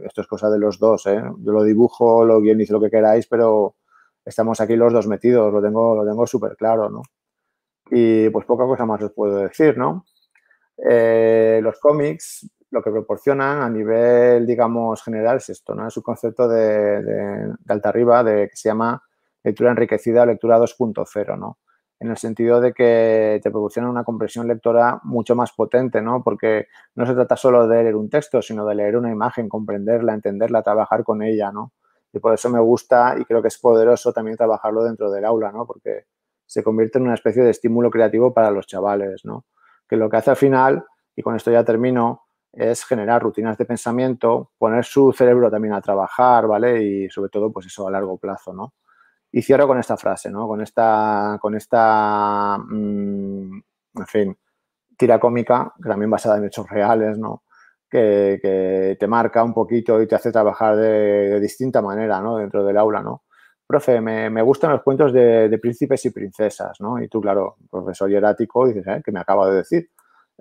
esto 0.03 0.21
es 0.21 0.27
cosa 0.27 0.49
de 0.49 0.57
los 0.57 0.79
dos. 0.79 1.05
¿eh? 1.05 1.21
Yo 1.37 1.51
lo 1.51 1.63
dibujo, 1.63 2.25
lo 2.25 2.41
guionizo, 2.41 2.73
lo 2.73 2.81
que 2.81 2.89
queráis, 2.89 3.27
pero 3.27 3.75
estamos 4.25 4.59
aquí 4.61 4.75
los 4.75 4.91
dos 4.93 5.07
metidos, 5.07 5.53
lo 5.53 5.61
tengo, 5.61 5.95
lo 5.95 6.05
tengo 6.05 6.25
súper 6.25 6.55
claro, 6.55 6.89
¿no? 6.89 7.03
Y 7.91 8.29
pues 8.29 8.45
poca 8.45 8.65
cosa 8.65 8.85
más 8.85 9.01
os 9.03 9.13
puedo 9.13 9.37
decir, 9.37 9.77
¿no? 9.77 10.05
Eh, 10.77 11.59
los 11.61 11.79
cómics 11.79 12.49
lo 12.71 12.83
que 12.83 12.91
proporcionan 12.91 13.61
a 13.61 13.69
nivel, 13.69 14.45
digamos, 14.45 15.03
general 15.03 15.37
es 15.37 15.49
esto, 15.49 15.75
¿no? 15.75 15.87
Es 15.87 15.97
un 15.97 16.03
concepto 16.03 16.47
de, 16.47 17.01
de, 17.03 17.53
alta 17.67 17.89
arriba 17.89 18.23
de, 18.23 18.49
que 18.49 18.55
se 18.55 18.69
llama 18.69 19.01
lectura 19.43 19.71
enriquecida 19.71 20.23
o 20.23 20.25
lectura 20.25 20.59
2.0, 20.59 21.37
¿no? 21.37 21.57
En 21.99 22.09
el 22.09 22.17
sentido 22.17 22.61
de 22.61 22.73
que 22.73 23.39
te 23.43 23.51
proporciona 23.51 23.89
una 23.89 24.05
compresión 24.05 24.47
lectora 24.47 25.01
mucho 25.03 25.35
más 25.35 25.51
potente, 25.51 26.01
¿no? 26.01 26.23
Porque 26.23 26.67
no 26.95 27.05
se 27.05 27.13
trata 27.13 27.35
solo 27.35 27.67
de 27.67 27.83
leer 27.83 27.95
un 27.95 28.09
texto, 28.09 28.41
sino 28.41 28.65
de 28.65 28.75
leer 28.75 28.95
una 28.95 29.11
imagen, 29.11 29.49
comprenderla, 29.49 30.13
entenderla, 30.13 30.63
trabajar 30.63 31.03
con 31.03 31.21
ella, 31.21 31.51
¿no? 31.51 31.73
Y 32.13 32.19
por 32.19 32.33
eso 32.33 32.49
me 32.49 32.59
gusta 32.59 33.15
y 33.19 33.25
creo 33.25 33.41
que 33.41 33.49
es 33.49 33.57
poderoso 33.57 34.13
también 34.13 34.37
trabajarlo 34.37 34.83
dentro 34.83 35.11
del 35.11 35.25
aula, 35.25 35.51
¿no? 35.51 35.65
Porque 35.65 36.05
se 36.45 36.63
convierte 36.63 36.97
en 36.97 37.05
una 37.05 37.13
especie 37.15 37.43
de 37.43 37.51
estímulo 37.51 37.91
creativo 37.91 38.33
para 38.33 38.49
los 38.49 38.65
chavales, 38.65 39.25
¿no? 39.25 39.45
Que 39.87 39.97
lo 39.97 40.09
que 40.09 40.17
hace 40.17 40.31
al 40.31 40.37
final, 40.37 40.85
y 41.15 41.21
con 41.21 41.35
esto 41.35 41.51
ya 41.51 41.63
termino, 41.63 42.23
es 42.53 42.83
generar 42.85 43.21
rutinas 43.21 43.57
de 43.57 43.65
pensamiento, 43.65 44.51
poner 44.57 44.85
su 44.85 45.11
cerebro 45.11 45.51
también 45.51 45.73
a 45.73 45.81
trabajar, 45.81 46.47
¿vale? 46.47 46.81
Y 46.83 47.09
sobre 47.09 47.29
todo, 47.29 47.51
pues 47.51 47.67
eso 47.67 47.87
a 47.87 47.91
largo 47.91 48.17
plazo, 48.17 48.53
¿no? 48.53 48.73
Y 49.31 49.41
cierro 49.41 49.67
con 49.67 49.79
esta 49.79 49.97
frase, 49.97 50.31
¿no? 50.31 50.47
Con 50.47 50.61
esta, 50.61 51.37
con 51.41 51.55
esta, 51.55 52.57
mm, 52.57 53.61
en 53.95 54.07
fin, 54.07 54.37
tira 54.97 55.19
cómica, 55.19 55.73
también 55.83 56.09
basada 56.09 56.37
en 56.37 56.45
hechos 56.45 56.67
reales, 56.69 57.17
¿no? 57.17 57.43
Que, 57.89 58.97
te 58.99 59.07
marca 59.07 59.43
un 59.43 59.53
poquito 59.53 60.01
y 60.01 60.07
te 60.07 60.15
hace 60.15 60.31
trabajar 60.31 60.75
de, 60.75 61.39
distinta 61.39 61.81
manera, 61.81 62.21
¿no? 62.21 62.37
Dentro 62.37 62.63
del 62.65 62.77
aula, 62.77 63.01
¿no? 63.01 63.23
Profe, 63.67 64.01
me, 64.01 64.41
gustan 64.41 64.71
los 64.71 64.81
cuentos 64.83 65.13
de, 65.13 65.57
príncipes 65.61 66.05
y 66.05 66.11
princesas, 66.11 66.79
¿no? 66.81 67.01
Y 67.01 67.07
tú, 67.07 67.21
claro, 67.21 67.57
profesor 67.69 68.09
hierático, 68.09 68.67
dices, 68.67 68.85
¿eh? 68.87 69.01
¿Qué 69.03 69.11
me 69.11 69.19
acaba 69.19 69.49
de 69.49 69.57
decir? 69.57 69.89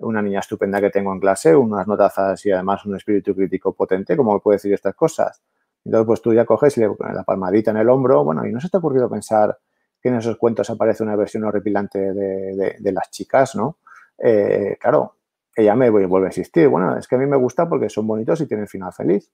una 0.01 0.21
niña 0.21 0.39
estupenda 0.39 0.79
que 0.81 0.89
tengo 0.89 1.13
en 1.13 1.19
clase, 1.19 1.55
unas 1.55 1.87
notazas 1.87 2.45
y 2.45 2.51
además 2.51 2.85
un 2.85 2.95
espíritu 2.95 3.35
crítico 3.35 3.73
potente, 3.73 4.15
¿cómo 4.15 4.33
me 4.33 4.39
puede 4.39 4.55
decir 4.55 4.73
estas 4.73 4.95
cosas? 4.95 5.41
Entonces, 5.85 6.05
pues 6.05 6.21
tú 6.21 6.33
ya 6.33 6.45
coges 6.45 6.77
la 6.77 7.23
palmadita 7.23 7.71
en 7.71 7.77
el 7.77 7.89
hombro, 7.89 8.23
bueno, 8.23 8.45
y 8.45 8.51
no 8.51 8.59
se 8.59 8.69
te 8.69 8.77
ha 8.77 8.79
ocurrido 8.79 9.09
pensar 9.09 9.57
que 10.01 10.09
en 10.09 10.15
esos 10.15 10.37
cuentos 10.37 10.69
aparece 10.69 11.03
una 11.03 11.15
versión 11.15 11.43
horripilante 11.43 11.99
de, 12.13 12.91
las 12.91 13.09
chicas, 13.11 13.55
¿no? 13.55 13.77
Eh, 14.17 14.77
claro, 14.79 15.15
ella 15.55 15.75
me 15.75 15.89
vuelve 15.89 16.27
a 16.27 16.29
insistir, 16.29 16.67
bueno, 16.67 16.97
es 16.97 17.07
que 17.07 17.15
a 17.15 17.17
mí 17.17 17.25
me 17.25 17.37
gusta 17.37 17.67
porque 17.67 17.89
son 17.89 18.07
bonitos 18.07 18.39
y 18.41 18.47
tienen 18.47 18.67
final 18.67 18.93
feliz. 18.93 19.31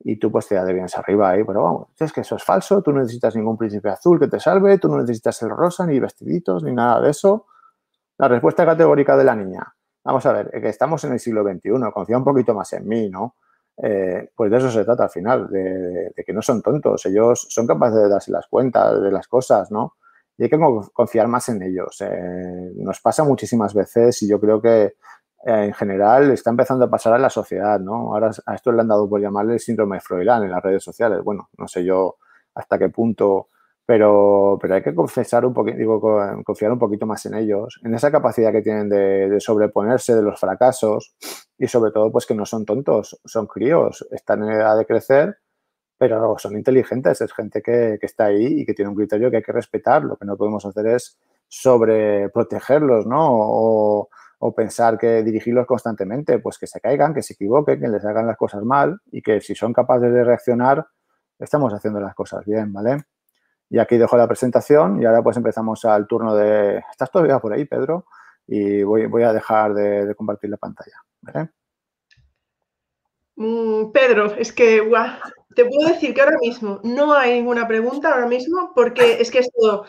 Y 0.00 0.16
tú 0.16 0.30
pues 0.30 0.48
te 0.48 0.56
da 0.56 0.64
de 0.64 0.86
arriba 0.96 1.30
ahí, 1.30 1.44
pero 1.44 1.62
vamos, 1.62 1.88
es 1.98 2.12
que 2.12 2.20
eso 2.20 2.36
es 2.36 2.44
falso, 2.44 2.82
tú 2.82 2.92
no 2.92 3.00
necesitas 3.00 3.34
ningún 3.36 3.56
príncipe 3.56 3.88
azul 3.88 4.18
que 4.18 4.28
te 4.28 4.40
salve, 4.40 4.78
tú 4.78 4.88
no 4.88 4.98
necesitas 4.98 5.40
el 5.42 5.50
rosa, 5.50 5.86
ni 5.86 5.98
vestiditos, 5.98 6.62
ni 6.62 6.72
nada 6.72 7.00
de 7.00 7.10
eso. 7.10 7.46
La 8.18 8.28
respuesta 8.28 8.66
categórica 8.66 9.16
de 9.16 9.24
la 9.24 9.34
niña, 9.34 9.74
vamos 10.04 10.26
a 10.26 10.32
ver, 10.32 10.50
que 10.50 10.68
estamos 10.68 11.02
en 11.04 11.12
el 11.12 11.20
siglo 11.20 11.42
XXI, 11.42 11.70
confía 11.92 12.18
un 12.18 12.24
poquito 12.24 12.54
más 12.54 12.72
en 12.74 12.86
mí, 12.86 13.08
¿no? 13.08 13.36
Eh, 13.76 14.30
pues 14.36 14.50
de 14.50 14.58
eso 14.58 14.70
se 14.70 14.84
trata 14.84 15.04
al 15.04 15.10
final, 15.10 15.48
de, 15.48 16.12
que 16.24 16.32
no 16.32 16.42
son 16.42 16.62
tontos, 16.62 17.04
ellos 17.06 17.46
son 17.48 17.66
capaces 17.66 18.02
de 18.02 18.08
darse 18.08 18.30
las 18.30 18.46
cuentas 18.46 19.00
de 19.02 19.10
las 19.10 19.26
cosas, 19.26 19.70
¿no? 19.70 19.94
Y 20.36 20.44
hay 20.44 20.50
que 20.50 20.58
confiar 20.92 21.28
más 21.28 21.48
en 21.48 21.62
ellos. 21.62 22.00
Eh, 22.00 22.72
nos 22.76 23.00
pasa 23.00 23.24
muchísimas 23.24 23.74
veces 23.74 24.20
y 24.22 24.28
yo 24.28 24.40
creo 24.40 24.60
que 24.60 24.84
eh, 24.84 24.94
en 25.66 25.74
general 25.74 26.30
está 26.30 26.50
empezando 26.50 26.84
a 26.84 26.90
pasar 26.90 27.14
a 27.14 27.18
la 27.18 27.30
sociedad, 27.30 27.78
¿no? 27.80 28.14
Ahora 28.14 28.30
a 28.46 28.54
esto 28.54 28.72
le 28.72 28.80
han 28.80 28.88
dado 28.88 29.08
por 29.08 29.20
llamarle 29.20 29.54
el 29.54 29.60
síndrome 29.60 29.96
de 29.96 30.00
Froilán 30.00 30.44
en 30.44 30.50
las 30.50 30.62
redes 30.62 30.82
sociales. 30.82 31.22
Bueno, 31.22 31.50
no 31.58 31.68
sé 31.68 31.84
yo 31.84 32.16
hasta 32.54 32.78
qué 32.78 32.88
punto 32.88 33.48
pero, 33.86 34.58
pero 34.60 34.74
hay 34.74 34.82
que 34.82 34.94
confesar 34.94 35.44
un 35.44 35.54
digo, 35.76 36.00
confiar 36.44 36.72
un 36.72 36.78
poquito 36.78 37.06
más 37.06 37.26
en 37.26 37.34
ellos, 37.34 37.80
en 37.84 37.94
esa 37.94 38.10
capacidad 38.10 38.52
que 38.52 38.62
tienen 38.62 38.88
de, 38.88 39.40
sobreponerse 39.40 40.14
de 40.14 40.22
los 40.22 40.40
fracasos 40.40 41.14
y 41.58 41.66
sobre 41.68 41.92
todo 41.92 42.10
pues 42.10 42.26
que 42.26 42.34
no 42.34 42.46
son 42.46 42.64
tontos, 42.64 43.20
son 43.24 43.46
críos, 43.46 44.06
están 44.10 44.42
en 44.44 44.52
edad 44.52 44.78
de 44.78 44.86
crecer, 44.86 45.38
pero 45.98 46.36
son 46.38 46.56
inteligentes, 46.56 47.20
es 47.20 47.32
gente 47.32 47.62
que, 47.62 47.98
está 48.00 48.26
ahí 48.26 48.60
y 48.60 48.66
que 48.66 48.74
tiene 48.74 48.90
un 48.90 48.96
criterio 48.96 49.30
que 49.30 49.38
hay 49.38 49.42
que 49.42 49.52
respetar. 49.52 50.02
Lo 50.04 50.16
que 50.16 50.24
no 50.26 50.36
podemos 50.36 50.64
hacer 50.66 50.86
es 50.88 51.18
sobreprotegerlos, 51.48 53.06
¿no? 53.06 54.08
O 54.40 54.54
pensar 54.54 54.98
que 54.98 55.22
dirigirlos 55.22 55.66
constantemente, 55.66 56.38
pues 56.38 56.58
que 56.58 56.66
se 56.66 56.80
caigan, 56.80 57.14
que 57.14 57.22
se 57.22 57.34
equivoquen, 57.34 57.80
que 57.80 57.88
les 57.88 58.04
hagan 58.04 58.26
las 58.26 58.36
cosas 58.36 58.62
mal 58.64 59.00
y 59.10 59.22
que 59.22 59.40
si 59.40 59.54
son 59.54 59.72
capaces 59.72 60.12
de 60.12 60.24
reaccionar, 60.24 60.86
estamos 61.38 61.72
haciendo 61.72 62.00
las 62.00 62.14
cosas 62.14 62.44
bien, 62.44 62.72
¿vale? 62.72 63.04
Y 63.70 63.78
aquí 63.78 63.96
dejo 63.96 64.16
la 64.16 64.28
presentación 64.28 65.00
y 65.00 65.04
ahora 65.04 65.22
pues 65.22 65.36
empezamos 65.36 65.84
al 65.84 66.06
turno 66.06 66.34
de... 66.34 66.82
¿Estás 66.90 67.10
todavía 67.10 67.38
por 67.38 67.52
ahí, 67.52 67.64
Pedro? 67.64 68.06
Y 68.46 68.82
voy, 68.82 69.06
voy 69.06 69.22
a 69.22 69.32
dejar 69.32 69.74
de, 69.74 70.14
compartir 70.14 70.50
la 70.50 70.58
pantalla. 70.58 71.02
Mm, 73.36 73.90
Pedro, 73.90 74.34
es 74.36 74.52
que 74.52 74.82
te 75.56 75.64
puedo 75.64 75.88
decir 75.88 76.14
que 76.14 76.20
ahora 76.20 76.38
mismo 76.40 76.80
no 76.84 77.14
hay 77.14 77.34
ninguna 77.34 77.66
pregunta 77.66 78.12
ahora 78.12 78.26
mismo 78.26 78.72
porque 78.74 79.20
es 79.20 79.30
que 79.30 79.40
es 79.40 79.50
todo... 79.52 79.86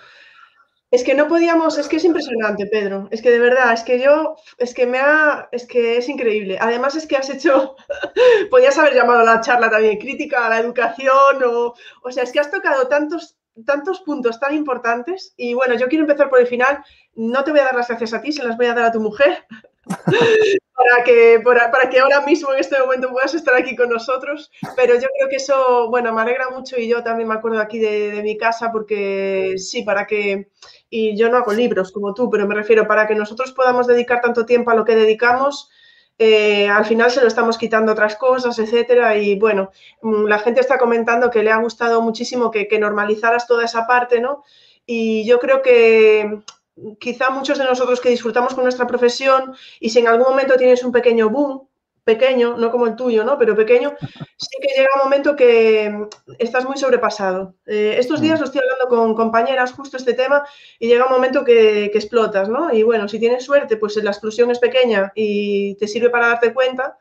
Es 0.92 1.04
que 1.04 1.16
no 1.16 1.28
podíamos, 1.28 1.78
es 1.78 1.90
que 1.90 1.98
es 1.98 2.06
impresionante, 2.06 2.68
Pedro. 2.68 3.10
Es 3.12 3.22
que 3.22 3.30
de 3.30 3.40
verdad, 3.40 3.74
es 3.74 3.84
que 3.84 4.00
yo, 4.00 4.38
es 4.58 4.74
que 4.74 4.86
me 4.86 5.00
ha, 5.00 5.50
es 5.52 5.68
que 5.68 5.98
es 5.98 6.08
increíble. 6.08 6.58
Además 6.62 6.96
es 6.96 7.06
que 7.06 7.18
has 7.18 7.30
hecho, 7.30 7.76
podías 8.50 8.78
haber 8.78 8.94
llamado 8.94 9.20
a 9.20 9.24
la 9.24 9.42
charla 9.42 9.70
también 9.70 9.98
crítica 9.98 10.46
a 10.46 10.50
la 10.50 10.60
educación 10.60 11.44
o, 11.44 11.74
o 12.02 12.12
sea, 12.12 12.24
es 12.24 12.32
que 12.32 12.40
has 12.40 12.52
tocado 12.52 12.88
tantos 12.88 13.36
tantos 13.64 14.02
puntos 14.02 14.40
tan 14.40 14.54
importantes 14.54 15.34
y 15.38 15.54
bueno, 15.54 15.76
yo 15.76 15.88
quiero 15.88 16.04
empezar 16.04 16.30
por 16.30 16.40
el 16.40 16.48
final. 16.48 16.84
No 17.16 17.44
te 17.44 17.52
voy 17.52 17.62
a 17.62 17.66
dar 17.66 17.76
las 17.76 17.88
gracias 17.88 18.14
a 18.14 18.22
ti, 18.22 18.32
se 18.32 18.44
las 18.44 18.58
voy 18.58 18.66
a 18.66 18.74
dar 18.74 18.86
a 18.86 18.92
tu 18.92 19.00
mujer 19.00 19.46
para, 19.86 21.04
que, 21.06 21.42
para, 21.44 21.90
que 21.90 22.00
ahora 22.00 22.22
mismo 22.22 22.52
en 22.54 22.60
este 22.60 22.78
momento 22.80 23.12
puedas 23.12 23.34
estar 23.34 23.56
aquí 23.56 23.76
con 23.76 23.90
nosotros. 23.90 24.52
Pero 24.76 24.96
yo 24.96 25.08
creo 25.18 25.30
que 25.30 25.38
eso, 25.38 25.90
bueno, 25.90 26.14
me 26.14 26.22
alegra 26.22 26.50
mucho 26.50 26.78
y 26.78 26.88
yo 26.88 27.04
también 27.04 27.30
me 27.30 27.36
acuerdo 27.36 27.60
aquí 27.60 27.80
de, 27.80 28.12
de 28.12 28.24
mi 28.24 28.38
casa 28.38 28.72
porque 28.72 29.56
sí, 29.58 29.84
para 29.84 30.06
que, 30.06 30.50
y 30.90 31.18
yo 31.18 31.30
no 31.30 31.38
hago 31.38 31.54
libros 31.54 31.92
como 31.92 32.14
tú, 32.14 32.30
pero 32.30 32.48
me 32.48 32.56
refiero 32.56 32.88
para 32.88 33.08
que 33.08 33.16
nosotros 33.16 33.54
podamos 33.54 33.88
dedicar 33.88 34.22
tanto 34.22 34.46
tiempo 34.46 34.72
a 34.72 34.76
lo 34.76 34.84
que 34.84 34.96
dedicamos 34.96 35.70
eh, 36.18 36.70
al 36.70 36.86
final 36.86 37.12
se 37.12 37.22
lo 37.22 37.28
estamos 37.28 37.58
quitando 37.58 37.92
otras 37.92 38.16
cosas, 38.16 38.58
etcétera. 38.60 39.18
Y 39.18 39.38
bueno, 39.38 39.72
mm, 40.02 40.26
la 40.26 40.40
gente 40.40 40.62
está 40.62 40.78
comentando 40.78 41.30
que 41.30 41.44
le 41.44 41.52
ha 41.52 41.58
gustado 41.58 42.02
muchísimo 42.02 42.52
que, 42.52 42.68
que 42.68 42.80
normalizaras 42.80 43.48
toda 43.48 43.66
esa 43.66 43.86
parte, 43.88 44.22
¿no? 44.22 44.44
Y 44.86 45.26
yo 45.26 45.40
creo 45.40 45.62
que 45.62 46.42
mm, 46.76 46.94
quizá 47.00 47.30
muchos 47.30 47.58
de 47.58 47.66
nosotros 47.66 48.00
que 48.02 48.10
disfrutamos 48.10 48.54
con 48.54 48.64
nuestra 48.64 48.88
profesión 48.88 49.56
y 49.80 49.90
si 49.90 50.00
en 50.00 50.08
algún 50.08 50.28
momento 50.28 50.56
tienes 50.58 50.84
un 50.84 50.92
pequeño 50.92 51.30
boom, 51.30 51.68
pequeño, 52.06 52.56
no 52.56 52.72
como 52.72 52.86
el 52.86 52.96
tuyo, 52.96 53.26
¿no? 53.26 53.38
Pero 53.38 53.56
pequeño, 53.56 53.94
sí 54.00 54.58
que 54.62 54.74
llega 54.78 54.90
un 54.96 55.04
momento 55.04 55.36
que 55.36 55.90
mm, 55.90 56.34
estás 56.38 56.64
muy 56.64 56.78
sobrepasado. 56.78 57.56
Eh, 57.66 57.96
estos 57.98 58.22
días 58.22 58.40
mm. 58.40 58.42
lo 58.42 58.46
estoy 58.46 58.62
hablando 58.62 58.88
con 58.88 59.16
compañeras 59.16 59.74
justo 59.74 59.98
este 59.98 60.14
tema 60.14 60.46
y 60.80 60.88
llega 60.88 61.06
un 61.06 61.12
momento 61.12 61.44
que, 61.44 61.86
explotas, 61.86 62.48
¿no? 62.48 62.72
Y 62.74 62.84
bueno, 62.84 63.10
si 63.10 63.20
tienes 63.20 63.44
suerte, 63.44 63.76
pues 63.76 63.96
la 63.98 64.12
explosión 64.12 64.52
es 64.52 64.60
pequeña 64.60 65.12
y 65.16 65.76
te 65.76 65.88
sirve 65.88 66.10
para 66.10 66.28
darte 66.28 66.54
cuenta, 66.54 66.98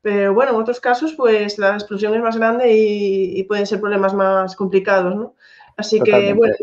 pero 0.00 0.32
bueno, 0.32 0.52
en 0.52 0.60
otros 0.60 0.80
casos, 0.80 1.12
pues 1.14 1.58
la 1.58 1.74
explosión 1.74 2.14
es 2.14 2.22
más 2.22 2.36
grande 2.38 2.72
y, 2.72 3.42
pueden 3.44 3.66
ser 3.66 3.80
problemas 3.80 4.14
más 4.14 4.56
complicados, 4.56 5.14
¿no? 5.14 5.34
Así 5.76 6.00
que, 6.00 6.32
bueno, 6.32 6.54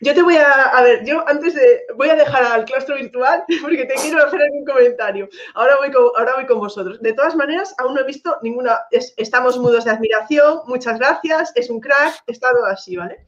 yo 0.00 0.14
te 0.14 0.22
voy 0.22 0.36
a, 0.36 0.50
a 0.50 0.82
ver, 0.82 1.04
yo 1.04 1.26
antes 1.28 1.54
de, 1.54 1.82
voy 1.96 2.08
a 2.08 2.14
dejar 2.14 2.44
al 2.44 2.64
claustro 2.64 2.96
virtual 2.96 3.44
porque 3.62 3.84
te 3.84 3.94
quiero 3.94 4.24
hacer 4.24 4.40
algún 4.42 4.64
comentario. 4.64 5.28
Ahora 5.54 5.76
voy 5.78 5.90
con, 5.90 6.04
ahora 6.16 6.34
voy 6.36 6.46
con 6.46 6.58
vosotros. 6.58 7.00
De 7.00 7.12
todas 7.12 7.34
maneras, 7.34 7.74
aún 7.78 7.94
no 7.94 8.00
he 8.00 8.04
visto 8.04 8.36
ninguna, 8.42 8.80
estamos 8.90 9.58
mudos 9.58 9.84
de 9.84 9.90
admiración, 9.90 10.60
muchas 10.66 10.98
gracias, 10.98 11.52
es 11.54 11.68
un 11.70 11.80
crack, 11.80 12.22
está 12.26 12.52
todo 12.52 12.66
así, 12.66 12.96
¿vale? 12.96 13.26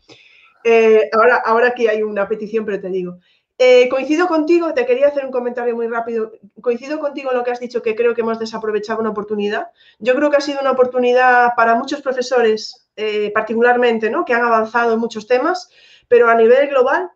Eh, 0.64 1.09
ahora, 1.12 1.37
ahora 1.37 1.68
aquí 1.68 1.89
hay 1.89 2.03
una 2.03 2.29
petición, 2.29 2.64
pero 2.64 2.81
te 2.81 2.89
digo. 2.89 3.18
Eh, 3.62 3.91
coincido 3.91 4.27
contigo, 4.27 4.73
te 4.73 4.87
quería 4.87 5.09
hacer 5.09 5.23
un 5.23 5.31
comentario 5.31 5.77
muy 5.77 5.87
rápido. 5.87 6.33
Coincido 6.62 6.99
contigo 6.99 7.31
en 7.31 7.37
lo 7.37 7.45
que 7.45 7.51
has 7.51 7.61
dicho, 7.61 7.83
que 7.83 7.95
creo 7.95 8.14
que 8.14 8.23
hemos 8.23 8.39
desaprovechado 8.39 9.01
una 9.01 9.11
oportunidad. 9.11 9.68
Yo 9.99 10.14
creo 10.14 10.31
que 10.31 10.39
ha 10.39 10.41
sido 10.41 10.61
una 10.61 10.71
oportunidad 10.71 11.51
para 11.57 11.75
muchos 11.75 12.01
profesores, 12.01 12.89
eh, 12.97 13.31
particularmente, 13.35 14.09
¿no? 14.09 14.25
que 14.25 14.33
han 14.33 14.45
avanzado 14.45 14.95
en 14.95 15.01
muchos 15.01 15.27
temas, 15.27 15.68
pero 16.11 16.29
a 16.29 16.35
nivel 16.35 16.69
global 16.69 17.09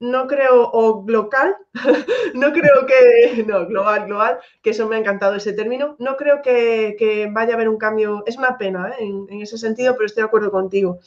no 0.00 0.26
creo, 0.26 0.70
o 0.72 1.04
local, 1.06 1.56
no 2.34 2.52
creo 2.52 2.86
que, 2.86 3.44
no, 3.44 3.66
global, 3.66 4.06
global, 4.06 4.38
que 4.62 4.70
eso 4.70 4.88
me 4.88 4.96
ha 4.96 5.00
encantado 5.00 5.34
ese 5.34 5.52
término, 5.52 5.96
no 5.98 6.16
creo 6.16 6.40
que, 6.40 7.28
vaya 7.30 7.52
a 7.52 7.54
haber 7.56 7.68
un 7.68 7.78
cambio, 7.78 8.22
es 8.26 8.38
una 8.38 8.56
pena 8.56 8.90
¿eh? 8.90 9.04
en, 9.28 9.42
ese 9.42 9.58
sentido, 9.58 9.94
pero 9.94 10.06
estoy 10.06 10.22
de 10.22 10.28
acuerdo 10.28 10.50
contigo. 10.50 10.98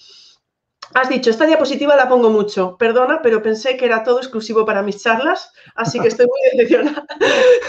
Has 0.94 1.08
dicho, 1.08 1.30
esta 1.30 1.46
diapositiva 1.46 1.96
la 1.96 2.10
pongo 2.10 2.30
mucho. 2.30 2.76
Perdona, 2.78 3.22
pero 3.22 3.42
pensé 3.42 3.78
que 3.78 3.86
era 3.86 4.04
todo 4.04 4.18
exclusivo 4.18 4.66
para 4.66 4.82
mis 4.82 5.02
charlas, 5.02 5.54
así 5.74 6.02
que 6.02 6.10
estoy 6.10 6.26
muy 6.28 6.42
decepcionada. 6.52 7.06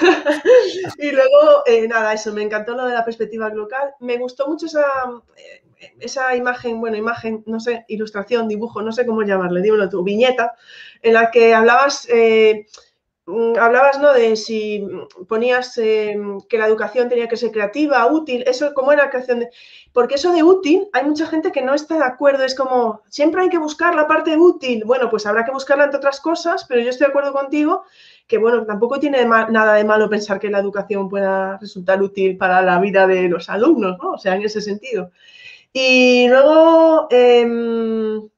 y 0.99 1.13
luego, 1.13 1.63
eh, 1.67 1.87
nada, 1.87 2.13
eso, 2.15 2.33
me 2.33 2.43
encantó 2.43 2.75
lo 2.75 2.85
de 2.85 2.95
la 2.95 3.05
perspectiva 3.05 3.49
local. 3.51 3.95
Me 4.01 4.19
gustó 4.19 4.49
mucho 4.49 4.67
esa, 4.67 4.85
eh, 5.37 5.63
esa 6.01 6.35
imagen, 6.37 6.81
bueno, 6.81 6.97
imagen, 6.97 7.43
no 7.47 7.61
sé, 7.61 7.85
ilustración, 7.89 8.49
dibujo, 8.49 8.83
no 8.83 8.93
sé 8.93 9.07
cómo 9.07 9.23
llamarle, 9.23 9.63
dímelo 9.63 9.89
tú, 9.89 10.03
viñeta, 10.03 10.55
en 11.03 11.15
la 11.15 11.31
que 11.31 11.55
hablabas... 11.55 12.09
Eh, 12.11 12.67
Mm, 13.25 13.57
hablabas, 13.57 14.01
¿no? 14.01 14.13
De 14.13 14.35
si 14.37 14.85
ponías 15.29 15.79
eh, 15.79 16.17
que 16.49 16.59
la 16.59 16.67
educación 16.67 17.09
tenía 17.09 17.29
que 17.29 17.37
ser 17.37 17.53
creativa, 17.53 18.05
útil, 18.07 18.43
eso, 18.49 18.75
¿cómo 18.75 18.93
era 18.93 19.05
la 19.05 19.11
creación 19.11 19.41
de...? 19.41 19.51
Porque 19.93 20.17
eso 20.17 20.33
de 20.33 20.43
útil, 20.43 20.89
hay 20.93 21.05
mucha 21.05 21.27
gente 21.29 21.53
que 21.53 21.63
no 21.63 21.73
está 21.75 21.97
de 21.99 22.05
acuerdo, 22.05 22.43
es 22.45 22.57
como, 22.57 23.03
siempre 23.09 23.43
hay 23.43 23.49
que 23.49 23.59
buscar 23.59 23.95
la 23.95 24.09
parte 24.09 24.37
útil. 24.37 24.83
Bueno, 24.85 25.09
pues 25.09 25.25
habrá 25.27 25.45
que 25.45 25.53
buscarla 25.53 25.85
entre 25.85 25.99
otras 25.99 26.21
cosas, 26.21 26.65
pero 26.69 26.81
yo 26.81 26.91
estoy 26.91 27.07
de 27.07 27.11
acuerdo 27.11 27.33
contigo 27.33 27.85
que, 28.27 28.39
bueno, 28.39 28.65
tampoco 28.67 28.99
tiene 28.99 29.25
nada 29.25 29.75
de 29.75 29.85
malo 29.85 30.09
pensar 30.09 30.41
que 30.41 30.51
la 30.51 30.59
educación 30.59 31.09
pueda 31.09 31.59
resultar 31.59 32.03
útil 32.03 32.37
para 32.37 32.63
la 32.63 32.81
vida 32.81 33.07
de 33.07 33.29
los 33.29 33.49
alumnos, 33.49 33.99
¿no? 34.03 34.13
O 34.13 34.19
sea, 34.19 34.35
en 34.35 34.43
ese 34.43 34.61
sentido. 34.61 35.13
Y 35.73 36.29
luego... 36.29 37.09
Em, 37.11 38.31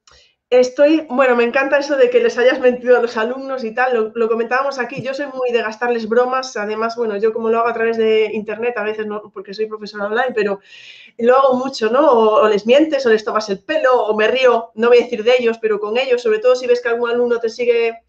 Estoy, 0.60 1.06
bueno, 1.10 1.34
me 1.34 1.42
encanta 1.42 1.78
eso 1.78 1.96
de 1.96 2.10
que 2.10 2.20
les 2.20 2.38
hayas 2.38 2.60
mentido 2.60 2.96
a 2.96 3.02
los 3.02 3.16
alumnos 3.16 3.64
y 3.64 3.74
tal, 3.74 4.12
lo, 4.14 4.28
comentábamos 4.28 4.78
aquí, 4.78 5.02
yo 5.02 5.12
soy 5.12 5.26
muy 5.26 5.50
de 5.50 5.62
gastarles 5.62 6.08
bromas, 6.08 6.56
además, 6.56 6.94
bueno, 6.96 7.16
yo 7.16 7.32
como 7.32 7.50
lo 7.50 7.58
hago 7.58 7.68
a 7.68 7.74
través 7.74 7.96
de 7.96 8.30
internet, 8.32 8.74
a 8.76 8.84
veces 8.84 9.06
no, 9.06 9.32
porque 9.32 9.52
soy 9.52 9.66
profesora 9.66 10.06
online, 10.06 10.32
pero 10.32 10.60
lo 11.18 11.36
hago 11.36 11.54
mucho, 11.54 11.90
¿no? 11.90 12.08
O, 12.08 12.48
les 12.48 12.66
mientes, 12.66 13.04
o 13.04 13.10
les 13.10 13.24
tomas 13.24 13.48
el 13.48 13.64
pelo, 13.64 14.04
o 14.04 14.16
me 14.16 14.28
río, 14.28 14.70
no 14.74 14.88
voy 14.88 14.98
a 14.98 15.02
decir 15.02 15.24
de 15.24 15.34
ellos, 15.38 15.58
pero 15.60 15.80
con 15.80 15.98
ellos, 15.98 16.22
sobre 16.22 16.38
todo 16.38 16.54
si 16.54 16.68
ves 16.68 16.80
que 16.80 16.88
algún 16.88 17.10
alumno 17.10 17.40
te 17.40 17.48
sigue, 17.48 18.02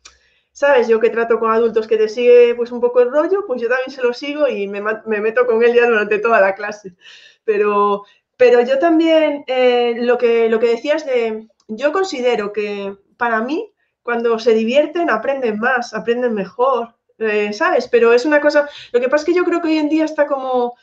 ¿sabes? 0.52 0.88
Yo 0.88 1.00
que 1.00 1.10
trato 1.10 1.40
con 1.40 1.52
adultos 1.52 1.88
que 1.88 1.98
te 1.98 2.10
sigue 2.10 2.54
pues 2.56 2.72
un 2.72 2.80
poco 2.80 3.02
el 3.02 3.10
rollo, 3.12 3.46
pues 3.48 3.60
yo 3.62 3.70
también 3.70 3.90
se 3.90 4.04
lo 4.04 4.14
sigo 4.14 4.48
y 4.48 4.68
me, 4.68 4.82
meto 4.82 5.48
con 5.48 5.64
él 5.64 5.74
ya 5.74 5.88
durante 5.88 6.20
toda 6.20 6.42
la 6.42 6.54
clase. 6.54 6.96
Pero, 7.44 8.04
pero 8.38 8.62
yo 8.62 8.80
también, 8.80 9.44
eh, 9.48 9.96
lo, 9.98 10.18
que, 10.18 10.50
lo 10.50 10.60
que 10.60 10.70
decías 10.70 11.06
de 11.06 11.48
yo 11.68 11.92
considero 11.92 12.54
que 12.54 12.96
para 13.18 13.42
mí, 13.42 13.74
cuando 14.04 14.38
se 14.40 14.54
divierten, 14.54 15.10
aprenden 15.10 15.60
más, 15.60 15.94
aprenden 15.94 16.34
mejor, 16.34 16.96
eh, 17.18 17.54
¿sabes? 17.54 17.88
Pero 17.88 18.14
es 18.14 18.26
una 18.26 18.42
cosa, 18.42 18.70
lo 18.92 19.00
que 19.00 19.10
pasa 19.10 19.24
es 19.24 19.26
que 19.26 19.34
yo 19.34 19.44
creo 19.46 19.62
que 19.62 19.70
hoy 19.70 19.78
en 19.78 19.90
día 19.90 20.06
está 20.06 20.28
como 20.28 20.76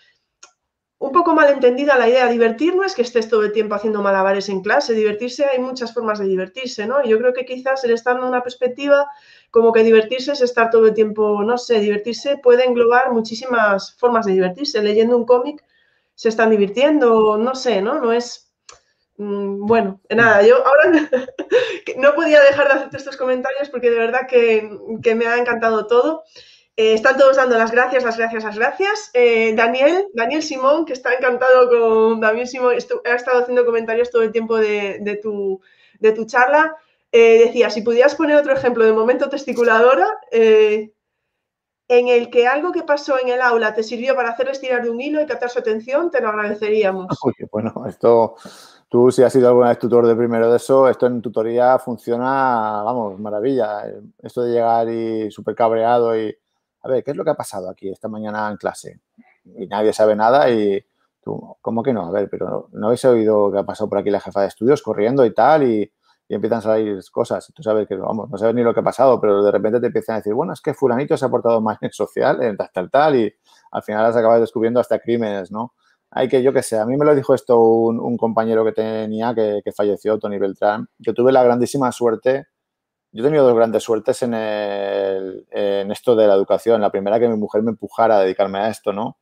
un 1.02 1.10
poco 1.10 1.34
mal 1.34 1.50
entendida 1.50 1.98
la 1.98 2.08
idea. 2.08 2.28
Divertir 2.28 2.76
no 2.76 2.84
es 2.84 2.94
que 2.94 3.02
estés 3.02 3.28
todo 3.28 3.42
el 3.42 3.52
tiempo 3.52 3.74
haciendo 3.74 4.02
malabares 4.02 4.48
en 4.48 4.62
clase, 4.62 4.94
divertirse 4.94 5.44
hay 5.44 5.58
muchas 5.58 5.92
formas 5.92 6.20
de 6.20 6.26
divertirse, 6.26 6.86
¿no? 6.86 7.04
Yo 7.04 7.18
creo 7.18 7.32
que 7.32 7.44
quizás 7.44 7.82
el 7.84 7.90
estar 7.90 8.16
en 8.16 8.22
una 8.24 8.42
perspectiva 8.42 9.08
como 9.50 9.72
que 9.72 9.82
divertirse 9.82 10.32
es 10.32 10.40
estar 10.40 10.70
todo 10.70 10.86
el 10.86 10.94
tiempo, 10.94 11.42
no 11.42 11.58
sé, 11.58 11.80
divertirse 11.80 12.38
puede 12.38 12.64
englobar 12.64 13.12
muchísimas 13.12 13.94
formas 13.96 14.26
de 14.26 14.32
divertirse. 14.32 14.80
Leyendo 14.80 15.16
un 15.16 15.26
cómic 15.26 15.64
se 16.14 16.28
están 16.28 16.50
divirtiendo, 16.50 17.36
no 17.38 17.54
sé, 17.54 17.82
¿no? 17.82 18.00
No 18.00 18.12
es 18.12 18.52
Mm, 19.22 19.66
bueno, 19.66 20.00
nada, 20.10 20.42
yo 20.46 20.56
ahora 20.66 20.90
no 21.96 22.14
podía 22.14 22.40
dejar 22.40 22.66
de 22.68 22.74
hacerte 22.74 22.96
estos 22.96 23.16
comentarios 23.16 23.68
porque 23.68 23.90
de 23.90 23.98
verdad 23.98 24.26
que, 24.28 24.68
me 25.14 25.26
ha 25.26 25.36
encantado 25.38 25.86
todo. 25.86 26.24
Eh, 26.76 26.94
están 26.94 27.18
todos 27.18 27.36
dando 27.36 27.58
las 27.58 27.70
gracias, 27.70 28.02
las 28.02 28.16
gracias, 28.16 28.44
las 28.44 28.58
gracias. 28.58 29.10
Eh, 29.14 29.54
Daniel, 29.54 30.06
Daniel 30.14 30.42
Simón, 30.42 30.86
que 30.86 30.94
está 30.94 31.12
encantado 31.14 31.68
con 31.68 32.20
Daniel 32.20 32.48
Simón, 32.48 32.74
ha 32.74 33.14
estado 33.14 33.40
haciendo 33.40 33.66
comentarios 33.66 34.10
todo 34.10 34.22
el 34.22 34.32
tiempo 34.32 34.56
de, 34.56 35.20
tu, 35.22 35.60
de 36.00 36.12
tu, 36.12 36.24
charla. 36.24 36.76
Eh, 37.12 37.44
decía, 37.46 37.68
si 37.68 37.82
pudieras 37.82 38.14
poner 38.14 38.36
otro 38.36 38.54
ejemplo 38.54 38.84
de 38.84 38.92
momento 38.92 39.28
testiculadora, 39.28 40.08
en 41.98 42.08
el 42.08 42.30
que 42.30 42.46
algo 42.46 42.72
que 42.72 42.82
pasó 42.82 43.20
en 43.20 43.28
el 43.28 43.42
aula 43.42 43.74
te 43.74 43.82
sirvió 43.82 44.14
para 44.16 44.30
hacerles 44.30 44.60
tirar 44.60 44.82
de 44.82 44.90
un 44.90 45.00
hilo 45.00 45.20
y 45.20 45.26
captar 45.26 45.50
su 45.50 45.58
atención, 45.58 46.10
te 46.10 46.20
lo 46.20 46.28
agradeceríamos. 46.28 47.06
bueno, 47.52 47.84
esto 47.86 48.36
Tú, 48.92 49.10
si 49.10 49.22
has 49.22 49.32
sido 49.32 49.48
alguna 49.48 49.70
vez 49.70 49.78
tutor 49.78 50.06
de 50.06 50.14
primero 50.14 50.50
de 50.50 50.58
eso, 50.58 50.86
esto 50.86 51.06
en 51.06 51.22
tutoría 51.22 51.78
funciona, 51.78 52.82
vamos, 52.82 53.18
maravilla. 53.18 53.84
Esto 54.22 54.42
de 54.42 54.52
llegar 54.52 54.86
y 54.90 55.30
súper 55.30 55.54
cabreado 55.54 56.14
y, 56.14 56.36
a 56.82 56.88
ver, 56.88 57.02
¿qué 57.02 57.12
es 57.12 57.16
lo 57.16 57.24
que 57.24 57.30
ha 57.30 57.34
pasado 57.34 57.70
aquí 57.70 57.88
esta 57.88 58.08
mañana 58.08 58.50
en 58.50 58.58
clase? 58.58 59.00
Y 59.46 59.66
nadie 59.66 59.94
sabe 59.94 60.14
nada 60.14 60.50
y 60.50 60.84
tú, 61.22 61.56
¿cómo 61.62 61.82
que 61.82 61.94
no? 61.94 62.04
A 62.04 62.10
ver, 62.10 62.28
pero 62.28 62.68
no 62.72 62.88
habéis 62.88 63.02
oído 63.06 63.50
que 63.50 63.60
ha 63.60 63.64
pasado 63.64 63.88
por 63.88 63.96
aquí 63.96 64.10
la 64.10 64.20
jefa 64.20 64.42
de 64.42 64.48
estudios 64.48 64.82
corriendo 64.82 65.24
y 65.24 65.32
tal 65.32 65.62
y, 65.62 65.90
empiezan 66.34 66.58
a 66.58 66.62
salir 66.62 67.00
cosas. 67.10 67.50
Tú 67.54 67.62
sabes 67.62 67.86
que, 67.88 67.96
vamos, 67.96 68.30
no 68.30 68.38
sabes 68.38 68.54
ni 68.54 68.62
lo 68.62 68.74
que 68.74 68.80
ha 68.80 68.84
pasado, 68.84 69.20
pero 69.20 69.42
de 69.42 69.50
repente 69.50 69.80
te 69.80 69.86
empiezan 69.86 70.14
a 70.14 70.18
decir, 70.18 70.34
bueno, 70.34 70.52
es 70.52 70.60
que 70.60 70.74
fulanito 70.74 71.16
se 71.16 71.24
ha 71.24 71.28
portado 71.28 71.60
mal 71.60 71.78
en 71.80 71.92
social, 71.92 72.42
en 72.42 72.56
tal, 72.56 72.70
tal, 72.72 72.90
tal, 72.90 73.16
y 73.16 73.34
al 73.70 73.82
final 73.82 74.06
has 74.06 74.16
acabado 74.16 74.40
descubriendo 74.40 74.80
hasta 74.80 74.98
crímenes, 74.98 75.50
¿no? 75.50 75.74
hay 76.14 76.28
que, 76.28 76.42
yo 76.42 76.52
qué 76.52 76.62
sé, 76.62 76.78
a 76.78 76.84
mí 76.84 76.96
me 76.96 77.06
lo 77.06 77.14
dijo 77.14 77.34
esto 77.34 77.58
un, 77.58 78.16
compañero 78.18 78.64
que 78.66 78.72
tenía 78.72 79.34
que, 79.34 79.62
falleció, 79.74 80.18
Tony 80.18 80.38
Beltrán. 80.38 80.88
Yo 80.98 81.14
tuve 81.14 81.32
la 81.32 81.42
grandísima 81.42 81.90
suerte, 81.90 82.48
yo 83.12 83.22
he 83.22 83.26
tenido 83.26 83.46
dos 83.46 83.56
grandes 83.56 83.82
suertes 83.82 84.22
en, 84.22 84.34
en 84.34 85.90
esto 85.90 86.14
de 86.14 86.26
la 86.26 86.34
educación. 86.34 86.82
La 86.82 86.90
primera, 86.90 87.18
que 87.18 87.28
mi 87.28 87.36
mujer 87.36 87.62
me 87.62 87.70
empujara 87.70 88.18
a 88.18 88.20
dedicarme 88.20 88.58
a 88.58 88.68
esto, 88.68 88.92
¿no? 88.92 89.16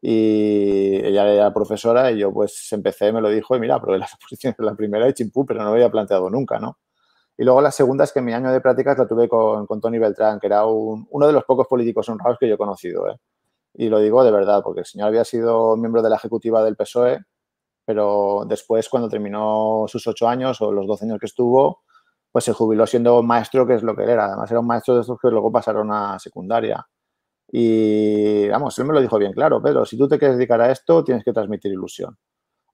Y 0.00 1.04
ella 1.04 1.28
era 1.28 1.52
profesora 1.52 2.10
y 2.12 2.18
yo 2.18 2.32
pues 2.32 2.72
empecé, 2.72 3.12
me 3.12 3.20
lo 3.20 3.30
dijo 3.30 3.56
y 3.56 3.60
mira, 3.60 3.80
probé 3.80 3.98
las 3.98 4.14
oposiciones 4.14 4.56
la 4.60 4.74
primera 4.74 5.08
y 5.08 5.14
chimpú, 5.14 5.44
pero 5.44 5.60
no 5.60 5.66
lo 5.66 5.72
había 5.72 5.90
planteado 5.90 6.30
nunca, 6.30 6.58
¿no? 6.58 6.78
Y 7.36 7.44
luego 7.44 7.60
la 7.60 7.70
segunda 7.70 8.04
es 8.04 8.12
que 8.12 8.20
mi 8.20 8.32
año 8.32 8.50
de 8.52 8.60
prácticas 8.60 8.98
la 8.98 9.06
tuve 9.06 9.28
con, 9.28 9.66
con 9.66 9.80
Tony 9.80 9.98
Beltrán, 9.98 10.40
que 10.40 10.48
era 10.48 10.66
uno 10.66 11.26
de 11.26 11.32
los 11.32 11.44
pocos 11.44 11.66
políticos 11.68 12.08
honrados 12.08 12.38
que 12.38 12.48
yo 12.48 12.54
he 12.54 12.58
conocido, 12.58 13.08
¿eh? 13.08 13.16
Y 13.74 13.88
lo 13.88 14.00
digo 14.00 14.24
de 14.24 14.32
verdad, 14.32 14.62
porque 14.64 14.80
el 14.80 14.86
señor 14.86 15.08
había 15.08 15.24
sido 15.24 15.76
miembro 15.76 16.02
de 16.02 16.10
la 16.10 16.16
ejecutiva 16.16 16.64
del 16.64 16.76
PSOE, 16.76 17.20
pero 17.84 18.44
después, 18.46 18.88
cuando 18.88 19.08
terminó 19.08 19.84
sus 19.88 20.06
ocho 20.06 20.28
años 20.28 20.60
o 20.60 20.72
los 20.72 20.86
doce 20.86 21.04
años 21.04 21.18
que 21.20 21.26
estuvo, 21.26 21.82
pues 22.32 22.44
se 22.44 22.52
jubiló 22.52 22.86
siendo 22.86 23.22
maestro, 23.22 23.66
que 23.66 23.74
es 23.74 23.82
lo 23.82 23.96
que 23.96 24.02
él 24.02 24.10
era. 24.10 24.26
Además, 24.26 24.50
era 24.50 24.60
un 24.60 24.66
maestro 24.66 24.94
de 24.94 25.02
estos 25.02 25.18
que 25.20 25.28
luego 25.30 25.50
pasaron 25.52 25.90
a 25.92 26.18
secundaria. 26.18 26.86
Y, 27.50 28.48
vamos, 28.48 28.78
él 28.78 28.84
me 28.84 28.94
lo 28.94 29.00
dijo 29.00 29.18
bien 29.18 29.32
claro, 29.32 29.62
Pedro, 29.62 29.86
si 29.86 29.96
tú 29.96 30.06
te 30.06 30.18
quieres 30.18 30.36
dedicar 30.36 30.60
a 30.60 30.70
esto, 30.70 31.02
tienes 31.02 31.24
que 31.24 31.32
transmitir 31.32 31.72
ilusión. 31.72 32.18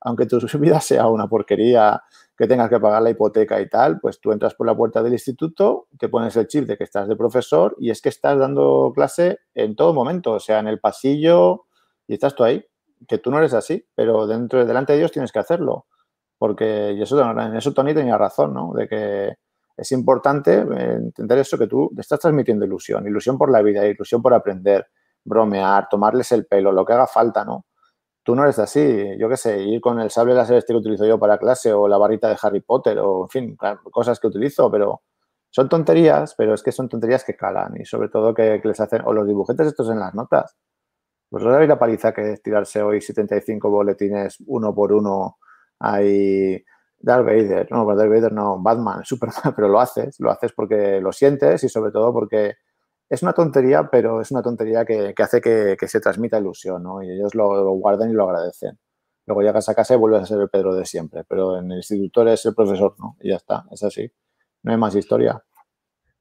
Aunque 0.01 0.27
tu 0.27 0.39
vida 0.59 0.81
sea 0.81 1.09
una 1.09 1.29
porquería, 1.29 2.03
que 2.37 2.47
tengas 2.49 2.69
que 2.69 2.81
pagar 2.81 3.03
la 3.03 3.11
hipoteca 3.11 3.61
y 3.61 3.69
tal, 3.69 4.01
pues 4.01 4.21
tú 4.21 4.33
entras 4.33 4.55
por 4.55 4.67
la 4.67 4.77
puerta 4.77 5.03
del 5.03 5.13
instituto, 5.13 5.87
te 5.99 6.09
pones 6.09 6.37
el 6.37 6.49
chip 6.49 6.67
de 6.67 6.77
que 6.77 6.85
estás 6.85 7.09
de 7.09 7.17
profesor 7.17 7.77
y 7.79 7.91
es 7.91 8.03
que 8.03 8.09
estás 8.09 8.39
dando 8.39 8.93
clase 8.95 9.39
en 9.55 9.77
todo 9.77 9.95
momento, 9.95 10.33
o 10.33 10.41
sea, 10.41 10.59
en 10.59 10.67
el 10.67 10.81
pasillo 10.81 11.67
y 12.09 12.15
estás 12.15 12.35
tú 12.35 12.43
ahí, 12.43 12.65
que 13.07 13.19
tú 13.19 13.31
no 13.31 13.39
eres 13.39 13.55
así, 13.55 13.87
pero 13.95 14.27
dentro 14.27 14.65
delante 14.65 14.93
de 14.95 14.99
Dios 14.99 15.13
tienes 15.13 15.31
que 15.31 15.39
hacerlo, 15.39 15.87
porque 16.39 16.93
y 16.97 17.03
eso, 17.03 17.21
en 17.21 17.57
eso 17.57 17.73
Tony 17.73 17.95
tenía 17.95 18.19
razón, 18.19 18.53
¿no? 18.53 18.73
De 18.75 18.89
que 18.89 19.35
es 19.77 19.93
importante 19.93 20.55
entender 20.55 21.39
eso, 21.39 21.59
que 21.59 21.67
tú 21.67 21.91
estás 21.99 22.21
transmitiendo 22.21 22.65
ilusión, 22.65 23.07
ilusión 23.07 23.39
por 23.39 23.51
la 23.51 23.63
vida, 23.63 23.87
ilusión 23.87 24.23
por 24.23 24.35
aprender, 24.35 24.87
bromear, 25.25 25.89
tomarles 25.89 26.33
el 26.33 26.47
pelo, 26.47 26.73
lo 26.73 26.85
que 26.85 26.93
haga 26.93 27.07
falta, 27.07 27.45
¿no? 27.45 27.67
tú 28.25 28.35
no 28.35 28.43
eres 28.43 28.59
así. 28.59 29.17
Yo 29.19 29.29
qué 29.29 29.37
sé, 29.37 29.63
ir 29.63 29.81
con 29.81 30.01
el 30.01 30.11
sable 30.11 30.35
láser 30.35 30.57
este 30.57 30.73
que 30.73 30.79
utilizo 30.79 31.07
yo 31.07 31.19
para 31.19 31.39
clase 31.39 31.73
o 31.73 31.87
la 31.87 31.99
barrita 31.99 32.29
de 32.29 32.37
Harry 32.43 32.61
Potter 32.61 32.99
o, 32.99 33.25
en 33.25 33.29
fin, 33.29 33.57
cosas 33.93 34.19
que 34.19 34.27
utilizo, 34.27 34.71
pero 34.71 35.03
son 35.51 35.69
tonterías, 35.69 36.35
pero 36.37 36.55
es 36.55 36.63
que 36.63 36.73
son 36.73 36.89
tonterías 36.89 37.23
que 37.25 37.37
calan 37.37 37.81
y 37.81 37.85
sobre 37.85 38.09
todo 38.09 38.35
que, 38.35 38.61
les 38.65 38.81
hacen, 38.81 39.03
o 39.05 39.13
los 39.13 39.27
dibujetes 39.29 39.69
estos 39.69 39.91
en 39.91 40.01
las 40.01 40.15
notas. 40.15 40.57
Pues 41.31 41.45
no 41.45 41.53
sabéis 41.53 41.69
la 41.69 41.79
paliza 41.79 42.13
que 42.13 42.33
es 42.33 42.43
tirarse 42.43 42.83
hoy 42.83 43.01
75 43.01 43.71
boletines 43.71 44.39
uno 44.47 44.75
por 44.75 44.93
uno 44.93 45.39
ahí. 45.79 46.65
Darth 47.05 47.27
Vader, 47.27 47.71
no, 47.71 47.85
Darth 47.95 48.09
Vader 48.09 48.33
no, 48.33 48.59
Batman, 48.61 49.01
Superman, 49.05 49.55
pero 49.55 49.69
lo 49.69 49.79
haces, 49.79 50.19
lo 50.21 50.31
haces 50.31 50.53
porque 50.53 51.01
lo 51.01 51.13
sientes 51.13 51.63
y 51.63 51.69
sobre 51.69 51.93
todo 51.93 52.13
porque 52.13 52.55
es 53.09 53.23
una 53.23 53.35
tontería, 53.35 53.89
pero 53.91 54.21
es 54.21 54.31
una 54.31 54.43
tontería 54.43 54.85
que, 54.85 55.15
hace 55.19 55.41
que, 55.41 55.77
se 55.87 56.01
transmita 56.01 56.39
ilusión, 56.39 56.83
¿no? 56.83 57.03
Y 57.03 57.11
ellos 57.11 57.35
lo, 57.35 57.71
guardan 57.73 58.11
y 58.11 58.15
lo 58.15 58.25
agradecen. 58.25 58.79
Luego 59.27 59.43
llegas 59.43 59.69
a 59.69 59.75
casa 59.75 59.95
y 59.95 59.99
vuelves 59.99 60.23
a 60.23 60.27
ser 60.27 60.41
el 60.41 60.49
Pedro 60.49 60.75
de 60.75 60.87
siempre, 60.87 61.25
pero 61.29 61.59
en 61.59 61.71
el 61.71 61.79
instituto 61.79 62.23
eres 62.23 62.45
el 62.47 62.55
profesor, 62.55 62.95
¿no? 62.99 63.17
Y 63.21 63.31
ya 63.31 63.37
está, 63.37 63.65
es 63.71 63.83
así. 63.83 64.11
No 64.63 64.73
hay 64.73 64.79
más 64.79 64.95
historia. 64.95 65.43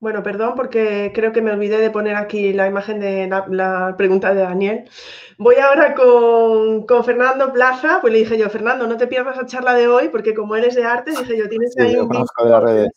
Bueno, 0.04 0.22
perdón 0.22 0.56
porque 0.58 1.14
creo 1.16 1.32
que 1.32 1.42
me 1.42 1.54
olvidé 1.54 1.78
de 1.78 1.90
poner 1.90 2.18
aquí 2.18 2.52
la 2.52 2.68
imagen 2.68 3.00
de 3.00 3.26
la, 3.30 3.96
pregunta 3.98 4.34
de 4.34 4.42
Daniel. 4.42 4.90
Voy 5.38 5.56
ahora 5.56 5.96
con, 5.96 7.06
Fernando 7.06 7.54
Plaza, 7.54 8.00
pues 8.02 8.12
le 8.12 8.20
dije 8.20 8.38
yo, 8.38 8.50
Fernando, 8.50 8.86
no 8.86 8.98
te 8.98 9.08
pierdas 9.08 9.38
la 9.38 9.46
charla 9.46 9.74
de 9.76 9.88
hoy 9.88 10.10
porque 10.10 10.34
como 10.34 10.58
eres 10.58 10.76
de 10.76 10.84
arte, 10.84 11.12
dije 11.12 11.38
yo, 11.38 11.48
tienes 11.48 11.74
ahí 11.80 11.96
un... 11.96 12.10
de 12.10 12.50
las 12.50 12.64
redes. 12.64 12.92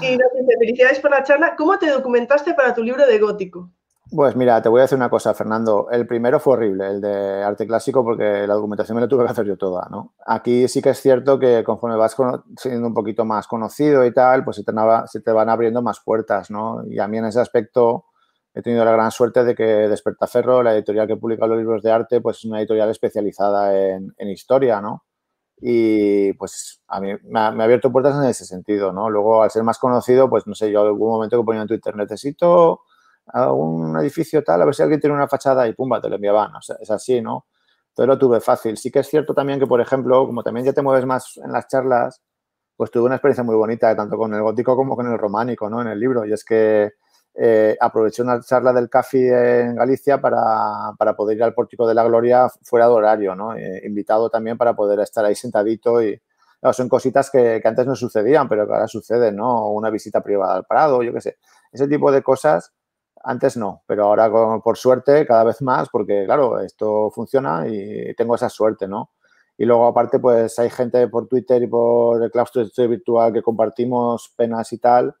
Y 0.00 0.16
nos 0.16 0.32
dice, 0.32 0.58
felicidades 0.58 0.98
por 0.98 1.12
la 1.12 1.22
charla. 1.22 1.54
¿Cómo 1.54 1.78
te 1.78 1.88
documentaste 1.88 2.52
para 2.54 2.74
tu 2.74 2.82
libro 2.82 3.06
de 3.06 3.20
gótico? 3.20 3.70
Pues 4.14 4.36
mira, 4.36 4.60
te 4.60 4.68
voy 4.68 4.80
a 4.80 4.82
decir 4.82 4.96
una 4.96 5.08
cosa, 5.08 5.32
Fernando. 5.32 5.88
El 5.90 6.06
primero 6.06 6.38
fue 6.38 6.52
horrible, 6.52 6.86
el 6.86 7.00
de 7.00 7.42
arte 7.42 7.66
clásico, 7.66 8.04
porque 8.04 8.46
la 8.46 8.52
documentación 8.54 8.96
me 8.96 9.00
la 9.00 9.08
tuve 9.08 9.24
que 9.24 9.30
hacer 9.30 9.46
yo 9.46 9.56
toda, 9.56 9.88
¿no? 9.90 10.12
Aquí 10.26 10.68
sí 10.68 10.82
que 10.82 10.90
es 10.90 11.00
cierto 11.00 11.38
que 11.38 11.64
conforme 11.64 11.96
vas 11.96 12.14
siendo 12.58 12.88
un 12.88 12.92
poquito 12.92 13.24
más 13.24 13.46
conocido 13.46 14.04
y 14.04 14.12
tal, 14.12 14.44
pues 14.44 14.56
se 14.58 14.64
te, 14.64 14.72
se 15.06 15.20
te, 15.22 15.32
van 15.32 15.48
abriendo 15.48 15.80
más 15.80 16.00
puertas, 16.04 16.50
¿no? 16.50 16.84
Y 16.86 16.98
a 16.98 17.08
mí 17.08 17.16
en 17.16 17.24
ese 17.24 17.40
aspecto 17.40 18.04
he 18.52 18.60
tenido 18.60 18.84
la 18.84 18.92
gran 18.92 19.10
suerte 19.10 19.44
de 19.44 19.54
que 19.54 19.64
Despertaferro, 19.64 20.62
la 20.62 20.74
editorial 20.74 21.06
que 21.06 21.16
publica 21.16 21.46
los 21.46 21.56
libros 21.56 21.82
de 21.82 21.92
arte, 21.92 22.20
pues 22.20 22.36
es 22.38 22.44
una 22.44 22.58
editorial 22.60 22.90
especializada 22.90 23.74
en, 23.74 24.28
historia, 24.28 24.82
¿no? 24.82 25.04
Y 25.58 26.34
pues 26.34 26.82
a 26.88 27.00
mí 27.00 27.14
me 27.24 27.40
ha, 27.40 27.50
me 27.50 27.62
ha, 27.62 27.64
abierto 27.64 27.90
puertas 27.90 28.14
en 28.16 28.24
ese 28.24 28.44
sentido, 28.44 28.92
¿no? 28.92 29.08
Luego, 29.08 29.42
al 29.42 29.50
ser 29.50 29.62
más 29.62 29.78
conocido, 29.78 30.28
pues 30.28 30.46
no 30.46 30.54
sé, 30.54 30.70
yo 30.70 30.82
en 30.82 30.88
algún 30.88 31.10
momento 31.12 31.38
que 31.38 31.44
ponía 31.44 31.62
en 31.62 31.68
Twitter, 31.68 31.96
necesito 31.96 32.82
a 33.26 33.52
un 33.52 33.96
edificio 33.98 34.42
tal, 34.42 34.62
a 34.62 34.64
ver 34.64 34.74
si 34.74 34.82
alguien 34.82 35.00
tiene 35.00 35.14
una 35.16 35.28
fachada 35.28 35.66
y 35.68 35.74
pumba, 35.74 36.00
te 36.00 36.08
lo 36.08 36.16
enviaban. 36.16 36.54
O 36.54 36.58
es 36.58 36.90
así, 36.90 37.20
¿no? 37.20 37.46
Entonces 37.88 38.08
lo 38.08 38.18
tuve 38.18 38.40
fácil. 38.40 38.76
Sí 38.76 38.90
que 38.90 39.00
es 39.00 39.08
cierto 39.08 39.34
también 39.34 39.58
que, 39.58 39.66
por 39.66 39.80
ejemplo, 39.80 40.26
como 40.26 40.42
también 40.42 40.66
ya 40.66 40.72
te 40.72 40.82
mueves 40.82 41.04
más 41.04 41.36
en 41.44 41.52
las 41.52 41.68
charlas, 41.68 42.22
pues 42.76 42.90
tuve 42.90 43.04
una 43.04 43.16
experiencia 43.16 43.44
muy 43.44 43.54
bonita, 43.54 43.94
tanto 43.94 44.16
con 44.16 44.32
el 44.34 44.42
gótico 44.42 44.74
como 44.76 44.96
con 44.96 45.06
el 45.10 45.18
románico, 45.18 45.68
¿no? 45.68 45.82
En 45.82 45.88
el 45.88 46.00
libro. 46.00 46.24
Y 46.24 46.32
es 46.32 46.44
que 46.44 46.92
eh, 47.34 47.76
aproveché 47.80 48.22
una 48.22 48.40
charla 48.40 48.72
del 48.72 48.88
CAFI 48.88 49.28
en 49.28 49.76
Galicia 49.76 50.20
para, 50.20 50.92
para, 50.98 51.14
poder 51.14 51.36
ir 51.36 51.42
al 51.44 51.54
Pórtico 51.54 51.86
de 51.86 51.94
la 51.94 52.04
Gloria 52.04 52.48
fuera 52.62 52.86
de 52.86 52.92
horario, 52.92 53.34
¿no? 53.34 53.54
Eh, 53.54 53.82
invitado 53.84 54.30
también 54.30 54.56
para 54.58 54.74
poder 54.74 55.00
estar 55.00 55.24
ahí 55.24 55.34
sentadito 55.34 56.02
y... 56.02 56.20
son 56.72 56.88
cositas 56.88 57.30
que, 57.30 57.60
que, 57.62 57.68
antes 57.68 57.86
no 57.86 57.94
sucedían, 57.96 58.48
pero 58.48 58.66
que 58.66 58.72
ahora 58.72 58.88
suceden, 58.88 59.36
¿no? 59.36 59.68
Una 59.70 59.90
visita 59.90 60.22
privada 60.22 60.54
al 60.54 60.64
Prado, 60.64 61.02
yo 61.02 61.12
qué 61.12 61.20
sé. 61.20 61.38
Ese 61.72 61.88
tipo 61.88 62.10
de 62.12 62.22
cosas 62.22 62.72
antes 63.24 63.56
no, 63.56 63.82
pero 63.86 64.04
ahora 64.04 64.30
por 64.62 64.76
suerte 64.76 65.26
cada 65.26 65.44
vez 65.44 65.62
más, 65.62 65.88
porque 65.90 66.24
claro, 66.24 66.60
esto 66.60 67.10
funciona 67.10 67.66
y 67.68 68.14
tengo 68.14 68.34
esa 68.34 68.48
suerte, 68.48 68.88
¿no? 68.88 69.10
Y 69.56 69.64
luego 69.64 69.86
aparte, 69.86 70.18
pues 70.18 70.58
hay 70.58 70.70
gente 70.70 71.08
por 71.08 71.28
Twitter 71.28 71.62
y 71.62 71.66
por 71.66 72.22
el 72.22 72.30
claustro 72.30 72.64
virtual 72.88 73.32
que 73.32 73.42
compartimos 73.42 74.32
penas 74.36 74.72
y 74.72 74.78
tal, 74.78 75.14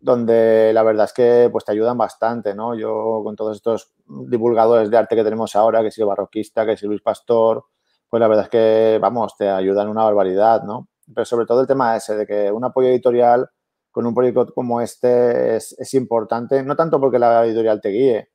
donde 0.00 0.72
la 0.74 0.82
verdad 0.82 1.06
es 1.06 1.12
que 1.12 1.48
pues 1.50 1.64
te 1.64 1.72
ayudan 1.72 1.96
bastante, 1.96 2.54
¿no? 2.54 2.74
Yo 2.74 3.22
con 3.24 3.36
todos 3.36 3.56
estos 3.56 3.92
divulgadores 4.06 4.90
de 4.90 4.96
arte 4.96 5.16
que 5.16 5.24
tenemos 5.24 5.56
ahora, 5.56 5.82
que 5.82 5.90
si 5.90 6.00
el 6.00 6.08
barroquista, 6.08 6.66
que 6.66 6.76
si 6.76 6.86
Luis 6.86 7.02
Pastor, 7.02 7.64
pues 8.08 8.20
la 8.20 8.28
verdad 8.28 8.44
es 8.44 8.50
que, 8.50 8.98
vamos, 9.00 9.36
te 9.36 9.48
ayudan 9.48 9.88
una 9.88 10.04
barbaridad, 10.04 10.62
¿no? 10.64 10.88
Pero 11.14 11.24
sobre 11.24 11.46
todo 11.46 11.62
el 11.62 11.66
tema 11.66 11.96
ese 11.96 12.14
de 12.16 12.26
que 12.26 12.52
un 12.52 12.64
apoyo 12.64 12.88
editorial 12.88 13.48
con 13.92 14.06
un 14.06 14.14
proyecto 14.14 14.52
como 14.54 14.80
este 14.80 15.56
es, 15.56 15.94
importante, 15.94 16.62
no 16.64 16.74
tanto 16.74 16.98
porque 16.98 17.18
la 17.18 17.44
editorial 17.44 17.80
te 17.80 17.90
guíe, 17.90 18.30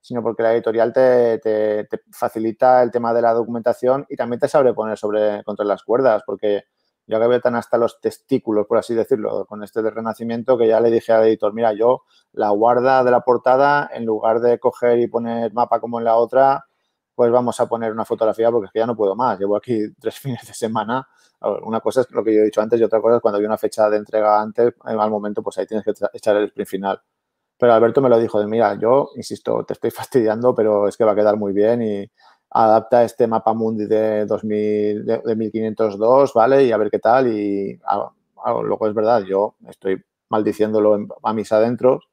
sino 0.00 0.22
porque 0.22 0.42
la 0.42 0.54
editorial 0.54 0.92
te, 0.92 1.86
facilita 2.10 2.82
el 2.82 2.90
tema 2.90 3.14
de 3.14 3.22
la 3.22 3.34
documentación 3.34 4.06
y 4.08 4.16
también 4.16 4.40
te 4.40 4.48
sabe 4.48 4.74
poner 4.74 4.98
sobre, 4.98 5.44
contra 5.44 5.64
las 5.64 5.84
cuerdas, 5.84 6.22
porque 6.26 6.64
yo 7.06 7.18
acabé 7.18 7.40
tan 7.40 7.54
hasta 7.56 7.76
los 7.76 8.00
testículos, 8.00 8.66
por 8.66 8.78
así 8.78 8.94
decirlo, 8.94 9.44
con 9.46 9.62
este 9.62 9.82
de 9.82 9.90
Renacimiento, 9.90 10.56
que 10.56 10.68
ya 10.68 10.80
le 10.80 10.90
dije 10.90 11.12
al 11.12 11.26
editor, 11.26 11.52
mira, 11.52 11.74
yo 11.74 12.02
la 12.32 12.50
guarda 12.50 13.04
de 13.04 13.10
la 13.10 13.20
portada, 13.20 13.90
en 13.92 14.06
lugar 14.06 14.40
de 14.40 14.58
coger 14.58 14.98
y 14.98 15.08
poner 15.08 15.52
mapa 15.52 15.78
como 15.80 15.98
en 15.98 16.04
la 16.04 16.16
otra, 16.16 16.64
pues 17.14 17.30
vamos 17.30 17.58
a 17.60 17.66
poner 17.66 17.92
una 17.92 18.04
fotografía 18.04 18.50
porque 18.50 18.66
es 18.66 18.72
que 18.72 18.78
ya 18.80 18.86
no 18.86 18.96
puedo 18.96 19.14
más. 19.14 19.38
Llevo 19.38 19.56
aquí 19.56 19.92
tres 20.00 20.18
fines 20.18 20.46
de 20.46 20.54
semana 20.54 21.06
una 21.62 21.80
cosa 21.80 22.02
es 22.02 22.10
lo 22.10 22.22
que 22.22 22.34
yo 22.34 22.40
he 22.40 22.44
dicho 22.44 22.60
antes 22.60 22.80
y 22.80 22.84
otra 22.84 23.00
cosa 23.00 23.16
es 23.16 23.22
cuando 23.22 23.38
hay 23.38 23.44
una 23.44 23.58
fecha 23.58 23.88
de 23.90 23.96
entrega 23.96 24.40
antes, 24.40 24.74
al 24.84 25.10
momento, 25.10 25.42
pues 25.42 25.58
ahí 25.58 25.66
tienes 25.66 25.84
que 25.84 25.92
echar 26.12 26.36
el 26.36 26.44
sprint 26.44 26.68
final. 26.68 27.00
Pero 27.58 27.74
Alberto 27.74 28.00
me 28.00 28.08
lo 28.08 28.18
dijo 28.18 28.40
de, 28.40 28.46
mira, 28.46 28.76
yo, 28.78 29.10
insisto, 29.16 29.64
te 29.64 29.74
estoy 29.74 29.90
fastidiando, 29.90 30.54
pero 30.54 30.88
es 30.88 30.96
que 30.96 31.04
va 31.04 31.12
a 31.12 31.16
quedar 31.16 31.36
muy 31.36 31.52
bien 31.52 31.82
y 31.82 32.10
adapta 32.50 33.04
este 33.04 33.26
mapa 33.26 33.54
mundi 33.54 33.86
de, 33.86 34.26
2000, 34.26 35.04
de, 35.06 35.36
1502, 35.36 36.34
¿vale? 36.34 36.64
Y 36.64 36.72
a 36.72 36.76
ver 36.76 36.90
qué 36.90 36.98
tal. 36.98 37.28
Y 37.28 37.80
luego 38.64 38.86
es 38.88 38.94
verdad, 38.94 39.22
yo 39.22 39.56
estoy 39.68 40.02
maldiciéndolo 40.28 41.06
a 41.22 41.32
mis 41.32 41.52
adentros, 41.52 42.08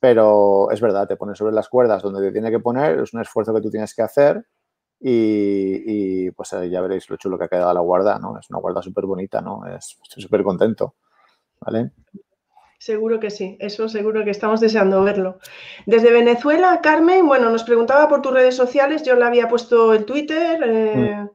pero 0.00 0.70
es 0.70 0.80
verdad, 0.80 1.08
te 1.08 1.16
pones 1.16 1.38
sobre 1.38 1.54
las 1.54 1.68
cuerdas 1.68 2.02
donde 2.02 2.20
te 2.20 2.32
tiene 2.32 2.50
que 2.50 2.60
poner, 2.60 2.98
es 3.00 3.12
un 3.12 3.20
esfuerzo 3.20 3.54
que 3.54 3.60
tú 3.60 3.70
tienes 3.70 3.94
que 3.94 4.02
hacer 4.02 4.44
y, 5.00 6.30
pues 6.32 6.50
ya 6.70 6.80
veréis 6.80 7.08
lo 7.08 7.16
chulo 7.16 7.38
que 7.38 7.44
ha 7.44 7.48
quedado 7.48 7.72
la 7.72 7.80
guarda, 7.80 8.18
¿no? 8.18 8.38
Es 8.38 8.50
una 8.50 8.58
guarda 8.58 8.82
súper 8.82 9.06
bonita, 9.06 9.40
¿no? 9.40 9.64
Es, 9.66 9.98
estoy 10.02 10.22
súper 10.22 10.42
contento, 10.42 10.94
¿vale? 11.60 11.92
Seguro 12.78 13.18
que 13.18 13.30
sí, 13.30 13.56
eso 13.60 13.88
seguro 13.88 14.24
que 14.24 14.30
estamos 14.30 14.60
deseando 14.60 15.02
verlo. 15.02 15.38
Desde 15.86 16.12
Venezuela, 16.12 16.80
Carmen, 16.80 17.26
bueno, 17.26 17.50
nos 17.50 17.64
preguntaba 17.64 18.08
por 18.08 18.22
tus 18.22 18.32
redes 18.32 18.56
sociales, 18.56 19.02
yo 19.02 19.16
le 19.16 19.24
había 19.24 19.48
puesto 19.48 19.92
el 19.94 20.04
Twitter, 20.04 20.60
eh, 20.64 21.16
mm. 21.16 21.30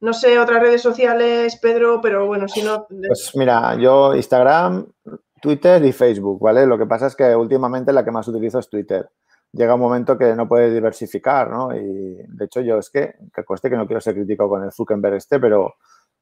no 0.00 0.12
sé, 0.14 0.38
otras 0.38 0.62
redes 0.62 0.80
sociales, 0.80 1.58
Pedro, 1.60 2.00
pero 2.00 2.26
bueno, 2.26 2.48
si 2.48 2.62
no... 2.62 2.86
Pues 2.88 3.32
mira, 3.34 3.76
yo 3.78 4.14
Instagram, 4.14 4.86
Twitter 5.40 5.84
y 5.84 5.92
Facebook, 5.92 6.40
¿vale? 6.40 6.66
Lo 6.66 6.78
que 6.78 6.86
pasa 6.86 7.06
es 7.06 7.16
que 7.16 7.34
últimamente 7.34 7.92
la 7.92 8.04
que 8.04 8.10
más 8.10 8.26
utilizo 8.28 8.58
es 8.58 8.68
Twitter 8.68 9.08
llega 9.52 9.74
un 9.74 9.80
momento 9.80 10.18
que 10.18 10.34
no 10.34 10.48
puedes 10.48 10.72
diversificar, 10.72 11.50
¿no? 11.50 11.74
Y 11.74 12.16
de 12.28 12.44
hecho 12.44 12.60
yo 12.60 12.78
es 12.78 12.90
que, 12.90 13.14
que 13.34 13.44
cueste 13.44 13.70
que 13.70 13.76
no 13.76 13.86
quiero 13.86 14.00
ser 14.00 14.14
crítico 14.14 14.48
con 14.48 14.62
el 14.62 14.72
Zuckerberg 14.72 15.14
este, 15.14 15.40
pero 15.40 15.74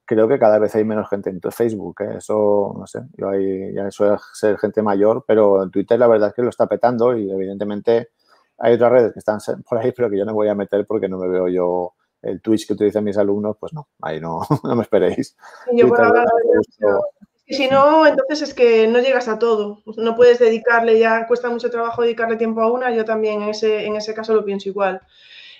creo 0.04 0.28
que 0.28 0.38
cada 0.38 0.58
vez 0.58 0.74
hay 0.74 0.84
menos 0.84 1.08
gente 1.08 1.30
en 1.30 1.40
Facebook, 1.40 2.02
¿eh? 2.02 2.16
eso, 2.18 2.74
no 2.78 2.86
sé, 2.86 3.00
yo 3.16 3.30
ahí 3.30 3.72
ya 3.74 3.90
suele 3.90 4.18
ser 4.34 4.58
gente 4.58 4.82
mayor, 4.82 5.24
pero 5.26 5.62
en 5.62 5.70
Twitter 5.70 5.98
la 5.98 6.06
verdad 6.06 6.28
es 6.28 6.34
que 6.34 6.42
lo 6.42 6.50
está 6.50 6.66
petando 6.66 7.16
y 7.16 7.30
evidentemente 7.30 8.10
hay 8.58 8.74
otras 8.74 8.92
redes 8.92 9.12
que 9.12 9.18
están 9.18 9.38
por 9.68 9.78
ahí, 9.78 9.92
pero 9.92 10.10
que 10.10 10.18
yo 10.18 10.24
no 10.24 10.34
voy 10.34 10.48
a 10.48 10.54
meter 10.54 10.86
porque 10.86 11.08
no 11.08 11.18
me 11.18 11.28
veo 11.28 11.48
yo 11.48 11.94
el 12.22 12.40
Twitch 12.40 12.66
que 12.66 12.74
utilizan 12.74 13.04
mis 13.04 13.18
alumnos, 13.18 13.56
pues 13.58 13.72
no, 13.72 13.88
ahí 14.00 14.20
no, 14.20 14.40
no 14.64 14.76
me 14.76 14.82
esperéis. 14.82 15.36
Yo 15.72 15.88
por 15.88 16.00
ahora 16.00 16.24
y 17.46 17.54
si 17.54 17.68
no, 17.68 18.06
entonces 18.06 18.40
es 18.42 18.54
que 18.54 18.86
no 18.86 19.00
llegas 19.00 19.28
a 19.28 19.38
todo. 19.38 19.82
No 19.96 20.16
puedes 20.16 20.38
dedicarle, 20.38 20.98
ya 20.98 21.26
cuesta 21.26 21.50
mucho 21.50 21.70
trabajo 21.70 22.02
dedicarle 22.02 22.36
tiempo 22.36 22.62
a 22.62 22.72
una. 22.72 22.90
Yo 22.90 23.04
también 23.04 23.42
en 23.42 23.50
ese, 23.50 23.84
en 23.84 23.96
ese 23.96 24.14
caso 24.14 24.34
lo 24.34 24.44
pienso 24.44 24.70
igual. 24.70 25.02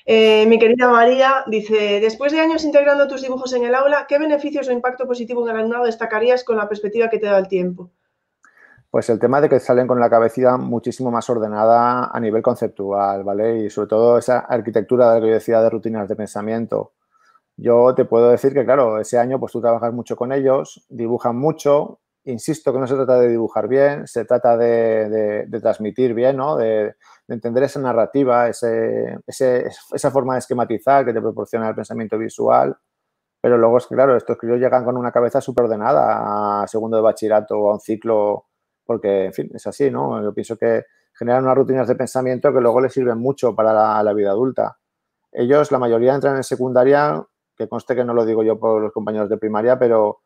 Eh, 0.07 0.47
mi 0.47 0.59
querida 0.59 0.89
María 0.89 1.45
dice, 1.47 2.01
después 2.01 2.33
de 2.33 2.41
años 2.41 2.65
integrando 2.65 3.07
tus 3.07 3.23
dibujos 3.23 3.53
en 3.53 3.65
el 3.65 3.75
aula, 3.75 4.07
¿qué 4.09 4.19
beneficios 4.19 4.69
o 4.69 4.73
impacto 4.73 5.07
positivo 5.07 5.43
en 5.43 5.51
el 5.51 5.61
alumnado 5.61 5.85
destacarías 5.85 6.45
con 6.45 6.57
la 6.57 6.69
perspectiva 6.69 7.09
que 7.09 7.19
te 7.19 7.27
da 7.27 7.39
el 7.39 7.49
tiempo? 7.49 7.91
Pues 8.91 9.11
el 9.11 9.19
tema 9.19 9.41
de 9.41 9.49
que 9.49 9.61
salen 9.61 9.87
con 9.87 9.99
la 10.01 10.09
cabecita 10.09 10.57
muchísimo 10.57 11.11
más 11.11 11.29
ordenada 11.29 12.11
a 12.13 12.21
nivel 12.21 12.43
conceptual, 12.43 13.25
¿vale? 13.25 13.65
Y 13.65 13.71
sobre 13.71 13.89
todo 13.89 14.19
esa 14.19 14.41
arquitectura 14.41 15.15
de 15.15 15.21
la 15.21 15.41
que 15.41 15.53
de 15.53 15.71
rutinas 15.71 16.09
de 16.09 16.17
pensamiento 16.17 16.93
yo 17.57 17.95
te 17.95 18.05
puedo 18.05 18.31
decir 18.31 18.53
que, 18.53 18.65
claro, 18.65 18.99
ese 18.99 19.19
año 19.19 19.39
pues 19.39 19.53
tú 19.53 19.61
trabajas 19.61 19.93
mucho 19.93 20.17
con 20.17 20.33
ellos, 20.33 20.85
dibujan 20.89 21.37
mucho. 21.37 22.01
Insisto 22.25 22.73
que 22.73 22.79
no 22.79 22.87
se 22.87 22.95
trata 22.95 23.19
de 23.21 23.29
dibujar 23.29 23.69
bien, 23.69 24.07
se 24.07 24.25
trata 24.25 24.57
de, 24.57 25.47
transmitir 25.61 26.15
bien, 26.15 26.37
¿no? 26.37 26.57
De, 26.57 26.95
entender 27.29 27.63
esa 27.65 27.81
narrativa, 27.81 28.49
ese, 28.49 29.19
esa 29.27 30.11
forma 30.11 30.35
de 30.35 30.41
esquematizar 30.41 31.05
que 31.05 31.13
te 31.13 31.21
proporciona 31.21 31.69
el 31.69 31.75
pensamiento 31.75 32.19
visual. 32.19 32.77
Pero 33.41 33.59
luego 33.59 33.79
es 33.79 33.87
que, 33.87 33.95
claro, 33.95 34.17
estos 34.17 34.39
críos 34.39 34.59
llegan 34.59 34.85
con 34.85 34.97
una 34.97 35.13
cabeza 35.13 35.41
súper 35.41 35.67
ordenada 35.67 36.63
a 36.63 36.67
segundo 36.67 36.97
de 36.97 37.03
bachillerato 37.03 37.57
o 37.59 37.71
a 37.71 37.75
un 37.75 37.81
ciclo, 37.81 38.47
porque, 38.85 39.27
en 39.27 39.33
fin, 39.35 39.51
es 39.55 39.67
así, 39.67 39.91
¿no? 39.91 40.23
Yo 40.23 40.35
pienso 40.35 40.57
que 40.57 40.85
generan 41.13 41.45
unas 41.45 41.57
rutinas 41.57 41.87
de 41.89 41.95
pensamiento 41.95 42.53
que 42.53 42.61
luego 42.61 42.81
les 42.81 42.93
sirven 42.93 43.19
mucho 43.19 43.55
para 43.55 44.03
la 44.03 44.13
vida 44.15 44.31
adulta. 44.31 44.79
Ellos, 45.31 45.71
la 45.73 45.79
mayoría 45.79 46.15
entran 46.15 46.37
en 46.37 46.45
secundaria 46.45 47.25
que 47.57 47.69
conste 47.69 47.95
que 47.95 48.05
no 48.05 48.15
lo 48.15 48.25
digo 48.25 48.43
yo 48.43 48.59
por 48.59 48.81
los 48.81 48.93
compañeros 48.93 49.29
de 49.29 49.39
primaria, 49.39 49.79
pero 49.79 50.21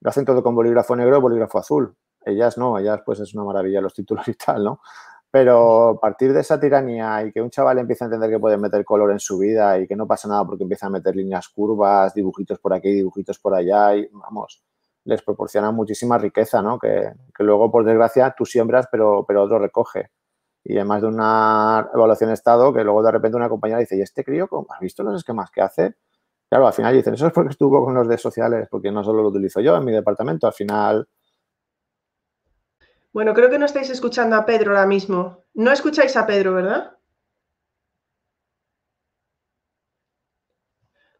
lo 0.00 0.10
hacen 0.10 0.24
todo 0.24 0.42
con 0.42 0.54
bolígrafo 0.54 0.96
negro 0.96 1.18
y 1.18 1.20
bolígrafo 1.20 1.58
azul. 1.58 1.96
Ellas 2.24 2.58
no, 2.58 2.78
ellas 2.78 3.00
pues 3.04 3.20
es 3.20 3.34
una 3.34 3.44
maravilla 3.44 3.80
los 3.80 3.94
títulos 3.94 4.26
y 4.28 4.34
tal, 4.34 4.64
¿no? 4.64 4.80
Pero 5.30 5.90
a 5.90 6.00
partir 6.00 6.32
de 6.32 6.40
esa 6.40 6.60
tiranía 6.60 7.24
y 7.24 7.32
que 7.32 7.40
un 7.40 7.50
chaval 7.50 7.78
empieza 7.78 8.04
a 8.04 8.06
entender 8.06 8.30
que 8.30 8.38
puede 8.38 8.58
meter 8.58 8.84
color 8.84 9.12
en 9.12 9.18
su 9.18 9.38
vida 9.38 9.78
y 9.78 9.86
que 9.88 9.96
no 9.96 10.06
pasa 10.06 10.28
nada 10.28 10.44
porque 10.44 10.64
empieza 10.64 10.86
a 10.86 10.90
meter 10.90 11.16
líneas 11.16 11.48
curvas, 11.48 12.12
dibujitos 12.14 12.58
por 12.58 12.74
aquí, 12.74 12.92
dibujitos 12.92 13.38
por 13.38 13.54
allá 13.54 13.96
y 13.96 14.08
vamos, 14.12 14.62
les 15.04 15.22
proporciona 15.22 15.70
muchísima 15.72 16.18
riqueza, 16.18 16.62
¿no? 16.62 16.78
Que, 16.78 17.12
luego, 17.38 17.70
por 17.70 17.84
desgracia, 17.84 18.34
tú 18.36 18.44
siembras, 18.44 18.88
pero, 18.90 19.24
pero 19.26 19.42
otro 19.42 19.58
recoge. 19.58 20.10
Y 20.64 20.76
además 20.76 21.02
de 21.02 21.08
una 21.08 21.90
evaluación 21.92 22.28
de 22.28 22.34
estado, 22.34 22.72
que 22.72 22.84
luego 22.84 23.02
de 23.02 23.10
repente 23.10 23.36
una 23.36 23.48
compañera 23.48 23.80
dice, 23.80 23.96
¿y 23.96 24.02
este 24.02 24.24
crío, 24.24 24.48
has 24.68 24.80
visto 24.80 25.02
los 25.02 25.16
esquemas 25.16 25.50
que 25.50 25.60
hace? 25.60 25.96
Claro, 26.52 26.66
al 26.66 26.74
final 26.74 26.94
dicen, 26.94 27.14
eso 27.14 27.28
es 27.28 27.32
porque 27.32 27.48
estuvo 27.48 27.82
con 27.82 27.94
los 27.94 28.06
de 28.06 28.18
sociales, 28.18 28.68
porque 28.70 28.92
no 28.92 29.02
solo 29.02 29.22
lo 29.22 29.30
utilizo 29.30 29.62
yo 29.62 29.74
en 29.74 29.86
mi 29.86 29.90
departamento, 29.92 30.46
al 30.46 30.52
final... 30.52 31.08
Bueno, 33.10 33.32
creo 33.32 33.48
que 33.48 33.58
no 33.58 33.64
estáis 33.64 33.88
escuchando 33.88 34.36
a 34.36 34.44
Pedro 34.44 34.72
ahora 34.72 34.84
mismo. 34.84 35.46
No 35.54 35.72
escucháis 35.72 36.14
a 36.14 36.26
Pedro, 36.26 36.52
¿verdad? 36.52 36.98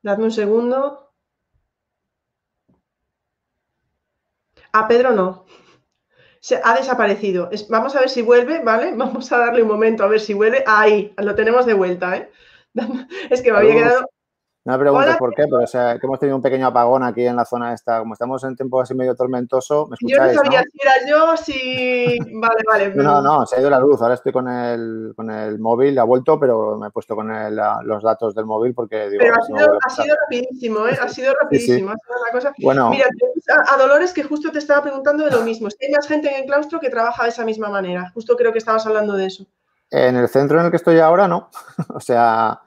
Dadme 0.02 0.24
un 0.24 0.32
segundo. 0.32 1.14
A 4.70 4.86
Pedro 4.86 5.12
no. 5.12 5.46
se 6.40 6.60
ha 6.62 6.76
desaparecido. 6.76 7.48
vamos 7.70 7.96
a 7.96 8.00
ver 8.00 8.10
si 8.10 8.20
vuelve, 8.20 8.62
¿vale? 8.62 8.92
Vamos 8.96 9.32
a 9.32 9.38
darle 9.38 9.62
un 9.62 9.68
momento 9.68 10.04
a 10.04 10.08
ver 10.08 10.20
si 10.20 10.34
vuelve. 10.34 10.62
Ahí, 10.66 11.14
lo 11.16 11.34
tenemos 11.34 11.64
de 11.64 11.72
vuelta, 11.72 12.18
¿eh? 12.18 12.30
Es 13.30 13.40
que 13.40 13.50
me 13.50 13.56
había 13.56 13.74
quedado 13.76 14.10
no 14.64 14.72
me 14.74 14.78
preguntes 14.78 15.16
por 15.16 15.34
qué, 15.34 15.42
pero 15.44 15.64
o 15.64 15.66
sea, 15.66 15.98
que 15.98 16.06
hemos 16.06 16.20
tenido 16.20 16.36
un 16.36 16.42
pequeño 16.42 16.68
apagón 16.68 17.02
aquí 17.02 17.26
en 17.26 17.34
la 17.34 17.44
zona 17.44 17.74
esta. 17.74 17.98
Como 17.98 18.14
estamos 18.14 18.44
en 18.44 18.54
tiempo 18.54 18.80
así 18.80 18.94
medio 18.94 19.16
tormentoso, 19.16 19.88
¿me 19.88 19.94
escucháis, 19.94 20.34
Yo 20.34 20.38
no 20.38 20.44
sabía 20.44 20.62
si 20.62 20.78
era 20.80 21.08
yo, 21.08 21.36
si... 21.36 22.18
Vale, 22.34 22.62
vale. 22.66 22.94
No, 22.94 23.20
no, 23.20 23.44
se 23.44 23.56
ha 23.56 23.60
ido 23.60 23.70
la 23.70 23.80
luz. 23.80 24.00
Ahora 24.00 24.14
estoy 24.14 24.32
con 24.32 24.48
el, 24.48 25.12
con 25.16 25.30
el 25.30 25.58
móvil, 25.58 25.98
ha 25.98 26.04
vuelto, 26.04 26.38
pero 26.38 26.78
me 26.78 26.88
he 26.88 26.90
puesto 26.90 27.16
con 27.16 27.28
los 27.28 28.02
datos 28.02 28.34
del 28.34 28.46
móvil 28.46 28.72
porque... 28.74 29.10
Digo, 29.10 29.20
pero 29.20 29.34
ha 29.34 29.42
sido, 29.42 29.78
ha 29.84 29.90
sido, 29.90 30.16
rapidísimo, 30.20 30.86
¿eh? 30.86 30.98
Ha 31.00 31.08
sido 31.08 31.34
rapidísimo. 31.34 31.90
Ha 31.90 31.94
sido 31.94 32.20
una 32.20 32.30
cosa... 32.32 32.52
Bueno, 32.62 32.90
Mira, 32.90 33.06
a, 33.68 33.76
Dolores 33.76 34.12
que 34.12 34.22
justo 34.22 34.52
te 34.52 34.58
estaba 34.58 34.82
preguntando 34.82 35.24
de 35.24 35.32
lo 35.32 35.42
mismo. 35.42 35.70
Si 35.70 35.84
hay 35.84 35.90
más 35.90 36.06
gente 36.06 36.28
en 36.28 36.42
el 36.42 36.46
claustro 36.46 36.78
que 36.78 36.88
trabaja 36.88 37.24
de 37.24 37.30
esa 37.30 37.44
misma 37.44 37.68
manera. 37.68 38.10
Justo 38.14 38.36
creo 38.36 38.52
que 38.52 38.58
estabas 38.58 38.86
hablando 38.86 39.14
de 39.14 39.26
eso. 39.26 39.46
En 39.90 40.16
el 40.16 40.28
centro 40.28 40.58
en 40.60 40.66
el 40.66 40.70
que 40.70 40.76
estoy 40.76 41.00
ahora, 41.00 41.26
no. 41.26 41.50
o 41.94 42.00
sea 42.00 42.60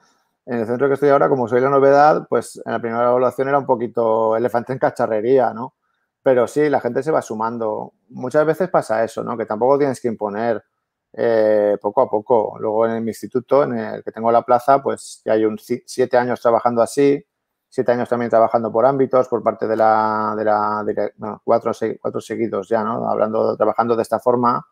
en 0.46 0.60
el 0.60 0.66
centro 0.66 0.86
que 0.86 0.94
estoy 0.94 1.08
ahora, 1.08 1.28
como 1.28 1.48
soy 1.48 1.60
la 1.60 1.68
novedad, 1.68 2.26
pues 2.28 2.60
en 2.64 2.72
la 2.72 2.78
primera 2.78 3.02
evaluación 3.02 3.48
era 3.48 3.58
un 3.58 3.66
poquito 3.66 4.36
elefante 4.36 4.72
en 4.72 4.78
cacharrería, 4.78 5.52
¿no? 5.52 5.74
Pero 6.22 6.46
sí, 6.46 6.68
la 6.70 6.80
gente 6.80 7.02
se 7.02 7.10
va 7.10 7.20
sumando. 7.20 7.94
Muchas 8.10 8.46
veces 8.46 8.70
pasa 8.70 9.02
eso, 9.02 9.24
¿no? 9.24 9.36
Que 9.36 9.44
tampoco 9.44 9.76
tienes 9.78 10.00
que 10.00 10.08
imponer 10.08 10.64
eh, 11.12 11.76
poco 11.80 12.00
a 12.02 12.08
poco. 12.08 12.56
Luego 12.60 12.86
en 12.86 13.02
mi 13.02 13.10
instituto, 13.10 13.64
en 13.64 13.76
el 13.76 14.04
que 14.04 14.12
tengo 14.12 14.30
la 14.30 14.42
plaza, 14.42 14.80
pues 14.82 15.20
ya 15.24 15.32
hay 15.32 15.44
un 15.44 15.58
siete 15.58 16.16
años 16.16 16.40
trabajando 16.40 16.80
así, 16.80 17.24
siete 17.68 17.92
años 17.92 18.08
también 18.08 18.30
trabajando 18.30 18.70
por 18.70 18.86
ámbitos, 18.86 19.28
por 19.28 19.42
parte 19.42 19.66
de 19.66 19.76
la, 19.76 20.34
de 20.36 20.44
la 20.44 21.40
cuatro, 21.42 21.72
cuatro 22.00 22.20
seguidos 22.20 22.68
ya, 22.68 22.84
¿no? 22.84 23.08
Hablando, 23.10 23.56
trabajando 23.56 23.96
de 23.96 24.02
esta 24.02 24.20
forma 24.20 24.64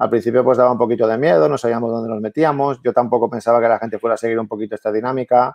al 0.00 0.08
principio 0.08 0.42
pues 0.42 0.56
daba 0.56 0.72
un 0.72 0.78
poquito 0.78 1.06
de 1.06 1.18
miedo, 1.18 1.46
no 1.46 1.58
sabíamos 1.58 1.90
dónde 1.90 2.08
nos 2.08 2.22
metíamos, 2.22 2.80
yo 2.82 2.90
tampoco 2.90 3.28
pensaba 3.28 3.60
que 3.60 3.68
la 3.68 3.78
gente 3.78 3.98
fuera 3.98 4.14
a 4.14 4.16
seguir 4.16 4.38
un 4.38 4.48
poquito 4.48 4.74
esta 4.74 4.90
dinámica, 4.90 5.54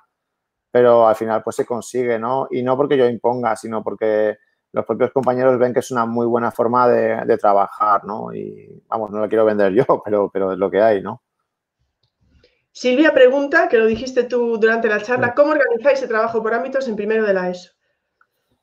pero 0.70 1.08
al 1.08 1.16
final 1.16 1.42
pues 1.44 1.56
se 1.56 1.66
consigue, 1.66 2.20
¿no? 2.20 2.48
Y 2.52 2.62
no 2.62 2.78
porque 2.78 2.96
yo 2.96 3.10
imponga, 3.10 3.56
sino 3.56 3.84
porque 3.84 4.38
los 4.72 4.86
propios 4.86 5.12
compañeros 5.12 5.58
ven 5.58 5.74
que 5.74 5.80
es 5.80 5.90
una 5.90 6.06
muy 6.06 6.28
buena 6.28 6.52
forma 6.52 6.88
de, 6.88 7.38
trabajar, 7.40 8.06
¿no? 8.06 8.32
Y 8.36 8.84
vamos, 8.88 9.10
no 9.10 9.18
lo 9.20 9.28
quiero 9.28 9.46
vender 9.46 9.74
yo, 9.74 9.84
pero, 10.06 10.30
pero 10.32 10.52
es 10.52 10.60
lo 10.60 10.70
que 10.70 10.80
hay, 10.80 11.02
¿no? 11.02 11.24
Silvia 12.72 13.16
pregunta, 13.16 13.68
que 13.68 13.80
lo 13.80 13.88
dijiste 13.88 14.26
tú 14.26 14.60
durante 14.60 14.88
la 14.90 15.02
charla, 15.02 15.34
¿cómo 15.34 15.54
organizáis 15.54 16.04
el 16.04 16.08
trabajo 16.08 16.44
por 16.44 16.54
ámbitos 16.54 16.88
en 16.88 16.96
primero 16.96 17.26
de 17.26 17.34
la 17.34 17.50
ESO? 17.50 17.72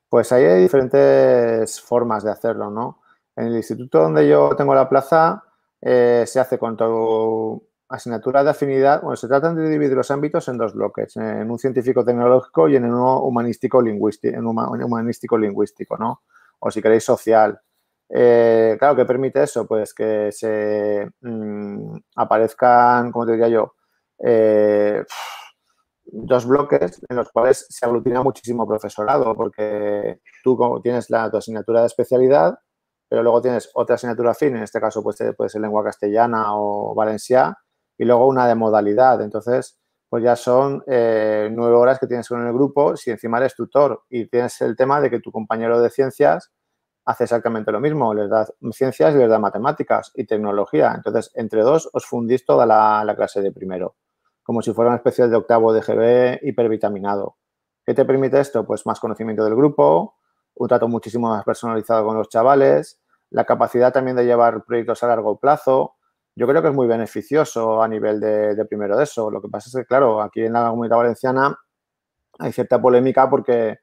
Pues 0.09 0.30
ahí 0.30 0.45
hay 0.45 0.62
diferentes 0.62 1.80
formas 1.80 2.22
de 2.22 2.30
hacerlo, 2.30 2.70
¿no? 2.70 3.01
En 3.35 3.47
el 3.47 3.57
instituto 3.57 3.99
donde 3.99 4.28
yo 4.28 4.55
tengo 4.55 4.76
la 4.76 4.89
plaza, 4.89 5.43
eh, 5.83 6.24
se 6.26 6.39
hace 6.39 6.59
con 6.59 6.76
tu 6.76 7.68
asignatura 7.89 8.45
de 8.45 8.51
afinidad. 8.51 9.03
Bueno, 9.03 9.16
se 9.16 9.28
tratan 9.28 9.57
de 9.57 9.68
dividir 9.68 9.97
los 9.97 10.11
ámbitos 10.11 10.49
en 10.49 10.57
dos 10.57 10.74
bloques, 10.74 11.16
en 11.16 11.51
un 11.51 11.59
científico 11.59 12.05
tecnológico 12.05 12.68
y 12.68 12.76
en 12.76 12.85
uno 12.85 13.20
humanístico 13.22 13.83
lingüístico, 13.83 14.37
en 14.37 15.41
lingüístico, 15.43 15.97
¿no? 15.99 16.22
O 16.61 16.70
si 16.70 16.80
queréis 16.80 17.05
social. 17.05 17.61
Eh, 18.09 18.76
claro, 18.78 18.95
¿qué 18.95 19.05
permite 19.05 19.43
eso? 19.43 19.66
Pues 19.66 19.93
que 19.93 20.30
se 20.30 21.11
mm, 21.20 21.97
aparezcan, 22.16 23.11
como 23.11 23.26
te 23.26 23.33
diría 23.33 23.49
yo, 23.49 23.74
eh, 24.24 25.05
dos 26.05 26.47
bloques 26.47 27.01
en 27.09 27.16
los 27.16 27.30
cuales 27.30 27.66
se 27.68 27.85
aglutina 27.87 28.22
muchísimo 28.22 28.68
profesorado, 28.68 29.35
porque 29.35 30.20
tú 30.45 30.80
tienes 30.83 31.11
la, 31.11 31.30
tu 31.30 31.39
asignatura 31.39 31.80
de 31.80 31.87
especialidad 31.87 32.59
pero 33.13 33.23
luego 33.23 33.43
tienes 33.43 33.69
otra 33.75 33.97
asignatura 33.97 34.33
fin, 34.33 34.57
en 34.57 34.63
este 34.63 34.81
caso 34.81 35.03
pues, 35.03 35.19
puede 35.37 35.51
ser 35.51 35.61
lengua 35.61 35.85
castellana 35.85 36.57
o 36.57 36.95
valenciana, 36.95 37.59
y 37.99 38.07
luego 38.07 38.27
una 38.27 38.49
de 38.49 38.55
modalidad. 38.55 39.21
Entonces, 39.21 39.79
pues 40.09 40.25
ya 40.25 40.35
son 40.35 40.83
eh, 40.87 41.51
nueve 41.53 41.75
horas 41.75 41.99
que 41.99 42.07
tienes 42.07 42.27
con 42.27 42.47
el 42.47 42.51
grupo 42.55 42.97
si 42.97 43.11
encima 43.11 43.37
eres 43.37 43.55
tutor 43.55 44.05
y 44.09 44.31
tienes 44.31 44.59
el 44.63 44.75
tema 44.77 44.99
de 45.03 45.11
que 45.11 45.21
tu 45.21 45.31
compañero 45.31 45.83
de 45.83 45.91
ciencias 45.91 46.53
hace 47.05 47.25
exactamente 47.25 47.71
lo 47.71 47.81
mismo, 47.81 48.15
les 48.15 48.31
da 48.31 48.47
ciencias 48.71 49.15
y 49.15 49.19
les 49.19 49.29
da 49.29 49.39
matemáticas 49.39 50.11
y 50.15 50.25
tecnología. 50.25 50.95
Entonces, 50.97 51.33
entre 51.35 51.61
dos 51.61 51.91
os 51.93 52.07
fundís 52.07 52.47
toda 52.47 52.65
la, 52.65 53.05
la 53.05 53.15
clase 53.15 53.43
de 53.43 53.53
primero, 53.53 53.97
como 54.43 54.63
si 54.63 54.73
fuera 54.73 54.89
una 54.89 54.97
especie 54.97 55.29
de 55.29 55.37
octavo 55.37 55.75
de 55.75 55.83
GB 55.83 56.49
hipervitaminado. 56.49 57.37
¿Qué 57.85 57.93
te 57.93 58.07
permite 58.07 58.41
esto? 58.41 58.65
Pues 58.65 58.87
más 58.87 58.99
conocimiento 59.01 59.45
del 59.45 59.55
grupo, 59.55 60.15
un 60.55 60.69
trato 60.69 60.89
muchísimo 60.89 61.29
más 61.29 61.45
personalizado 61.45 62.07
con 62.07 62.17
los 62.17 62.31
chavales, 62.31 63.01
la 63.33 63.45
capacidad 63.45 63.93
también 63.93 64.16
de 64.16 64.24
llevar 64.24 64.64
proyectos 64.64 65.03
a 65.03 65.09
largo 65.09 65.39
plazo. 65.39 65.97
Yo 66.37 66.47
creo 66.47 66.62
que 66.62 66.68
es 66.68 66.74
muy 66.74 66.87
beneficioso 66.87 67.83
a 67.83 67.89
nivel 67.89 68.20
de, 68.20 68.64
primero 68.66 68.97
de 68.97 69.05
eso. 69.05 69.30
Lo 69.30 69.41
que 69.41 69.49
pasa 69.49 69.68
es 69.68 69.74
que, 69.83 69.87
claro, 69.87 70.22
aquí 70.22 70.43
en 70.43 70.53
la 70.53 70.70
comunidad 70.70 70.99
valenciana 70.99 71.59
hay 72.39 72.53
cierta 72.53 72.80
polémica 72.80 73.28
porque 73.28 73.78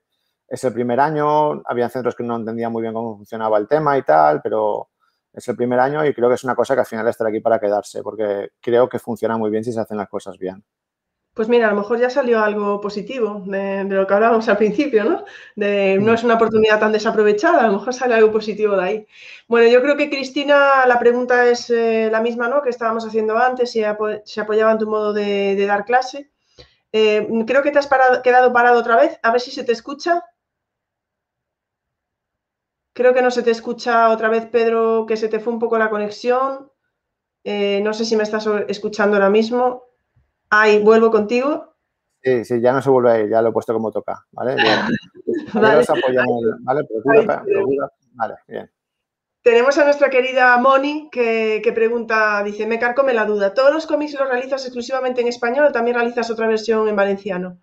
es 0.47 0.63
el 0.63 0.73
primer 0.73 0.99
año, 0.99 1.61
había 1.65 1.89
centros 1.89 2.15
que 2.15 2.23
no 2.23 2.35
entendían 2.35 2.71
muy 2.71 2.81
bien 2.81 2.93
cómo 2.93 3.17
funcionaba 3.17 3.57
el 3.57 3.67
tema 3.67 3.97
y 3.97 4.03
tal, 4.03 4.41
pero 4.41 4.89
es 5.31 5.47
el 5.47 5.55
primer 5.55 5.79
año 5.79 6.03
y 6.05 6.13
creo 6.13 6.27
que 6.29 6.35
es 6.35 6.43
una 6.43 6.55
cosa 6.55 6.73
que 6.73 6.81
al 6.81 6.87
final 6.87 7.07
estará 7.07 7.29
aquí 7.29 7.39
para 7.39 7.59
quedarse, 7.59 8.01
porque 8.01 8.49
creo 8.59 8.89
que 8.89 8.97
funciona 8.97 9.37
muy 9.37 9.51
bien 9.51 9.63
si 9.63 9.71
se 9.71 9.79
hacen 9.79 9.97
las 9.97 10.09
cosas 10.09 10.37
bien. 10.39 10.63
Pues 11.39 11.47
mira, 11.47 11.67
a 11.67 11.71
lo 11.71 11.77
mejor 11.77 11.97
ya 11.97 12.09
salió 12.09 12.43
algo 12.43 12.81
positivo 12.81 13.41
de, 13.45 13.85
lo 13.85 14.05
que 14.05 14.13
hablábamos 14.13 14.49
al 14.49 14.57
principio, 14.57 15.05
¿no? 15.05 15.23
De 15.55 15.97
no 15.97 16.13
es 16.13 16.21
una 16.25 16.33
oportunidad 16.33 16.81
tan 16.81 16.91
desaprovechada, 16.91 17.63
a 17.63 17.67
lo 17.67 17.77
mejor 17.79 17.93
sale 17.93 18.13
algo 18.13 18.29
positivo 18.29 18.75
de 18.75 18.83
ahí. 18.83 19.07
Bueno, 19.47 19.71
yo 19.71 19.81
creo 19.81 19.95
que 19.95 20.09
Cristina, 20.09 20.85
la 20.85 20.99
pregunta 20.99 21.47
es 21.47 21.69
eh, 21.69 22.09
la 22.11 22.19
misma, 22.19 22.49
¿no? 22.49 22.61
Que 22.61 22.69
estábamos 22.71 23.05
haciendo 23.07 23.37
antes, 23.37 23.71
si 23.71 23.81
se 24.25 24.41
apoyaba 24.41 24.73
en 24.73 24.79
tu 24.79 24.89
modo 24.89 25.13
de, 25.13 25.65
dar 25.65 25.85
clase. 25.85 26.29
Eh, 26.91 27.25
creo 27.47 27.63
que 27.63 27.71
te 27.71 27.79
has 27.79 27.89
quedado 28.21 28.51
parado 28.51 28.77
otra 28.77 28.97
vez, 28.97 29.17
a 29.23 29.31
ver 29.31 29.39
si 29.39 29.51
se 29.51 29.63
te 29.63 29.71
escucha. 29.71 30.25
Creo 32.93 33.13
que 33.13 33.21
no 33.21 33.31
se 33.31 33.43
te 33.43 33.51
escucha 33.51 34.09
otra 34.09 34.27
vez, 34.27 34.45
Pedro, 34.45 35.05
que 35.07 35.15
se 35.15 35.29
te 35.29 35.39
fue 35.39 35.53
un 35.53 35.59
poco 35.59 35.77
la 35.77 35.89
conexión. 35.89 36.69
Eh, 37.45 37.79
no 37.81 37.93
sé 37.93 38.03
si 38.03 38.17
me 38.17 38.23
estás 38.23 38.45
escuchando 38.67 39.15
ahora 39.15 39.29
mismo. 39.29 39.88
Ahí, 40.49 40.81
vuelvo 40.83 41.11
contigo. 41.11 41.75
Sí, 42.21 42.43
sí, 42.43 42.61
ya 42.61 42.73
no 42.73 42.81
se 42.81 42.89
vuelve 42.89 43.11
a 43.11 43.19
ir, 43.19 43.29
ya 43.29 43.41
lo 43.41 43.49
he 43.49 43.53
puesto 43.53 43.73
como 43.73 43.91
toca, 43.91 44.25
¿vale? 44.31 44.55
vale. 45.53 45.85
¿vale? 46.63 46.87
vale, 48.13 48.35
bien. 48.47 48.69
Tenemos 49.41 49.77
a 49.77 49.85
nuestra 49.85 50.09
querida 50.09 50.57
Moni 50.57 51.09
que, 51.09 51.71
pregunta, 51.73 52.43
dice, 52.43 52.67
me 52.67 52.77
carcome 52.77 53.13
la 53.13 53.25
duda, 53.25 53.53
¿todos 53.53 53.73
los 53.73 53.87
cómics 53.87 54.19
los 54.19 54.27
realizas 54.27 54.65
exclusivamente 54.65 55.21
en 55.21 55.27
español 55.27 55.67
o 55.67 55.71
también 55.71 55.95
realizas 55.95 56.29
otra 56.29 56.47
versión 56.47 56.89
en 56.89 56.95
valenciano? 56.95 57.57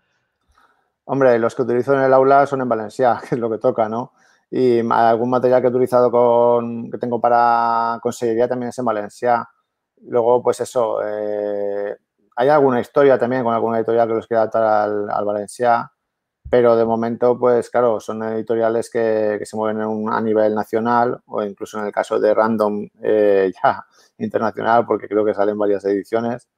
Hombre, 1.05 1.39
los 1.39 1.55
que 1.55 1.63
utilizo 1.63 1.93
en 1.95 2.01
el 2.01 2.15
aula 2.15 2.47
son 2.47 2.63
en 2.63 2.69
valenciano, 2.69 3.21
que 3.29 3.35
es 3.35 3.41
lo 3.41 3.51
que 3.51 3.59
toca, 3.59 3.89
¿no? 3.89 4.13
Y 4.51 4.81
algún 4.91 5.29
material 5.29 5.61
que 5.61 5.67
he 5.67 5.71
utilizado 5.71 6.11
con, 6.11 6.91
que 6.91 6.99
tengo 6.99 7.21
para 7.21 7.99
consejería 8.01 8.49
también 8.49 8.71
es 8.71 8.79
en 8.79 8.85
valenciano. 8.85 9.47
Luego, 10.03 10.43
pues 10.43 10.61
eso, 10.61 11.01
eh, 11.05 11.97
hay 12.37 12.49
alguna 12.49 12.81
historia 12.81 13.19
también 13.19 13.43
con 13.43 13.55
alguna 13.55 13.79
editorial 13.79 14.09
que 14.09 14.15
los 14.15 14.27
quiera 14.27 14.43
adaptar 14.43 14.63
al, 14.63 15.11
al 15.11 15.25
Valencia, 15.25 15.91
pero 16.51 16.77
de 16.77 16.85
momento, 16.85 17.39
pues 17.39 17.71
claro, 17.71 17.99
son 18.01 18.23
editoriales 18.23 18.91
que, 18.91 19.41
se 19.45 19.57
mueven 19.57 20.09
a 20.09 20.21
nivel 20.21 20.55
nacional 20.55 21.21
o 21.27 21.43
incluso 21.43 21.79
en 21.79 21.87
el 21.87 21.93
caso 21.93 22.21
de 22.21 22.35
Random 22.35 22.89
eh, 23.03 23.53
ya 23.63 23.85
internacional, 24.19 24.87
porque 24.87 25.09
creo 25.09 25.25
que 25.25 25.35
salen 25.35 25.59
varias 25.59 25.85
ediciones 25.85 26.49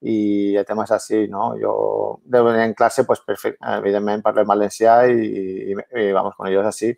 y 0.00 0.56
el 0.56 0.64
tema 0.66 0.84
es 0.84 0.92
así, 0.92 1.28
¿no? 1.28 1.58
Yo 1.58 2.20
en 2.32 2.74
clase, 2.74 3.04
pues 3.04 3.22
evidentemente 3.26 4.22
parlo 4.22 4.42
en 4.42 4.46
valencià 4.48 5.08
y, 5.08 5.74
y, 5.92 6.12
vamos 6.12 6.34
con 6.36 6.46
ellos 6.48 6.64
así. 6.64 6.96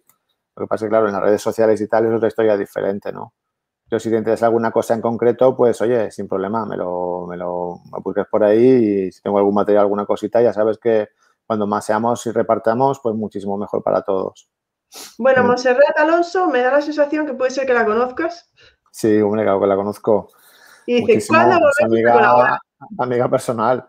Lo 0.56 0.64
que 0.64 0.68
pasa 0.68 0.84
es 0.84 0.88
que, 0.88 0.90
claro, 0.90 1.06
en 1.06 1.14
las 1.14 1.22
redes 1.22 1.42
sociales 1.42 1.80
y 1.80 1.88
tal 1.88 2.06
es 2.06 2.14
otra 2.14 2.28
historia 2.28 2.56
diferente, 2.56 3.12
¿no? 3.12 3.32
Yo 3.90 3.98
si 3.98 4.08
te 4.08 4.16
interesa 4.16 4.46
alguna 4.46 4.70
cosa 4.70 4.94
en 4.94 5.00
concreto, 5.00 5.56
pues 5.56 5.80
oye, 5.80 6.10
sin 6.10 6.28
problema, 6.28 6.64
me 6.64 6.76
lo, 6.76 7.26
me 7.26 7.36
lo 7.36 7.80
busques 8.04 8.26
por 8.30 8.44
ahí 8.44 8.64
y 9.06 9.12
si 9.12 9.20
tengo 9.20 9.38
algún 9.38 9.54
material, 9.54 9.82
alguna 9.82 10.06
cosita, 10.06 10.40
ya 10.40 10.52
sabes 10.52 10.78
que 10.78 11.08
cuando 11.44 11.66
más 11.66 11.84
seamos 11.84 12.24
y 12.26 12.30
repartamos, 12.30 13.00
pues 13.02 13.16
muchísimo 13.16 13.58
mejor 13.58 13.82
para 13.82 14.02
todos. 14.02 14.48
Bueno, 15.18 15.42
mm. 15.42 15.46
Monserrat 15.46 15.98
Alonso, 15.98 16.46
me 16.48 16.62
da 16.62 16.70
la 16.70 16.80
sensación 16.80 17.26
que 17.26 17.34
puede 17.34 17.50
ser 17.50 17.66
que 17.66 17.74
la 17.74 17.84
conozcas. 17.84 18.52
Sí, 18.92 19.20
hombre, 19.20 19.42
claro 19.42 19.60
que 19.60 19.66
la 19.66 19.76
conozco. 19.76 20.28
Y 20.86 21.04
dice, 21.04 21.28
¿cuándo 21.28 21.58
amiga, 21.84 22.60
amiga 22.98 23.28
personal. 23.28 23.88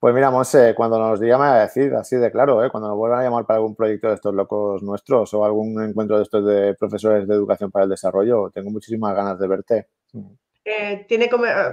Pues 0.00 0.14
mira, 0.14 0.30
Monse, 0.30 0.74
cuando 0.74 0.98
nos 0.98 1.20
diga 1.20 1.36
me 1.36 1.44
va 1.44 1.56
a 1.56 1.60
decir, 1.60 1.94
así 1.94 2.16
de 2.16 2.32
claro, 2.32 2.64
¿eh? 2.64 2.70
cuando 2.70 2.88
nos 2.88 2.96
vuelvan 2.96 3.20
a 3.20 3.22
llamar 3.24 3.44
para 3.44 3.58
algún 3.58 3.76
proyecto 3.76 4.08
de 4.08 4.14
estos 4.14 4.34
locos 4.34 4.82
nuestros 4.82 5.34
o 5.34 5.44
algún 5.44 5.82
encuentro 5.82 6.16
de 6.16 6.22
estos 6.22 6.46
de 6.46 6.74
profesores 6.74 7.28
de 7.28 7.34
educación 7.34 7.70
para 7.70 7.84
el 7.84 7.90
desarrollo, 7.90 8.50
tengo 8.50 8.70
muchísimas 8.70 9.14
ganas 9.14 9.38
de 9.38 9.46
verte. 9.46 9.88
eh, 10.64 11.04
tiene, 11.08 11.28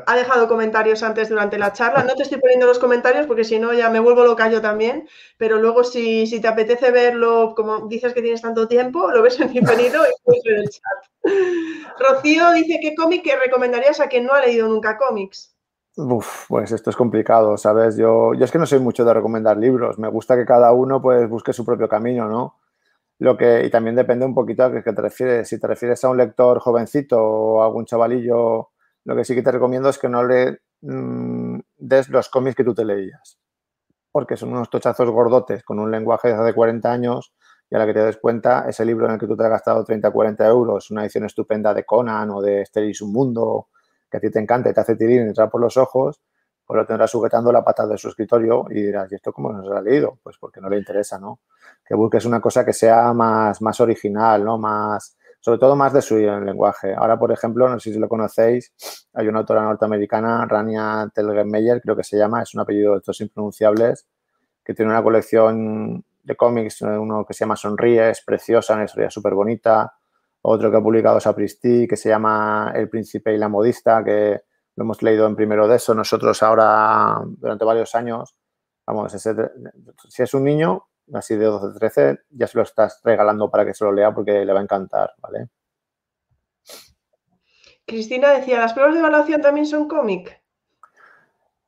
ha 0.05 0.15
dejado 0.15 0.47
comentarios 0.47 1.03
antes 1.03 1.30
durante 1.30 1.57
la 1.57 1.73
charla. 1.73 2.03
No 2.03 2.15
te 2.15 2.23
estoy 2.23 2.39
poniendo 2.39 2.65
los 2.65 2.80
comentarios 2.80 3.28
porque 3.28 3.43
si 3.43 3.59
no 3.59 3.73
ya 3.73 3.89
me 3.89 3.99
vuelvo 3.99 4.23
loca 4.23 4.49
yo 4.49 4.61
también. 4.61 5.07
Pero 5.38 5.57
luego 5.57 5.84
si, 5.84 6.28
si 6.28 6.41
te 6.41 6.47
apetece 6.47 6.91
verlo, 6.91 7.53
como 7.55 7.88
dices 7.88 8.13
que 8.13 8.21
tienes 8.21 8.41
tanto 8.41 8.67
tiempo, 8.67 9.11
lo 9.11 9.21
ves 9.21 9.39
en 9.39 9.51
diferido 9.51 10.03
y 10.03 10.11
puedes 10.23 10.43
ver 10.43 10.55
el 10.59 10.69
chat. 10.69 11.93
Rocío 11.99 12.51
dice 12.53 12.80
qué 12.82 12.95
cómic 12.95 13.23
que 13.23 13.36
recomendarías 13.36 13.99
a 13.99 14.07
quien 14.07 14.25
no 14.25 14.34
ha 14.34 14.41
leído 14.41 14.67
nunca 14.67 14.97
cómics. 14.97 15.57
Pues 16.47 16.71
esto 16.71 16.91
es 16.91 16.95
complicado, 16.95 17.57
¿sabes? 17.57 17.97
Yo, 17.97 18.33
es 18.33 18.51
que 18.51 18.59
no 18.59 18.67
soy 18.67 18.79
mucho 18.79 19.03
de 19.03 19.13
recomendar 19.15 19.57
libros. 19.57 19.97
Me 19.97 20.07
gusta 20.09 20.35
que 20.35 20.45
cada 20.45 20.71
uno 20.71 21.01
pues 21.01 21.27
busque 21.27 21.53
su 21.53 21.65
propio 21.65 21.89
camino, 21.89 22.27
¿no? 22.29 22.59
Lo 23.19 23.35
que, 23.35 23.65
y 23.65 23.71
también 23.71 23.95
depende 23.95 24.25
un 24.25 24.35
poquito 24.35 24.65
a 24.65 24.71
qué 24.71 24.93
te 24.93 25.01
refieres. 25.01 25.49
Si 25.49 25.59
te 25.59 25.67
refieres 25.67 26.03
a 26.03 26.09
un 26.09 26.17
lector 26.17 26.59
jovencito 26.59 27.17
o 27.19 27.61
a 27.63 27.65
algún 27.65 27.85
chavalillo 27.85 28.69
lo 29.05 29.15
que 29.15 29.23
sí 29.23 29.33
que 29.35 29.41
te 29.41 29.51
recomiendo 29.51 29.89
es 29.89 29.97
que 29.97 30.09
no 30.09 30.23
le 30.23 30.59
mm, 30.81 31.59
des 31.77 32.09
los 32.09 32.29
cómics 32.29 32.57
que 32.57 32.65
tú 32.65 32.75
te 32.75 32.83
leías, 32.85 33.39
porque 34.11 34.37
son 34.37 34.49
unos 34.49 34.69
tochazos 34.69 35.09
gordotes 35.09 35.63
con 35.63 35.79
un 35.79 35.91
lenguaje 35.91 36.29
de 36.29 36.35
hace 36.35 36.53
40 36.53 36.91
años 36.91 37.33
y 37.69 37.75
a 37.75 37.79
la 37.79 37.85
que 37.85 37.93
te 37.93 38.01
des 38.01 38.17
cuenta, 38.17 38.67
ese 38.67 38.85
libro 38.85 39.07
en 39.07 39.13
el 39.13 39.19
que 39.19 39.27
tú 39.27 39.37
te 39.37 39.43
has 39.45 39.49
gastado 39.49 39.83
30 39.85 40.09
o 40.09 40.13
40 40.13 40.47
euros, 40.47 40.91
una 40.91 41.03
edición 41.03 41.25
estupenda 41.25 41.73
de 41.73 41.85
Conan 41.85 42.31
o 42.31 42.41
de 42.41 42.65
Steris 42.65 43.01
un 43.01 43.13
mundo, 43.13 43.69
que 44.10 44.18
a 44.18 44.20
ti 44.20 44.30
te 44.32 44.39
encanta 44.39 44.70
y 44.70 44.74
te 44.74 44.82
hace 44.82 44.95
tirar 44.95 45.14
y 45.14 45.18
entrar 45.18 45.49
por 45.49 45.62
los 45.62 45.78
ojos, 45.78 46.22
pues 46.66 46.78
lo 46.78 46.86
tendrás 46.86 47.10
sujetando 47.10 47.51
la 47.51 47.64
pata 47.64 47.88
de 47.88 47.97
su 47.97 48.10
escritorio 48.10 48.66
y 48.70 48.82
dirás, 48.82 49.10
¿y 49.12 49.16
esto 49.16 49.32
cómo 49.32 49.53
no 49.53 49.66
se 49.66 49.74
ha 49.74 49.82
leído? 49.82 50.20
Pues 50.22 50.38
porque 50.38 50.60
no 50.60 50.70
le 50.70 50.78
interesa, 50.78 51.18
¿no? 51.18 51.39
Que 51.86 51.95
busques 51.95 52.26
una 52.26 52.41
cosa 52.41 52.66
que 52.66 52.74
sea 52.74 53.14
más, 53.14 53.62
más 53.62 53.80
original, 53.80 54.43
¿no? 54.43 54.58
Más, 54.58 55.18
sobre 55.39 55.60
todo 55.60 55.78
más 55.78 55.93
de 55.93 56.01
su 56.01 56.18
lenguaje. 56.18 56.93
Ahora, 56.93 57.18
por 57.18 57.32
ejemplo, 57.32 57.70
no 57.70 57.80
sé 57.80 57.93
si 57.93 57.99
lo 57.99 58.10
conocéis, 58.10 58.74
hay 59.14 59.30
una 59.30 59.39
autora 59.39 59.62
norteamericana, 59.62 60.45
Rania 60.45 61.10
Telgemeier, 61.14 61.82
creo 61.82 61.95
que 61.95 62.03
se 62.03 62.18
llama, 62.18 62.41
es 62.41 62.53
un 62.53 62.60
apellido 62.60 62.93
de 62.93 62.97
estos 62.97 63.22
impronunciables, 63.22 64.05
que 64.62 64.74
tiene 64.74 64.91
una 64.91 65.01
colección 65.01 66.03
de 66.22 66.36
cómics, 66.36 66.82
uno 66.82 67.26
que 67.26 67.34
se 67.34 67.45
llama 67.45 67.55
Sonríe, 67.55 68.10
es 68.10 68.22
preciosa, 68.22 68.74
una 68.74 68.84
historia 68.84 69.10
súper 69.10 69.34
bonita, 69.34 69.93
otro 70.49 70.71
que 70.71 70.77
ha 70.77 70.81
publicado 70.81 71.19
Sapristi, 71.19 71.87
que 71.87 71.97
se 71.97 72.09
llama 72.09 72.71
El 72.73 72.89
Príncipe 72.89 73.33
y 73.33 73.37
la 73.37 73.49
Modista, 73.49 74.03
que 74.03 74.41
lo 74.75 74.83
hemos 74.83 75.01
leído 75.03 75.27
en 75.27 75.35
primero 75.35 75.67
de 75.67 75.75
eso. 75.75 75.93
Nosotros 75.93 76.41
ahora, 76.41 77.21
durante 77.25 77.65
varios 77.65 77.93
años, 77.95 78.35
vamos, 78.85 79.11
si 79.11 80.23
es 80.23 80.33
un 80.33 80.43
niño, 80.45 80.87
así 81.13 81.35
de 81.35 81.45
12, 81.45 81.77
13, 81.77 82.19
ya 82.29 82.47
se 82.47 82.57
lo 82.57 82.63
estás 82.63 83.01
regalando 83.03 83.51
para 83.51 83.65
que 83.65 83.73
se 83.73 83.83
lo 83.83 83.91
lea 83.91 84.13
porque 84.13 84.45
le 84.45 84.53
va 84.53 84.59
a 84.59 84.63
encantar, 84.63 85.13
¿vale? 85.17 85.49
Cristina 87.85 88.31
decía, 88.31 88.59
¿las 88.59 88.73
pruebas 88.73 88.93
de 88.93 88.99
evaluación 88.99 89.41
también 89.41 89.65
son 89.65 89.87
cómic? 89.87 90.41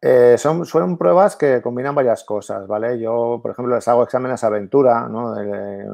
Eh, 0.01 0.37
son, 0.37 0.65
son 0.65 0.97
pruebas 0.97 1.35
que 1.35 1.61
combinan 1.61 1.93
varias 1.93 2.23
cosas, 2.23 2.65
¿vale? 2.67 2.97
Yo, 2.99 3.39
por 3.41 3.51
ejemplo, 3.51 3.75
les 3.75 3.87
hago 3.89 4.03
exámenes 4.03 4.43
aventura, 4.45 5.09
¿no? 5.09 5.35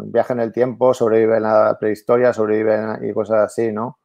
viaje 0.05 0.33
en 0.33 0.41
el 0.41 0.51
tiempo, 0.51 0.93
sobrevive 0.93 1.37
en 1.37 1.43
la 1.43 1.75
prehistoria, 1.79 2.31
sobrevive 2.31 2.99
y 3.09 3.13
cosas 3.13 3.37
así, 3.45 3.71
¿no? 3.71 3.99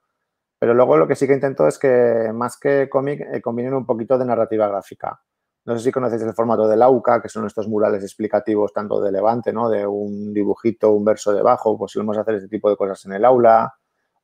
Pero 0.59 0.75
luego 0.75 0.97
lo 0.99 1.09
que 1.09 1.17
sí 1.17 1.27
que 1.27 1.35
intento 1.35 1.67
es 1.69 1.79
que 1.79 2.33
más 2.35 2.59
que 2.59 2.89
cómic 2.91 3.23
eh, 3.33 3.43
combinen 3.43 3.75
un 3.75 3.87
poquito 3.87 4.19
de 4.19 4.27
narrativa 4.27 4.69
gráfica. 4.69 5.21
No 5.67 5.77
sé 5.77 5.85
si 5.85 5.93
conocéis 5.93 6.23
el 6.23 6.35
formato 6.35 6.69
del 6.69 6.83
AUCA, 6.83 7.23
que 7.23 7.29
son 7.31 7.47
estos 7.47 7.69
murales 7.69 8.03
explicativos 8.03 8.73
tanto 8.73 9.01
de 9.01 9.13
Levante, 9.13 9.53
¿no? 9.53 9.71
De 9.71 9.87
un 9.87 10.33
dibujito, 10.35 10.93
un 10.93 11.05
verso 11.05 11.33
debajo, 11.33 11.79
pues 11.79 11.93
solemos 11.93 12.19
hacer 12.19 12.37
este 12.37 12.49
tipo 12.49 12.71
de 12.71 12.77
cosas 12.77 13.05
en 13.07 13.15
el 13.15 13.25
aula. 13.25 13.75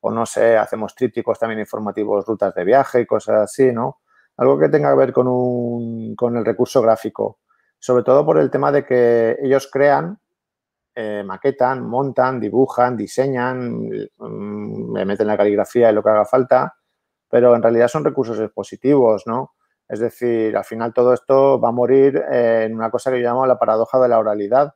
O 0.01 0.11
no 0.11 0.25
sé, 0.25 0.57
hacemos 0.57 0.95
trípticos 0.95 1.39
también 1.39 1.59
informativos, 1.59 2.25
rutas 2.25 2.53
de 2.55 2.63
viaje 2.65 3.01
y 3.01 3.05
cosas 3.07 3.41
así, 3.43 3.71
¿no? 3.71 3.99
Algo 4.37 4.59
que 4.59 4.69
tenga 4.69 4.91
que 4.91 4.97
ver 4.97 5.13
con, 5.13 5.27
un, 5.27 6.15
con 6.15 6.37
el 6.37 6.45
recurso 6.45 6.81
gráfico. 6.81 7.39
Sobre 7.79 8.03
todo 8.03 8.25
por 8.25 8.37
el 8.39 8.49
tema 8.49 8.71
de 8.71 8.85
que 8.85 9.37
ellos 9.41 9.69
crean, 9.71 10.19
eh, 10.95 11.23
maquetan, 11.23 11.85
montan, 11.87 12.39
dibujan, 12.39 12.97
diseñan, 12.97 13.87
mm, 14.17 14.91
me 14.93 15.05
meten 15.05 15.27
la 15.27 15.37
caligrafía 15.37 15.91
y 15.91 15.93
lo 15.93 16.01
que 16.01 16.09
haga 16.09 16.25
falta, 16.25 16.75
pero 17.29 17.55
en 17.55 17.61
realidad 17.61 17.87
son 17.87 18.03
recursos 18.03 18.39
expositivos, 18.39 19.23
¿no? 19.27 19.53
Es 19.87 19.99
decir, 19.99 20.57
al 20.57 20.65
final 20.65 20.93
todo 20.93 21.13
esto 21.13 21.59
va 21.59 21.69
a 21.69 21.71
morir 21.71 22.17
en 22.31 22.75
una 22.75 22.89
cosa 22.91 23.11
que 23.11 23.21
yo 23.21 23.27
llamo 23.27 23.45
la 23.45 23.59
paradoja 23.59 23.99
de 23.99 24.07
la 24.09 24.19
oralidad. 24.19 24.73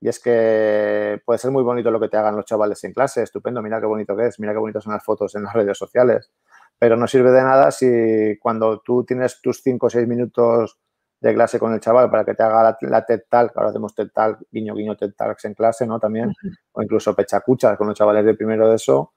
Y 0.00 0.08
es 0.08 0.18
que 0.18 1.20
puede 1.24 1.38
ser 1.38 1.50
muy 1.50 1.62
bonito 1.62 1.90
lo 1.90 2.00
que 2.00 2.08
te 2.08 2.16
hagan 2.16 2.36
los 2.36 2.46
chavales 2.46 2.82
en 2.84 2.92
clase, 2.92 3.22
estupendo, 3.22 3.62
mira 3.62 3.80
qué 3.80 3.86
bonito 3.86 4.16
que 4.16 4.26
es, 4.26 4.40
mira 4.40 4.52
qué 4.52 4.58
bonitas 4.58 4.82
son 4.84 4.94
las 4.94 5.04
fotos 5.04 5.34
en 5.36 5.44
las 5.44 5.52
redes 5.54 5.78
sociales. 5.78 6.32
Pero 6.80 6.96
no 6.96 7.06
sirve 7.06 7.30
de 7.30 7.42
nada 7.42 7.70
si 7.70 8.38
cuando 8.40 8.80
tú 8.80 9.04
tienes 9.04 9.40
tus 9.40 9.62
5 9.62 9.86
o 9.86 9.90
6 9.90 10.08
minutos 10.08 10.78
de 11.20 11.34
clase 11.34 11.58
con 11.58 11.74
el 11.74 11.80
chaval 11.80 12.10
para 12.10 12.24
que 12.24 12.34
te 12.34 12.42
haga 12.42 12.76
la, 12.80 13.04
TED 13.04 13.24
Talk, 13.28 13.52
ahora 13.54 13.68
hacemos 13.68 13.94
TED 13.94 14.08
Talk, 14.12 14.40
guiño, 14.50 14.74
guiño 14.74 14.96
TED 14.96 15.12
Talks 15.14 15.44
en 15.44 15.54
clase, 15.54 15.86
¿no? 15.86 16.00
También, 16.00 16.32
o 16.72 16.82
incluso 16.82 17.14
pechacuchas 17.14 17.76
con 17.76 17.86
los 17.86 17.96
chavales 17.96 18.24
de 18.24 18.34
primero 18.34 18.66
de 18.66 18.76
eso, 18.76 19.12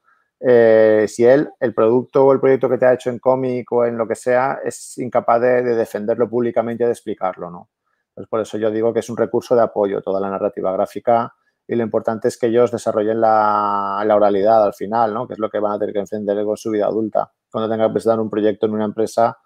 eh, 0.45 1.05
si 1.07 1.24
él, 1.24 1.49
el 1.57 1.74
producto 1.74 2.26
o 2.26 2.34
el 2.34 2.41
proyecto 2.41 2.68
que 2.68 2.78
te 2.78 2.86
ha 2.86 2.93
hecho 2.93 3.09
en 3.09 3.20
cómic 3.20 3.72
o 3.72 3.86
en 3.86 3.97
lo 3.97 4.05
que 4.05 4.16
sea, 4.16 4.59
es 4.66 4.97
incapaz 4.97 5.39
de, 5.39 5.64
defenderlo 5.64 6.30
públicamente 6.30 6.84
y 6.84 6.88
de 6.88 6.91
explicarlo, 6.91 7.49
¿no? 7.49 7.70
Pues 8.14 8.28
por 8.28 8.41
eso 8.41 8.57
yo 8.57 8.70
digo 8.70 8.93
que 8.93 8.99
es 8.99 9.09
un 9.09 9.16
recurso 9.16 9.55
de 9.55 9.61
apoyo 9.61 10.01
toda 10.01 10.20
la 10.20 10.30
narrativa 10.30 10.74
gráfica 10.74 11.34
y 11.66 11.76
lo 11.76 11.84
importante 11.84 12.28
es 12.28 12.38
que 12.38 12.47
ellos 12.47 12.72
desarrollen 12.72 13.22
la, 13.22 14.05
oralidad 14.14 14.66
al 14.66 14.74
final, 14.74 15.14
¿no? 15.14 15.28
Que 15.28 15.34
es 15.34 15.39
lo 15.39 15.49
que 15.49 15.59
van 15.59 15.74
a 15.74 15.80
tener 15.80 15.93
que 15.93 16.01
encender 16.01 16.43
con 16.43 16.57
su 16.57 16.72
vida 16.72 16.88
adulta. 16.88 17.32
Cuando 17.54 17.70
tengan 17.70 17.89
que 17.89 17.93
presentar 17.93 18.20
un 18.20 18.32
proyecto 18.32 18.66
en 18.66 18.74
una 18.74 18.86
empresa, 18.86 19.38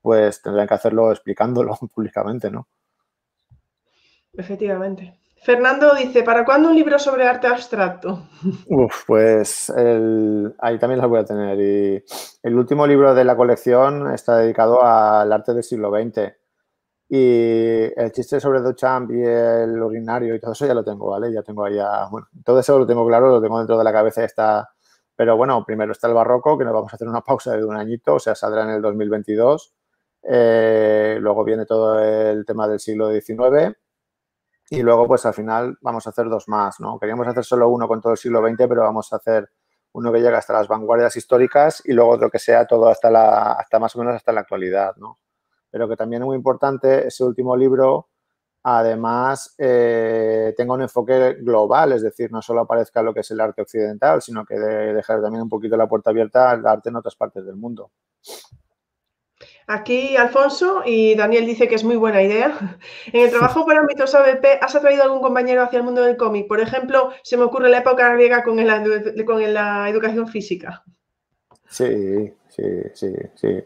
pues 0.00 0.40
tendrán 0.40 0.66
que 0.66 0.72
hacerlo 0.72 1.12
explicándolo 1.12 1.78
públicamente, 1.94 2.50
¿no? 2.50 2.66
Efectivamente. 4.32 5.18
Fernando 5.42 5.94
dice, 5.94 6.22
¿para 6.22 6.46
cuándo 6.46 6.70
un 6.70 6.76
libro 6.76 6.98
sobre 6.98 7.26
arte 7.28 7.46
abstracto? 7.46 8.26
Uf, 8.68 9.04
pues 9.06 9.68
ahí 9.68 10.78
también 10.78 10.98
las 10.98 11.08
voy 11.08 11.18
a 11.18 11.24
tener. 11.26 11.60
Y 11.60 12.04
el 12.42 12.54
último 12.56 12.86
libro 12.86 13.14
de 13.14 13.24
la 13.24 13.36
colección 13.36 14.10
está 14.14 14.38
dedicado 14.38 14.82
al 14.82 15.30
arte 15.30 15.52
del 15.52 15.62
siglo 15.62 15.90
XX. 15.90 16.32
Y 17.10 17.82
el 18.00 18.12
chiste 18.12 18.40
sobre 18.40 18.60
Duchamp 18.60 19.10
y 19.10 19.22
el 19.22 19.82
urinario 19.82 20.34
y 20.34 20.40
todo 20.40 20.52
eso 20.52 20.66
ya 20.66 20.72
lo 20.72 20.84
tengo, 20.84 21.10
¿vale? 21.10 21.30
Ya 21.30 21.42
tengo 21.42 21.66
ahí, 21.66 21.76
bueno, 22.10 22.28
todo 22.42 22.60
eso 22.60 22.78
lo 22.78 22.86
tengo 22.86 23.06
claro, 23.06 23.28
lo 23.28 23.42
tengo 23.42 23.58
dentro 23.58 23.76
de 23.76 23.84
la 23.84 23.92
cabeza, 23.92 24.24
está... 24.24 24.71
Pero 25.22 25.36
bueno, 25.36 25.64
primero 25.64 25.92
está 25.92 26.08
el 26.08 26.14
barroco, 26.14 26.58
que 26.58 26.64
nos 26.64 26.74
vamos 26.74 26.92
a 26.92 26.96
hacer 26.96 27.06
una 27.06 27.20
pausa 27.20 27.56
de 27.56 27.64
un 27.64 27.76
añito, 27.76 28.14
o 28.14 28.18
sea, 28.18 28.34
saldrá 28.34 28.64
en 28.64 28.70
el 28.70 28.82
2022. 28.82 29.72
Eh, 30.20 31.16
luego 31.20 31.44
viene 31.44 31.64
todo 31.64 32.00
el 32.02 32.44
tema 32.44 32.66
del 32.66 32.80
siglo 32.80 33.08
XIX 33.08 33.72
y 34.68 34.82
luego, 34.82 35.06
pues 35.06 35.24
al 35.24 35.32
final 35.32 35.78
vamos 35.80 36.08
a 36.08 36.10
hacer 36.10 36.28
dos 36.28 36.48
más, 36.48 36.80
¿no? 36.80 36.98
Queríamos 36.98 37.24
hacer 37.28 37.44
solo 37.44 37.68
uno 37.68 37.86
con 37.86 38.00
todo 38.00 38.14
el 38.14 38.18
siglo 38.18 38.40
XX, 38.44 38.66
pero 38.68 38.80
vamos 38.80 39.12
a 39.12 39.16
hacer 39.18 39.48
uno 39.92 40.12
que 40.12 40.18
llega 40.18 40.38
hasta 40.38 40.54
las 40.54 40.66
vanguardias 40.66 41.16
históricas 41.16 41.82
y 41.84 41.92
luego 41.92 42.10
otro 42.10 42.28
que 42.28 42.40
sea 42.40 42.66
todo 42.66 42.88
hasta, 42.88 43.08
la, 43.08 43.52
hasta 43.52 43.78
más 43.78 43.94
o 43.94 44.00
menos 44.00 44.16
hasta 44.16 44.32
la 44.32 44.40
actualidad, 44.40 44.96
¿no? 44.96 45.20
Pero 45.70 45.88
que 45.88 45.94
también 45.94 46.22
es 46.22 46.26
muy 46.26 46.36
importante 46.36 47.06
ese 47.06 47.22
último 47.22 47.56
libro, 47.56 48.08
además, 48.62 49.54
eh, 49.58 50.54
tenga 50.56 50.74
un 50.74 50.82
enfoque 50.82 51.34
global, 51.40 51.92
es 51.92 52.02
decir, 52.02 52.30
no 52.30 52.42
solo 52.42 52.60
aparezca 52.60 53.02
lo 53.02 53.12
que 53.12 53.20
es 53.20 53.30
el 53.30 53.40
arte 53.40 53.62
occidental, 53.62 54.22
sino 54.22 54.44
que 54.44 54.58
de 54.58 54.94
dejar 54.94 55.20
también 55.20 55.42
un 55.42 55.48
poquito 55.48 55.76
la 55.76 55.88
puerta 55.88 56.10
abierta 56.10 56.50
al 56.50 56.66
arte 56.66 56.88
en 56.90 56.96
otras 56.96 57.16
partes 57.16 57.44
del 57.44 57.56
mundo. 57.56 57.90
Aquí 59.66 60.16
Alfonso 60.16 60.82
y 60.84 61.14
Daniel 61.14 61.46
dice 61.46 61.68
que 61.68 61.76
es 61.76 61.84
muy 61.84 61.96
buena 61.96 62.22
idea. 62.22 62.78
En 63.06 63.22
el 63.22 63.30
trabajo 63.30 63.64
por 63.64 63.76
ámbitos 63.76 64.14
ABP, 64.14 64.58
¿has 64.60 64.74
atraído 64.74 65.04
algún 65.04 65.22
compañero 65.22 65.62
hacia 65.62 65.78
el 65.78 65.84
mundo 65.84 66.02
del 66.02 66.16
cómic? 66.16 66.48
Por 66.48 66.60
ejemplo, 66.60 67.10
se 67.22 67.36
me 67.36 67.44
ocurre 67.44 67.70
la 67.70 67.78
época 67.78 68.12
griega 68.14 68.42
con, 68.42 68.56
con 69.24 69.54
la 69.54 69.88
educación 69.88 70.28
física. 70.28 70.84
Sí, 71.68 72.34
sí, 72.48 72.64
sí, 72.92 73.14
sí. 73.34 73.64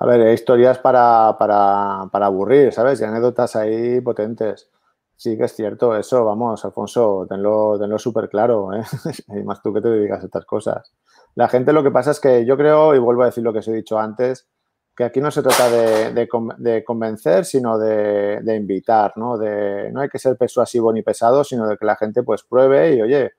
A 0.00 0.06
ver, 0.06 0.20
hay 0.20 0.34
historias 0.34 0.78
para, 0.78 1.28
aburrir, 1.28 2.72
¿sabes? 2.72 3.00
Y 3.00 3.04
anécdotas 3.04 3.56
ahí 3.56 4.00
potentes. 4.00 4.70
Sí 5.16 5.36
que 5.36 5.44
es 5.44 5.54
cierto 5.56 5.96
eso, 5.96 6.24
vamos, 6.24 6.64
Alfonso, 6.64 7.26
tenlo, 7.28 7.76
tenlo 7.78 7.98
súper 7.98 8.28
claro, 8.28 8.72
¿eh? 8.72 8.84
y 9.36 9.42
más 9.42 9.60
tú 9.60 9.74
que 9.74 9.80
te 9.80 9.88
dedicas 9.88 10.22
a 10.22 10.26
estas 10.26 10.44
cosas. 10.44 10.92
La 11.34 11.48
gente 11.48 11.72
lo 11.72 11.82
que 11.82 11.90
pasa 11.90 12.12
es 12.12 12.20
que 12.20 12.46
yo 12.46 12.56
creo, 12.56 12.94
y 12.94 13.00
vuelvo 13.00 13.22
a 13.22 13.26
decir 13.26 13.42
lo 13.42 13.52
que 13.52 13.58
os 13.58 13.66
he 13.66 13.72
dicho 13.72 13.98
antes, 13.98 14.48
que 14.96 15.02
aquí 15.04 15.20
no 15.20 15.32
se 15.32 15.42
trata 15.42 15.70
de, 15.70 16.84
convencer, 16.84 17.44
sino 17.44 17.78
de, 17.78 18.56
invitar, 18.56 19.12
¿no? 19.16 19.36
De, 19.38 19.90
no 19.92 20.00
hay 20.00 20.08
que 20.08 20.20
ser 20.20 20.36
persuasivo 20.36 20.92
ni 20.92 21.02
pesado, 21.02 21.42
sino 21.42 21.66
de 21.66 21.76
que 21.76 21.86
la 21.86 21.96
gente 21.96 22.22
pues 22.22 22.44
pruebe 22.44 22.94
y, 22.94 23.02
oye, 23.02 23.32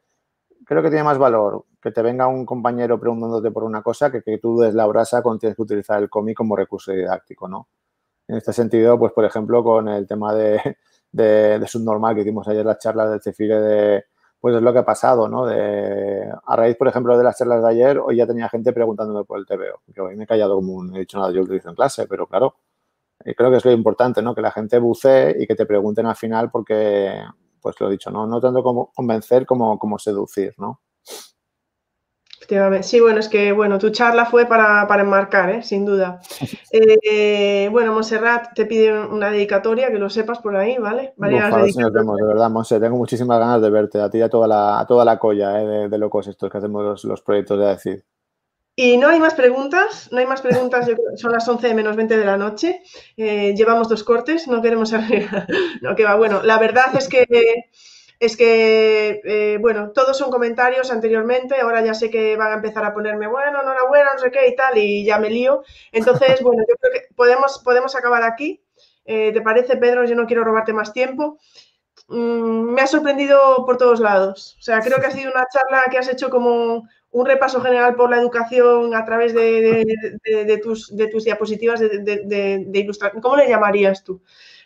creo 0.65 0.81
que 0.81 0.89
tiene 0.89 1.03
más 1.03 1.17
valor 1.17 1.65
que 1.81 1.91
te 1.91 2.01
venga 2.01 2.27
un 2.27 2.45
compañero 2.45 2.99
preguntándote 2.99 3.51
por 3.51 3.63
una 3.63 3.81
cosa 3.81 4.11
que 4.11 4.21
que 4.21 4.37
tú 4.37 4.59
des 4.59 4.73
la 4.73 4.85
brasa 4.85 5.21
cuando 5.21 5.39
tienes 5.39 5.55
que 5.55 5.61
utilizar 5.61 6.01
el 6.01 6.09
cómic 6.09 6.37
como 6.37 6.55
recurso 6.55 6.91
didáctico, 6.91 7.47
¿no? 7.47 7.67
En 8.27 8.37
este 8.37 8.53
sentido, 8.53 8.99
pues, 8.99 9.11
por 9.13 9.25
ejemplo, 9.25 9.63
con 9.63 9.87
el 9.87 10.07
tema 10.07 10.33
de, 10.35 10.77
de, 11.11 11.67
subnormal 11.67 12.15
que 12.15 12.21
hicimos 12.21 12.47
ayer 12.47 12.65
la 12.65 12.77
charla 12.77 13.09
del 13.09 13.21
Cefire 13.21 13.59
de, 13.59 14.05
pues 14.39 14.55
es 14.55 14.61
lo 14.61 14.71
que 14.71 14.79
ha 14.79 14.85
pasado, 14.85 15.27
¿no? 15.27 15.45
De, 15.45 16.31
a 16.45 16.55
raíz, 16.55 16.75
por 16.77 16.87
ejemplo, 16.87 17.17
de 17.17 17.23
las 17.23 17.37
charlas 17.37 17.61
de 17.63 17.69
ayer, 17.69 17.99
hoy 17.99 18.17
ya 18.17 18.27
tenía 18.27 18.49
gente 18.49 18.71
preguntándome 18.73 19.25
por 19.25 19.39
el 19.39 19.45
TVO, 19.45 19.81
que 19.93 20.01
hoy 20.01 20.15
me 20.15 20.25
he 20.25 20.27
callado 20.27 20.55
como 20.55 20.73
un, 20.73 20.95
he 20.95 20.99
dicho 20.99 21.17
nada, 21.17 21.31
yo 21.31 21.37
lo 21.39 21.45
utilizo 21.45 21.69
en 21.69 21.75
clase, 21.75 22.07
pero 22.07 22.27
claro, 22.27 22.55
eh, 23.25 23.35
creo 23.35 23.51
que 23.51 23.57
es 23.57 23.65
lo 23.65 23.71
importante, 23.71 24.21
¿no? 24.21 24.35
Que 24.35 24.41
la 24.41 24.51
gente 24.51 24.79
bucee 24.79 25.35
y 25.39 25.47
que 25.47 25.55
te 25.55 25.65
pregunten 25.65 26.05
al 26.05 26.15
final 26.15 26.51
porque, 26.51 27.21
pues 27.61 27.75
lo 27.79 27.87
he 27.87 27.91
dicho, 27.91 28.11
¿no? 28.11 28.27
No 28.27 28.39
tanto 28.39 28.63
como 28.63 28.91
convencer 28.93 29.45
como, 29.45 29.77
como 29.79 29.97
seducir, 29.99 30.53
¿no? 30.57 30.81
Sí, 32.81 32.99
bueno, 32.99 33.19
es 33.19 33.29
que 33.29 33.51
bueno, 33.51 33.77
tu 33.77 33.91
charla 33.91 34.25
fue 34.25 34.47
para, 34.47 34.87
enmarcar, 34.99 35.51
¿eh? 35.51 35.63
sin 35.63 35.85
duda. 35.85 36.19
Eh, 36.71 37.67
bueno, 37.71 37.93
Monserrat 37.93 38.53
te 38.53 38.67
pide 38.67 38.93
una 38.99 39.31
dedicatoria, 39.31 39.91
que 39.91 39.97
lo 39.97 40.07
sepas 40.07 40.37
por 40.37 40.55
ahí, 40.55 40.77
¿vale? 40.77 41.13
Varias 41.17 41.49
nos 41.75 41.91
vemos, 41.91 42.17
de 42.17 42.27
verdad, 42.27 42.49
Monse, 42.51 42.79
tengo 42.79 42.95
muchísimas 42.95 43.39
ganas 43.39 43.59
de 43.59 43.71
verte, 43.71 43.99
a 43.99 44.09
ti 44.09 44.19
y 44.19 44.21
a 44.21 44.29
toda 44.29 44.47
la, 44.47 44.79
a 44.79 44.85
toda 44.85 45.03
la 45.03 45.17
colla 45.17 45.59
¿eh? 45.61 45.89
de, 45.89 45.97
locos 45.97 46.27
estos 46.27 46.51
que 46.51 46.57
hacemos 46.59 47.03
los, 47.03 47.21
proyectos 47.21 47.57
de 47.57 47.65
decir. 47.65 48.05
Y 48.75 48.97
no 48.97 49.09
hay 49.09 49.19
más 49.19 49.33
preguntas, 49.33 50.09
no 50.11 50.19
hay 50.19 50.27
más 50.27 50.41
preguntas, 50.41 50.87
son 51.15 51.31
las 51.31 51.47
11 51.47 51.73
menos 51.73 51.95
20 51.95 52.17
de 52.17 52.25
la 52.25 52.37
noche, 52.37 52.81
llevamos 53.17 53.89
dos 53.89 54.03
cortes, 54.03 54.47
no 54.47 54.61
queremos 54.61 54.93
no, 55.81 55.95
que 55.95 56.03
va, 56.03 56.15
bueno, 56.15 56.43
la 56.43 56.59
verdad 56.59 56.95
es 56.95 57.09
que 57.09 57.25
es 58.19 58.35
que, 58.35 59.21
eh, 59.23 59.57
bueno, 59.61 59.91
todos 59.91 60.17
son 60.17 60.29
comentarios 60.29 60.91
anteriormente, 60.91 61.55
ahora 61.61 61.83
ya 61.83 61.93
sé 61.93 62.09
que 62.09 62.35
van 62.35 62.51
a 62.51 62.55
empezar 62.55 62.83
a 62.83 62.93
ponerme, 62.93 63.27
bueno, 63.27 63.61
enhorabuena, 63.61 64.13
no 64.13 64.19
sé 64.19 64.29
qué 64.29 64.47
y 64.47 64.55
tal, 64.55 64.77
y 64.77 65.05
ya 65.05 65.19
me 65.19 65.29
lío. 65.29 65.63
Entonces, 65.91 66.41
bueno, 66.43 66.63
yo 66.67 66.75
creo 66.75 66.93
que 66.93 67.15
podemos, 67.15 67.59
podemos 67.63 67.95
acabar 67.95 68.23
aquí. 68.23 68.61
Eh, 69.05 69.31
¿Te 69.31 69.41
parece, 69.41 69.77
Pedro? 69.77 70.05
Yo 70.05 70.15
no 70.15 70.27
quiero 70.27 70.43
robarte 70.43 70.73
más 70.73 70.91
tiempo. 70.93 71.39
Mm, 72.09 72.73
me 72.73 72.81
ha 72.81 72.87
sorprendido 72.87 73.65
por 73.65 73.77
todos 73.77 73.99
lados. 73.99 74.57
O 74.59 74.61
sea, 74.61 74.81
creo 74.81 74.99
que 74.99 75.07
ha 75.07 75.11
sido 75.11 75.31
una 75.31 75.45
charla 75.51 75.85
que 75.89 75.97
has 75.97 76.09
hecho 76.09 76.29
como 76.29 76.87
un 77.11 77.25
repaso 77.25 77.61
general 77.61 77.95
por 77.95 78.09
la 78.09 78.17
educación 78.17 78.93
a 78.93 79.05
través 79.05 79.33
de, 79.33 80.59
tus, 80.61 80.95
de 80.95 81.07
tus 81.07 81.23
diapositivas 81.23 81.79
de, 81.79 82.69
ilustración. 82.73 83.21
¿Cómo 83.21 83.37
le 83.37 83.47
llamarías 83.47 84.03
tú? 84.03 84.21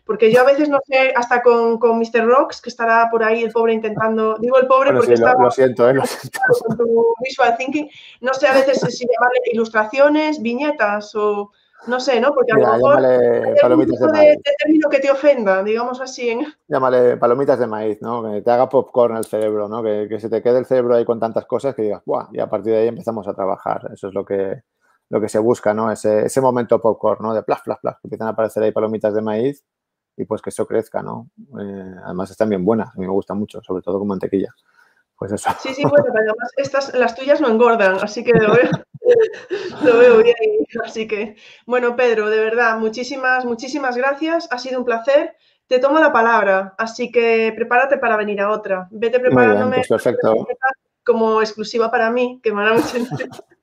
Porque 0.05 0.31
yo 0.31 0.41
a 0.41 0.45
veces 0.45 0.67
no 0.67 0.79
sé, 0.85 1.13
hasta 1.15 1.41
con, 1.41 1.77
con 1.77 1.97
Mr. 1.97 2.25
Rocks, 2.25 2.61
que 2.61 2.69
estará 2.69 3.07
por 3.09 3.23
ahí 3.23 3.43
el 3.43 3.51
pobre 3.51 3.73
intentando, 3.73 4.37
digo 4.37 4.57
el 4.57 4.67
pobre 4.67 4.91
porque 4.91 5.13
está 5.13 5.33
lo, 5.39 5.49
siento, 5.49 5.89
eh, 5.89 5.93
lo 5.93 6.05
siento. 6.05 6.39
con 6.65 6.77
tu 6.77 7.15
visual 7.23 7.55
thinking, 7.57 7.89
no 8.19 8.33
sé 8.33 8.47
a 8.47 8.53
veces 8.53 8.79
si 8.79 9.05
llamarle 9.05 9.39
ilustraciones, 9.53 10.41
viñetas 10.41 11.15
o 11.15 11.51
no 11.87 11.99
sé, 11.99 12.19
¿no? 12.19 12.33
Porque 12.33 12.53
a 12.53 12.57
lo 12.57 12.73
mejor 12.73 13.05
hay 13.05 13.55
palomitas 13.61 13.99
de, 13.99 14.07
maíz. 14.07 14.37
de, 14.43 14.53
término 14.57 14.89
que 14.89 14.99
te 14.99 15.11
ofenda, 15.11 15.63
digamos 15.63 15.99
así. 16.01 16.37
Llámale 16.67 17.17
palomitas 17.17 17.59
de 17.59 17.67
maíz, 17.67 18.01
¿no? 18.01 18.23
Que 18.23 18.41
te 18.41 18.51
haga 18.51 18.69
popcorn 18.69 19.15
al 19.15 19.25
cerebro, 19.25 19.67
¿no? 19.67 19.83
Que, 19.83 20.07
que 20.09 20.19
se 20.19 20.29
te 20.29 20.41
quede 20.41 20.59
el 20.59 20.65
cerebro 20.65 20.95
ahí 20.95 21.05
con 21.05 21.19
tantas 21.19 21.45
cosas 21.45 21.75
que 21.75 21.83
digas, 21.83 22.01
¡buah! 22.05 22.27
Y 22.31 22.39
a 22.39 22.49
partir 22.49 22.73
de 22.73 22.79
ahí 22.79 22.87
empezamos 22.87 23.27
a 23.27 23.33
trabajar. 23.33 23.89
Eso 23.93 24.07
es 24.07 24.13
lo 24.13 24.23
que, 24.23 24.63
lo 25.09 25.19
que 25.19 25.29
se 25.29 25.39
busca, 25.39 25.73
¿no? 25.73 25.91
Ese, 25.91 26.25
ese 26.25 26.41
momento 26.41 26.79
popcorn, 26.79 27.21
¿no? 27.21 27.33
De 27.33 27.43
plas, 27.43 27.61
plas, 27.61 27.79
plas, 27.79 27.95
que 27.95 28.07
empiezan 28.07 28.27
a 28.27 28.31
aparecer 28.31 28.63
ahí 28.63 28.71
palomitas 28.71 29.13
de 29.13 29.21
maíz 29.21 29.63
y 30.15 30.25
pues 30.25 30.41
que 30.41 30.49
eso 30.49 30.65
crezca, 30.65 31.01
¿no? 31.01 31.29
Eh, 31.59 31.95
además 32.03 32.31
están 32.31 32.49
bien 32.49 32.63
buenas, 32.63 32.89
a 32.89 32.99
mí 32.99 33.05
me 33.05 33.11
gustan 33.11 33.37
mucho, 33.37 33.61
sobre 33.61 33.81
todo 33.81 33.99
con 33.99 34.07
mantequilla. 34.07 34.53
Pues 35.17 35.31
eso. 35.31 35.49
Sí, 35.61 35.73
sí, 35.73 35.83
bueno, 35.83 36.05
pero 36.05 36.31
además 36.31 36.51
estas, 36.57 36.93
las 36.95 37.15
tuyas 37.15 37.39
no 37.39 37.47
engordan, 37.49 37.97
así 38.01 38.23
que 38.23 38.33
lo 38.33 38.53
veo, 38.53 38.69
lo 39.83 39.97
veo 39.97 40.17
bien. 40.17 40.35
Así 40.83 41.07
que, 41.07 41.35
bueno, 41.65 41.95
Pedro, 41.95 42.29
de 42.29 42.39
verdad, 42.39 42.77
muchísimas, 42.77 43.45
muchísimas 43.45 43.95
gracias, 43.95 44.47
ha 44.51 44.57
sido 44.57 44.79
un 44.79 44.85
placer. 44.85 45.35
Te 45.67 45.79
tomo 45.79 45.97
la 45.99 46.11
palabra, 46.11 46.75
así 46.77 47.11
que 47.11 47.53
prepárate 47.55 47.97
para 47.97 48.17
venir 48.17 48.41
a 48.41 48.49
otra. 48.49 48.87
Vete 48.91 49.19
preparándome. 49.19 49.77
Pues 49.77 49.87
perfecto 49.87 50.45
como 51.05 51.41
exclusiva 51.41 51.91
para 51.91 52.09
mí, 52.11 52.39
que 52.41 52.53
me 52.53 52.73
mucho 52.73 52.97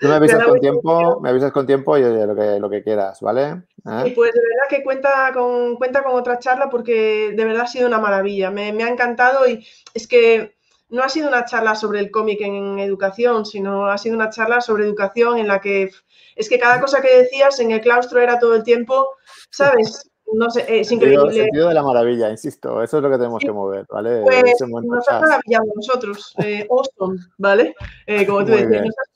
Tú 0.00 0.08
me 0.08 0.14
avisas 0.14 0.42
con 0.44 0.58
tiempo, 0.58 1.20
me 1.20 1.30
avisas 1.30 1.52
con 1.52 1.66
tiempo 1.66 1.96
y 1.96 2.02
lo 2.02 2.34
que, 2.34 2.58
lo 2.58 2.68
que 2.68 2.82
quieras, 2.82 3.20
¿vale? 3.20 3.62
¿Eh? 3.86 4.12
pues 4.14 4.32
de 4.32 4.40
verdad 4.40 4.68
que 4.68 4.82
cuenta 4.82 5.30
con, 5.32 5.76
cuenta 5.76 6.02
con 6.02 6.14
otra 6.14 6.40
charla 6.40 6.68
porque 6.68 7.32
de 7.36 7.44
verdad 7.44 7.62
ha 7.62 7.66
sido 7.68 7.86
una 7.86 8.00
maravilla. 8.00 8.50
Me, 8.50 8.70
ha 8.82 8.88
encantado 8.88 9.48
y 9.48 9.64
es 9.94 10.08
que 10.08 10.56
no 10.88 11.04
ha 11.04 11.08
sido 11.08 11.28
una 11.28 11.44
charla 11.44 11.76
sobre 11.76 12.00
el 12.00 12.10
cómic 12.10 12.40
en 12.40 12.80
educación, 12.80 13.46
sino 13.46 13.86
ha 13.86 13.98
sido 13.98 14.16
una 14.16 14.30
charla 14.30 14.60
sobre 14.60 14.84
educación 14.84 15.38
en 15.38 15.46
la 15.46 15.60
que 15.60 15.90
es 16.34 16.48
que 16.48 16.58
cada 16.58 16.80
cosa 16.80 17.00
que 17.00 17.16
decías 17.16 17.60
en 17.60 17.70
el 17.70 17.80
claustro 17.80 18.20
era 18.20 18.40
todo 18.40 18.56
el 18.56 18.64
tiempo, 18.64 19.10
¿sabes? 19.50 20.10
No 20.34 20.50
sé, 20.50 20.64
es 20.68 20.90
increíble. 20.90 21.28
El 21.28 21.44
sentido 21.44 21.68
de 21.68 21.74
la 21.74 21.82
maravilla, 21.82 22.30
insisto, 22.30 22.82
eso 22.82 22.96
es 22.98 23.02
lo 23.02 23.10
que 23.10 23.16
tenemos 23.16 23.40
que 23.40 23.52
mover, 23.52 23.86
¿vale? 23.90 24.22
Pues 24.22 24.60
nos 24.60 25.08
ha 25.08 25.20
maravillado 25.20 25.64
nosotros, 25.74 26.34
eh, 26.38 26.66
awesome, 26.70 27.18
¿vale? 27.38 27.74
Eh, 28.06 28.26
como 28.26 28.44
tú 28.44 28.52
decías, 28.52 28.84
nos 28.84 28.94
ha 28.96 29.14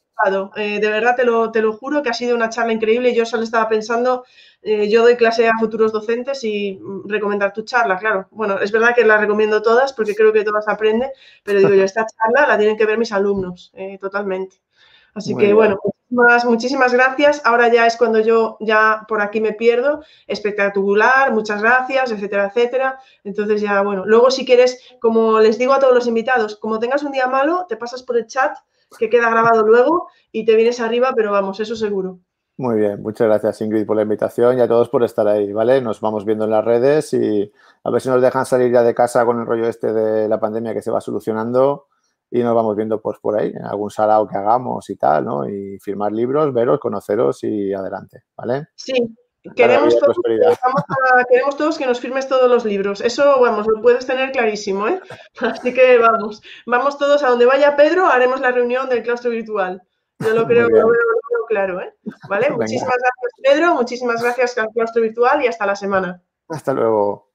eh, 0.56 0.80
de 0.80 0.90
verdad 0.90 1.14
te 1.14 1.24
lo, 1.24 1.52
te 1.52 1.62
lo 1.62 1.72
juro 1.72 2.02
que 2.02 2.10
ha 2.10 2.14
sido 2.14 2.34
una 2.34 2.48
charla 2.48 2.72
increíble. 2.72 3.14
Yo 3.14 3.24
solo 3.24 3.44
estaba 3.44 3.68
pensando, 3.68 4.24
eh, 4.62 4.88
yo 4.88 5.02
doy 5.02 5.16
clase 5.16 5.48
a 5.48 5.52
futuros 5.60 5.92
docentes 5.92 6.42
y 6.42 6.78
mm, 6.80 7.08
recomendar 7.08 7.52
tu 7.52 7.62
charla, 7.62 7.98
claro. 7.98 8.26
Bueno, 8.32 8.58
es 8.58 8.72
verdad 8.72 8.94
que 8.94 9.04
la 9.04 9.18
recomiendo 9.18 9.62
todas 9.62 9.92
porque 9.92 10.14
creo 10.14 10.32
que 10.32 10.44
todas 10.44 10.66
aprenden, 10.66 11.10
pero 11.44 11.60
digo 11.60 11.74
yo, 11.74 11.84
esta 11.84 12.04
charla 12.06 12.48
la 12.48 12.58
tienen 12.58 12.76
que 12.76 12.86
ver 12.86 12.98
mis 12.98 13.12
alumnos, 13.12 13.72
totalmente. 14.00 14.56
Así 15.14 15.36
que 15.36 15.52
bueno, 15.52 15.78
muchísimas, 16.11 16.44
muchísimas 16.44 16.92
gracias. 16.92 17.42
Ahora 17.44 17.72
ya 17.72 17.86
es 17.86 17.96
cuando 17.96 18.20
yo 18.20 18.56
ya 18.61 19.04
por 19.09 19.20
aquí 19.20 19.40
me 19.40 19.52
pierdo. 19.52 20.02
Espectacular, 20.26 21.32
muchas 21.32 21.62
gracias, 21.62 22.11
etcétera, 22.11 22.46
etcétera. 22.46 22.98
Entonces 23.24 23.61
ya, 23.61 23.82
bueno, 23.82 24.04
luego 24.06 24.30
si 24.30 24.44
quieres, 24.44 24.80
como 25.00 25.40
les 25.40 25.59
digo 25.59 25.72
a 25.72 25.78
todos 25.78 25.94
los 25.94 26.06
invitados, 26.06 26.56
como 26.56 26.78
tengas 26.78 27.02
un 27.02 27.12
día 27.12 27.26
malo, 27.26 27.66
te 27.68 27.76
pasas 27.76 28.02
por 28.02 28.16
el 28.16 28.26
chat 28.26 28.56
que 28.98 29.11
queda 29.11 29.30
grabado 29.30 29.66
luego 29.66 30.09
y 30.32 30.44
te 30.44 30.56
vienes 30.56 30.80
arriba, 30.80 31.12
pero 31.14 31.30
vamos, 31.32 31.61
eso 31.61 31.76
seguro. 31.76 32.20
Muy 32.56 32.76
bien, 32.76 33.00
muchas 33.02 33.28
gracias 33.28 33.61
Ingrid 33.61 33.86
por 33.86 33.94
la 33.94 34.02
invitación 34.02 34.59
y 34.59 34.61
a 34.61 34.66
todos 34.66 34.88
por 34.88 35.04
estar 35.04 35.28
ahí, 35.28 35.52
¿vale? 35.52 35.80
Nos 35.80 36.00
vamos 36.00 36.24
viendo 36.24 36.44
en 36.44 36.50
las 36.50 36.64
redes 36.64 37.12
y 37.12 37.52
a 37.84 37.90
ver 37.90 38.00
si 38.00 38.09
nos 38.09 38.20
dejan 38.20 38.46
salir 38.46 38.72
ya 38.72 38.82
de 38.82 38.94
casa 38.94 39.24
con 39.24 39.38
el 39.38 39.46
rollo 39.46 39.68
este 39.68 39.92
de 39.92 40.28
la 40.28 40.40
pandemia 40.40 40.74
que 40.74 40.82
se 40.82 40.90
va 40.90 41.00
solucionando 41.00 41.86
y 42.31 42.43
nos 42.43 42.55
vamos 42.55 42.76
viendo 42.76 43.01
pues 43.01 43.18
por 43.18 43.39
ahí, 43.39 43.49
en 43.49 43.64
algún 43.64 43.91
salado 43.91 44.26
que 44.26 44.37
hagamos 44.37 44.89
y 44.91 44.97
tal, 44.97 45.24
¿no? 45.24 45.49
Y 45.49 45.79
firmar 45.79 46.12
libros, 46.12 46.53
veros, 46.53 46.79
conoceros 46.79 47.43
y 47.45 47.72
adelante, 47.72 48.24
¿vale? 48.37 48.68
Sí, 48.74 48.95
queremos 49.55 49.99
todos, 49.99 50.16
queremos 51.29 51.57
todos 51.57 51.79
que 51.79 51.87
nos 51.87 52.01
firmes 52.01 52.29
todos 52.29 52.51
los 52.51 52.64
libros. 52.64 53.01
Eso, 53.01 53.41
vamos, 53.41 53.66
lo 53.66 53.81
puedes 53.81 54.07
tener 54.07 54.33
clarísimo, 54.33 54.89
¿eh? 54.89 55.01
Así 55.41 55.72
que 55.72 55.99
vamos, 55.99 56.43
vamos 56.66 56.99
todos 56.99 57.22
a 57.22 57.29
donde 57.29 57.47
vaya 57.47 57.76
Pedro, 57.76 58.07
haremos 58.07 58.41
la 58.41 58.53
reunión 58.53 58.89
del 58.89 59.03
claustro 59.03 59.31
virtual. 59.31 59.83
Yo 60.20 60.35
lo 60.35 60.47
creo, 60.47 60.68
lo 60.68 60.89
veo, 60.89 61.47
claro, 61.49 61.81
¿eh? 61.81 61.95
¿Vale? 62.29 62.51
Muchísimas 62.51 62.97
gracias, 62.99 63.33
Pedro, 63.43 63.74
muchísimas 63.74 64.22
gracias 64.22 64.59
al 64.59 64.68
claustro 64.68 65.03
virtual 65.03 65.43
y 65.45 65.47
hasta 65.47 65.64
la 65.64 65.76
semana. 65.76 66.20
Hasta 66.49 66.72
luego. 66.72 67.31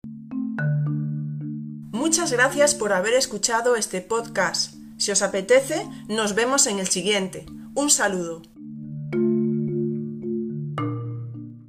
Muchas 1.91 2.33
gracias 2.33 2.75
por 2.75 2.91
haber 2.91 3.13
escuchado 3.13 3.75
este 3.75 4.01
podcast. 4.01 4.82
Si 5.03 5.11
os 5.11 5.21
apetece, 5.21 5.85
nos 6.07 6.33
vemos 6.33 6.65
en 6.65 6.79
el 6.79 6.87
siguiente. 6.87 7.45
Un 7.75 7.89
saludo. 7.89 8.41